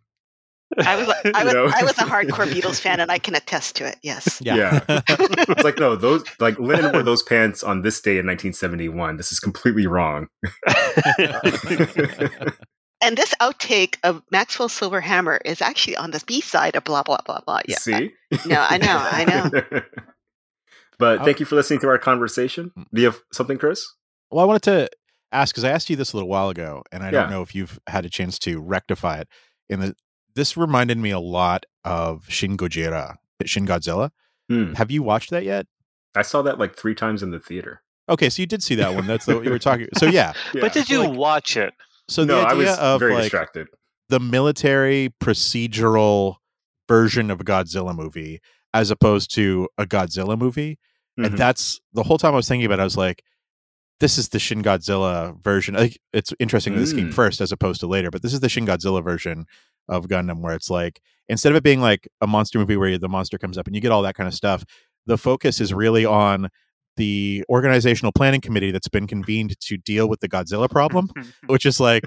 I 0.79 0.97
was 0.97 1.09
I 1.35 1.45
was, 1.45 1.55
I 1.55 1.83
was 1.83 1.99
a 1.99 2.05
hardcore 2.05 2.47
Beatles 2.47 2.81
fan, 2.81 3.01
and 3.01 3.11
I 3.11 3.19
can 3.19 3.35
attest 3.35 3.77
to 3.77 3.87
it. 3.87 3.99
Yes. 4.03 4.41
Yeah. 4.43 4.57
yeah. 4.57 4.81
it's 5.09 5.65
like 5.65 5.79
no, 5.79 5.97
those 5.97 6.25
like 6.39 6.59
Lennon 6.59 6.93
wore 6.93 7.03
those 7.03 7.23
pants 7.23 7.63
on 7.63 7.83
this 7.83 8.01
day 8.01 8.13
in 8.13 8.27
1971. 8.27 9.17
This 9.17 9.33
is 9.33 9.41
completely 9.41 9.87
wrong. 9.87 10.29
and 13.03 13.17
this 13.17 13.35
outtake 13.41 13.97
of 14.05 14.23
Maxwell 14.31 14.69
Silverhammer 14.69 15.39
is 15.45 15.61
actually 15.61 15.97
on 15.97 16.13
the 16.13 16.23
B 16.27 16.41
side 16.41 16.77
of 16.77 16.85
blah 16.85 17.03
blah 17.03 17.21
blah 17.27 17.41
blah. 17.45 17.61
Yeah. 17.67 17.79
See? 17.79 18.13
No, 18.47 18.65
I 18.69 18.79
know, 18.79 18.97
I 18.97 19.25
know. 19.25 19.83
but 20.99 21.25
thank 21.25 21.41
you 21.41 21.47
for 21.47 21.57
listening 21.57 21.81
to 21.81 21.89
our 21.89 21.99
conversation. 21.99 22.71
Mm. 22.79 22.85
Do 22.95 23.01
you 23.01 23.07
have 23.09 23.21
something, 23.33 23.59
Chris? 23.59 23.87
Well, 24.31 24.45
I 24.45 24.47
wanted 24.47 24.63
to 24.63 24.89
ask 25.33 25.53
because 25.53 25.65
I 25.65 25.71
asked 25.71 25.91
you 25.91 25.97
this 25.97 26.13
a 26.13 26.17
little 26.17 26.29
while 26.29 26.49
ago, 26.49 26.85
and 26.93 27.03
I 27.03 27.07
yeah. 27.07 27.23
don't 27.23 27.31
know 27.31 27.43
if 27.43 27.55
you've 27.57 27.81
had 27.89 28.05
a 28.05 28.09
chance 28.11 28.39
to 28.41 28.61
rectify 28.61 29.19
it. 29.19 29.29
In 29.69 29.81
the 29.81 29.95
this 30.35 30.57
reminded 30.57 30.99
me 30.99 31.11
a 31.11 31.21
lot 31.21 31.67
of 31.85 32.29
Shin 32.29 32.57
Gojira, 32.57 33.17
Shin 33.45 33.67
Godzilla. 33.67 34.11
Hmm. 34.49 34.75
Have 34.75 34.91
you 34.91 35.03
watched 35.03 35.31
that 35.31 35.45
yet? 35.45 35.67
I 36.15 36.23
saw 36.23 36.43
that 36.43 36.59
like 36.59 36.77
three 36.77 36.95
times 36.95 37.23
in 37.23 37.31
the 37.31 37.41
theater. 37.41 37.83
Okay, 38.09 38.29
so 38.29 38.43
you 38.43 38.47
did 38.47 38.63
see 38.63 38.75
that 38.75 38.95
one. 38.95 39.07
That's 39.07 39.27
what 39.27 39.45
you 39.45 39.51
were 39.51 39.59
talking. 39.59 39.89
So 39.99 40.07
yeah, 40.07 40.33
yeah. 40.53 40.63
but 40.63 40.73
did 40.73 40.91
you 40.91 41.01
like, 41.01 41.17
watch 41.17 41.57
it? 41.57 41.73
So 42.09 42.25
the 42.25 42.35
no, 42.35 42.41
idea 42.41 42.51
I 42.51 42.55
was 42.55 42.79
of 42.79 43.01
very 43.01 43.15
like 43.15 43.23
distracted. 43.25 43.69
the 44.09 44.19
military 44.19 45.15
procedural 45.23 46.37
version 46.89 47.31
of 47.31 47.41
a 47.41 47.45
Godzilla 47.45 47.95
movie 47.95 48.41
as 48.75 48.91
opposed 48.91 49.33
to 49.35 49.69
a 49.79 49.87
Godzilla 49.87 50.37
movie, 50.37 50.73
mm-hmm. 51.19 51.27
and 51.27 51.39
that's 51.39 51.81
the 51.93 52.03
whole 52.03 52.19
time 52.19 52.33
I 52.33 52.37
was 52.37 52.49
thinking 52.49 52.67
about. 52.67 52.81
it, 52.81 52.83
I 52.83 52.85
was 52.85 52.97
like, 52.97 53.23
this 54.01 54.19
is 54.19 54.31
the 54.31 54.41
Shin 54.41 54.63
Godzilla 54.63 55.41
version. 55.43 55.77
I 55.77 55.81
think 55.81 55.99
it's 56.13 56.33
interesting 56.41 56.75
that 56.75 56.81
this 56.81 56.93
came 56.93 57.11
mm. 57.11 57.15
first 57.15 57.41
as 57.41 57.53
opposed 57.53 57.81
to 57.81 57.87
later, 57.87 58.11
but 58.11 58.23
this 58.23 58.33
is 58.33 58.41
the 58.41 58.49
Shin 58.49 58.67
Godzilla 58.67 59.05
version 59.05 59.47
of 59.91 60.07
Gundam, 60.07 60.41
where 60.41 60.55
it's 60.55 60.71
like 60.71 61.03
instead 61.29 61.53
of 61.53 61.57
it 61.57 61.63
being 61.63 61.81
like 61.81 62.09
a 62.21 62.27
monster 62.27 62.59
movie 62.59 62.77
where 62.77 62.97
the 62.97 63.09
monster 63.09 63.37
comes 63.37 63.59
up 63.59 63.67
and 63.67 63.75
you 63.75 63.83
get 63.83 63.93
all 63.93 64.03
that 64.03 64.15
kind 64.15 64.27
of 64.29 64.35
stuff, 64.35 64.65
the 65.07 65.19
focus 65.19 65.61
is 65.61 65.75
really 65.75 66.07
on 66.07 66.49
the 66.97 67.45
organizational 67.49 68.13
planning 68.13 68.41
committee 68.41 68.71
that's 68.71 68.89
been 68.89 69.07
convened 69.07 69.59
to 69.61 69.77
deal 69.77 70.09
with 70.09 70.21
the 70.21 70.29
Godzilla 70.29 70.69
problem, 70.71 71.09
which 71.47 71.67
is 71.67 71.81
like, 71.81 72.05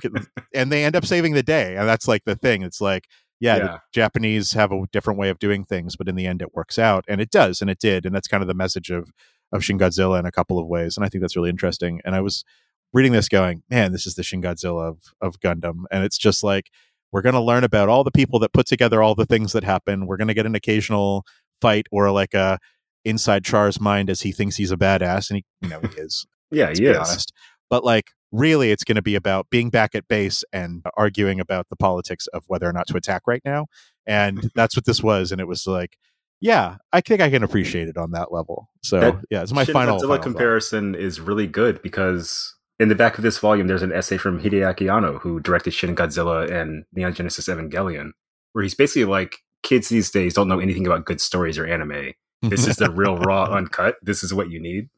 and 0.53 0.71
they 0.71 0.83
end 0.83 0.95
up 0.95 1.05
saving 1.05 1.33
the 1.33 1.43
day. 1.43 1.75
And 1.75 1.87
that's 1.87 2.07
like 2.07 2.23
the 2.25 2.35
thing. 2.35 2.63
It's 2.63 2.81
like, 2.81 3.07
yeah, 3.39 3.55
yeah, 3.55 3.63
the 3.63 3.79
Japanese 3.91 4.53
have 4.53 4.71
a 4.71 4.83
different 4.91 5.19
way 5.19 5.29
of 5.29 5.39
doing 5.39 5.65
things, 5.65 5.95
but 5.95 6.07
in 6.07 6.15
the 6.15 6.27
end 6.27 6.41
it 6.41 6.53
works 6.53 6.79
out. 6.79 7.05
And 7.07 7.19
it 7.19 7.29
does, 7.29 7.61
and 7.61 7.69
it 7.69 7.79
did. 7.79 8.05
And 8.05 8.15
that's 8.15 8.27
kind 8.27 8.41
of 8.41 8.47
the 8.47 8.53
message 8.53 8.89
of 8.89 9.11
of 9.53 9.63
Shin 9.63 9.77
Godzilla 9.77 10.19
in 10.19 10.25
a 10.25 10.31
couple 10.31 10.59
of 10.59 10.67
ways. 10.67 10.97
And 10.97 11.05
I 11.05 11.09
think 11.09 11.21
that's 11.21 11.35
really 11.35 11.49
interesting. 11.49 12.01
And 12.03 12.15
I 12.15 12.21
was 12.21 12.43
reading 12.91 13.11
this 13.11 13.29
going, 13.29 13.63
man, 13.69 13.91
this 13.91 14.05
is 14.05 14.15
the 14.15 14.23
Shin 14.23 14.41
Godzilla 14.41 14.89
of, 14.89 15.13
of 15.21 15.39
Gundam. 15.39 15.83
And 15.91 16.03
it's 16.03 16.17
just 16.17 16.43
like, 16.43 16.71
we're 17.13 17.21
going 17.21 17.35
to 17.35 17.41
learn 17.41 17.63
about 17.63 17.87
all 17.87 18.03
the 18.03 18.11
people 18.11 18.39
that 18.39 18.51
put 18.51 18.65
together 18.65 19.01
all 19.01 19.13
the 19.13 19.25
things 19.25 19.53
that 19.53 19.63
happen. 19.63 20.07
We're 20.07 20.17
going 20.17 20.27
to 20.27 20.33
get 20.33 20.47
an 20.47 20.55
occasional 20.55 21.23
fight 21.61 21.85
or 21.91 22.11
like 22.11 22.33
a 22.33 22.59
inside 23.05 23.45
Char's 23.45 23.79
mind 23.79 24.09
as 24.09 24.21
he 24.21 24.31
thinks 24.31 24.55
he's 24.55 24.71
a 24.71 24.77
badass, 24.77 25.29
and 25.29 25.37
he, 25.37 25.45
you 25.61 25.69
know, 25.69 25.79
he 25.79 25.87
is. 26.01 26.25
yeah, 26.51 26.71
he 26.73 26.85
is. 26.85 26.97
Honest. 26.97 27.31
But 27.69 27.83
like, 27.85 28.11
really, 28.31 28.71
it's 28.71 28.83
going 28.83 28.95
to 28.95 29.03
be 29.03 29.15
about 29.15 29.49
being 29.51 29.69
back 29.69 29.93
at 29.93 30.07
base 30.07 30.43
and 30.51 30.83
arguing 30.97 31.39
about 31.39 31.69
the 31.69 31.75
politics 31.75 32.27
of 32.27 32.43
whether 32.47 32.67
or 32.67 32.73
not 32.73 32.87
to 32.87 32.97
attack 32.97 33.21
right 33.27 33.41
now. 33.45 33.67
And 34.07 34.49
that's 34.55 34.75
what 34.75 34.85
this 34.85 35.03
was. 35.03 35.31
And 35.31 35.39
it 35.39 35.47
was 35.47 35.67
like, 35.67 35.97
yeah, 36.41 36.77
I 36.91 37.01
think 37.01 37.21
I 37.21 37.29
can 37.29 37.43
appreciate 37.43 37.87
it 37.87 37.97
on 37.97 38.11
that 38.11 38.33
level. 38.33 38.69
So 38.81 38.99
that 38.99 39.15
yeah, 39.29 39.43
it's 39.43 39.53
my 39.53 39.65
final, 39.65 39.99
final 39.99 40.17
comparison 40.17 40.93
thought. 40.93 41.01
is 41.01 41.21
really 41.21 41.47
good 41.47 41.81
because 41.81 42.55
in 42.79 42.89
the 42.89 42.95
back 42.95 43.17
of 43.17 43.23
this 43.23 43.37
volume, 43.37 43.67
there's 43.67 43.83
an 43.83 43.93
essay 43.93 44.17
from 44.17 44.41
Hideaki 44.41 44.91
Anno, 44.93 45.19
who 45.19 45.39
directed 45.39 45.73
Shin 45.73 45.95
Godzilla 45.95 46.49
and 46.51 46.85
Neon 46.93 47.13
Genesis 47.13 47.47
Evangelion, 47.47 48.11
where 48.53 48.63
he's 48.63 48.75
basically 48.75 49.05
like, 49.05 49.39
kids 49.63 49.89
these 49.89 50.11
days 50.11 50.33
don't 50.33 50.47
know 50.47 50.59
anything 50.59 50.85
about 50.85 51.05
good 51.05 51.21
stories 51.21 51.57
or 51.57 51.65
anime. 51.65 52.13
This 52.41 52.67
is 52.67 52.75
the 52.75 52.91
real 52.91 53.17
raw 53.17 53.43
uncut. 53.51 53.95
This 54.01 54.23
is 54.23 54.33
what 54.33 54.51
you 54.51 54.59
need. 54.59 54.89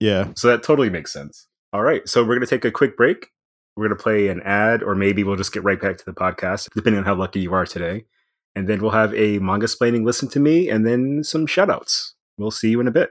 Yeah. 0.00 0.32
So 0.36 0.48
that 0.48 0.62
totally 0.62 0.88
makes 0.88 1.12
sense. 1.12 1.46
All 1.72 1.82
right. 1.82 2.08
So 2.08 2.22
we're 2.22 2.34
going 2.34 2.40
to 2.40 2.46
take 2.46 2.64
a 2.64 2.70
quick 2.70 2.96
break. 2.96 3.28
We're 3.76 3.88
going 3.88 3.96
to 3.96 4.02
play 4.02 4.28
an 4.28 4.40
ad, 4.42 4.82
or 4.82 4.94
maybe 4.94 5.22
we'll 5.24 5.36
just 5.36 5.52
get 5.52 5.64
right 5.64 5.80
back 5.80 5.98
to 5.98 6.04
the 6.04 6.12
podcast, 6.12 6.70
depending 6.74 7.00
on 7.00 7.04
how 7.04 7.14
lucky 7.14 7.40
you 7.40 7.52
are 7.52 7.66
today. 7.66 8.04
And 8.56 8.68
then 8.68 8.80
we'll 8.80 8.92
have 8.92 9.12
a 9.14 9.38
Mangasplaining 9.40 10.04
listen 10.04 10.28
to 10.30 10.40
me 10.40 10.70
and 10.70 10.86
then 10.86 11.24
some 11.24 11.46
shout 11.46 11.70
outs. 11.70 12.14
We'll 12.38 12.52
see 12.52 12.70
you 12.70 12.80
in 12.80 12.88
a 12.88 12.92
bit. 12.92 13.10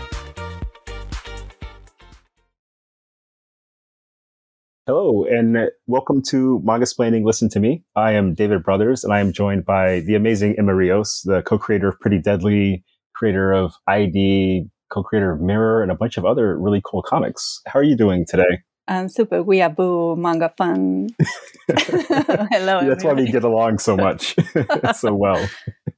Hello, 4.93 5.23
and 5.23 5.55
uh, 5.55 5.65
welcome 5.87 6.21
to 6.23 6.61
Mangasplaining 6.65 7.23
Listen 7.23 7.47
to 7.51 7.61
Me. 7.61 7.81
I 7.95 8.11
am 8.11 8.33
David 8.33 8.61
Brothers, 8.61 9.05
and 9.05 9.13
I 9.13 9.21
am 9.21 9.31
joined 9.31 9.63
by 9.63 10.01
the 10.01 10.15
amazing 10.15 10.55
Emma 10.59 10.75
Rios, 10.75 11.21
the 11.23 11.41
co-creator 11.43 11.87
of 11.87 11.99
Pretty 12.01 12.19
Deadly, 12.19 12.83
creator 13.15 13.53
of 13.53 13.73
ID, 13.87 14.65
co-creator 14.91 15.31
of 15.31 15.39
Mirror, 15.39 15.81
and 15.81 15.93
a 15.93 15.95
bunch 15.95 16.17
of 16.17 16.25
other 16.25 16.59
really 16.59 16.81
cool 16.83 17.01
comics. 17.01 17.61
How 17.67 17.79
are 17.79 17.83
you 17.83 17.95
doing 17.95 18.25
today? 18.27 18.63
I'm 18.89 19.07
super 19.07 19.41
We 19.41 19.61
are 19.61 19.69
weeaboo 19.69 20.17
manga 20.17 20.53
fan. 20.57 21.07
Hello. 22.51 22.85
That's 22.85 23.05
why 23.05 23.13
we 23.13 23.31
get 23.31 23.45
along 23.45 23.77
so 23.77 23.95
much, 23.95 24.35
so 24.95 25.15
well. 25.15 25.47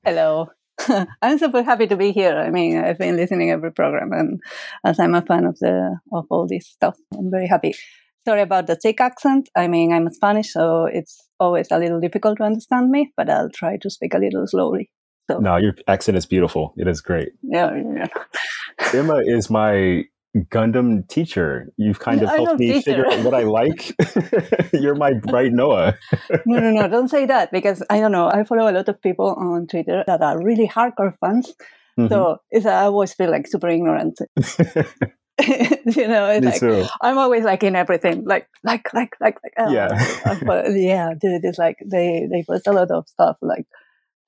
Hello. 0.05 0.49
I'm 1.23 1.39
super 1.39 1.63
happy 1.63 1.87
to 1.87 1.95
be 1.95 2.11
here. 2.11 2.37
I 2.37 2.51
mean, 2.51 2.77
I've 2.77 2.99
been 2.99 3.15
listening 3.15 3.49
every 3.49 3.71
program, 3.71 4.11
and 4.11 4.39
as 4.85 4.99
I'm 4.99 5.15
a 5.15 5.23
fan 5.23 5.45
of 5.45 5.57
the 5.57 5.97
of 6.11 6.25
all 6.29 6.45
this 6.45 6.67
stuff, 6.67 6.95
I'm 7.17 7.31
very 7.31 7.47
happy. 7.47 7.73
Sorry 8.25 8.41
about 8.41 8.67
the 8.67 8.75
thick 8.75 9.01
accent. 9.01 9.49
I 9.55 9.67
mean, 9.67 9.91
I'm 9.91 10.09
Spanish, 10.09 10.53
so 10.53 10.85
it's 10.85 11.27
always 11.39 11.67
a 11.71 11.77
little 11.77 11.99
difficult 11.99 12.37
to 12.37 12.43
understand 12.43 12.89
me, 12.89 13.11
but 13.17 13.29
I'll 13.29 13.49
try 13.49 13.77
to 13.77 13.89
speak 13.89 14.13
a 14.13 14.17
little 14.17 14.47
slowly. 14.47 14.89
So. 15.29 15.39
No, 15.39 15.57
your 15.57 15.73
accent 15.87 16.17
is 16.17 16.25
beautiful. 16.25 16.73
It 16.77 16.87
is 16.87 17.01
great. 17.01 17.29
Yeah, 17.41 17.75
yeah. 17.75 18.07
Emma 18.93 19.21
is 19.25 19.49
my 19.49 20.03
Gundam 20.35 21.07
teacher. 21.07 21.71
You've 21.77 21.99
kind 21.99 22.21
of 22.21 22.29
helped 22.29 22.59
me 22.59 22.73
teacher. 22.73 22.81
figure 22.81 23.07
out 23.07 23.23
what 23.23 23.33
I 23.33 23.43
like. 23.43 23.95
You're 24.73 24.95
my 24.95 25.13
Bright 25.13 25.51
Noa. 25.51 25.97
no, 26.45 26.59
no, 26.59 26.71
no. 26.71 26.87
Don't 26.87 27.09
say 27.09 27.25
that 27.25 27.51
because 27.51 27.83
I 27.89 27.99
don't 27.99 28.11
know. 28.11 28.27
I 28.27 28.43
follow 28.43 28.69
a 28.69 28.73
lot 28.73 28.89
of 28.89 29.01
people 29.01 29.33
on 29.37 29.67
Twitter 29.67 30.03
that 30.07 30.21
are 30.21 30.43
really 30.43 30.67
hardcore 30.67 31.13
fans. 31.19 31.53
Mm-hmm. 31.99 32.07
So 32.07 32.37
it's, 32.49 32.65
I 32.65 32.85
always 32.85 33.13
feel 33.13 33.29
like 33.29 33.47
super 33.47 33.69
ignorant. 33.69 34.19
you 35.47 36.07
know, 36.07 36.29
it's 36.29 36.45
Me 36.45 36.51
like 36.51 36.59
too. 36.59 36.85
I'm 37.01 37.17
always 37.17 37.43
like 37.43 37.63
in 37.63 37.75
everything, 37.75 38.23
like 38.25 38.47
like 38.63 38.93
like 38.93 39.15
like 39.19 39.37
like. 39.43 39.53
Oh. 39.57 39.71
Yeah, 39.71 40.39
but 40.45 40.71
yeah, 40.73 41.13
dude, 41.19 41.43
it's 41.43 41.57
like 41.57 41.77
they 41.83 42.27
they 42.31 42.43
post 42.43 42.67
a 42.67 42.71
lot 42.71 42.91
of 42.91 43.07
stuff 43.07 43.37
like 43.41 43.65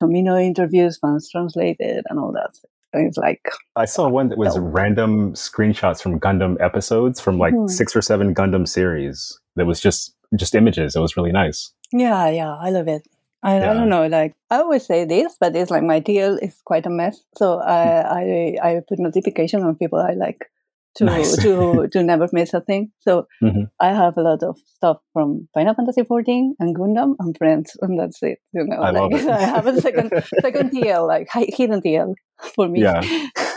Tomino 0.02 0.44
interviews, 0.44 0.98
fans 1.00 1.30
translated, 1.30 2.06
and 2.10 2.20
all 2.20 2.32
that. 2.32 2.56
And 2.94 3.08
it's 3.08 3.18
like 3.18 3.52
I 3.76 3.86
saw 3.86 4.10
one 4.10 4.30
that 4.30 4.38
was 4.38 4.58
random 4.58 5.34
screenshots 5.34 6.02
from 6.02 6.20
Gundam 6.20 6.60
episodes 6.60 7.20
from 7.20 7.38
like 7.38 7.54
mm-hmm. 7.54 7.68
six 7.68 7.96
or 7.96 8.02
seven 8.02 8.34
Gundam 8.34 8.68
series. 8.68 9.40
That 9.58 9.66
was 9.66 9.80
just 9.80 10.16
just 10.36 10.56
images. 10.56 10.96
It 10.96 11.02
was 11.02 11.16
really 11.16 11.32
nice. 11.32 11.72
Yeah, 11.92 12.30
yeah, 12.30 12.56
I 12.56 12.72
love 12.72 12.88
it. 12.88 13.08
I, 13.44 13.60
yeah. 13.60 13.72
I, 13.72 13.74
don't 13.76 13.90
know. 13.90 14.08
Like 14.08 14.34
I 14.50 14.58
always 14.58 14.88
say 14.88 15.06
this, 15.06 15.38
but 15.40 15.56
it's 15.56 15.70
like 15.70 15.84
my 15.84 16.00
deal 16.00 16.38
is 16.38 16.60
quite 16.66 16.88
a 16.88 16.90
mess. 16.90 17.22
So 17.36 17.60
I, 17.60 18.02
I 18.02 18.58
I 18.64 18.82
put 18.88 18.98
notification 18.98 19.62
on 19.62 19.76
people 19.76 20.00
I 20.00 20.14
like 20.14 20.50
to 20.96 21.04
Nice. 21.06 21.36
to 21.44 21.88
to 21.92 22.04
never 22.04 22.28
miss 22.32 22.54
a 22.54 22.62
thing. 22.62 22.92
So 23.00 23.28
Mhm. 23.44 23.70
I 23.82 23.88
have 23.94 24.18
a 24.18 24.22
lot 24.22 24.44
of 24.44 24.58
stuff 24.66 24.98
from 25.14 25.48
Final 25.54 25.74
Fantasy 25.76 26.04
XIV 26.04 26.54
and 26.60 26.76
Gundam 26.76 27.16
and 27.20 27.38
Friends, 27.38 27.76
and 27.82 28.00
that's 28.00 28.22
it. 28.24 28.40
You 28.54 28.66
know, 28.66 28.78
I 28.78 28.92
love 28.92 29.12
it. 29.14 29.28
I 29.40 29.42
have 29.42 29.68
a 29.68 29.80
second 29.82 30.12
second 30.42 30.72
TL, 30.72 31.08
like 31.08 31.28
hi- 31.30 31.50
hidden 31.50 31.82
TL 31.82 32.14
for 32.56 32.68
me. 32.68 32.82
Yeah. 32.82 33.02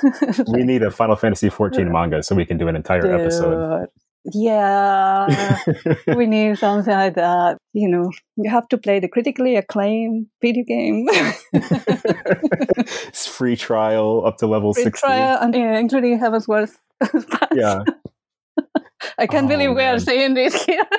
we 0.52 0.64
need 0.64 0.82
a 0.82 0.90
Final 0.90 1.16
Fantasy 1.16 1.48
14 1.48 1.90
manga 1.92 2.22
so 2.22 2.34
we 2.34 2.44
can 2.44 2.58
do 2.58 2.68
an 2.68 2.76
entire 2.76 3.06
episode. 3.06 3.88
Yeah, 4.34 5.26
we 6.14 6.26
need 6.26 6.58
something 6.58 6.92
like 6.92 7.14
that. 7.14 7.56
You 7.72 7.88
know, 7.88 8.10
you 8.36 8.50
have 8.50 8.68
to 8.68 8.76
play 8.76 9.00
the 9.00 9.08
critically 9.08 9.56
acclaimed 9.56 10.26
video 10.42 10.64
game. 10.64 11.08
it's 11.52 13.26
free 13.26 13.56
trial 13.56 14.24
up 14.26 14.36
to 14.38 14.46
level 14.46 14.74
Free 14.74 14.84
60. 14.84 15.06
trial, 15.06 15.38
and, 15.40 15.54
yeah, 15.54 15.78
including 15.78 16.18
Heavensward. 16.18 16.70
Yeah. 17.54 17.82
I 19.18 19.26
can't 19.26 19.46
Oh, 19.46 19.48
believe 19.48 19.74
we 19.74 19.82
are 19.82 19.98
saying 19.98 20.34
this 20.34 20.62
here. 20.64 20.84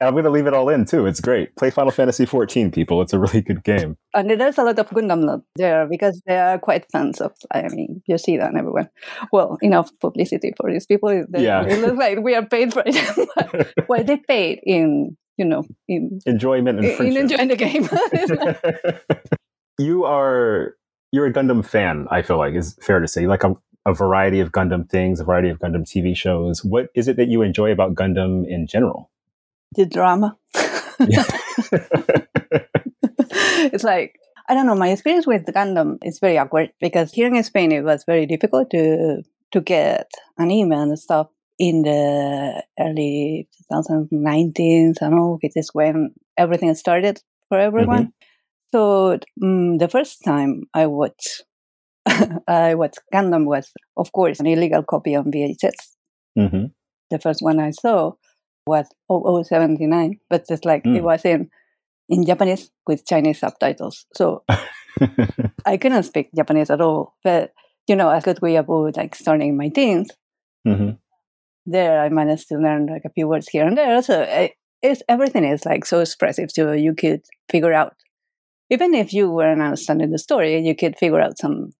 And 0.00 0.06
I'm 0.06 0.14
going 0.14 0.22
to 0.26 0.30
leave 0.30 0.46
it 0.46 0.54
all 0.54 0.68
in 0.68 0.84
too. 0.84 1.06
It's 1.06 1.20
great. 1.20 1.56
Play 1.56 1.70
Final 1.70 1.90
Fantasy 1.90 2.24
14, 2.24 2.70
people. 2.70 3.02
It's 3.02 3.12
a 3.12 3.18
really 3.18 3.40
good 3.40 3.64
game. 3.64 3.96
And 4.14 4.30
there's 4.30 4.56
a 4.56 4.62
lot 4.62 4.78
of 4.78 4.88
Gundam 4.90 5.24
love 5.24 5.42
there 5.56 5.88
because 5.88 6.22
they 6.24 6.38
are 6.38 6.56
quite 6.56 6.86
fans 6.92 7.20
of. 7.20 7.32
I 7.50 7.62
mean, 7.62 8.00
you 8.06 8.16
see 8.16 8.36
that 8.36 8.54
everywhere. 8.54 8.92
Well, 9.32 9.58
enough 9.60 9.90
publicity 10.00 10.52
for 10.56 10.70
these 10.70 10.86
people. 10.86 11.24
They, 11.28 11.42
Yeah. 11.42 11.64
it 11.68 11.80
looks 11.80 11.96
like 11.98 12.20
we 12.20 12.36
are 12.36 12.46
paid 12.46 12.72
for 12.72 12.84
it. 12.86 13.74
Well, 13.88 14.04
they 14.04 14.18
paid 14.18 14.60
in 14.62 15.16
you 15.36 15.44
know 15.44 15.64
in 15.88 16.20
Enjoyment 16.26 16.78
and 16.78 16.86
in, 16.86 17.06
in 17.06 17.16
enjoying 17.16 17.48
the 17.48 17.56
game. 17.56 17.88
you 19.78 20.04
are 20.04 20.76
you're 21.10 21.26
a 21.26 21.32
Gundam 21.32 21.64
fan. 21.66 22.06
I 22.08 22.22
feel 22.22 22.38
like 22.38 22.54
is 22.54 22.76
fair 22.82 23.00
to 23.00 23.08
say. 23.08 23.26
Like 23.26 23.42
a, 23.42 23.56
a 23.86 23.94
variety 23.94 24.40
of 24.40 24.52
Gundam 24.52 24.88
things, 24.88 25.20
a 25.20 25.24
variety 25.24 25.48
of 25.48 25.58
Gundam 25.58 25.82
TV 25.82 26.16
shows. 26.16 26.64
What 26.64 26.88
is 26.94 27.08
it 27.08 27.16
that 27.16 27.28
you 27.28 27.42
enjoy 27.42 27.72
about 27.72 27.94
Gundam 27.94 28.46
in 28.46 28.66
general? 28.66 29.10
the 29.74 29.86
drama. 29.86 30.36
it's 33.70 33.84
like 33.84 34.18
I 34.48 34.54
don't 34.54 34.66
know. 34.66 34.74
My 34.74 34.88
experience 34.88 35.26
with 35.26 35.44
Gundam 35.46 35.98
is 36.02 36.18
very 36.18 36.38
awkward 36.38 36.72
because 36.80 37.12
here 37.12 37.32
in 37.32 37.44
Spain 37.44 37.72
it 37.72 37.82
was 37.82 38.04
very 38.04 38.26
difficult 38.26 38.70
to 38.70 39.22
to 39.52 39.60
get 39.60 40.10
an 40.38 40.50
email 40.50 40.80
and 40.80 40.98
stuff 40.98 41.28
in 41.58 41.82
the 41.82 42.62
early 42.80 43.48
2019. 43.70 44.94
I 45.00 45.08
know 45.08 45.38
it 45.42 45.52
is 45.54 45.70
when 45.74 46.14
everything 46.36 46.74
started 46.74 47.20
for 47.48 47.58
everyone. 47.58 48.12
So 48.72 49.18
mm 49.42 49.78
the 49.78 49.88
first 49.88 50.24
time 50.24 50.64
I 50.74 50.86
watched 50.86 51.44
I 52.48 52.74
watched 52.74 53.00
Gundam 53.12 53.44
was 53.46 53.70
of 53.96 54.12
course 54.12 54.40
an 54.40 54.46
illegal 54.46 54.82
copy 54.82 55.14
on 55.16 55.30
VHS. 55.30 55.96
hmm 56.36 56.66
The 57.10 57.18
first 57.18 57.42
one 57.42 57.58
I 57.60 57.70
saw 57.72 58.12
was 58.66 58.86
0079, 59.08 60.20
but 60.30 60.44
it's 60.48 60.64
like 60.64 60.84
it 60.86 61.02
Mm. 61.02 61.02
was 61.02 61.24
in 61.24 61.50
in 62.08 62.24
Japanese 62.26 62.70
with 62.86 63.06
Chinese 63.06 63.40
subtitles. 63.40 64.06
So 64.14 64.44
I 65.66 65.76
couldn't 65.76 66.02
speak 66.04 66.30
Japanese 66.34 66.70
at 66.70 66.80
all. 66.80 67.14
But 67.24 67.52
you 67.86 67.96
know, 67.96 68.10
as 68.10 68.24
good 68.24 68.40
we 68.42 68.56
about 68.56 68.96
like 68.96 69.14
starting 69.14 69.56
my 69.56 69.68
teens, 69.68 70.10
hmm 70.66 70.90
there 71.66 72.00
I 72.00 72.08
managed 72.08 72.48
to 72.48 72.56
learn 72.58 72.86
like 72.86 73.02
a 73.04 73.10
few 73.10 73.28
words 73.28 73.48
here 73.48 73.66
and 73.66 73.76
there. 73.76 74.02
So 74.02 74.22
it, 74.22 74.52
it's 74.82 75.02
everything 75.08 75.44
is 75.44 75.64
like 75.66 75.84
so 75.84 76.00
expressive, 76.00 76.50
so 76.50 76.72
you 76.72 76.94
could 76.94 77.22
figure 77.50 77.72
out. 77.72 77.94
Even 78.70 78.94
if 78.94 79.12
you 79.14 79.30
weren't 79.30 79.62
understanding 79.62 80.10
the 80.10 80.18
story, 80.18 80.58
you 80.60 80.74
could 80.76 80.96
figure 80.98 81.20
out 81.20 81.38
some 81.38 81.70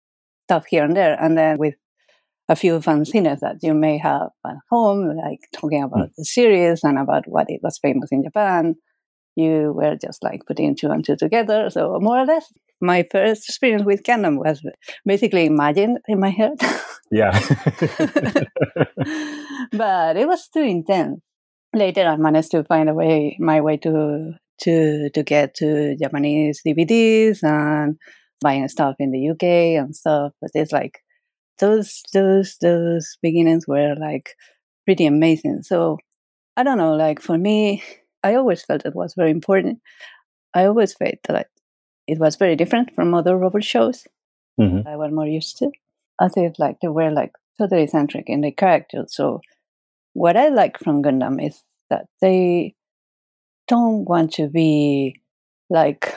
stuff 0.48 0.64
here 0.66 0.84
and 0.84 0.96
there. 0.96 1.16
And 1.20 1.36
then 1.36 1.58
with 1.58 1.74
a 2.48 2.56
few 2.56 2.80
fun 2.80 3.04
scenes 3.04 3.40
that 3.40 3.56
you 3.62 3.74
may 3.74 3.98
have 3.98 4.30
at 4.46 4.56
home, 4.70 5.14
like 5.16 5.40
talking 5.52 5.82
about 5.82 6.08
mm. 6.08 6.14
the 6.16 6.24
series 6.24 6.82
and 6.82 6.98
about 6.98 7.24
what 7.26 7.46
it 7.48 7.60
was 7.62 7.78
famous 7.78 8.08
in 8.10 8.24
Japan, 8.24 8.74
you 9.36 9.72
were 9.76 9.96
just 9.96 10.24
like 10.24 10.46
putting 10.46 10.74
two 10.74 10.88
and 10.88 11.04
two 11.04 11.16
together. 11.16 11.68
So 11.70 11.98
more 12.00 12.18
or 12.18 12.24
less, 12.24 12.50
my 12.80 13.06
first 13.10 13.48
experience 13.48 13.84
with 13.84 14.02
Gundam 14.02 14.38
was 14.38 14.62
basically 15.04 15.44
imagined 15.44 15.98
in 16.08 16.18
my 16.20 16.30
head. 16.30 16.54
Yeah. 17.10 17.32
but 19.72 20.16
it 20.16 20.26
was 20.26 20.48
too 20.48 20.62
intense. 20.62 21.20
Later, 21.74 22.04
I 22.06 22.16
managed 22.16 22.52
to 22.52 22.64
find 22.64 22.88
a 22.88 22.94
way, 22.94 23.36
my 23.38 23.60
way 23.60 23.76
to 23.78 24.32
to 24.62 25.10
to 25.10 25.22
get 25.22 25.54
to 25.56 25.96
Japanese 25.96 26.62
DVDs 26.66 27.42
and 27.42 27.96
buying 28.40 28.68
stuff 28.68 28.96
in 28.98 29.10
the 29.12 29.20
UK 29.20 29.76
and 29.76 29.94
stuff. 29.96 30.32
But 30.40 30.50
it's 30.54 30.72
like 30.72 31.00
those 31.58 32.02
those 32.12 32.56
those 32.60 33.18
beginnings 33.22 33.66
were 33.68 33.94
like 33.96 34.34
pretty 34.86 35.06
amazing. 35.06 35.62
So 35.62 35.98
I 36.56 36.62
don't 36.64 36.78
know. 36.78 36.94
Like 36.96 37.20
for 37.22 37.38
me, 37.38 37.82
I 38.24 38.34
always 38.34 38.62
felt 38.62 38.86
it 38.86 38.94
was 38.96 39.14
very 39.14 39.30
important. 39.30 39.80
I 40.54 40.66
always 40.66 40.94
felt 40.94 41.16
that 41.28 41.48
it 42.06 42.18
was 42.18 42.36
very 42.36 42.56
different 42.56 42.94
from 42.94 43.14
other 43.14 43.36
robot 43.36 43.64
shows 43.64 44.06
hmm 44.58 44.80
I 44.86 44.96
was 44.96 45.12
more 45.12 45.26
used 45.26 45.58
to. 45.58 45.70
I 46.20 46.28
think 46.28 46.56
like 46.58 46.80
they 46.80 46.88
were 46.88 47.10
like 47.10 47.32
totally 47.58 47.86
centric 47.86 48.28
in 48.28 48.40
the 48.42 48.52
characters. 48.52 49.14
So 49.14 49.40
what 50.14 50.36
I 50.36 50.48
like 50.48 50.78
from 50.78 51.02
Gundam 51.02 51.44
is 51.44 51.62
that 51.90 52.06
they 52.20 52.74
don't 53.68 54.04
want 54.08 54.32
to 54.34 54.48
be 54.48 55.20
like 55.70 56.14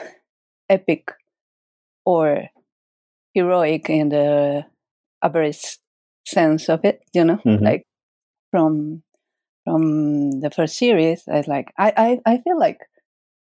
epic 0.70 1.12
or 2.04 2.48
heroic 3.34 3.88
in 3.90 4.08
the 4.10 4.64
average 5.22 5.78
sense 6.26 6.68
of 6.68 6.84
it, 6.84 7.00
you 7.12 7.24
know? 7.24 7.38
Mhm. 7.44 7.62
Like 7.62 7.86
from 8.50 9.02
from 9.64 10.40
the 10.40 10.50
first 10.50 10.76
series, 10.76 11.22
I 11.28 11.42
like 11.46 11.72
I, 11.78 11.92
I, 11.96 12.32
I 12.34 12.38
feel 12.38 12.58
like 12.58 12.78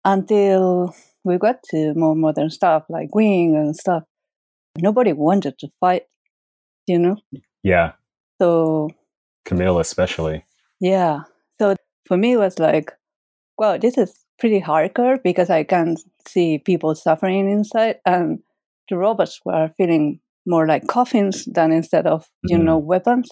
until 0.04 0.94
we 1.24 1.38
got 1.38 1.62
to 1.70 1.94
more 1.94 2.14
modern 2.14 2.50
stuff 2.50 2.84
like 2.88 3.14
Wing 3.14 3.56
and 3.56 3.76
stuff, 3.76 4.02
nobody 4.78 5.12
wanted 5.12 5.58
to 5.58 5.68
fight, 5.80 6.02
you 6.86 6.98
know? 6.98 7.16
Yeah. 7.62 7.92
So 8.40 8.90
Kamille, 9.46 9.80
especially. 9.80 10.44
yeah. 10.80 11.20
So 11.60 11.76
for 12.06 12.16
me, 12.16 12.32
it 12.32 12.38
was 12.38 12.58
like, 12.58 12.92
wow, 13.58 13.78
this 13.78 13.96
is 13.96 14.18
pretty 14.42 14.60
hardcore 14.60 15.18
because 15.22 15.50
I 15.50 15.62
can 15.64 15.96
see 16.28 16.58
people 16.58 16.94
suffering 16.96 17.48
inside, 17.48 17.96
and 18.04 18.40
the 18.90 18.96
robots 18.98 19.40
were 19.44 19.70
feeling 19.78 20.18
more 20.46 20.66
like 20.66 20.88
coffins 20.88 21.44
than 21.56 21.70
instead 21.72 22.06
of 22.06 22.26
you 22.50 22.58
Mhm. 22.58 22.64
know 22.64 22.78
weapons. 22.92 23.28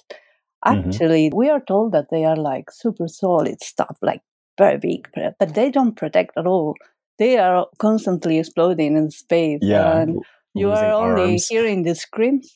Mhm. 0.67 0.73
Actually, 0.75 1.25
we 1.41 1.51
are 1.51 1.61
told 1.73 1.93
that 1.93 2.09
they 2.13 2.25
are 2.25 2.37
like 2.37 2.71
super 2.71 3.09
solid 3.09 3.59
stuff, 3.63 3.97
like 4.11 4.23
very 4.63 4.79
big, 4.79 5.09
but 5.41 5.55
they 5.55 5.71
don't 5.71 5.97
protect 5.97 6.33
at 6.39 6.47
all. 6.47 6.75
They 7.19 7.39
are 7.39 7.67
constantly 7.79 8.39
exploding 8.39 8.97
in 8.97 9.11
space, 9.11 9.61
Yeah. 9.63 10.01
and 10.01 10.11
you 10.55 10.71
are 10.71 10.93
only 10.93 11.31
arms. 11.33 11.47
hearing 11.49 11.83
the 11.85 11.95
screams 11.95 12.47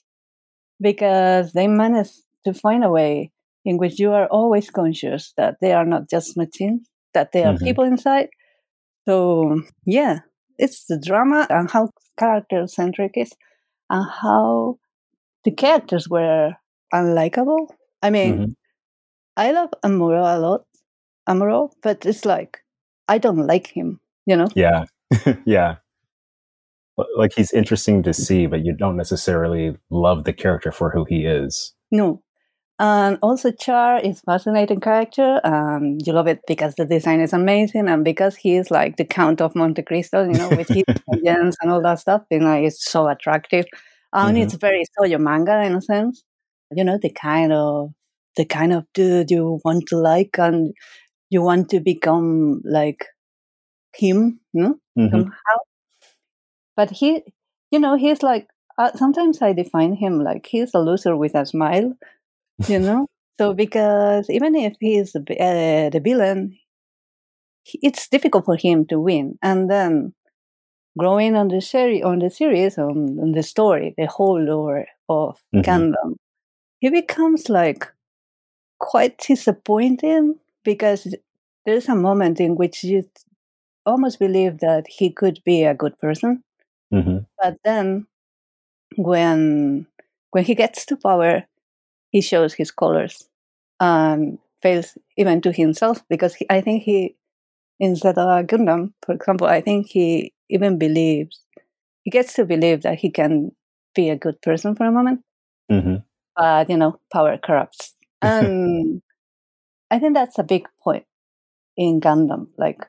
because 0.81 1.52
they 1.52 1.66
managed 1.68 2.16
to 2.44 2.52
find 2.55 2.85
a 2.85 2.90
way 2.90 3.31
in 3.64 3.78
which 3.78 3.98
you 3.98 4.12
are 4.12 4.26
always 4.28 4.70
conscious 4.70 5.32
that 5.36 5.56
they 5.60 5.72
are 5.72 5.86
not 5.94 6.09
just 6.10 6.36
machines, 6.36 6.82
that 7.14 7.32
there 7.32 7.48
are 7.48 7.55
Mhm. 7.55 7.64
people 7.66 7.85
inside. 7.85 8.28
So, 9.09 9.62
yeah, 9.85 10.20
it's 10.59 10.86
the 10.86 10.98
drama 10.98 11.47
and 11.51 11.70
how 11.70 11.90
character 12.18 12.66
centric 12.66 13.12
is 13.16 13.32
and 13.90 14.05
how 14.10 14.78
the 15.44 15.52
characters 15.52 16.09
were 16.09 16.55
unlikable. 16.94 17.68
I 18.02 18.10
mean, 18.10 18.39
Mhm. 18.39 18.56
I 19.36 19.52
love 19.52 19.70
Amuro 19.85 20.22
a 20.24 20.39
lot, 20.39 20.66
Amuro, 21.28 21.72
but 21.82 22.06
it's 22.06 22.24
like, 22.24 22.60
I 23.09 23.18
don't 23.18 23.47
like 23.47 23.68
him, 23.68 24.01
you 24.26 24.36
know? 24.36 24.48
Yeah. 24.55 24.86
yeah. 25.47 25.76
Like 27.16 27.32
he's 27.35 27.52
interesting 27.52 28.02
to 28.05 28.14
see, 28.14 28.47
but 28.47 28.64
you 28.64 28.72
don't 28.72 28.97
necessarily 28.97 29.76
love 29.90 30.24
the 30.24 30.32
character 30.32 30.72
for 30.72 30.90
who 30.90 31.05
he 31.05 31.26
is. 31.26 31.74
No. 31.90 32.22
And 32.78 33.18
also 33.22 33.52
Char 33.52 33.98
is 34.01 34.20
fascinating 34.20 34.80
character. 34.80 35.40
Um, 35.44 35.98
you 36.05 36.12
love 36.12 36.26
it 36.26 36.40
because 36.46 36.74
the 36.74 36.84
design 36.84 37.20
is 37.20 37.32
amazing 37.32 37.88
and 37.88 38.05
because 38.05 38.34
he 38.36 38.56
is 38.56 38.70
like 38.70 38.96
the 38.96 39.05
Count 39.05 39.40
of 39.40 39.55
Monte 39.55 39.82
Cristo, 39.82 40.24
you 40.28 40.34
know, 40.36 40.51
with 40.51 40.68
his 40.72 40.84
legends 41.09 41.56
and 41.62 41.70
all 41.70 41.80
that 41.82 42.01
stuff. 42.01 42.22
You 42.30 42.40
know, 42.40 42.55
it's 42.55 42.84
so 42.90 43.06
attractive. 43.09 43.66
And 44.12 44.36
Mhm. 44.36 44.42
it's 44.42 44.55
very 44.55 44.84
soyo 44.98 45.20
manga 45.20 45.62
in 45.62 45.74
a 45.76 45.80
sense. 45.82 46.24
You 46.72 46.84
know, 46.84 46.98
the 47.01 47.10
kind 47.10 47.52
of 47.52 47.90
the 48.36 48.44
kind 48.44 48.72
of 48.72 48.84
dude 48.94 49.30
you 49.30 49.60
want 49.64 49.86
to 49.88 49.96
like 49.96 50.36
and 50.38 50.72
you 51.30 51.42
want 51.42 51.68
to 51.70 51.80
become 51.80 52.62
like 52.64 53.06
him, 53.94 54.40
you 54.52 54.62
know? 54.62 54.76
Mhm. 54.98 55.10
somehow. 55.10 55.59
But 56.76 56.90
he, 56.90 57.22
you 57.70 57.78
know, 57.80 57.96
he's 57.96 58.22
like, 58.22 58.48
uh, 58.78 58.92
sometimes 58.96 59.40
I 59.42 59.52
define 59.52 59.94
him 59.94 60.20
like 60.20 60.46
he's 60.46 60.74
a 60.74 60.80
loser 60.80 61.16
with 61.16 61.34
a 61.34 61.46
smile, 61.46 61.94
you 62.68 62.78
know? 62.78 63.06
so 63.39 63.55
because 63.55 64.28
even 64.31 64.55
if 64.55 64.74
he's 64.81 65.12
the 65.12 65.20
uh, 65.40 65.90
the 65.90 66.01
villain, 66.01 66.56
it's 67.66 68.09
difficult 68.09 68.44
for 68.44 68.56
him 68.56 68.86
to 68.86 69.01
win. 69.01 69.39
And 69.43 69.70
then 69.70 70.14
growing 70.98 71.36
on 71.36 71.48
the 71.48 71.60
series, 71.60 72.05
on 72.05 72.20
the 72.20 72.31
series, 72.31 72.78
on, 72.78 73.18
on 73.20 73.32
the 73.32 73.43
story, 73.43 73.94
the 73.97 74.06
whole 74.06 74.40
lore 74.40 74.86
of 75.09 75.39
Mhm. 75.55 76.16
He 76.81 76.90
becomes 76.90 77.48
like 77.48 77.86
quite 78.78 79.18
disappointing 79.18 80.39
because 80.64 81.14
there's 81.64 81.89
a 81.89 81.94
moment 81.97 82.40
in 82.40 82.56
which 82.56 82.85
you 82.85 83.05
almost 83.86 84.18
believe 84.18 84.59
that 84.60 84.86
he 84.89 85.10
could 85.10 85.40
be 85.44 85.64
a 85.64 85.74
good 85.74 85.98
person. 85.98 86.43
Mm-hmm. 86.93 87.18
But 87.40 87.59
then 87.64 88.06
when 88.97 89.86
when 90.31 90.44
he 90.44 90.55
gets 90.55 90.86
to 90.86 90.97
power, 90.97 91.44
he 92.15 92.23
shows 92.23 92.55
his 92.55 92.73
colors 92.73 93.28
and 93.81 94.39
fails 94.62 94.99
even 95.19 95.43
to 95.43 95.53
himself 95.53 96.03
because 96.09 96.35
he, 96.35 96.47
I 96.51 96.62
think 96.62 96.85
he, 96.85 97.16
instead 97.81 98.19
of 98.19 98.47
Gundam, 98.47 98.95
for 99.05 99.15
example, 99.15 99.49
I 99.49 99.62
think 99.62 99.89
he 99.89 100.35
even 100.51 100.78
believes, 100.78 101.41
he 102.05 102.11
gets 102.11 102.35
to 102.35 102.47
believe 102.47 102.82
that 102.82 102.99
he 102.99 103.11
can 103.11 103.53
be 103.95 104.11
a 104.11 104.16
good 104.16 104.41
person 104.43 104.77
for 104.77 104.86
a 104.86 104.93
moment. 104.93 105.23
Mm-hmm. 105.70 105.97
But, 106.36 106.70
you 106.70 106.77
know, 106.78 107.01
power 107.12 107.39
corrupts. 107.39 107.95
And 108.23 109.03
I 109.91 109.99
think 110.01 110.15
that's 110.15 110.39
a 110.39 110.45
big 110.45 110.69
point 110.82 111.07
in 111.77 112.01
Gundam. 112.01 112.49
Like, 112.59 112.81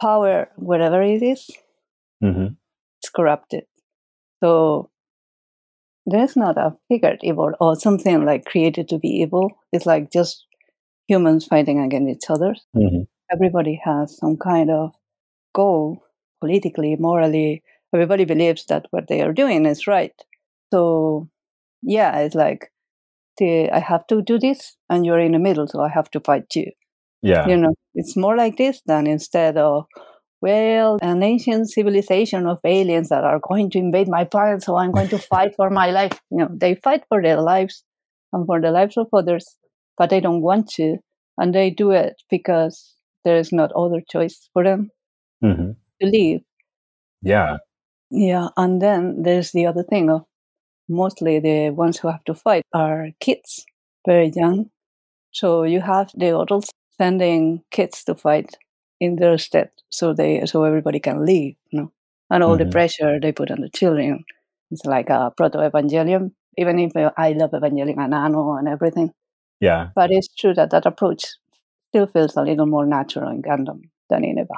power, 0.00 0.48
wherever 0.56 1.02
it 1.02 1.22
is, 1.22 1.50
Mm-hmm. 2.22 2.54
it's 3.00 3.10
corrupted. 3.10 3.64
So 4.42 4.90
there's 6.10 6.36
not 6.36 6.56
a 6.56 6.76
figured 6.88 7.20
evil 7.22 7.52
or 7.60 7.76
something 7.76 8.24
like 8.24 8.44
created 8.44 8.88
to 8.88 8.98
be 8.98 9.08
evil. 9.08 9.50
It's 9.72 9.86
like 9.86 10.10
just 10.10 10.46
humans 11.06 11.46
fighting 11.46 11.80
against 11.80 12.10
each 12.10 12.30
other. 12.30 12.54
Mm-hmm. 12.74 13.02
Everybody 13.32 13.80
has 13.84 14.16
some 14.16 14.36
kind 14.36 14.70
of 14.70 14.94
goal, 15.54 16.02
politically, 16.40 16.96
morally. 16.96 17.62
Everybody 17.94 18.24
believes 18.24 18.64
that 18.66 18.86
what 18.90 19.08
they 19.08 19.20
are 19.22 19.32
doing 19.32 19.66
is 19.66 19.86
right. 19.86 20.14
So, 20.72 21.28
yeah, 21.82 22.18
it's 22.20 22.34
like 22.34 22.72
the, 23.38 23.70
I 23.70 23.78
have 23.78 24.06
to 24.08 24.22
do 24.22 24.38
this, 24.38 24.76
and 24.88 25.04
you're 25.04 25.20
in 25.20 25.32
the 25.32 25.38
middle, 25.38 25.66
so 25.66 25.80
I 25.80 25.88
have 25.88 26.10
to 26.12 26.20
fight 26.20 26.54
you. 26.54 26.70
Yeah. 27.22 27.48
You 27.48 27.56
know, 27.56 27.74
it's 27.94 28.16
more 28.16 28.36
like 28.36 28.56
this 28.56 28.80
than 28.86 29.06
instead 29.06 29.56
of 29.56 29.86
well, 30.40 30.98
an 31.02 31.22
ancient 31.22 31.70
civilization 31.70 32.46
of 32.46 32.60
aliens 32.64 33.08
that 33.08 33.24
are 33.24 33.40
going 33.40 33.70
to 33.70 33.78
invade 33.78 34.08
my 34.08 34.24
planet, 34.24 34.62
so 34.62 34.76
I'm 34.76 34.92
going 34.92 35.08
to 35.08 35.18
fight 35.32 35.54
for 35.56 35.70
my 35.70 35.90
life. 35.90 36.20
You 36.30 36.38
know, 36.38 36.48
they 36.52 36.74
fight 36.76 37.04
for 37.08 37.22
their 37.22 37.40
lives 37.40 37.84
and 38.32 38.46
for 38.46 38.60
the 38.60 38.70
lives 38.70 38.96
of 38.96 39.08
others, 39.12 39.56
but 39.96 40.10
they 40.10 40.20
don't 40.20 40.42
want 40.42 40.68
to, 40.70 40.98
and 41.38 41.54
they 41.54 41.70
do 41.70 41.90
it 41.90 42.14
because 42.30 42.94
there 43.24 43.36
is 43.38 43.52
not 43.52 43.72
other 43.72 44.00
choice 44.10 44.48
for 44.52 44.64
them 44.64 44.90
Mm-hmm. 45.44 45.70
to 46.02 46.06
live. 46.08 46.40
Yeah. 47.22 47.58
Yeah, 48.10 48.48
and 48.56 48.80
then 48.82 49.22
there's 49.22 49.52
the 49.52 49.66
other 49.66 49.82
thing 49.82 50.10
of 50.10 50.24
mostly 50.88 51.38
the 51.40 51.70
ones 51.70 51.98
who 51.98 52.08
have 52.08 52.24
to 52.24 52.34
fight 52.34 52.64
are 52.74 53.08
kids, 53.20 53.64
very 54.06 54.30
young. 54.34 54.70
So 55.32 55.64
you 55.64 55.80
have 55.80 56.10
the 56.14 56.38
adults 56.38 56.70
sending 56.96 57.62
kids 57.70 58.04
to 58.04 58.14
fight 58.14 58.56
in 59.00 59.16
their 59.16 59.38
stead, 59.38 59.70
so 59.90 60.12
they 60.14 60.44
so 60.46 60.64
everybody 60.64 61.00
can 61.00 61.24
live, 61.24 61.54
you 61.70 61.80
know, 61.80 61.92
and 62.30 62.42
all 62.42 62.56
Mhm. 62.56 62.64
the 62.64 62.66
pressure 62.66 63.18
they 63.20 63.32
put 63.32 63.50
on 63.50 63.60
the 63.60 63.68
children. 63.70 64.24
It's 64.70 64.84
like 64.84 65.10
a 65.10 65.32
proto 65.36 65.58
Evangelion, 65.58 66.32
even 66.58 66.78
if 66.78 66.96
uh, 66.96 67.12
I 67.16 67.32
love 67.32 67.52
Evangelion 67.52 67.98
and 67.98 68.14
Anno 68.14 68.54
and 68.54 68.68
everything. 68.68 69.12
Yeah. 69.60 69.90
But 69.94 70.10
it's 70.12 70.28
true 70.34 70.54
that 70.54 70.70
that 70.70 70.86
approach 70.86 71.24
still 71.90 72.06
feels 72.06 72.36
a 72.36 72.42
little 72.42 72.66
more 72.66 72.86
natural 72.86 73.28
in 73.30 73.42
Gundam 73.42 73.82
than 74.10 74.24
in 74.24 74.38
Eva. 74.38 74.54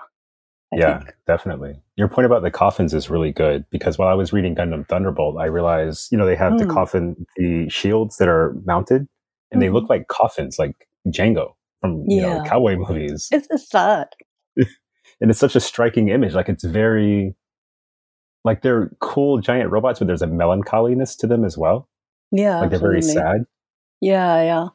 I 0.73 0.77
yeah, 0.79 0.99
think. 1.01 1.15
definitely. 1.27 1.81
Your 1.97 2.09
point 2.09 2.27
about 2.27 2.43
the 2.43 2.51
coffins 2.51 2.95
is 2.95 3.11
really 3.11 3.33
good 3.33 3.65
because 3.71 3.99
while 3.99 4.09
I 4.09 4.15
was 4.15 4.33
reading 4.33 4.55
Gundam 4.55 4.87
Thunderbolt, 4.89 5.37
I 5.39 5.47
realized, 5.47 6.13
you 6.13 6.19
know, 6.19 6.27
they 6.27 6.37
have 6.37 6.59
the 6.59 6.65
Mm. 6.65 6.75
coffin, 6.75 7.27
the 7.37 7.69
shields 7.69 8.19
that 8.19 8.29
are 8.29 8.55
mounted, 8.65 9.09
and 9.51 9.61
they 9.61 9.67
Mhm. 9.69 9.73
look 9.75 9.91
like 9.91 10.09
coffins, 10.09 10.59
like 10.59 10.89
Django 11.09 11.55
from 11.81 12.05
you 12.09 12.21
know 12.21 12.35
Yeah. 12.37 12.43
cowboy 12.45 12.77
movies. 12.87 13.29
It's, 13.33 13.49
it's 13.51 13.69
sad. 13.69 14.09
And 15.21 15.31
it's 15.31 15.41
such 15.41 15.57
a 15.57 15.61
striking 15.61 16.09
image. 16.09 16.35
Like 16.35 16.49
it's 16.49 16.65
very, 16.65 17.35
like 18.45 18.63
they're 18.63 18.91
cool 19.01 19.41
giant 19.41 19.71
robots, 19.71 19.99
but 19.99 20.07
there's 20.07 20.23
a 20.23 20.27
melancholiness 20.27 21.17
to 21.17 21.27
them 21.27 21.45
as 21.45 21.59
well. 21.59 21.89
Yeah, 22.33 22.61
Like 22.61 22.71
they're 22.71 22.79
very 22.79 23.03
sad. 23.03 23.45
Yeah, 24.01 24.43
yeah. 24.43 24.69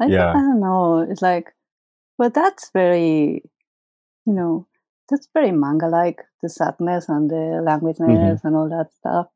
I, 0.00 0.06
Yeah. 0.06 0.30
I 0.30 0.34
don't 0.34 0.60
know. 0.60 1.06
It's 1.08 1.22
like, 1.22 1.54
but 2.16 2.34
that's 2.34 2.70
very, 2.70 3.42
you 4.26 4.32
know, 4.32 4.66
that's 5.08 5.28
very 5.32 5.52
manga 5.52 5.86
like 5.86 6.20
the 6.42 6.48
sadness 6.48 7.08
and 7.08 7.30
the 7.30 7.34
mm-hmm. 7.34 7.66
languidness 7.66 8.44
and 8.44 8.54
all 8.54 8.68
that 8.68 8.92
stuff. 8.98 9.28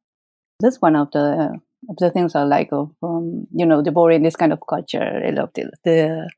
That's 0.60 0.80
one 0.80 0.96
of 0.96 1.10
the 1.12 1.60
of 1.88 1.96
the 1.96 2.10
things 2.10 2.34
I 2.34 2.44
like 2.44 2.68
of 2.72 2.92
from 3.00 3.46
you 3.52 3.66
know 3.66 3.82
the 3.82 3.90
boring 3.90 4.22
this 4.22 4.36
kind 4.36 4.52
of 4.52 4.60
culture. 4.68 5.22
I 5.26 5.30
love 5.30 5.50
the, 5.54 5.70
the 5.84 6.30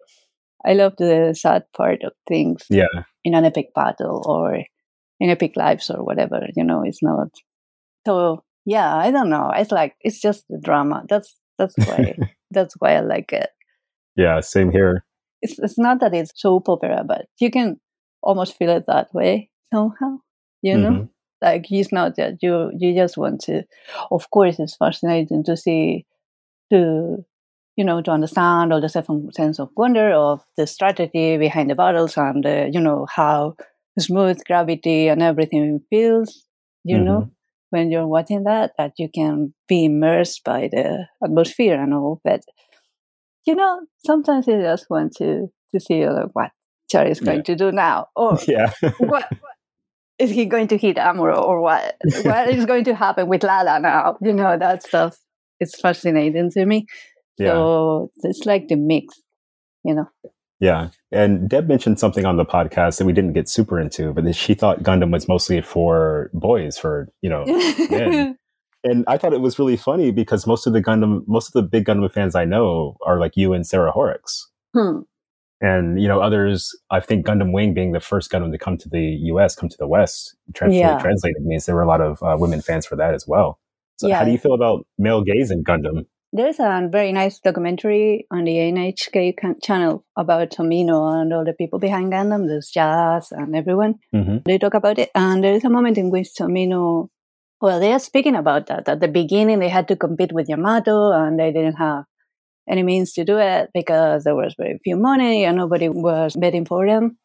I 0.67 0.73
love 0.75 0.95
the 0.99 1.35
sad 1.39 1.65
part 1.77 2.03
of 2.05 2.13
things 2.29 2.65
Yeah. 2.71 3.05
in 3.25 3.35
an 3.35 3.45
epic 3.45 3.73
battle 3.75 4.23
or 4.27 4.57
in 5.21 5.31
epic 5.31 5.53
lives 5.57 5.91
or 5.91 6.03
whatever. 6.05 6.47
You 6.57 6.65
know, 6.65 6.83
it's 6.85 7.03
not. 7.03 7.29
So 8.07 8.43
yeah, 8.65 8.97
I 8.97 9.11
don't 9.11 9.31
know. 9.31 9.53
It's 9.55 9.71
like 9.73 9.95
it's 10.01 10.21
just 10.21 10.45
the 10.49 10.59
drama. 10.59 11.05
That's 11.09 11.37
that's 11.59 11.77
why 11.77 12.17
that's 12.51 12.75
why 12.79 12.97
I 12.97 13.01
like 13.01 13.33
it. 13.33 13.51
Yeah. 14.17 14.41
Same 14.41 14.71
here. 14.73 15.05
It's 15.43 15.59
it's 15.59 15.79
not 15.79 16.01
that 16.01 16.15
it's 16.15 16.33
soap 16.35 16.69
opera, 16.69 17.05
but 17.07 17.27
you 17.39 17.51
can 17.51 17.81
almost 18.23 18.57
feel 18.57 18.71
it 18.71 18.85
that 18.87 19.13
way 19.13 19.51
somehow. 19.73 20.19
You 20.63 20.79
know, 20.79 20.91
Mhm. 20.93 21.09
like 21.43 21.71
it's 21.71 21.93
not 21.93 22.17
that 22.17 22.43
you 22.43 22.71
you 22.79 22.95
just 22.95 23.17
want 23.19 23.41
to. 23.43 23.65
Of 24.11 24.31
course, 24.31 24.59
it's 24.59 24.77
fascinating 24.77 25.45
to 25.45 25.57
see 25.57 26.07
to 26.73 27.25
you 27.77 27.85
know 27.85 28.01
to 28.03 28.11
understand 28.11 28.73
all 28.73 28.81
the 28.81 28.89
sense 28.89 29.59
of 29.59 29.69
wonder 29.77 30.13
of 30.13 30.41
the 30.57 30.67
strategy 30.67 31.37
behind 31.37 31.71
the 31.71 31.75
battles 31.75 32.17
and 32.17 32.45
uh, 32.47 32.67
you 32.71 32.81
know 32.81 33.07
how 33.15 33.55
smooth 33.99 34.43
gravity 34.47 35.09
and 35.09 35.23
everything 35.23 35.81
feels. 35.91 36.47
You 36.85 36.99
know, 36.99 37.29
when 37.71 37.91
you're 37.91 38.07
watching 38.07 38.45
that, 38.45 38.73
that 38.79 38.93
you 38.99 39.09
can 39.15 39.55
be 39.69 39.87
immersed 39.87 40.43
by 40.45 40.69
the 40.71 41.07
atmosphere 41.23 41.81
and 41.83 41.95
all. 41.95 42.21
But 42.23 42.43
you 43.47 43.55
know, 43.55 43.81
sometimes 44.05 44.47
you 44.47 44.61
just 44.61 44.87
want 44.91 45.15
to 45.17 45.49
to 45.75 45.81
see 45.81 46.05
uh, 46.05 46.27
what 46.33 46.51
Charlie 46.91 47.11
is 47.11 47.21
going 47.21 47.39
Yeah. 47.39 47.43
to 47.45 47.57
do 47.57 47.73
now, 47.73 48.07
or 48.17 48.39
Yeah. 48.47 48.71
what 48.99 49.27
is 50.19 50.31
he 50.31 50.47
going 50.47 50.69
to 50.69 50.77
hit 50.79 50.97
Amuro, 50.97 51.41
or 51.43 51.61
what 51.61 51.97
what 52.23 52.49
is 52.49 52.65
going 52.73 52.85
to 52.85 52.95
happen 52.95 53.29
with 53.29 53.43
Lalah 53.43 53.81
now? 53.81 54.17
You 54.21 54.33
know, 54.33 54.57
that 54.59 54.83
stuff 54.83 55.17
is 55.61 55.75
fascinating 55.75 56.51
to 56.53 56.67
me. 56.67 56.87
Yeah. 57.39 57.53
So 57.53 58.11
it's 58.23 58.45
like 58.47 58.69
the 58.69 58.77
mix, 58.77 59.15
you 59.85 59.95
know. 59.95 60.09
Yeah. 60.61 60.89
And 61.13 61.49
Deb 61.49 61.69
mentioned 61.69 61.99
something 61.99 62.25
on 62.25 62.37
the 62.37 62.45
podcast 62.47 62.99
that 62.99 63.05
we 63.05 63.13
didn't 63.13 63.33
get 63.35 63.49
super 63.49 63.79
into, 63.81 64.13
but 64.13 64.25
that 64.25 64.35
she 64.37 64.55
thought 64.55 64.83
Gundam 64.83 65.11
was 65.13 65.29
mostly 65.29 65.61
for 65.61 66.31
boys, 66.33 66.79
for, 66.79 67.09
you 67.23 67.31
know, 67.31 67.45
men. 67.91 68.39
And 68.87 69.03
I 69.09 69.17
thought 69.17 69.33
it 69.33 69.41
was 69.41 69.59
really 69.59 69.79
funny 69.79 70.11
because 70.11 70.47
most 70.47 70.67
of 70.67 70.75
the 70.75 70.83
Gundam, 70.83 71.23
most 71.27 71.47
of 71.49 71.53
the 71.55 71.63
big 71.67 71.87
Gundam 71.87 72.13
fans 72.13 72.35
I 72.35 72.45
know 72.45 72.99
are 73.07 73.19
like 73.19 73.35
you 73.35 73.55
and 73.55 73.67
Sarah 73.67 73.91
Horrocks. 73.91 74.47
Hmm. 74.75 74.99
And, 75.63 75.99
you 76.03 76.07
know, 76.07 76.21
others, 76.21 76.71
I 76.91 77.01
think 77.01 77.25
Gundam 77.25 77.51
Wing 77.51 77.73
being 77.73 77.93
the 77.93 78.01
first 78.01 78.31
Gundam 78.31 78.53
to 78.53 78.59
come 78.59 78.77
to 78.77 78.89
the 78.91 79.01
US, 79.33 79.55
come 79.57 79.71
to 79.71 79.77
the 79.79 79.87
West, 79.89 80.37
tra- 80.53 80.67
fully 80.67 80.81
Yeah. 80.81 80.99
translated 80.99 81.43
means 81.47 81.65
there 81.65 81.75
were 81.75 81.81
a 81.81 81.89
lot 81.89 82.03
of 82.03 82.23
uh, 82.23 82.37
women 82.39 82.61
fans 82.61 82.85
for 82.85 82.95
that 82.97 83.15
as 83.15 83.27
well. 83.27 83.59
So 83.97 84.07
Yeah. 84.07 84.19
how 84.19 84.25
do 84.27 84.33
you 84.33 84.37
feel 84.39 84.53
about 84.53 84.87
male 84.99 85.23
gaze 85.23 85.51
in 85.51 85.65
Gundam? 85.65 86.05
There's 86.37 86.59
a 86.59 86.89
very 86.91 87.13
nice 87.13 87.39
documentary 87.39 88.27
on 88.29 88.43
the 88.43 88.57
NHK 88.57 89.37
can- 89.37 89.61
channel 89.63 90.05
about 90.19 90.51
Tomino 90.51 90.99
and 91.23 91.33
all 91.33 91.45
the 91.45 91.53
people 91.53 91.79
behind 91.79 92.13
Gundam. 92.13 92.49
There's 92.49 92.73
Yaz 92.77 93.27
and 93.31 93.55
everyone. 93.55 93.95
hmm 94.13 94.39
They 94.45 94.59
talk 94.59 94.75
about 94.75 94.99
it. 94.99 95.11
And 95.15 95.45
there 95.45 95.55
is 95.55 95.65
a 95.65 95.71
moment 95.71 95.97
in 95.97 96.11
which 96.11 96.31
Tomino, 96.39 97.07
well, 97.61 97.79
they 97.79 97.93
are 97.93 98.01
speaking 98.01 98.35
about 98.35 98.67
that. 98.67 98.89
At 98.89 98.99
the 98.99 99.07
beginning, 99.07 99.61
they 99.61 99.69
had 99.69 99.87
to 99.89 99.97
compete 99.97 100.33
with 100.33 100.49
Yamato 100.49 101.13
and 101.13 101.39
they 101.39 101.53
didn't 101.53 101.77
have 101.77 102.03
any 102.69 102.83
means 102.83 103.13
to 103.13 103.25
do 103.25 103.39
it 103.39 103.71
because 103.73 104.25
there 104.25 104.35
was 104.35 104.57
very 104.59 104.81
few 104.83 104.97
money 104.97 105.45
and 105.45 105.57
nobody 105.57 105.89
was 105.89 106.35
betting 106.35 106.65
for 106.67 106.85
them. 106.85 107.17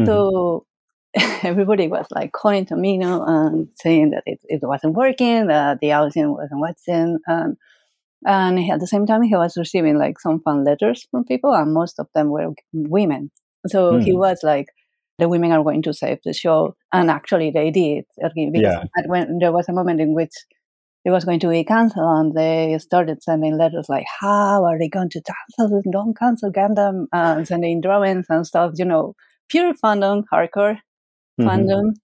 Mhm. 0.00 0.06
So 0.06 0.64
everybody 1.42 1.86
was 1.88 2.06
like 2.10 2.32
calling 2.32 2.64
Tomino 2.64 3.28
and 3.28 3.68
saying 3.74 4.12
that 4.12 4.22
it, 4.24 4.40
it 4.44 4.60
wasn't 4.62 4.94
working, 4.94 5.48
that 5.48 5.80
the 5.80 5.92
audience 5.92 6.34
wasn't 6.38 6.60
watching. 6.60 7.18
And, 7.26 7.56
and 8.24 8.58
at 8.70 8.80
the 8.80 8.86
same 8.86 9.06
time, 9.06 9.22
he 9.22 9.36
was 9.36 9.56
receiving 9.56 9.98
like 9.98 10.18
some 10.20 10.40
fan 10.40 10.64
letters 10.64 11.06
from 11.10 11.24
people, 11.24 11.52
and 11.54 11.72
most 11.74 11.98
of 11.98 12.08
them 12.14 12.28
were 12.30 12.52
women. 12.72 13.30
So 13.66 13.98
he 13.98 14.12
Hmm. 14.12 14.18
was 14.18 14.40
like, 14.42 14.66
the 15.18 15.28
women 15.28 15.52
are 15.52 15.62
going 15.62 15.82
to 15.82 15.92
save 15.94 16.18
the 16.24 16.32
show. 16.32 16.74
And 16.92 17.10
actually, 17.10 17.50
they 17.50 17.70
did. 17.70 18.04
Because 18.16 18.62
Yeah. 18.62 18.84
when 19.06 19.38
there 19.38 19.52
was 19.52 19.68
a 19.68 19.72
moment 19.72 20.00
in 20.00 20.14
which 20.14 20.32
it 21.04 21.10
was 21.10 21.24
going 21.24 21.40
to 21.40 21.48
be 21.50 21.64
canceled, 21.64 22.04
and 22.18 22.34
they 22.34 22.78
started 22.78 23.22
sending 23.22 23.56
letters 23.58 23.86
like, 23.88 24.06
How 24.20 24.64
are 24.64 24.78
they 24.78 24.88
going 24.88 25.10
to 25.10 25.22
cancel? 25.22 25.82
Don't 25.92 26.16
cancel 26.18 26.50
Gundam, 26.50 27.06
and 27.12 27.46
sending 27.46 27.80
drawings 27.80 28.26
and 28.28 28.46
stuff, 28.46 28.72
you 28.76 28.84
know, 28.86 29.14
pure 29.50 29.74
fandom, 29.74 30.24
hardcore 30.32 30.78
Mhm. 31.40 31.46
fandom. 31.48 31.94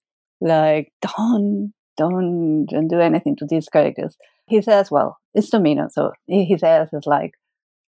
Like, 0.41 0.93
don't, 1.03 1.73
don't, 1.97 2.67
don't 2.67 2.89
do 2.89 3.01
anything 3.01 3.37
to 3.37 3.47
these 3.47 3.69
characters. 3.69 4.17
He 4.47 4.63
says, 4.63 4.91
well, 4.91 5.17
it's 5.35 5.51
Tomino. 5.51 5.91
So 5.91 6.13
he 6.27 6.45
he 6.45 6.59
says 6.59 6.89
it's 6.93 7.07
like 7.07 7.33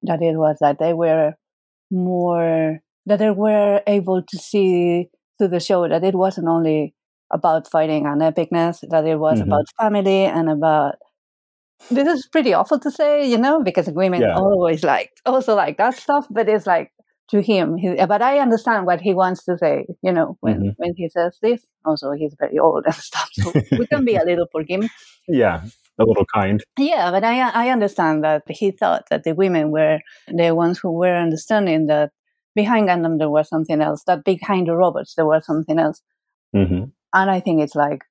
that 0.03 0.22
it 0.22 0.36
was 0.36 0.57
that 0.61 0.80
they 0.80 0.94
were 0.94 1.34
more 1.91 2.80
that 3.06 3.20
they 3.20 3.32
were 3.32 3.82
able 3.88 4.22
to 4.22 4.38
see 4.38 5.10
through 5.38 5.49
the 5.49 5.60
show 5.60 5.88
that 5.88 6.03
it 6.03 6.16
wasn't 6.16 6.48
only 6.48 6.94
about 7.32 7.70
fighting 7.70 8.06
and 8.06 8.22
epicness, 8.22 8.80
that 8.90 9.06
it 9.06 9.18
was 9.18 9.40
mm-hmm. 9.40 9.49
about 9.49 9.66
family 9.80 10.26
and 10.26 10.49
about 10.49 10.95
this 11.90 12.07
is 12.07 12.28
pretty 12.28 12.53
awful 12.53 12.80
to 12.80 12.91
say, 12.91 13.26
you 13.26 13.38
know, 13.38 13.64
because 13.64 13.90
women 13.90 14.22
yeah. 14.22 14.36
always 14.36 14.84
like 14.84 15.11
also 15.26 15.56
like 15.56 15.78
that 15.78 15.95
stuff, 15.95 16.28
but 16.30 16.49
it's 16.49 16.68
like 16.68 16.91
to 17.30 17.41
him. 17.41 17.78
He, 17.78 17.95
but 17.95 18.22
I 18.22 18.40
understand 18.40 18.86
what 18.86 19.02
he 19.02 19.14
wants 19.14 19.45
to 19.45 19.57
say, 19.57 19.86
you 20.02 20.11
know, 20.11 20.38
when 20.41 20.56
mm-hmm. 20.56 20.70
when 20.78 20.94
he 20.95 21.10
says 21.10 21.38
this. 21.41 21.66
Also, 21.86 22.11
he's 22.11 22.36
very 22.38 22.60
old 22.60 22.84
and 22.86 22.95
stuff, 23.10 23.30
so 23.32 23.53
we 23.72 23.88
can 23.88 24.03
be 24.03 24.16
a 24.16 24.24
little 24.24 24.48
forgiving. 24.52 24.90
Yeah, 25.32 25.61
a 26.00 26.06
little 26.06 26.26
kind. 26.34 26.64
Yeah, 26.78 27.12
but 27.12 27.24
I 27.24 27.50
I 27.50 27.70
understand 27.70 28.24
that 28.24 28.44
he 28.50 28.72
thought 28.72 29.06
that 29.10 29.24
the 29.24 29.34
women 29.34 29.72
were 29.72 30.00
the 30.28 30.56
ones 30.56 30.80
who 30.80 30.92
were 30.92 31.16
understanding 31.16 31.88
that 31.88 32.12
behind 32.56 32.90
Gundam 32.90 33.20
there 33.20 33.30
was 33.30 33.50
something 33.50 33.82
else. 33.82 34.04
That 34.06 34.24
behind 34.24 34.68
the 34.68 34.76
robots 34.76 35.16
there 35.16 35.26
was 35.26 35.46
something 35.46 35.80
else. 35.80 36.02
Mm-hmm. 36.56 36.86
And 37.14 37.32
I 37.32 37.40
think 37.40 37.62
it's 37.62 37.76
like 37.76 38.04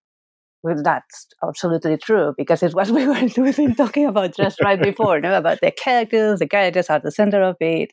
well, 0.62 0.82
that's 0.82 1.26
absolutely 1.46 1.96
true 1.98 2.34
because 2.36 2.62
it's 2.62 2.74
what 2.74 2.90
we 2.90 3.06
were 3.08 3.28
we've 3.36 3.56
been 3.56 3.74
talking 3.74 4.06
about 4.06 4.36
just 4.36 4.60
right 4.62 4.80
before, 4.80 5.20
no? 5.20 5.36
about 5.36 5.60
the 5.60 5.70
characters. 5.70 6.40
The 6.40 6.48
characters 6.48 6.90
are 6.90 6.98
the 6.98 7.12
center 7.12 7.42
of 7.42 7.56
it, 7.60 7.92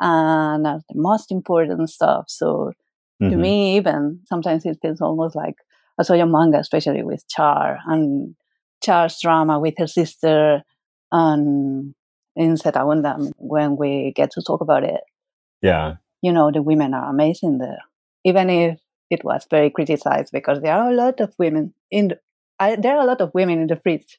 and 0.00 0.66
are 0.66 0.80
the 0.88 1.00
most 1.00 1.32
important 1.32 1.88
stuff. 1.90 2.26
So 2.28 2.72
mm-hmm. 3.22 3.30
to 3.30 3.36
me, 3.36 3.76
even 3.76 4.20
sometimes 4.26 4.66
it 4.66 4.78
feels 4.82 5.00
almost 5.00 5.34
like 5.34 5.54
a 5.98 6.04
Soyo 6.04 6.30
manga, 6.30 6.58
especially 6.58 7.02
with 7.02 7.26
Char 7.28 7.78
and 7.86 8.34
Char's 8.82 9.20
drama 9.20 9.58
with 9.58 9.74
her 9.78 9.86
sister, 9.86 10.62
and 11.12 11.94
in 12.36 12.56
Zeta 12.56 12.80
Gundam 12.80 13.32
when 13.36 13.76
we 13.76 14.12
get 14.14 14.30
to 14.32 14.42
talk 14.42 14.60
about 14.60 14.84
it. 14.84 15.00
Yeah, 15.62 15.96
you 16.22 16.32
know 16.32 16.50
the 16.50 16.62
women 16.62 16.94
are 16.94 17.10
amazing 17.10 17.58
there, 17.58 17.82
even 18.24 18.50
if 18.50 18.78
it 19.10 19.24
was 19.24 19.46
very 19.50 19.70
criticized 19.70 20.30
because 20.32 20.60
there 20.60 20.74
are 20.74 20.90
a 20.90 20.94
lot 20.94 21.20
of 21.20 21.34
women 21.38 21.72
in 21.90 22.08
the, 22.08 22.20
I, 22.58 22.76
there 22.76 22.96
are 22.96 23.02
a 23.02 23.06
lot 23.06 23.20
of 23.20 23.32
women 23.34 23.60
in 23.60 23.66
the 23.66 23.76
fridge. 23.76 24.18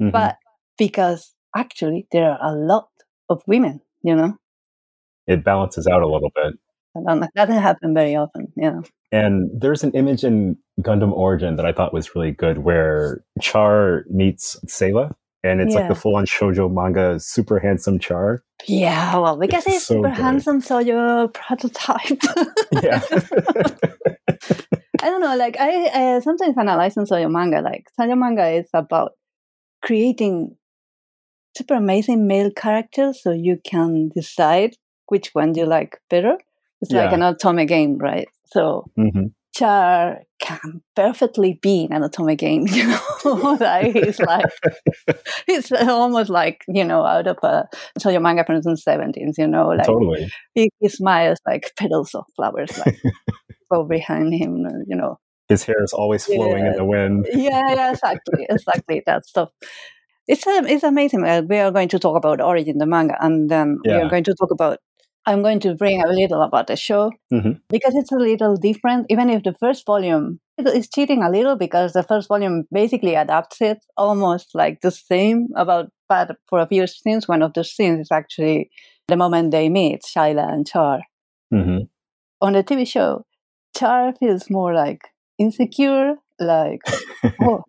Mm-hmm. 0.00 0.10
but 0.10 0.38
because 0.76 1.34
actually 1.54 2.08
there 2.10 2.32
are 2.32 2.38
a 2.42 2.52
lot 2.52 2.88
of 3.28 3.44
women 3.46 3.80
you 4.04 4.14
know? 4.14 4.36
It 5.26 5.42
balances 5.42 5.88
out 5.88 6.02
a 6.02 6.06
little 6.06 6.30
bit 6.34 6.54
that 6.94 7.30
doesn't 7.34 7.62
happen 7.62 7.94
very 7.94 8.14
often 8.16 8.52
yeah 8.56 8.80
and 9.12 9.50
there's 9.52 9.84
an 9.84 9.92
image 9.92 10.24
in 10.24 10.56
gundam 10.80 11.12
origin 11.12 11.56
that 11.56 11.66
i 11.66 11.72
thought 11.72 11.92
was 11.92 12.14
really 12.14 12.30
good 12.30 12.58
where 12.58 13.24
char 13.40 14.04
meets 14.10 14.56
Sayla 14.66 15.12
and 15.42 15.60
it's 15.60 15.74
yeah. 15.74 15.80
like 15.80 15.88
the 15.88 15.94
full-on 15.94 16.24
shojo 16.24 16.72
manga 16.72 17.18
super 17.20 17.58
handsome 17.58 17.98
char 17.98 18.42
yeah 18.66 19.16
well 19.16 19.36
because 19.36 19.66
it's, 19.66 19.76
it's 19.76 19.86
so 19.86 19.94
super 19.94 20.08
good. 20.08 20.18
handsome 20.18 20.60
so 20.60 20.78
your 20.78 21.28
prototype 21.28 22.22
yeah 22.82 23.02
I 25.04 25.10
don't 25.10 25.20
know. 25.20 25.36
Like 25.36 25.58
I, 25.60 26.16
I 26.16 26.20
sometimes 26.20 26.56
analyze 26.56 26.94
Soyo 26.94 27.30
manga. 27.30 27.60
Like 27.60 27.90
Soyo 28.00 28.16
manga 28.16 28.48
is 28.48 28.68
about 28.72 29.12
creating 29.82 30.56
super 31.54 31.74
amazing 31.74 32.26
male 32.26 32.50
characters, 32.50 33.22
so 33.22 33.30
you 33.30 33.60
can 33.62 34.08
decide 34.14 34.76
which 35.08 35.28
one 35.34 35.54
you 35.54 35.66
like 35.66 36.00
better. 36.08 36.38
It's 36.84 36.92
yeah. 36.92 37.04
like 37.04 37.14
an 37.14 37.20
otome 37.20 37.66
game, 37.66 37.96
right? 37.96 38.28
So 38.44 38.84
mm-hmm. 38.98 39.28
Char 39.54 40.20
can 40.38 40.82
perfectly 40.94 41.58
be 41.62 41.88
an 41.90 42.02
otome 42.02 42.36
game. 42.36 42.66
You 42.74 42.88
know, 42.88 43.56
like 43.58 43.94
he's 43.94 44.20
like 44.20 44.44
it's 45.48 45.72
almost 45.72 46.28
like 46.28 46.62
you 46.68 46.84
know 46.84 47.02
out 47.06 47.26
of 47.26 47.38
a 47.42 47.66
so 47.98 48.10
your 48.10 48.20
manga 48.20 48.44
from 48.44 48.60
the 48.60 48.76
seventies. 48.76 49.36
You 49.38 49.46
know, 49.46 49.68
like 49.68 49.86
totally. 49.86 50.30
He, 50.54 50.70
he 50.78 50.90
smiles 50.90 51.38
like 51.46 51.72
petals 51.78 52.14
of 52.14 52.26
flowers. 52.36 52.76
Like 52.78 53.00
go 53.72 53.84
behind 53.84 54.34
him, 54.34 54.66
you 54.86 54.94
know. 54.94 55.18
His 55.48 55.64
hair 55.64 55.82
is 55.82 55.94
always 55.94 56.26
flowing 56.26 56.64
yeah. 56.64 56.72
in 56.72 56.76
the 56.76 56.84
wind. 56.84 57.26
yeah, 57.32 57.62
yeah, 57.68 57.92
exactly, 57.92 58.46
exactly 58.50 59.02
that 59.06 59.24
stuff. 59.24 59.48
It's 60.28 60.46
um, 60.46 60.66
it's 60.66 60.84
amazing. 60.84 61.22
we 61.48 61.58
are 61.58 61.70
going 61.70 61.88
to 61.88 61.98
talk 61.98 62.16
about 62.16 62.42
origin 62.42 62.76
the 62.76 62.86
manga, 62.86 63.16
and 63.20 63.50
then 63.50 63.78
yeah. 63.84 63.96
we 63.96 64.02
are 64.02 64.10
going 64.10 64.24
to 64.24 64.34
talk 64.34 64.50
about. 64.50 64.80
I'm 65.26 65.42
going 65.42 65.60
to 65.60 65.74
bring 65.74 66.02
a 66.02 66.08
little 66.08 66.42
about 66.42 66.66
the 66.66 66.76
show 66.76 67.12
mm-hmm. 67.32 67.52
because 67.70 67.94
it's 67.94 68.12
a 68.12 68.16
little 68.16 68.56
different. 68.56 69.06
Even 69.08 69.30
if 69.30 69.42
the 69.42 69.54
first 69.54 69.86
volume 69.86 70.40
is 70.58 70.88
cheating 70.88 71.22
a 71.22 71.30
little 71.30 71.56
because 71.56 71.92
the 71.92 72.02
first 72.02 72.28
volume 72.28 72.64
basically 72.70 73.14
adapts 73.14 73.60
it 73.60 73.78
almost 73.96 74.50
like 74.54 74.80
the 74.82 74.90
same 74.90 75.48
about, 75.56 75.90
but 76.08 76.36
for 76.48 76.60
a 76.60 76.66
few 76.66 76.86
scenes, 76.86 77.26
one 77.26 77.42
of 77.42 77.54
the 77.54 77.64
scenes 77.64 78.00
is 78.00 78.12
actually 78.12 78.70
the 79.08 79.16
moment 79.16 79.50
they 79.50 79.68
meet 79.68 80.02
Sayla 80.02 80.52
and 80.52 80.66
Char. 80.66 81.00
Mm-hmm. 81.52 81.84
On 82.42 82.52
the 82.52 82.62
TV 82.62 82.86
show, 82.86 83.24
Char 83.76 84.14
feels 84.20 84.50
more 84.50 84.74
like 84.74 85.08
insecure, 85.38 86.16
like, 86.38 86.80
oh, 87.40 87.64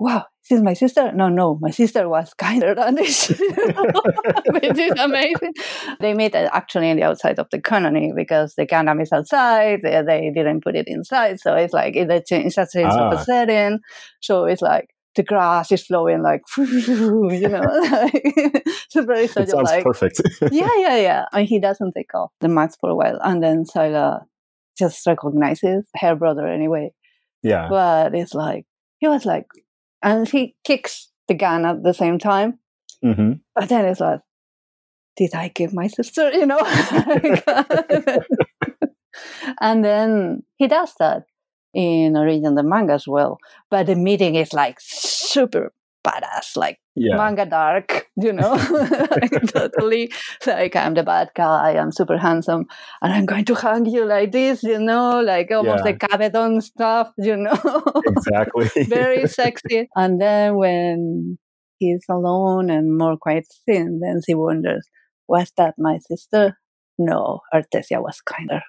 wow, 0.00 0.24
this 0.48 0.58
is 0.58 0.62
my 0.62 0.74
sister. 0.74 1.12
No, 1.12 1.28
no, 1.28 1.58
my 1.60 1.70
sister 1.70 2.08
was 2.08 2.34
kinder 2.38 2.74
than 2.74 2.96
this, 2.96 3.28
which 3.28 4.78
is 4.78 4.92
amazing. 4.98 5.54
They 6.00 6.14
meet 6.14 6.34
actually 6.34 6.90
in 6.90 6.96
the 6.96 7.04
outside 7.04 7.38
of 7.38 7.48
the 7.50 7.60
colony 7.60 8.12
because 8.14 8.54
the 8.56 8.66
Gundam 8.66 9.00
is 9.00 9.12
outside. 9.12 9.80
They, 9.82 10.02
they 10.04 10.32
didn't 10.34 10.64
put 10.64 10.74
it 10.74 10.88
inside, 10.88 11.38
so 11.40 11.54
it's 11.54 11.72
like 11.72 11.94
it's 11.94 12.10
a 12.10 12.20
change 12.20 12.54
ah. 12.58 13.10
of 13.10 13.20
a 13.20 13.24
setting. 13.24 13.78
So 14.20 14.46
it's 14.46 14.62
like 14.62 14.88
the 15.16 15.22
grass 15.22 15.72
is 15.72 15.84
flowing 15.84 16.22
like 16.22 16.42
you 16.56 17.48
know 17.48 17.64
it's 18.12 18.94
very 18.94 19.24
it 19.24 19.30
sounds 19.32 19.52
like 19.52 19.82
perfect 19.82 20.20
yeah 20.52 20.70
yeah 20.76 20.96
yeah 20.98 21.24
and 21.32 21.48
he 21.48 21.58
doesn't 21.58 21.92
take 21.94 22.14
off 22.14 22.30
the 22.40 22.46
mask 22.46 22.78
for 22.80 22.90
a 22.90 22.94
while 22.94 23.18
and 23.24 23.42
then 23.42 23.64
Sayla 23.64 24.20
just 24.80 25.06
recognizes 25.06 25.84
her 25.96 26.16
brother 26.16 26.46
anyway. 26.46 26.92
Yeah. 27.42 27.68
But 27.68 28.14
it's 28.14 28.34
like, 28.34 28.64
he 28.98 29.06
was 29.06 29.24
like, 29.24 29.46
and 30.02 30.28
he 30.28 30.56
kicks 30.64 31.10
the 31.28 31.34
gun 31.34 31.64
at 31.64 31.82
the 31.82 31.94
same 31.94 32.18
time. 32.18 32.58
Mm-hmm. 33.04 33.32
But 33.54 33.68
then 33.68 33.84
it's 33.86 34.00
like, 34.00 34.20
did 35.16 35.34
I 35.34 35.48
give 35.48 35.72
my 35.74 35.86
sister, 35.86 36.30
you 36.32 36.46
know? 36.46 36.60
and 39.60 39.84
then 39.84 40.42
he 40.56 40.66
does 40.68 40.94
that 40.98 41.24
in 41.74 42.14
the 42.14 42.62
manga 42.64 42.94
as 42.94 43.06
well. 43.06 43.38
But 43.70 43.86
the 43.86 43.96
meeting 43.96 44.34
is 44.34 44.52
like 44.52 44.78
super 44.80 45.72
badass, 46.06 46.56
like 46.56 46.78
yeah. 46.94 47.16
manga 47.16 47.46
dark, 47.46 48.06
you 48.16 48.32
know, 48.32 48.52
like, 49.10 49.52
totally 49.52 50.12
like 50.46 50.76
I'm 50.76 50.94
the 50.94 51.02
bad 51.02 51.30
guy, 51.34 51.76
I'm 51.76 51.92
super 51.92 52.18
handsome, 52.18 52.66
and 53.02 53.12
I'm 53.12 53.26
going 53.26 53.44
to 53.46 53.54
hang 53.54 53.86
you 53.86 54.04
like 54.04 54.32
this, 54.32 54.62
you 54.62 54.78
know, 54.78 55.20
like 55.20 55.50
almost 55.50 55.78
yeah. 55.78 55.84
like 55.84 55.98
Kabedon 55.98 56.62
stuff, 56.62 57.10
you 57.18 57.36
know. 57.36 57.82
exactly. 58.06 58.84
Very 58.84 59.26
sexy. 59.28 59.88
And 59.96 60.20
then 60.20 60.56
when 60.56 61.38
he's 61.78 62.04
alone 62.08 62.70
and 62.70 62.96
more 62.96 63.16
quiet 63.16 63.46
scene, 63.50 64.00
then 64.02 64.20
he 64.26 64.34
wonders, 64.34 64.86
was 65.28 65.52
that 65.56 65.74
my 65.78 65.98
sister? 66.08 66.56
No, 67.02 67.40
Artesia 67.54 68.02
was 68.02 68.20
kinder. 68.20 68.60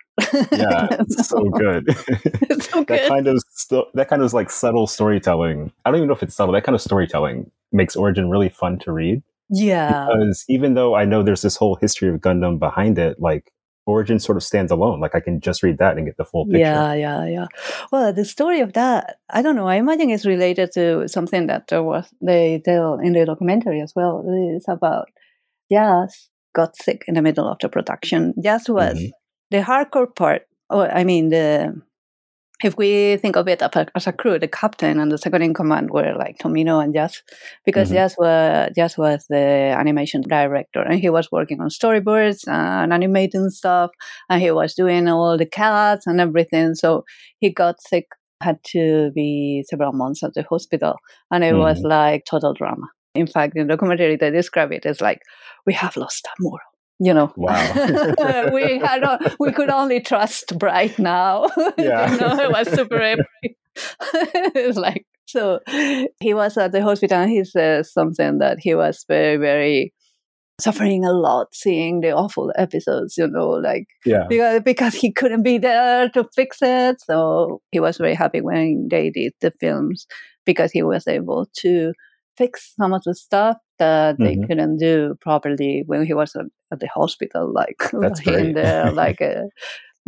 yeah, 0.53 0.87
so, 1.09 1.43
good. 1.49 1.85
So 2.61 2.85
good. 2.85 2.99
that 2.99 3.09
kind 3.09 3.27
of 3.27 3.43
st- 3.49 3.93
that 3.93 4.07
kind 4.07 4.21
of 4.21 4.31
like 4.31 4.49
subtle 4.49 4.87
storytelling. 4.87 5.73
I 5.83 5.91
don't 5.91 5.97
even 5.97 6.07
know 6.07 6.13
if 6.13 6.23
it's 6.23 6.33
subtle. 6.33 6.53
That 6.53 6.63
kind 6.63 6.73
of 6.73 6.81
storytelling 6.81 7.51
makes 7.73 7.97
Origin 7.97 8.29
really 8.29 8.47
fun 8.47 8.79
to 8.79 8.93
read. 8.93 9.21
Yeah, 9.49 10.07
because 10.09 10.45
even 10.47 10.75
though 10.75 10.95
I 10.95 11.03
know 11.03 11.23
there's 11.23 11.41
this 11.41 11.57
whole 11.57 11.75
history 11.75 12.07
of 12.07 12.21
Gundam 12.21 12.57
behind 12.57 12.97
it, 12.97 13.19
like 13.19 13.51
Origin 13.85 14.17
sort 14.17 14.37
of 14.37 14.43
stands 14.43 14.71
alone. 14.71 15.01
Like 15.01 15.13
I 15.13 15.19
can 15.19 15.41
just 15.41 15.61
read 15.61 15.77
that 15.79 15.97
and 15.97 16.05
get 16.05 16.15
the 16.15 16.23
full 16.23 16.45
picture. 16.45 16.59
Yeah, 16.59 16.93
yeah, 16.93 17.25
yeah. 17.25 17.47
Well, 17.91 18.13
the 18.13 18.23
story 18.23 18.61
of 18.61 18.71
that, 18.73 19.17
I 19.29 19.41
don't 19.41 19.57
know. 19.57 19.67
I 19.67 19.75
imagine 19.75 20.09
it's 20.09 20.25
related 20.25 20.71
to 20.75 21.09
something 21.09 21.47
that 21.47 21.67
there 21.67 21.83
was 21.83 22.07
they 22.21 22.61
tell 22.63 22.97
in 22.97 23.11
the 23.11 23.25
documentary 23.25 23.81
as 23.81 23.91
well. 23.93 24.23
It's 24.55 24.69
about 24.69 25.09
Yaz 25.69 26.29
got 26.53 26.75
sick 26.75 27.03
in 27.07 27.15
the 27.15 27.21
middle 27.21 27.47
of 27.47 27.57
the 27.61 27.69
production. 27.69 28.33
Just 28.43 28.69
was 28.69 28.97
mm-hmm. 28.97 29.09
the 29.51 29.61
hardcore 29.61 30.15
part. 30.15 30.43
Oh, 30.69 30.81
I 30.81 31.03
mean, 31.03 31.29
the 31.29 31.81
if 32.63 32.77
we 32.77 33.17
think 33.17 33.35
of 33.35 33.47
it 33.47 33.61
as 33.95 34.07
a 34.07 34.13
crew, 34.13 34.37
the 34.37 34.47
captain 34.47 34.99
and 34.99 35.11
the 35.11 35.17
second 35.17 35.41
in 35.41 35.53
command 35.53 35.89
were 35.89 36.13
like 36.17 36.37
Tomino 36.37 36.83
and 36.83 36.93
Yaz, 36.93 37.21
because 37.65 37.89
mm-hmm. 37.89 37.97
Yaz 37.97 38.15
was 38.17 38.73
Yaz 38.77 38.97
was 38.97 39.25
the 39.29 39.75
animation 39.77 40.21
director, 40.21 40.81
and 40.81 40.99
he 40.99 41.09
was 41.09 41.31
working 41.31 41.59
on 41.61 41.69
storyboards 41.69 42.47
and 42.47 42.93
animating 42.93 43.49
stuff, 43.49 43.91
and 44.29 44.41
he 44.41 44.51
was 44.51 44.75
doing 44.75 45.07
all 45.07 45.37
the 45.37 45.45
cuts 45.45 46.07
and 46.07 46.21
everything. 46.21 46.75
So 46.75 47.03
he 47.39 47.49
got 47.51 47.81
sick, 47.81 48.07
had 48.41 48.59
to 48.71 49.11
be 49.15 49.63
several 49.69 49.93
months 49.93 50.23
at 50.23 50.33
the 50.33 50.43
hospital, 50.43 50.95
and 51.31 51.43
it 51.43 51.53
mm-hmm. 51.53 51.61
was 51.61 51.81
like 51.81 52.25
total 52.25 52.53
drama. 52.53 52.87
In 53.13 53.27
fact, 53.27 53.53
in 53.55 53.67
the 53.67 53.73
documentary, 53.73 54.15
they 54.15 54.31
describe 54.31 54.71
it 54.71 54.85
as 54.85 55.01
like, 55.01 55.21
we 55.65 55.73
have 55.73 55.97
lost 55.97 56.27
Amuro. 56.39 56.57
You 57.03 57.15
know, 57.15 57.33
wow. 57.35 58.51
we 58.53 58.77
had 58.77 59.03
we 59.39 59.51
could 59.51 59.71
only 59.71 60.01
trust 60.01 60.57
Bright 60.59 60.99
now. 60.99 61.47
Yeah. 61.77 62.11
you 62.11 62.19
know, 62.19 62.39
it 62.39 62.51
was 62.51 62.71
super 62.71 63.01
epic. 63.01 63.25
it's 63.75 64.77
like 64.77 65.05
so 65.25 65.61
he 66.19 66.33
was 66.33 66.57
at 66.57 66.73
the 66.73 66.83
hospital 66.83 67.17
and 67.17 67.31
he 67.31 67.43
says 67.43 67.91
something 67.91 68.37
that 68.37 68.59
he 68.59 68.75
was 68.75 69.03
very, 69.07 69.37
very 69.37 69.93
suffering 70.59 71.03
a 71.03 71.11
lot 71.11 71.47
seeing 71.53 72.01
the 72.01 72.11
awful 72.11 72.51
episodes, 72.55 73.17
you 73.17 73.27
know, 73.27 73.49
like 73.49 73.87
yeah. 74.05 74.25
because, 74.29 74.61
because 74.61 74.93
he 74.93 75.11
couldn't 75.11 75.43
be 75.43 75.57
there 75.57 76.09
to 76.09 76.27
fix 76.35 76.57
it. 76.61 77.01
So 77.01 77.61
he 77.71 77.79
was 77.79 77.97
very 77.97 78.13
happy 78.13 78.41
when 78.41 78.89
they 78.91 79.09
did 79.09 79.33
the 79.41 79.51
films 79.59 80.05
because 80.45 80.71
he 80.71 80.83
was 80.83 81.07
able 81.07 81.47
to 81.61 81.93
fix 82.41 82.73
some 82.75 82.93
of 82.93 83.03
the 83.03 83.13
stuff 83.13 83.57
that 83.77 84.17
they 84.17 84.35
mm-hmm. 84.35 84.45
couldn't 84.45 84.77
do 84.77 85.15
properly 85.21 85.83
when 85.85 86.05
he 86.05 86.13
was 86.13 86.35
at 86.71 86.79
the 86.79 86.87
hospital, 86.87 87.51
like 87.61 87.81
in 88.27 88.53
there, 88.53 88.91
like 89.03 89.21
uh, 89.21 89.43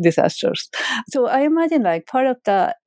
disasters. 0.01 0.69
So 1.09 1.27
I 1.27 1.41
imagine 1.41 1.83
like 1.83 2.07
part 2.07 2.27
of 2.27 2.37
that 2.45 2.77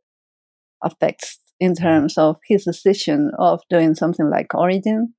affects 0.82 1.38
in 1.60 1.74
terms 1.74 2.18
of 2.18 2.36
his 2.46 2.64
decision 2.64 3.30
of 3.38 3.62
doing 3.70 3.94
something 3.94 4.28
like 4.28 4.54
Origin, 4.54 5.14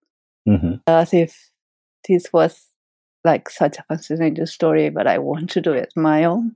mm-hmm. 0.48 0.76
as 0.86 1.14
if 1.14 1.49
this 2.08 2.32
was 2.32 2.68
like 3.24 3.49
such 3.49 3.78
a 3.78 3.84
fascinating 3.84 4.45
story, 4.45 4.90
but 4.90 5.08
I 5.08 5.18
want 5.18 5.49
to 5.52 5.62
do 5.62 5.74
it 5.74 5.91
my 5.95 6.26
own. 6.26 6.56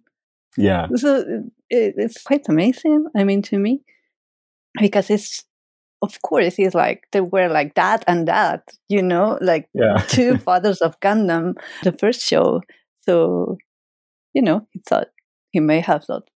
Yeah. 0.57 0.87
So 0.95 1.23
it, 1.69 1.95
it's 1.97 2.21
quite 2.21 2.47
amazing. 2.49 3.07
I 3.15 3.23
mean, 3.23 3.41
to 3.43 3.57
me, 3.57 3.81
because 4.79 5.09
it's 5.09 5.43
of 6.01 6.21
course 6.21 6.55
it's 6.57 6.75
like 6.75 7.03
they 7.11 7.21
were 7.21 7.47
like 7.47 7.75
that 7.75 8.03
and 8.07 8.27
that, 8.27 8.63
you 8.89 9.01
know, 9.01 9.37
like 9.41 9.69
yeah. 9.73 9.97
two 10.07 10.37
fathers 10.45 10.81
of 10.81 10.99
Gundam, 10.99 11.55
the 11.83 11.91
first 11.91 12.21
show. 12.21 12.61
So, 13.01 13.57
you 14.33 14.41
know, 14.41 14.67
he 14.71 14.81
thought 14.87 15.07
he 15.51 15.59
may 15.59 15.79
have 15.79 16.05
thought 16.05 16.29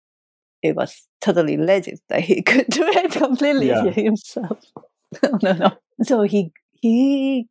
it 0.62 0.74
was 0.74 1.07
totally 1.20 1.57
legit 1.57 2.01
that 2.09 2.20
he 2.23 2.43
could 2.49 2.66
do 2.69 2.85
it 2.85 3.12
completely 3.12 3.69
yeah. 3.69 3.91
himself. 3.91 4.59
no, 5.23 5.39
no, 5.43 5.53
no. 5.53 5.70
So 6.03 6.23
he 6.23 6.53
he 6.81 7.47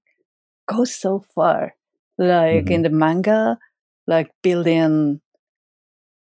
goes 0.67 0.93
so 0.93 1.23
far, 1.33 1.75
like 2.17 2.65
mm-hmm. 2.65 2.73
in 2.73 2.81
the 2.83 2.89
manga, 2.89 3.57
like 4.07 4.31
building 4.41 5.21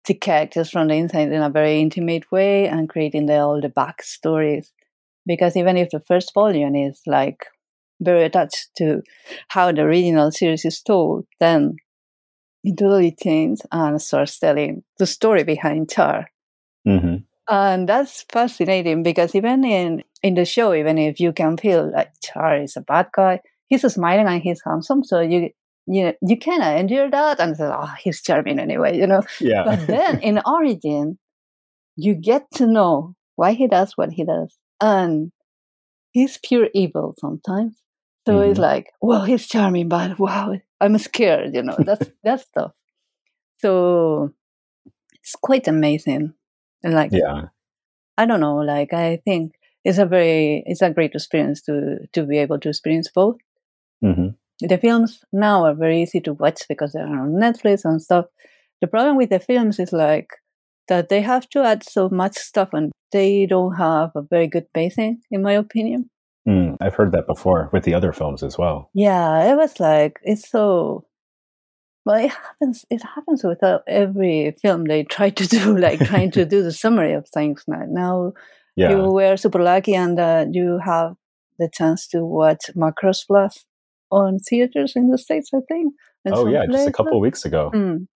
the 0.06 0.14
characters 0.14 0.70
from 0.70 0.89
the 0.89 0.94
inside 0.94 1.32
in 1.32 1.43
a 1.43 1.51
very 1.51 1.81
intimate 1.81 2.31
way 2.32 2.66
and 2.66 2.89
creating 2.89 3.27
the, 3.27 3.39
all 3.39 3.60
the 3.60 3.69
backstories. 3.69 4.70
Because 5.27 5.57
even 5.57 5.77
if 5.77 5.90
the 5.90 6.01
first 6.01 6.35
volume 6.35 6.74
is 6.74 7.01
like 7.07 7.47
very 8.01 8.24
attached 8.24 8.70
to 8.78 9.03
how 9.49 9.73
the 9.73 9.82
original 9.82 10.32
series 10.32 10.65
is 10.65 10.82
told, 10.82 11.27
then 11.39 11.77
it 12.65 12.77
totally 12.78 13.15
changes 13.20 13.65
and 13.70 14.01
starts 14.01 14.39
telling 14.39 14.82
the 14.99 15.07
story 15.07 15.44
behind 15.44 15.90
Char. 15.90 16.28
Mm-hmm. 16.86 17.16
And 17.49 17.89
that's 17.89 18.24
fascinating 18.31 19.03
because 19.03 19.35
even 19.35 19.65
in, 19.65 20.05
in 20.23 20.35
the 20.35 20.44
show, 20.44 20.74
even 20.74 20.99
if 20.99 21.20
you 21.20 21.32
can 21.32 21.57
feel 21.57 21.90
like 21.93 22.12
Char 22.23 22.62
is 22.62 22.77
a 22.77 22.81
bad 22.81 23.09
guy, 23.15 23.40
he's 23.69 23.82
smiling 23.93 24.27
and 24.27 24.43
he's 24.43 24.62
handsome. 24.65 25.05
So 25.05 25.20
you 25.20 25.51
you 25.86 26.12
you 26.23 26.39
kind 26.39 26.62
of 26.62 26.78
endure 26.78 27.11
that 27.11 27.40
and 27.40 27.57
say, 27.57 27.65
oh, 27.65 27.93
he's 28.01 28.23
charming 28.23 28.61
anyway, 28.61 28.97
you 28.97 29.07
know. 29.07 29.23
Yeah. 29.40 29.65
But 29.65 29.86
then 29.86 30.20
in 30.20 30.40
Origin, 30.47 31.19
you 31.97 32.15
get 32.15 32.44
to 32.55 32.66
know 32.66 33.15
why 33.36 33.53
he 33.53 33.66
does 33.66 33.93
what 33.97 34.12
he 34.12 34.24
does, 34.24 34.57
and 34.82 35.32
he's 36.10 36.38
pure 36.38 36.68
evil 36.74 37.14
sometimes. 37.18 37.80
So 38.26 38.34
mm-hmm. 38.34 38.50
it's 38.50 38.59
like, 38.59 38.92
well, 39.00 39.24
he's 39.24 39.46
charming, 39.46 39.88
but 39.88 40.18
wow, 40.18 40.54
I'm 40.80 40.98
scared, 40.98 41.54
you 41.54 41.62
know. 41.62 41.76
That's 41.78 42.10
that 42.24 42.40
stuff. 42.40 42.72
So 43.59 44.32
it's 45.14 45.36
quite 45.40 45.68
amazing. 45.68 46.34
And 46.82 46.94
like, 46.94 47.12
yeah, 47.12 47.46
I 48.18 48.26
don't 48.26 48.40
know. 48.40 48.56
Like, 48.56 48.92
I 48.92 49.22
think 49.24 49.54
it's 49.84 49.98
a 49.98 50.06
very, 50.06 50.62
it's 50.66 50.82
a 50.82 50.90
great 50.90 51.14
experience 51.14 51.62
to 51.62 51.98
to 52.12 52.24
be 52.24 52.38
able 52.38 52.59
to 52.60 52.68
experience 52.68 53.09
both. 53.12 53.36
Mm-hmm. 54.04 54.28
The 54.66 54.78
films 54.78 55.24
now 55.32 55.64
are 55.64 55.74
very 55.74 56.02
easy 56.02 56.20
to 56.20 56.34
watch 56.34 56.62
because 56.68 56.92
they're 56.92 57.06
on 57.06 57.32
Netflix 57.32 57.84
and 57.84 58.02
stuff. 58.02 58.26
The 58.80 58.86
problem 58.88 59.16
with 59.16 59.30
the 59.30 59.40
films 59.40 59.78
is 59.78 59.92
like 59.92 60.30
that 60.88 61.09
they 61.09 61.20
have 61.20 61.48
to 61.50 61.62
add 61.62 61.82
so 61.82 62.09
much 62.09 62.36
stuff 62.36 62.70
and 62.72 62.92
they 63.12 63.46
don't 63.46 63.74
have 63.74 64.10
a 64.14 64.22
very 64.22 64.48
good 64.48 64.72
pacing, 64.72 65.20
in 65.30 65.42
my 65.42 65.52
opinion. 65.52 66.10
Mm, 66.48 66.76
I've 66.80 66.94
heard 66.94 67.12
that 67.12 67.26
before 67.26 67.70
with 67.72 67.84
the 67.84 67.94
other 67.94 68.12
films 68.12 68.42
as 68.42 68.59
well. 68.59 68.90
Yeah, 68.94 69.52
it 69.52 69.56
was 69.56 69.78
like 69.78 70.18
it's 70.22 70.48
so. 70.48 71.06
Well, 72.04 72.24
it 72.24 72.30
happens. 72.30 72.84
It 72.90 73.02
happens 73.02 73.44
with 73.44 73.62
uh, 73.62 73.78
every 73.86 74.56
film 74.60 74.84
they 74.84 75.04
try 75.04 75.30
to 75.30 75.46
do, 75.46 75.78
like 75.86 76.00
trying 76.00 76.32
to 76.32 76.44
do 76.44 76.62
the 76.62 76.72
summary 76.72 77.12
of 77.12 77.28
things. 77.28 77.62
Now, 77.68 77.84
now 77.86 78.32
yeah. 78.74 78.90
you 78.90 79.12
were 79.12 79.36
super 79.36 79.62
lucky, 79.62 79.94
and 79.94 80.18
uh, 80.18 80.46
you 80.50 80.80
have 80.84 81.14
the 81.60 81.68
chance 81.72 82.09
to 82.09 82.24
watch 82.24 82.70
Macross 82.74 83.24
Plus 83.24 83.64
on 84.10 84.40
theaters 84.40 84.94
in 84.96 85.10
the 85.10 85.18
states. 85.18 85.50
I 85.54 85.60
think. 85.68 85.94
Oh 86.26 86.48
yeah, 86.48 86.66
just 86.68 86.88
a 86.88 86.92
couple 86.92 87.20
weeks 87.20 87.44
ago. 87.44 87.70
Mm. 87.72 88.09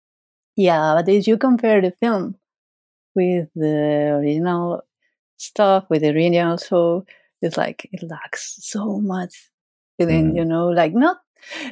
Yeah, 0.56 0.94
but 0.96 1.08
if 1.08 1.28
you 1.28 1.36
compare 1.36 1.80
the 1.80 1.92
film 2.00 2.36
with 3.16 3.48
the 3.56 4.18
original 4.20 4.82
stuff, 5.38 5.86
with 5.88 6.02
the 6.02 6.10
original 6.10 6.58
show, 6.58 7.04
it's 7.42 7.56
like 7.56 7.88
it 7.92 8.02
lacks 8.08 8.58
so 8.60 9.00
much 9.00 9.50
within. 9.98 10.32
Mm. 10.32 10.36
You 10.36 10.44
know, 10.44 10.68
like 10.68 10.94
not. 10.94 11.18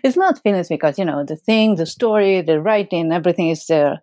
It's 0.04 0.16
not 0.16 0.40
finished 0.42 0.68
because 0.68 0.98
you 0.98 1.04
know 1.04 1.24
the 1.24 1.36
thing, 1.36 1.76
the 1.76 1.86
story, 1.86 2.40
the 2.42 2.60
writing, 2.60 3.12
everything 3.12 3.48
is 3.48 3.66
there. 3.66 4.02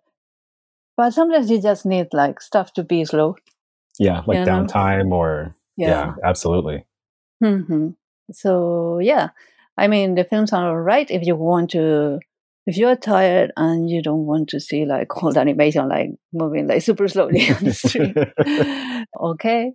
But 0.96 1.14
sometimes 1.14 1.50
you 1.50 1.62
just 1.62 1.86
need 1.86 2.08
like 2.12 2.40
stuff 2.40 2.72
to 2.74 2.84
be 2.84 3.04
slow. 3.04 3.36
Yeah, 3.98 4.22
like 4.26 4.46
downtime 4.46 5.12
or 5.12 5.54
yeah. 5.76 5.88
yeah, 5.88 6.14
absolutely. 6.24 6.84
Mm-hmm. 7.42 7.90
So 8.32 8.98
yeah, 8.98 9.30
I 9.76 9.88
mean, 9.88 10.14
the 10.14 10.24
films 10.24 10.52
are 10.52 10.68
alright 10.68 11.10
if 11.10 11.26
you 11.26 11.36
want 11.36 11.70
to, 11.70 12.20
if 12.66 12.76
you're 12.76 12.96
tired 12.96 13.52
and 13.56 13.90
you 13.90 14.02
don't 14.02 14.26
want 14.26 14.48
to 14.50 14.60
see 14.60 14.84
like 14.84 15.08
the 15.22 15.40
animation 15.40 15.88
like 15.88 16.10
moving 16.32 16.66
like 16.66 16.82
super 16.82 17.08
slowly 17.08 17.50
on 17.50 17.64
the 17.64 17.72
street. 17.72 18.16
okay. 19.20 19.72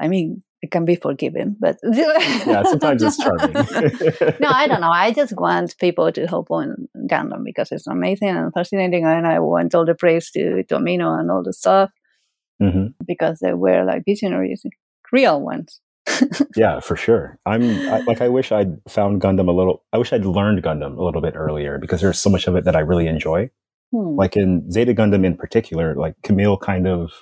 I 0.00 0.08
mean, 0.08 0.42
it 0.60 0.70
can 0.70 0.84
be 0.84 0.96
forgiven, 0.96 1.56
but 1.58 1.78
yeah, 1.92 2.62
sometimes 2.64 3.02
it's 3.02 3.16
charming. 3.16 3.52
no, 4.40 4.48
I 4.48 4.66
don't 4.66 4.80
know. 4.80 4.90
I 4.90 5.12
just 5.12 5.32
want 5.36 5.76
people 5.78 6.10
to 6.10 6.26
hope 6.26 6.50
on 6.50 6.88
Gundam 7.08 7.44
because 7.44 7.70
it's 7.70 7.86
amazing 7.86 8.30
and 8.30 8.52
fascinating, 8.52 9.04
and 9.04 9.26
I 9.26 9.38
want 9.38 9.74
all 9.74 9.84
the 9.84 9.94
praise 9.94 10.30
to 10.32 10.64
Tomino 10.68 11.18
and 11.18 11.30
all 11.30 11.44
the 11.44 11.52
stuff 11.52 11.90
mm-hmm. 12.60 12.88
because 13.06 13.38
they 13.38 13.54
were 13.54 13.84
like 13.84 14.04
visionaries, 14.04 14.64
real 15.12 15.40
ones 15.40 15.80
yeah, 16.56 16.80
for 16.80 16.96
sure. 16.96 17.38
I'm 17.46 17.62
I, 17.62 18.00
like 18.00 18.20
I 18.20 18.28
wish 18.28 18.52
I'd 18.52 18.78
found 18.88 19.20
Gundam 19.20 19.48
a 19.48 19.52
little. 19.52 19.84
I 19.92 19.98
wish 19.98 20.12
I'd 20.12 20.24
learned 20.24 20.62
Gundam 20.62 20.96
a 20.96 21.02
little 21.02 21.20
bit 21.20 21.34
earlier 21.36 21.78
because 21.78 22.00
there's 22.00 22.20
so 22.20 22.30
much 22.30 22.46
of 22.46 22.56
it 22.56 22.64
that 22.64 22.76
I 22.76 22.80
really 22.80 23.06
enjoy. 23.06 23.50
Hmm. 23.92 24.16
Like 24.16 24.36
in 24.36 24.70
Zeta 24.70 24.94
Gundam 24.94 25.24
in 25.24 25.36
particular, 25.36 25.94
like 25.94 26.14
Kamille 26.22 26.60
kind 26.60 26.86
of 26.86 27.12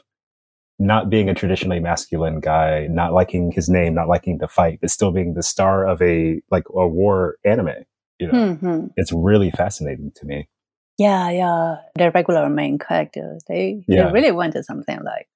not 0.78 1.08
being 1.08 1.28
a 1.28 1.34
traditionally 1.34 1.80
masculine 1.80 2.40
guy, 2.40 2.86
not 2.90 3.12
liking 3.12 3.50
his 3.52 3.68
name, 3.68 3.94
not 3.94 4.08
liking 4.08 4.38
to 4.38 4.48
fight, 4.48 4.78
but 4.80 4.90
still 4.90 5.10
being 5.10 5.34
the 5.34 5.42
star 5.42 5.86
of 5.86 6.02
a 6.02 6.40
like 6.50 6.64
a 6.74 6.86
war 6.86 7.36
anime. 7.44 7.84
You 8.18 8.28
know, 8.28 8.32
mm-hmm. 8.32 8.86
it's 8.96 9.12
really 9.12 9.50
fascinating 9.50 10.12
to 10.16 10.26
me. 10.26 10.48
Yeah, 10.98 11.30
yeah. 11.30 11.76
The 11.94 12.10
regular 12.10 12.48
main 12.48 12.78
characters, 12.78 13.42
they 13.48 13.84
yeah. 13.86 14.06
they 14.06 14.12
really 14.12 14.32
wanted 14.32 14.64
something 14.64 14.98
like 15.04 15.28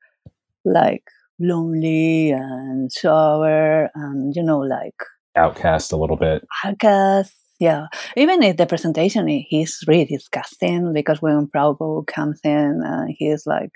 like 0.64 1.04
lonely 1.40 2.30
and 2.30 2.92
sour 2.92 3.90
and 3.94 4.34
you 4.36 4.42
know 4.42 4.58
like 4.58 4.94
outcast 5.36 5.92
a 5.92 5.96
little 5.96 6.16
bit. 6.16 6.46
Outcast 6.64 7.34
yeah. 7.60 7.88
Even 8.16 8.42
if 8.42 8.56
the 8.56 8.66
presentation 8.66 9.28
he's 9.28 9.84
really 9.86 10.06
disgusting 10.06 10.92
because 10.94 11.20
when 11.20 11.44
Bravo 11.44 12.02
comes 12.06 12.40
in 12.42 12.80
and 12.82 13.14
he's 13.16 13.46
like 13.46 13.70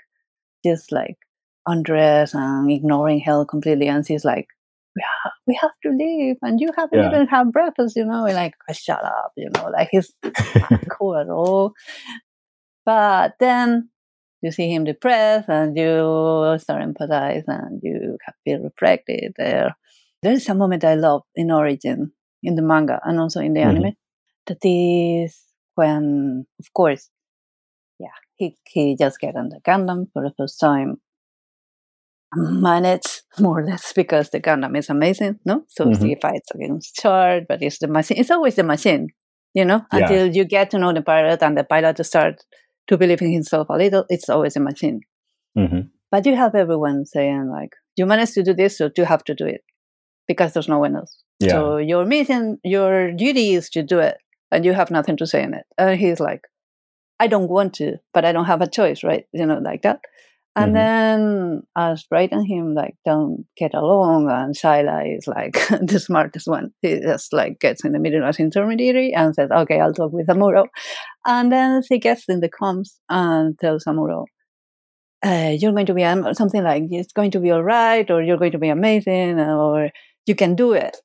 just 0.65 0.91
like 0.91 1.17
undressed 1.67 2.33
and 2.33 2.71
ignoring 2.71 3.19
hell 3.19 3.45
completely 3.45 3.87
and 3.87 4.05
she's 4.05 4.25
like 4.25 4.47
we 4.95 5.03
have, 5.03 5.31
we 5.47 5.59
have 5.61 5.71
to 5.83 5.89
leave 5.89 6.35
and 6.41 6.59
you 6.59 6.71
haven't 6.75 6.97
yeah. 6.97 7.09
even 7.09 7.27
had 7.27 7.51
breakfast 7.51 7.95
you 7.95 8.05
know 8.05 8.25
and 8.25 8.35
like 8.35 8.53
shut 8.71 9.03
up 9.03 9.31
you 9.37 9.49
know 9.53 9.69
like 9.69 9.89
he's 9.91 10.11
not 10.23 10.83
cool 10.91 11.15
at 11.15 11.29
all. 11.29 11.73
But 12.85 13.33
then 13.39 13.89
you 14.45 14.51
see 14.51 14.71
him 14.71 14.83
depressed 14.83 15.49
and 15.49 15.75
you 15.75 16.55
start 16.59 16.83
empathize 16.83 17.45
and 17.47 17.81
you 17.81 18.15
feel 18.43 18.59
reflected 18.59 19.33
there. 19.37 19.75
There 20.21 20.33
is 20.33 20.47
a 20.47 20.53
moment 20.53 20.83
I 20.83 20.93
love 20.93 21.23
in 21.33 21.49
Origin, 21.49 22.11
in 22.43 22.55
the 22.55 22.61
manga 22.61 22.99
and 23.03 23.19
also 23.19 23.39
in 23.39 23.53
the 23.53 23.61
mm-hmm. 23.61 23.69
anime, 23.77 23.93
that 24.45 24.59
is 24.61 25.41
when, 25.73 26.45
of 26.59 26.73
course, 26.73 27.09
yeah, 27.99 28.17
he, 28.35 28.55
he 28.67 28.95
just 28.95 29.19
get 29.19 29.35
on 29.35 29.49
the 29.49 29.59
Gundam 29.67 30.11
for 30.13 30.21
the 30.21 30.33
first 30.37 30.59
time. 30.59 30.97
Manage 32.35 33.21
more 33.39 33.61
or 33.61 33.65
less 33.65 33.93
because 33.93 34.29
the 34.29 34.39
Gundam 34.39 34.77
is 34.77 34.91
amazing, 34.91 35.39
no? 35.43 35.63
So 35.69 35.85
mm-hmm. 35.85 36.05
he 36.05 36.17
fights 36.21 36.49
against 36.53 36.95
Char, 36.95 37.41
but 37.49 37.63
it's 37.63 37.79
the 37.79 37.87
machine. 37.87 38.19
It's 38.19 38.31
always 38.31 38.55
the 38.55 38.63
machine, 38.63 39.07
you 39.55 39.65
know, 39.65 39.85
yeah. 39.91 39.99
until 40.01 40.27
you 40.27 40.45
get 40.45 40.69
to 40.71 40.77
know 40.77 40.93
the 40.93 41.01
pilot 41.01 41.41
and 41.41 41.57
the 41.57 41.63
pilot 41.63 41.95
to 41.95 42.03
start 42.03 42.43
to 42.87 42.97
believe 42.97 43.21
in 43.21 43.31
himself 43.31 43.67
a 43.69 43.73
little, 43.73 44.05
it's 44.09 44.29
always 44.29 44.55
a 44.55 44.59
machine. 44.59 45.01
Mm-hmm. 45.57 45.87
But 46.11 46.25
you 46.25 46.35
have 46.35 46.55
everyone 46.55 47.05
saying 47.05 47.49
like, 47.49 47.71
you 47.95 48.05
managed 48.05 48.33
to 48.35 48.43
do 48.43 48.53
this, 48.53 48.77
so 48.77 48.89
you 48.95 49.05
have 49.05 49.23
to 49.25 49.33
do 49.33 49.45
it 49.45 49.61
because 50.27 50.53
there's 50.53 50.67
no 50.67 50.79
one 50.79 50.95
else. 50.95 51.17
Yeah. 51.39 51.49
So 51.49 51.77
your 51.77 52.05
mission, 52.05 52.59
your 52.63 53.11
duty 53.11 53.53
is 53.53 53.69
to 53.71 53.83
do 53.83 53.99
it. 53.99 54.17
and 54.51 54.65
you 54.65 54.73
have 54.73 54.91
nothing 54.91 55.17
to 55.17 55.27
say 55.27 55.43
in 55.43 55.53
it. 55.53 55.65
And 55.77 55.99
he's 55.99 56.19
like, 56.19 56.41
I 57.19 57.27
don't 57.27 57.49
want 57.49 57.73
to, 57.75 57.97
but 58.13 58.25
I 58.25 58.31
don't 58.31 58.45
have 58.45 58.61
a 58.61 58.69
choice, 58.69 59.03
right? 59.03 59.25
You 59.33 59.45
know, 59.45 59.57
like 59.57 59.81
that. 59.83 59.99
And 60.57 60.73
mm-hmm. 60.73 60.73
then 60.75 61.63
as 61.75 62.03
Bright 62.05 62.31
and 62.31 62.47
him 62.47 62.73
like 62.73 62.95
don't 63.05 63.45
get 63.57 63.73
along, 63.73 64.29
and 64.29 64.55
Sayla 64.55 65.17
is 65.17 65.27
like 65.27 65.53
the 65.81 65.99
smartest 65.99 66.47
one. 66.47 66.71
He 66.81 66.99
just 66.99 67.33
like 67.33 67.59
gets 67.59 67.83
in 67.83 67.91
the 67.91 67.99
middle 67.99 68.23
as 68.23 68.39
intermediary 68.39 69.13
and 69.13 69.35
says, 69.35 69.51
"Okay, 69.51 69.81
I'll 69.81 69.93
talk 69.93 70.13
with 70.13 70.27
Amuro." 70.27 70.67
And 71.25 71.51
then 71.51 71.81
he 71.89 71.99
gets 71.99 72.29
in 72.29 72.39
the 72.39 72.49
comms 72.49 72.91
and 73.09 73.59
tells 73.59 73.83
Amuro, 73.83 74.25
uh, 75.25 75.55
"You're 75.59 75.73
going 75.73 75.87
to 75.87 75.93
be 75.93 76.03
something 76.33 76.63
like 76.63 76.83
it's 76.89 77.11
going 77.11 77.31
to 77.31 77.39
be 77.39 77.51
all 77.51 77.63
right, 77.63 78.09
or 78.09 78.21
you're 78.21 78.37
going 78.37 78.53
to 78.53 78.59
be 78.59 78.69
amazing, 78.69 79.39
or 79.41 79.89
you 80.25 80.35
can 80.35 80.55
do 80.55 80.71
it." 80.71 80.95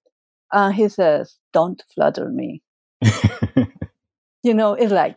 And 0.53 0.73
he 0.75 0.89
says, 0.89 1.37
"Don't 1.53 1.83
flatter 1.93 2.29
me." 2.29 2.63
you 4.45 4.55
know, 4.55 4.75
it's 4.75 4.93
like 4.93 5.17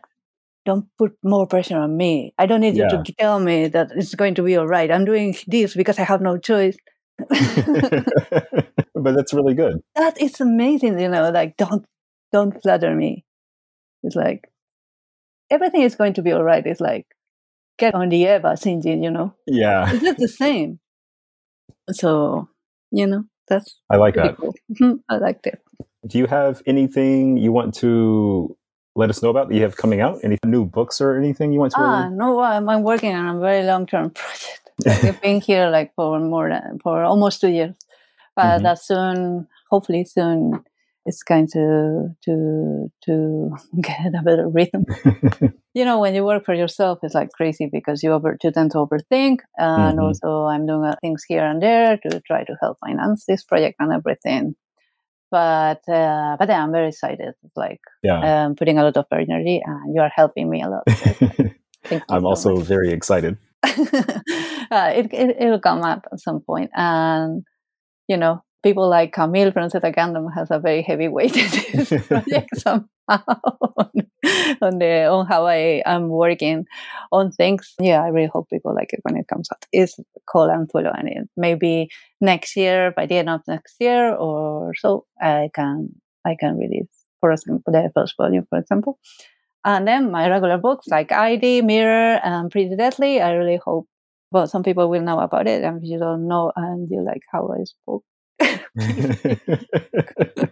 don't 0.64 0.86
put 0.98 1.16
more 1.22 1.46
pressure 1.46 1.78
on 1.78 1.96
me. 1.96 2.34
I 2.38 2.46
don't 2.46 2.60
need 2.60 2.76
yeah. 2.76 2.88
you 2.90 3.02
to 3.02 3.12
tell 3.18 3.40
me 3.40 3.68
that 3.68 3.90
it's 3.94 4.14
going 4.14 4.34
to 4.36 4.42
be 4.42 4.56
all 4.56 4.66
right. 4.66 4.90
I'm 4.90 5.04
doing 5.04 5.36
this 5.46 5.74
because 5.74 5.98
I 5.98 6.04
have 6.04 6.20
no 6.20 6.38
choice. 6.38 6.76
but 7.18 7.34
that's 8.94 9.32
really 9.32 9.54
good. 9.54 9.80
That 9.94 10.20
is 10.20 10.40
amazing, 10.40 10.98
you 10.98 11.08
know, 11.08 11.30
like 11.30 11.56
don't 11.56 11.84
don't 12.32 12.60
flatter 12.62 12.94
me. 12.94 13.24
It's 14.02 14.16
like 14.16 14.50
everything 15.50 15.82
is 15.82 15.94
going 15.94 16.14
to 16.14 16.22
be 16.22 16.32
all 16.32 16.42
right. 16.42 16.66
It's 16.66 16.80
like 16.80 17.06
get 17.78 17.94
on 17.94 18.08
the 18.08 18.22
Eva 18.24 18.54
Shinji, 18.54 19.02
you 19.02 19.10
know. 19.10 19.34
Yeah. 19.46 19.90
It's 19.92 20.02
not 20.02 20.16
the 20.16 20.28
same. 20.28 20.80
So, 21.92 22.48
you 22.90 23.06
know, 23.06 23.24
that's 23.48 23.78
I 23.90 23.96
like 23.96 24.14
that. 24.14 24.36
Cool. 24.36 24.54
I 25.08 25.16
like 25.16 25.42
that. 25.42 25.60
Do 26.06 26.18
you 26.18 26.26
have 26.26 26.62
anything 26.66 27.36
you 27.36 27.52
want 27.52 27.74
to 27.76 28.56
let 28.96 29.10
us 29.10 29.22
know 29.22 29.30
about 29.30 29.48
that 29.48 29.54
you 29.54 29.62
have 29.62 29.76
coming 29.76 30.00
out? 30.00 30.20
Any 30.22 30.38
new 30.44 30.64
books 30.64 31.00
or 31.00 31.16
anything 31.16 31.52
you 31.52 31.60
want 31.60 31.72
to? 31.72 31.80
Ah, 31.80 32.08
no, 32.08 32.40
I'm, 32.40 32.68
I'm 32.68 32.82
working 32.82 33.14
on 33.14 33.36
a 33.36 33.40
very 33.40 33.64
long 33.64 33.86
term 33.86 34.10
project. 34.14 34.60
I've 34.86 35.20
been 35.20 35.40
here 35.40 35.68
like 35.70 35.94
for 35.94 36.18
more 36.20 36.48
than 36.48 36.78
for 36.82 37.02
almost 37.04 37.40
two 37.40 37.48
years, 37.48 37.74
but 38.36 38.42
mm-hmm. 38.42 38.64
that 38.64 38.78
soon, 38.80 39.48
hopefully 39.70 40.04
soon, 40.04 40.62
it's 41.06 41.22
going 41.22 41.48
to 41.48 42.08
to 42.24 42.90
to 43.04 43.56
get 43.80 44.14
a 44.18 44.22
better 44.22 44.48
rhythm. 44.48 44.84
you 45.74 45.84
know, 45.84 46.00
when 46.00 46.14
you 46.14 46.24
work 46.24 46.44
for 46.44 46.54
yourself, 46.54 46.98
it's 47.02 47.14
like 47.14 47.30
crazy 47.30 47.68
because 47.70 48.02
you 48.02 48.12
over 48.12 48.36
you 48.42 48.50
tend 48.50 48.72
to 48.72 48.78
overthink, 48.78 49.38
and 49.56 49.98
mm-hmm. 49.98 50.00
also 50.00 50.44
I'm 50.44 50.66
doing 50.66 50.84
uh, 50.84 50.96
things 51.00 51.24
here 51.26 51.44
and 51.44 51.62
there 51.62 51.98
to 51.98 52.20
try 52.20 52.44
to 52.44 52.56
help 52.60 52.78
finance 52.80 53.24
this 53.26 53.44
project 53.44 53.76
and 53.78 53.92
everything 53.92 54.56
but 55.30 55.86
uh, 55.88 56.36
but 56.38 56.48
yeah, 56.48 56.62
I'm 56.62 56.72
very 56.72 56.88
excited. 56.88 57.34
like 57.56 57.80
yeah. 58.02 58.44
um, 58.44 58.54
putting 58.54 58.78
a 58.78 58.84
lot 58.84 58.96
of 58.96 59.06
energy, 59.10 59.62
and 59.64 59.94
you 59.94 60.00
are 60.00 60.10
helping 60.14 60.48
me 60.50 60.62
a 60.62 60.68
lot. 60.68 60.84
So 60.88 62.00
I'm 62.08 62.22
so 62.22 62.26
also 62.26 62.56
much. 62.56 62.66
very 62.66 62.90
excited. 62.90 63.36
uh, 63.64 64.92
it, 64.94 65.12
it 65.12 65.36
it'll 65.40 65.60
come 65.60 65.82
up 65.82 66.06
at 66.12 66.20
some 66.20 66.40
point, 66.40 66.70
and 66.74 67.44
you 68.08 68.16
know, 68.16 68.42
people 68.64 68.88
like 68.88 69.14
Kamille 69.14 69.52
from 69.52 69.68
Zeta 69.68 69.92
Gundam 69.92 70.34
has 70.34 70.50
a 70.50 70.58
very 70.58 70.82
heavy 70.82 71.06
weight 71.06 71.36
in 71.36 71.48
this 71.50 72.06
project 72.08 72.48
somehow 72.56 72.84
on, 74.60 74.78
the 74.78 75.06
on 75.08 75.26
how 75.26 75.46
I 75.46 75.82
am 75.86 76.08
working 76.08 76.64
on 77.12 77.30
things. 77.30 77.74
Yeah, 77.78 78.02
I 78.02 78.08
really 78.08 78.30
hope 78.32 78.48
people 78.50 78.74
like 78.74 78.92
it 78.92 79.00
when 79.02 79.16
it 79.16 79.28
comes 79.28 79.48
out. 79.52 79.64
It's 79.70 79.96
called 80.26 80.50
Anzuelo, 80.50 80.92
and 80.98 81.08
it 81.08 81.28
maybe 81.36 81.90
next 82.20 82.56
year, 82.56 82.92
by 82.96 83.06
the 83.06 83.18
end 83.18 83.30
of 83.30 83.42
next 83.46 83.76
year 83.78 84.14
or 84.14 84.72
so, 84.74 85.04
I 85.20 85.50
can 85.54 85.90
I 86.26 86.34
can 86.40 86.56
release 86.56 86.88
for 87.20 87.30
example 87.30 87.72
the 87.72 87.90
first 87.94 88.14
volume, 88.16 88.46
for 88.48 88.58
example. 88.58 88.98
And 89.66 89.86
then 89.86 90.10
my 90.10 90.28
regular 90.28 90.58
books 90.58 90.88
like 90.88 91.12
ID, 91.12 91.62
Mirror, 91.62 92.20
and 92.24 92.50
Pretty 92.50 92.76
Deadly. 92.76 93.20
I 93.20 93.32
really 93.32 93.60
hope 93.64 93.86
well, 94.32 94.48
some 94.48 94.64
people 94.64 94.90
will 94.90 95.02
know 95.02 95.20
about 95.20 95.46
it, 95.46 95.62
and 95.62 95.76
if 95.76 95.88
you 95.88 95.98
don't 95.98 96.26
know 96.26 96.50
and 96.56 96.88
you 96.90 97.04
like 97.04 97.22
how 97.30 97.48
I 97.54 97.62
spoke 97.64 98.04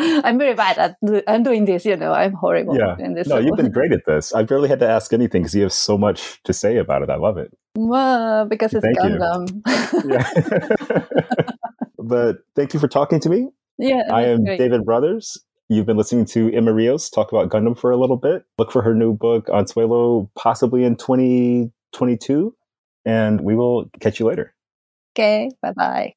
I'm 0.00 0.38
very 0.38 0.54
bad 0.54 0.78
at 0.78 0.96
I'm 1.26 1.42
doing 1.42 1.66
this. 1.66 1.84
You 1.84 1.96
know, 1.96 2.12
I'm 2.12 2.32
horrible. 2.32 2.76
Yeah. 2.76 2.96
In 2.98 3.14
this 3.14 3.28
no, 3.28 3.38
you've 3.38 3.56
been 3.56 3.70
great 3.70 3.92
at 3.92 4.06
this. 4.06 4.34
I 4.34 4.42
barely 4.42 4.68
had 4.68 4.80
to 4.80 4.88
ask 4.88 5.12
anything 5.12 5.42
because 5.42 5.54
you 5.54 5.62
have 5.62 5.72
so 5.72 5.98
much 5.98 6.42
to 6.44 6.52
say 6.52 6.78
about 6.78 7.02
it. 7.02 7.10
I 7.10 7.16
love 7.16 7.36
it. 7.36 7.56
Well, 7.76 8.46
because 8.46 8.72
it's 8.72 8.84
thank 8.84 8.98
Gundam. 8.98 9.62
yeah. 10.08 11.04
but 11.98 12.38
thank 12.56 12.72
you 12.74 12.80
for 12.80 12.88
talking 12.88 13.20
to 13.20 13.28
me. 13.28 13.48
Yeah. 13.78 14.02
I 14.10 14.26
am 14.26 14.44
great. 14.44 14.58
David 14.58 14.84
Brothers. 14.84 15.38
You've 15.68 15.86
been 15.86 15.96
listening 15.96 16.24
to 16.26 16.52
Emma 16.52 16.72
Rios 16.72 17.08
talk 17.08 17.30
about 17.30 17.48
Gundam 17.48 17.78
for 17.78 17.92
a 17.92 17.96
little 17.96 18.16
bit. 18.16 18.44
Look 18.58 18.72
for 18.72 18.82
her 18.82 18.94
new 18.94 19.12
book 19.14 19.46
Anzuelo 19.46 20.28
possibly 20.36 20.82
in 20.82 20.96
2022. 20.96 22.54
And 23.04 23.40
we 23.40 23.54
will 23.54 23.88
catch 24.00 24.18
you 24.18 24.26
later. 24.26 24.54
Okay. 25.14 25.50
Bye 25.62 25.72
bye. 25.72 26.14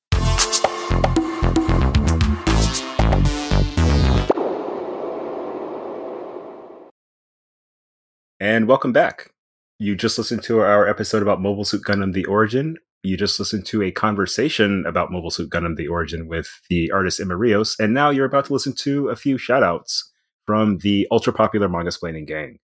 And 8.44 8.68
welcome 8.68 8.92
back. 8.92 9.32
You 9.80 9.96
just 9.96 10.18
listened 10.18 10.44
to 10.44 10.60
our 10.60 10.86
episode 10.86 11.22
about 11.22 11.40
Mobile 11.40 11.64
Suit 11.64 11.84
Gundam 11.84 12.12
The 12.12 12.26
Origin. 12.26 12.76
You 13.02 13.16
just 13.16 13.40
listened 13.40 13.66
to 13.68 13.82
a 13.82 13.90
conversation 13.90 14.86
about 14.86 15.14
Mobile 15.14 15.32
Suit 15.32 15.50
Gundam 15.50 15.78
The 15.78 15.88
Origin 15.88 16.28
with 16.28 16.50
the 16.70 16.92
artist 16.92 17.22
Emma 17.22 17.38
Rios. 17.38 17.80
And 17.80 17.94
now 17.94 18.10
you're 18.10 18.26
about 18.26 18.48
to 18.48 18.54
listen 18.54 18.74
to 18.80 19.08
a 19.08 19.16
few 19.16 19.38
shoutouts 19.38 20.02
from 20.46 20.80
the 20.80 21.08
ultra 21.10 21.32
popular 21.32 21.70
Mangasplaining 21.70 22.28
gang. 22.28 22.60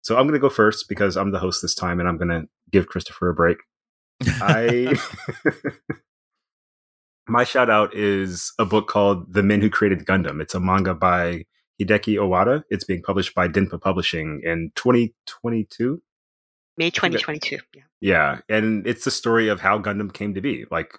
So 0.00 0.16
I'm 0.16 0.24
going 0.24 0.32
to 0.32 0.40
go 0.40 0.48
first 0.48 0.88
because 0.88 1.16
I'm 1.16 1.30
the 1.30 1.38
host 1.38 1.62
this 1.62 1.76
time 1.76 2.00
and 2.00 2.08
I'm 2.08 2.18
going 2.18 2.30
to 2.30 2.48
give 2.72 2.88
Christopher 2.88 3.28
a 3.28 3.34
break. 3.34 3.58
I 4.26 4.98
my 7.28 7.44
shout 7.44 7.70
out 7.70 7.94
is 7.94 8.52
a 8.58 8.64
book 8.64 8.88
called 8.88 9.32
The 9.32 9.44
Men 9.44 9.60
Who 9.60 9.70
Created 9.70 10.04
Gundam. 10.04 10.42
It's 10.42 10.56
a 10.56 10.58
manga 10.58 10.94
by 10.94 11.44
Hideki 11.80 12.16
Owada. 12.16 12.64
It's 12.70 12.84
being 12.84 13.02
published 13.02 13.34
by 13.34 13.48
Denpa 13.48 13.80
Publishing 13.80 14.40
in 14.44 14.72
2022. 14.74 16.02
May 16.76 16.90
2022. 16.90 17.58
Yeah. 17.74 17.82
Yeah. 18.00 18.38
And 18.48 18.86
it's 18.86 19.04
the 19.04 19.10
story 19.10 19.48
of 19.48 19.60
how 19.60 19.78
Gundam 19.78 20.12
came 20.12 20.34
to 20.34 20.40
be. 20.40 20.64
Like 20.70 20.98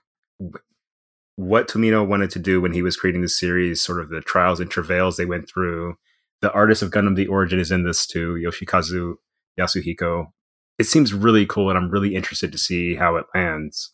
what 1.36 1.68
Tomino 1.68 2.08
wanted 2.08 2.30
to 2.32 2.40
do 2.40 2.62
when 2.62 2.74
he 2.74 2.82
was 2.82 2.96
creating 2.96 3.22
the 3.22 3.30
series, 3.30 3.82
sort 3.82 4.00
of 4.00 4.10
the 4.10 4.22
trials 4.22 4.60
and 4.60 4.70
travails 4.70 5.18
they 5.18 5.26
went 5.26 5.50
through. 5.50 5.96
The 6.42 6.52
artist 6.52 6.82
of 6.82 6.92
Gundam 6.92 7.16
The 7.16 7.28
Origin 7.28 7.60
is 7.60 7.72
in 7.72 7.84
this 7.84 8.06
too, 8.06 8.36
Yoshikazu 8.36 9.16
Yasuhiko. 9.60 10.28
It 10.78 10.86
seems 10.86 11.14
really 11.14 11.46
cool, 11.46 11.70
and 11.70 11.78
I'm 11.78 11.90
really 11.90 12.16
interested 12.16 12.52
to 12.52 12.58
see 12.58 12.96
how 12.96 13.16
it 13.16 13.26
lands. 13.34 13.94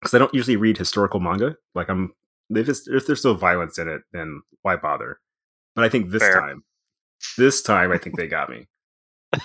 Because 0.00 0.14
I 0.14 0.18
don't 0.18 0.34
usually 0.34 0.56
read 0.56 0.76
historical 0.76 1.20
manga. 1.20 1.56
Like 1.74 1.88
I'm, 1.88 2.12
if, 2.50 2.68
if 2.68 3.06
there's 3.06 3.24
no 3.24 3.34
violence 3.34 3.78
in 3.78 3.88
it, 3.88 4.02
then 4.12 4.42
why 4.62 4.76
bother? 4.76 5.18
But 5.78 5.84
I 5.84 5.90
think 5.90 6.10
this 6.10 6.24
Fair. 6.24 6.40
time, 6.40 6.64
this 7.36 7.62
time, 7.62 7.92
I 7.92 7.98
think 7.98 8.16
they 8.16 8.26
got 8.26 8.50
me. 8.50 8.66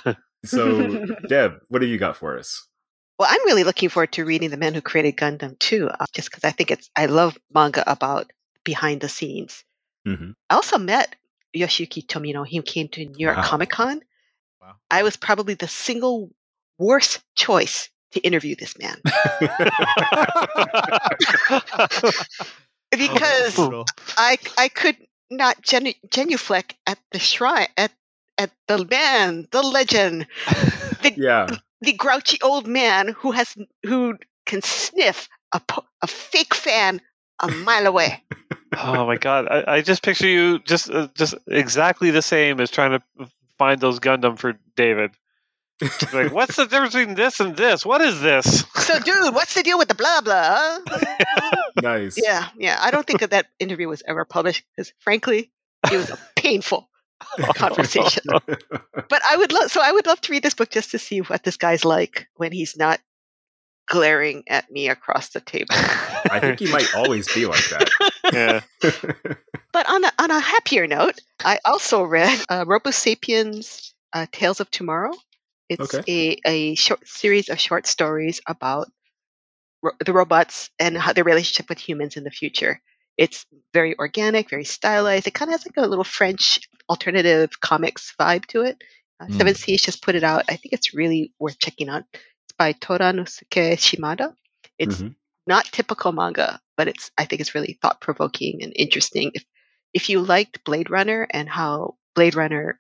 so, 0.44 1.06
Deb, 1.28 1.60
what 1.68 1.84
have 1.84 1.92
you 1.92 2.00
got 2.00 2.18
for 2.18 2.40
us? 2.40 2.68
Well, 3.20 3.28
I'm 3.32 3.46
really 3.46 3.64
looking 3.64 3.90
forward 3.90 4.14
to 4.14 4.26
reading 4.26 4.50
The 4.50 4.58
Man 4.58 4.74
Who 4.74 4.82
Created 4.82 5.16
Gundam 5.16 5.60
too, 5.60 5.90
uh, 5.90 6.08
just 6.12 6.32
because 6.32 6.44
I 6.44 6.50
think 6.50 6.72
it's, 6.72 6.90
I 6.96 7.06
love 7.06 7.38
manga 7.54 7.84
about 7.86 8.34
behind 8.64 9.02
the 9.02 9.10
scenes. 9.10 9.64
Mm-hmm. 10.08 10.32
I 10.50 10.56
also 10.56 10.80
met 10.80 11.16
Yoshiyuki 11.56 12.08
Tomino. 12.08 12.48
He 12.48 12.60
came 12.64 12.88
to 12.88 13.06
New 13.06 13.24
York 13.24 13.38
wow. 13.38 13.44
Comic 13.44 13.70
Con. 13.70 14.02
Wow. 14.60 14.74
I 14.90 15.04
was 15.04 15.16
probably 15.16 15.54
the 15.54 15.68
single 15.68 16.32
worst 16.80 17.22
choice 17.36 17.92
to 18.14 18.20
interview 18.22 18.56
this 18.56 18.76
man. 18.80 18.98
because 22.90 23.60
oh, 23.60 23.86
I 24.18 24.38
I 24.58 24.70
could 24.70 24.98
not 25.38 25.62
genu- 25.62 25.94
genuflect 26.10 26.76
at 26.88 27.00
the 27.12 27.20
shrine 27.20 27.68
at 27.78 27.92
at 28.38 28.52
the 28.68 28.86
man, 28.86 29.48
the 29.52 29.62
legend, 29.62 30.26
the, 31.04 31.14
yeah. 31.18 31.48
the 31.82 31.94
grouchy 31.94 32.40
old 32.42 32.68
man 32.68 33.10
who 33.10 33.32
has 33.32 33.56
who 33.86 34.18
can 34.46 34.62
sniff 34.62 35.30
a, 35.54 35.62
a 36.02 36.08
fake 36.08 36.56
fan 36.56 37.00
a 37.40 37.48
mile 37.50 37.86
away. 37.86 38.24
oh 38.78 39.06
my 39.06 39.18
god! 39.18 39.48
I, 39.50 39.76
I, 39.76 39.82
just 39.82 40.04
picture 40.04 40.28
you 40.28 40.60
just 40.60 40.90
uh, 40.90 41.10
just 41.16 41.36
exactly 41.48 42.10
the 42.10 42.22
same 42.22 42.60
as 42.60 42.72
trying 42.72 43.00
to 43.00 43.28
find 43.58 43.80
those 43.80 44.00
Gundam 44.00 44.38
for 44.38 44.58
David 44.76 45.12
like, 46.14 46.32
what's 46.32 46.56
the 46.56 46.66
difference 46.66 46.94
between 46.94 47.16
this 47.16 47.40
and 47.40 47.56
this? 47.56 47.86
What 47.86 48.02
is 48.02 48.22
this? 48.22 48.64
So, 48.76 49.00
dude, 49.00 49.34
what's 49.34 49.54
the 49.54 49.64
deal 49.64 49.78
with 49.78 49.88
the 49.88 49.96
blah 49.96 50.22
blah? 50.22 50.80
nice. 51.82 52.20
Yeah, 52.22 52.48
yeah. 52.58 52.78
I 52.80 52.92
don't 52.92 53.06
think 53.06 53.20
that 53.22 53.32
that 53.32 53.48
interview 53.60 53.88
was 53.88 54.04
ever 54.08 54.26
published 54.26 54.64
because, 54.76 54.94
frankly, 55.00 55.52
it 55.92 55.98
was 55.98 56.10
a 56.10 56.18
painful 56.36 56.90
conversation. 57.56 58.24
but 58.28 59.22
I 59.30 59.38
would 59.38 59.52
love, 59.52 59.72
so 59.72 59.82
I 59.84 59.92
would 59.92 60.06
love 60.06 60.22
to 60.22 60.32
read 60.32 60.44
this 60.44 60.54
book 60.54 60.70
just 60.70 60.92
to 60.92 61.00
see 61.00 61.20
what 61.20 61.44
this 61.44 61.58
guy's 61.58 61.86
like 61.86 62.28
when 62.36 62.52
he's 62.52 62.78
not 62.78 63.00
glaring 63.88 64.44
at 64.48 64.70
me 64.72 64.88
across 64.90 65.30
the 65.30 65.42
table. 65.42 65.68
I 65.72 66.40
think 66.40 66.60
he 66.60 66.72
might 66.72 66.96
always 66.96 67.32
be 67.34 67.46
like 67.46 67.68
that. 67.70 67.90
Yeah. 68.32 68.62
but 69.74 69.90
on 69.90 70.06
a 70.06 70.12
on 70.18 70.32
a 70.32 70.40
happier 70.40 70.88
note, 70.88 71.20
I 71.44 71.60
also 71.66 72.04
read 72.04 72.40
uh, 72.48 72.64
Robo 72.66 72.90
Sapiens 72.92 73.94
uh, 74.14 74.28
Tales 74.32 74.62
of 74.62 74.72
Tomorrow. 74.72 75.12
It's 75.74 75.94
Okay. 75.94 76.38
a, 76.46 76.50
a 76.50 76.76
short 76.76 77.08
series 77.08 77.50
of 77.50 77.60
short 77.60 77.86
stories 77.88 78.42
about 78.48 78.88
ro- 79.82 79.92
the 80.06 80.14
robots 80.14 80.70
and 80.80 80.98
how 80.98 81.14
their 81.14 81.24
relationship 81.24 81.70
with 81.70 81.80
humans 81.80 82.18
in 82.18 82.24
the 82.24 82.32
future. 82.32 82.82
It's 83.18 83.46
very 83.74 83.98
organic, 83.98 84.50
very 84.50 84.64
stylized. 84.66 85.28
It 85.28 85.34
kind 85.36 85.50
of 85.50 85.60
has 85.60 85.66
like 85.66 85.78
a 85.78 85.88
little 85.88 86.04
French 86.04 86.68
alternative 86.90 87.60
comics 87.62 88.14
vibe 88.20 88.46
to 88.48 88.62
it. 88.62 88.84
Uh, 89.20 89.26
Mm. 89.28 89.38
Seven 89.38 89.56
Seas 89.56 89.82
just 89.84 90.02
put 90.04 90.16
it 90.16 90.24
out. 90.24 90.44
I 90.50 90.56
think 90.56 90.74
it's 90.74 90.94
really 90.96 91.32
worth 91.40 91.60
checking 91.60 91.90
out. 91.90 92.04
It's 92.14 92.54
by 92.58 92.74
Toranosuke 92.74 93.78
Shimada. 93.80 94.34
It's 94.80 95.02
Mhm. 95.02 95.16
not 95.46 95.66
typical 95.66 96.12
manga, 96.12 96.60
but 96.78 96.88
it's 96.88 97.12
I 97.18 97.26
think 97.26 97.40
it's 97.42 97.54
really 97.56 97.78
thought 97.82 98.02
provoking 98.02 98.64
and 98.64 98.74
interesting. 98.76 99.32
If 99.36 99.46
if 99.94 100.10
you 100.10 100.22
liked 100.22 100.64
Blade 100.64 100.90
Runner 100.90 101.28
and 101.30 101.48
how 101.48 101.98
Blade 102.16 102.34
Runner 102.36 102.80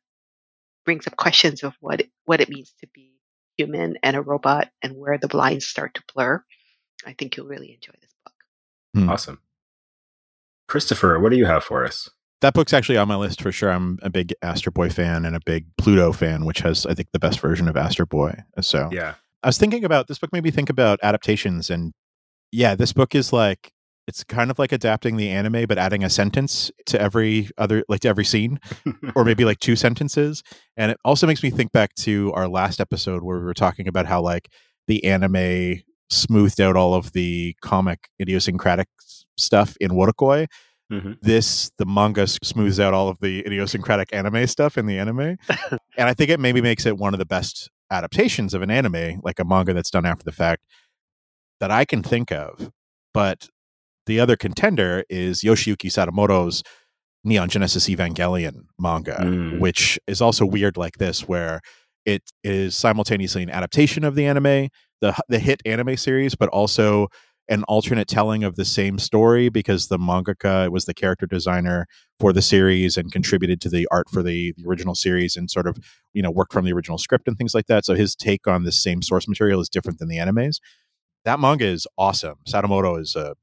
brings 0.85 1.07
up 1.07 1.15
questions 1.15 1.63
of 1.63 1.73
what 1.79 2.01
it, 2.01 2.09
what 2.25 2.41
it 2.41 2.49
means 2.49 2.73
to 2.81 2.87
be 2.93 3.13
human 3.57 3.97
and 4.03 4.15
a 4.15 4.21
robot 4.21 4.69
and 4.81 4.97
where 4.97 5.17
the 5.17 5.35
lines 5.35 5.65
start 5.65 5.93
to 5.95 6.03
blur, 6.13 6.43
I 7.05 7.13
think 7.13 7.37
you'll 7.37 7.47
really 7.47 7.73
enjoy 7.73 7.93
this 8.01 8.13
book. 8.23 8.33
Hmm. 8.95 9.09
Awesome. 9.09 9.39
Christopher, 10.67 11.19
what 11.19 11.29
do 11.31 11.37
you 11.37 11.45
have 11.45 11.63
for 11.63 11.85
us? 11.85 12.09
That 12.41 12.53
book's 12.53 12.73
actually 12.73 12.97
on 12.97 13.07
my 13.07 13.15
list 13.15 13.41
for 13.41 13.51
sure. 13.51 13.69
I'm 13.69 13.99
a 14.01 14.09
big 14.09 14.33
Astro 14.41 14.71
Boy 14.71 14.89
fan 14.89 15.25
and 15.25 15.35
a 15.35 15.39
big 15.45 15.65
Pluto 15.77 16.11
fan, 16.11 16.45
which 16.45 16.59
has, 16.59 16.85
I 16.85 16.93
think, 16.93 17.09
the 17.13 17.19
best 17.19 17.39
version 17.39 17.67
of 17.67 17.77
Astro 17.77 18.05
Boy. 18.05 18.43
So 18.61 18.89
Yeah. 18.91 19.15
I 19.43 19.47
was 19.47 19.57
thinking 19.57 19.83
about 19.83 20.07
this 20.07 20.19
book 20.19 20.31
made 20.31 20.43
me 20.43 20.51
think 20.51 20.69
about 20.69 20.99
adaptations 21.03 21.69
and 21.69 21.93
yeah, 22.51 22.75
this 22.75 22.93
book 22.93 23.13
is 23.15 23.33
like 23.33 23.72
it's 24.07 24.23
kind 24.23 24.51
of 24.51 24.59
like 24.59 24.71
adapting 24.71 25.15
the 25.17 25.29
anime 25.29 25.65
but 25.67 25.77
adding 25.77 26.03
a 26.03 26.09
sentence 26.09 26.71
to 26.85 26.99
every 26.99 27.49
other 27.57 27.83
like 27.87 28.01
to 28.01 28.09
every 28.09 28.25
scene 28.25 28.59
or 29.15 29.23
maybe 29.23 29.45
like 29.45 29.59
two 29.59 29.75
sentences. 29.75 30.43
And 30.77 30.91
it 30.91 30.97
also 31.05 31.27
makes 31.27 31.43
me 31.43 31.49
think 31.49 31.71
back 31.71 31.95
to 31.95 32.31
our 32.33 32.47
last 32.47 32.79
episode 32.81 33.23
where 33.23 33.37
we 33.37 33.43
were 33.45 33.53
talking 33.53 33.87
about 33.87 34.05
how 34.05 34.21
like 34.21 34.49
the 34.87 35.03
anime 35.05 35.81
smoothed 36.09 36.59
out 36.59 36.75
all 36.75 36.93
of 36.93 37.13
the 37.13 37.55
comic 37.61 38.09
idiosyncratic 38.21 38.87
stuff 39.37 39.75
in 39.79 39.91
Wotakoi. 39.91 40.47
Mhm. 40.91 41.17
This 41.21 41.71
the 41.77 41.85
manga 41.85 42.27
smooths 42.27 42.79
out 42.79 42.93
all 42.93 43.07
of 43.07 43.19
the 43.19 43.39
idiosyncratic 43.45 44.13
anime 44.13 44.45
stuff 44.47 44.77
in 44.77 44.85
the 44.85 44.99
anime. 44.99 45.37
and 45.97 46.09
I 46.09 46.13
think 46.13 46.29
it 46.29 46.39
maybe 46.39 46.61
makes 46.61 46.85
it 46.85 46.97
one 46.97 47.13
of 47.13 47.19
the 47.19 47.25
best 47.25 47.69
adaptations 47.89 48.53
of 48.53 48.61
an 48.61 48.69
anime, 48.69 49.21
like 49.23 49.39
a 49.39 49.45
manga 49.45 49.73
that's 49.73 49.91
done 49.91 50.05
after 50.05 50.23
the 50.23 50.31
fact, 50.31 50.63
that 51.59 51.71
I 51.71 51.85
can 51.85 52.03
think 52.03 52.31
of. 52.31 52.71
But 53.13 53.47
the 54.05 54.19
other 54.19 54.35
contender 54.35 55.03
is 55.09 55.41
Yoshiyuki 55.43 55.89
Sadamoto's 55.91 56.63
Neon 57.23 57.47
Genesis 57.49 57.87
Evangelion 57.89 58.65
manga, 58.79 59.17
Mm. 59.21 59.59
which 59.59 59.97
is 60.07 60.21
also 60.21 60.45
weird 60.45 60.75
like 60.77 60.97
this, 60.97 61.27
where 61.27 61.61
it 62.05 62.23
is 62.43 62.75
simultaneously 62.75 63.43
an 63.43 63.49
adaptation 63.49 64.03
of 64.03 64.15
the 64.15 64.25
anime, 64.25 64.67
the 65.01 65.15
the 65.29 65.39
hit 65.39 65.61
anime 65.65 65.95
series, 65.95 66.35
but 66.35 66.49
also 66.49 67.07
an 67.49 67.63
alternate 67.65 68.07
telling 68.07 68.43
of 68.43 68.55
the 68.55 68.63
same 68.65 68.97
story 68.97 69.49
because 69.49 69.87
the 69.87 69.97
mangaka 69.97 70.69
was 70.69 70.85
the 70.85 70.93
character 70.93 71.25
designer 71.25 71.85
for 72.19 72.31
the 72.31 72.41
series 72.41 72.95
and 72.97 73.11
contributed 73.11 73.59
to 73.59 73.67
the 73.69 73.85
art 73.91 74.09
for 74.09 74.23
the, 74.23 74.53
the 74.55 74.65
original 74.65 74.95
series 74.95 75.35
and 75.35 75.51
sort 75.51 75.67
of 75.67 75.77
you 76.13 76.21
know 76.21 76.31
worked 76.31 76.51
from 76.53 76.65
the 76.65 76.71
original 76.73 76.97
script 76.97 77.27
and 77.27 77.37
things 77.37 77.53
like 77.53 77.67
that. 77.67 77.85
So 77.85 77.95
his 77.95 78.15
take 78.15 78.47
on 78.47 78.63
the 78.63 78.71
same 78.71 79.01
source 79.01 79.27
material 79.27 79.61
is 79.61 79.69
different 79.69 79.99
than 79.99 80.07
the 80.09 80.17
animes. 80.17 80.57
That 81.25 81.39
manga 81.39 81.65
is 81.65 81.87
awesome. 81.97 82.35
Sadamoto 82.47 82.99
is 82.99 83.15
a 83.15 83.35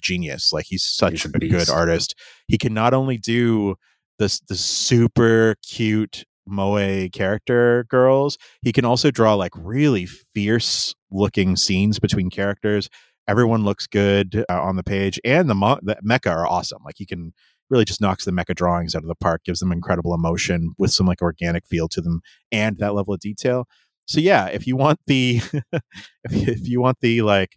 genius. 0.00 0.52
Like 0.52 0.66
he's 0.66 0.84
such 0.84 1.22
He's 1.22 1.26
a 1.26 1.38
good 1.38 1.68
artist. 1.68 2.14
He 2.46 2.58
can 2.58 2.74
not 2.74 2.94
only 2.94 3.16
do 3.18 3.76
this 4.18 4.40
the 4.40 4.54
super 4.54 5.56
cute 5.66 6.24
moe 6.46 7.08
character 7.12 7.86
girls, 7.88 8.38
he 8.62 8.72
can 8.72 8.84
also 8.84 9.10
draw 9.10 9.34
like 9.34 9.52
really 9.56 10.06
fierce 10.06 10.94
looking 11.10 11.56
scenes 11.56 11.98
between 11.98 12.30
characters. 12.30 12.88
Everyone 13.28 13.64
looks 13.64 13.86
good 13.86 14.44
uh, 14.48 14.60
on 14.60 14.76
the 14.76 14.82
page, 14.82 15.20
and 15.24 15.48
the 15.48 15.54
mo- 15.54 15.78
the 15.82 15.96
mecha 16.04 16.30
are 16.30 16.46
awesome. 16.46 16.82
Like 16.84 16.96
he 16.98 17.06
can 17.06 17.32
really 17.68 17.84
just 17.84 18.00
knocks 18.00 18.24
the 18.24 18.32
mecha 18.32 18.54
drawings 18.54 18.94
out 18.94 19.02
of 19.02 19.08
the 19.08 19.14
park, 19.14 19.42
gives 19.44 19.60
them 19.60 19.70
incredible 19.72 20.14
emotion 20.14 20.72
with 20.78 20.90
some 20.90 21.06
like 21.06 21.22
organic 21.22 21.66
feel 21.66 21.88
to 21.88 22.00
them, 22.00 22.20
and 22.50 22.78
that 22.78 22.94
level 22.94 23.14
of 23.14 23.20
detail. 23.20 23.66
So 24.06 24.18
yeah, 24.18 24.46
if 24.46 24.66
you 24.66 24.76
want 24.76 24.98
the 25.06 25.36
if, 25.72 25.82
if 26.24 26.68
you 26.68 26.80
want 26.80 26.98
the 27.00 27.22
like 27.22 27.56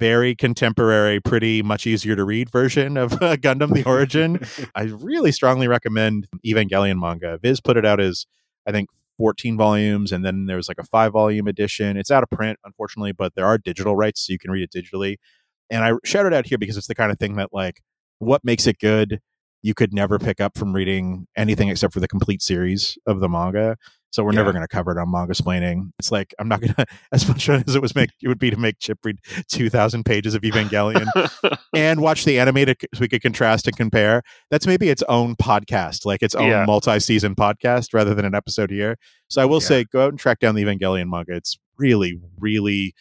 very 0.00 0.34
contemporary, 0.34 1.20
pretty 1.20 1.62
much 1.62 1.86
easier 1.86 2.16
to 2.16 2.24
read 2.24 2.50
version 2.50 2.96
of 2.96 3.14
uh, 3.14 3.36
Gundam: 3.36 3.72
The 3.72 3.84
Origin, 3.84 4.40
I 4.74 4.84
really 4.84 5.32
strongly 5.32 5.68
recommend 5.68 6.28
Evangelion 6.44 6.98
manga. 6.98 7.38
Viz 7.38 7.60
put 7.60 7.76
it 7.76 7.86
out 7.86 8.00
as 8.00 8.26
I 8.66 8.72
think 8.72 8.88
14 9.18 9.56
volumes, 9.56 10.12
and 10.12 10.24
then 10.24 10.46
there 10.46 10.56
was 10.56 10.68
like 10.68 10.78
a 10.78 10.84
five 10.84 11.12
volume 11.12 11.46
edition. 11.46 11.96
It's 11.96 12.10
out 12.10 12.22
of 12.22 12.30
print, 12.30 12.58
unfortunately, 12.64 13.12
but 13.12 13.34
there 13.34 13.46
are 13.46 13.58
digital 13.58 13.96
rights, 13.96 14.26
so 14.26 14.32
you 14.32 14.38
can 14.38 14.50
read 14.50 14.68
it 14.68 14.72
digitally. 14.72 15.16
And 15.70 15.84
I 15.84 15.92
shout 16.04 16.26
it 16.26 16.34
out 16.34 16.46
here 16.46 16.58
because 16.58 16.76
it's 16.76 16.88
the 16.88 16.94
kind 16.94 17.10
of 17.10 17.18
thing 17.18 17.36
that 17.36 17.50
like 17.52 17.80
what 18.18 18.44
makes 18.44 18.66
it 18.66 18.78
good 18.78 19.20
you 19.64 19.72
could 19.72 19.94
never 19.94 20.18
pick 20.18 20.42
up 20.42 20.58
from 20.58 20.74
reading 20.74 21.26
anything 21.36 21.70
except 21.70 21.94
for 21.94 22.00
the 22.00 22.06
complete 22.06 22.42
series 22.42 22.98
of 23.06 23.20
the 23.20 23.30
manga. 23.30 23.78
So 24.14 24.22
we're 24.22 24.30
never 24.30 24.52
going 24.52 24.62
to 24.62 24.68
cover 24.68 24.92
it 24.92 24.98
on 24.98 25.08
Mangasplaining. 25.08 25.90
It's 25.98 26.12
like 26.12 26.32
I'm 26.38 26.46
not 26.46 26.60
going 26.60 26.72
to 26.74 26.86
as 27.10 27.26
much 27.26 27.46
fun 27.46 27.64
as 27.66 27.74
it 27.74 27.82
was 27.82 27.96
make 27.96 28.10
it 28.22 28.28
would 28.28 28.38
be 28.38 28.48
to 28.48 28.56
make 28.56 28.78
Chip 28.78 29.00
read 29.04 29.18
2,000 29.48 30.04
pages 30.04 30.36
of 30.36 30.42
Evangelion 30.42 31.08
and 31.74 32.00
watch 32.00 32.24
the 32.24 32.38
animated 32.38 32.76
so 32.94 33.00
we 33.00 33.08
could 33.08 33.22
contrast 33.22 33.66
and 33.66 33.76
compare. 33.76 34.22
That's 34.52 34.68
maybe 34.68 34.88
its 34.88 35.02
own 35.08 35.34
podcast, 35.34 36.04
like 36.06 36.22
its 36.22 36.36
own 36.36 36.48
Yeah. 36.48 36.64
multi-season 36.64 37.34
podcast 37.34 37.92
rather 37.92 38.14
than 38.14 38.24
an 38.24 38.36
episode 38.36 38.70
here. 38.70 38.98
So 39.26 39.42
I 39.42 39.46
will 39.46 39.56
Yeah. 39.60 39.66
say, 39.66 39.84
go 39.84 40.04
out 40.04 40.10
and 40.10 40.18
track 40.20 40.38
down 40.38 40.54
the 40.54 40.62
Evangelion 40.62 41.10
manga. 41.10 41.34
It's 41.34 41.58
really, 41.76 42.20
really 42.38 42.94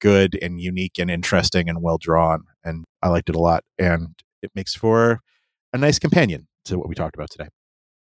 good 0.00 0.38
and 0.40 0.60
unique 0.60 1.00
and 1.00 1.10
interesting 1.10 1.68
and 1.68 1.82
well 1.82 1.98
drawn, 1.98 2.44
and 2.62 2.84
I 3.02 3.08
liked 3.08 3.28
it 3.28 3.34
a 3.34 3.40
lot. 3.40 3.64
And 3.76 4.14
it 4.40 4.52
makes 4.54 4.76
for 4.76 5.18
a 5.72 5.78
nice 5.78 5.98
companion 5.98 6.46
to 6.66 6.78
what 6.78 6.88
we 6.88 6.94
talked 6.94 7.16
about 7.16 7.30
today. 7.30 7.48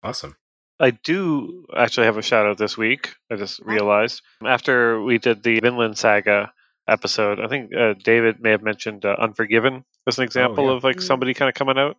Awesome. 0.03 0.35
I 0.80 0.91
do 0.91 1.65
actually 1.76 2.06
have 2.06 2.18
a 2.18 2.22
shout 2.22 2.45
out 2.45 2.57
this 2.57 2.77
week. 2.77 3.14
I 3.31 3.35
just 3.35 3.60
realized 3.60 4.22
after 4.45 5.01
we 5.01 5.18
did 5.18 5.43
the 5.43 5.60
Vinland 5.60 5.97
Saga 5.97 6.53
episode, 6.88 7.39
I 7.39 7.47
think 7.47 7.76
uh, 7.76 7.93
David 8.01 8.39
may 8.41 8.51
have 8.51 8.64
mentioned 8.64 9.03
uh, 9.06 9.15
Unforgiven 9.19 9.84
as 10.07 10.18
an 10.18 10.23
example 10.23 10.65
yeah. 10.68 10.72
of 10.77 10.84
like 10.84 10.97
Mm. 10.97 11.03
somebody 11.03 11.34
kind 11.34 11.49
of 11.49 11.56
coming 11.56 11.77
out 11.77 11.97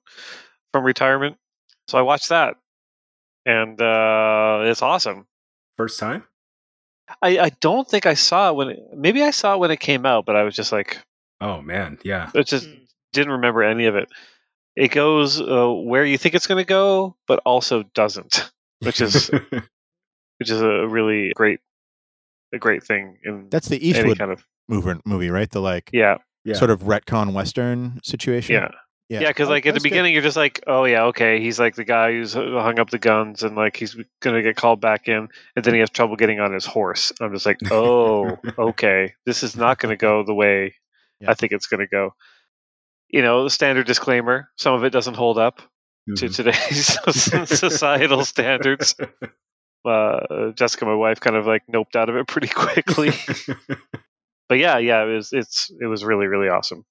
from 0.73 0.85
retirement. 0.85 1.37
So 1.89 1.99
I 1.99 2.03
watched 2.03 2.31
that, 2.31 2.57
and 3.45 3.81
uh, 3.81 4.63
it's 4.65 4.83
awesome. 4.83 5.27
First 5.77 5.99
time? 6.01 6.25
I, 7.23 7.39
I 7.39 7.49
don't 7.61 7.89
think 7.89 8.07
I 8.07 8.15
saw 8.15 8.51
it 8.51 8.57
when 8.57 8.69
it, 8.71 8.79
maybe 8.97 9.23
I 9.23 9.31
saw 9.31 9.55
it 9.55 9.59
when 9.59 9.71
it 9.73 9.81
came 9.81 10.07
out, 10.07 10.25
but 10.27 10.37
I 10.37 10.45
was 10.45 10.55
just 10.55 10.73
like, 10.73 10.99
Oh 11.41 11.61
man, 11.61 11.99
yeah. 12.05 12.31
it 12.35 12.47
just 12.47 12.67
Mm. 12.69 12.87
didn't 13.13 13.33
remember 13.33 13.63
any 13.63 13.87
of 13.87 13.97
it. 13.97 14.09
It 14.77 14.93
goes 14.93 15.41
uh, 15.41 15.69
where 15.69 16.05
you 16.05 16.17
think 16.17 16.35
it's 16.35 16.47
going 16.47 16.63
to 16.63 16.69
go, 16.69 17.17
but 17.27 17.41
also 17.45 17.83
doesn't, 17.95 18.51
which 18.83 19.01
is 19.01 19.29
which 20.39 20.51
is 20.51 20.61
a 20.63 20.87
really 20.89 21.33
great 21.35 21.61
a 22.53 22.59
great 22.59 22.83
thing 22.83 23.17
in 23.25 23.49
That's 23.51 23.69
the 23.69 23.87
Eastwood 23.87 24.19
kind 24.19 24.33
of 24.33 24.45
movie, 24.69 25.01
movie, 25.05 25.31
right? 25.31 25.49
The 25.51 25.61
like 25.61 25.91
yeah 25.93 26.17
yeah. 26.45 26.55
sort 26.55 26.71
of 26.71 26.83
retcon 26.83 27.33
western 27.33 28.01
situation. 28.03 28.55
yeah 28.55 28.69
yeah 29.09 29.29
because 29.29 29.49
Oh, 29.49 29.51
like 29.51 29.67
at 29.67 29.71
the 29.71 29.73
that's 29.75 29.83
good. 29.85 29.91
beginning 29.91 30.13
you're 30.15 30.23
just 30.23 30.37
like 30.37 30.63
oh 30.67 30.85
yeah 30.85 31.05
okay 31.07 31.41
he's 31.41 31.59
like 31.61 31.75
the 31.75 31.85
guy 31.85 32.13
who's 32.13 32.35
uh, 32.37 32.43
hung 32.63 32.79
up 32.79 32.91
the 32.91 32.99
guns 32.99 33.43
and 33.43 33.57
like 33.57 33.77
he's 33.77 33.97
gonna 34.23 34.41
get 34.43 34.57
called 34.57 34.81
back 34.81 35.09
in 35.09 35.29
and 35.57 35.65
then 35.65 35.75
he 35.75 35.81
has 35.81 35.91
trouble 35.91 36.15
getting 36.17 36.39
on 36.41 36.53
his 36.53 36.65
horse 36.65 37.13
i'm 37.21 37.33
just 37.33 37.45
like 37.45 37.59
oh 37.73 38.39
okay 38.59 39.13
this 39.27 39.43
is 39.43 39.57
not 39.57 39.79
gonna 39.81 39.97
go 39.97 40.23
the 40.25 40.33
way 40.35 40.75
Yeah. 41.21 41.33
i 41.33 41.35
think 41.35 41.51
it's 41.53 41.67
gonna 41.67 41.89
go 41.89 42.15
you 43.09 43.21
know 43.23 43.43
the 43.45 43.51
standard 43.51 43.87
disclaimer 43.89 44.49
some 44.57 44.75
of 44.75 44.85
it 44.85 44.91
doesn't 44.91 45.15
hold 45.15 45.39
up 45.39 45.61
to 46.17 46.27
Mhm. 46.27 46.35
today's 46.37 47.49
societal 47.59 48.25
standards 48.25 48.95
uh, 49.85 50.51
Jessica, 50.55 50.85
my 50.85 50.95
wife, 50.95 51.21
kind 51.21 51.37
of 51.37 51.47
like 51.47 51.63
noped 51.73 51.97
out 51.97 52.09
of 52.09 52.17
it 52.17 52.27
pretty 52.27 52.49
quickly. 52.55 53.11
but 54.49 54.59
yeah, 54.59 54.79
yeah, 54.79 55.03
it 55.05 55.15
was 55.15 55.33
it's 55.33 55.71
it 55.81 55.87
was 55.87 56.05
really 56.05 56.27
really 56.27 56.49
awesome. 56.49 56.85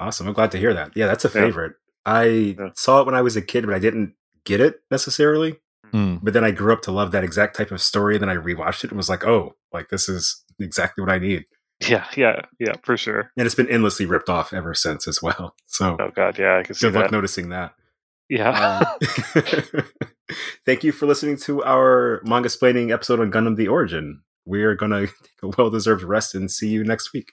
awesome. 0.00 0.26
I'm 0.28 0.34
glad 0.34 0.50
to 0.52 0.58
hear 0.58 0.74
that. 0.74 0.92
Yeah, 0.94 1.06
that's 1.06 1.24
a 1.24 1.28
Yeah. 1.28 1.32
favorite. 1.46 1.72
I 2.04 2.24
Yeah. 2.58 2.68
saw 2.74 3.00
it 3.00 3.06
when 3.06 3.14
I 3.14 3.22
was 3.22 3.36
a 3.36 3.42
kid, 3.42 3.64
but 3.66 3.74
I 3.74 3.78
didn't 3.78 4.14
get 4.44 4.60
it 4.60 4.80
necessarily. 4.90 5.58
Mm. 5.92 6.20
But 6.22 6.34
then 6.34 6.44
I 6.44 6.50
grew 6.50 6.72
up 6.72 6.82
to 6.82 6.92
love 6.92 7.12
that 7.12 7.24
exact 7.24 7.56
type 7.56 7.70
of 7.70 7.80
story. 7.80 8.14
And 8.16 8.22
then 8.22 8.28
I 8.28 8.36
rewatched 8.36 8.84
it 8.84 8.90
and 8.90 8.96
was 8.98 9.08
like, 9.08 9.24
oh, 9.24 9.54
like 9.72 9.88
this 9.88 10.06
is 10.08 10.44
exactly 10.60 11.02
what 11.02 11.10
I 11.12 11.18
need. 11.18 11.46
Yeah, 11.80 12.06
yeah, 12.16 12.42
yeah, 12.58 12.74
for 12.82 12.96
sure. 12.98 13.30
And 13.38 13.46
it's 13.46 13.54
been 13.54 13.70
endlessly 13.70 14.04
ripped 14.04 14.28
off 14.28 14.52
ever 14.52 14.74
since 14.74 15.08
as 15.08 15.22
well. 15.22 15.54
So 15.66 15.96
Oh 15.98 16.10
god, 16.14 16.38
yeah, 16.38 16.58
I 16.58 16.62
can 16.62 16.74
see 16.74 16.86
good 16.88 16.94
luck 16.94 17.04
that. 17.06 17.12
noticing 17.12 17.48
that. 17.50 17.72
Yeah, 18.28 18.82
Um, 18.82 18.98
thank 20.66 20.84
you 20.84 20.92
for 20.92 21.06
listening 21.06 21.36
to 21.38 21.64
our 21.64 22.20
Mangasplaining 22.26 22.92
episode 22.92 23.20
on 23.20 23.30
Gundam 23.30 23.56
the 23.56 23.68
Origin. 23.68 24.22
We 24.44 24.62
are 24.62 24.74
going 24.74 24.92
to 24.92 25.06
take 25.06 25.42
a 25.42 25.48
well 25.56 25.70
deserved 25.70 26.02
rest 26.02 26.34
and 26.34 26.50
see 26.50 26.68
you 26.68 26.84
next 26.84 27.12
week. 27.12 27.32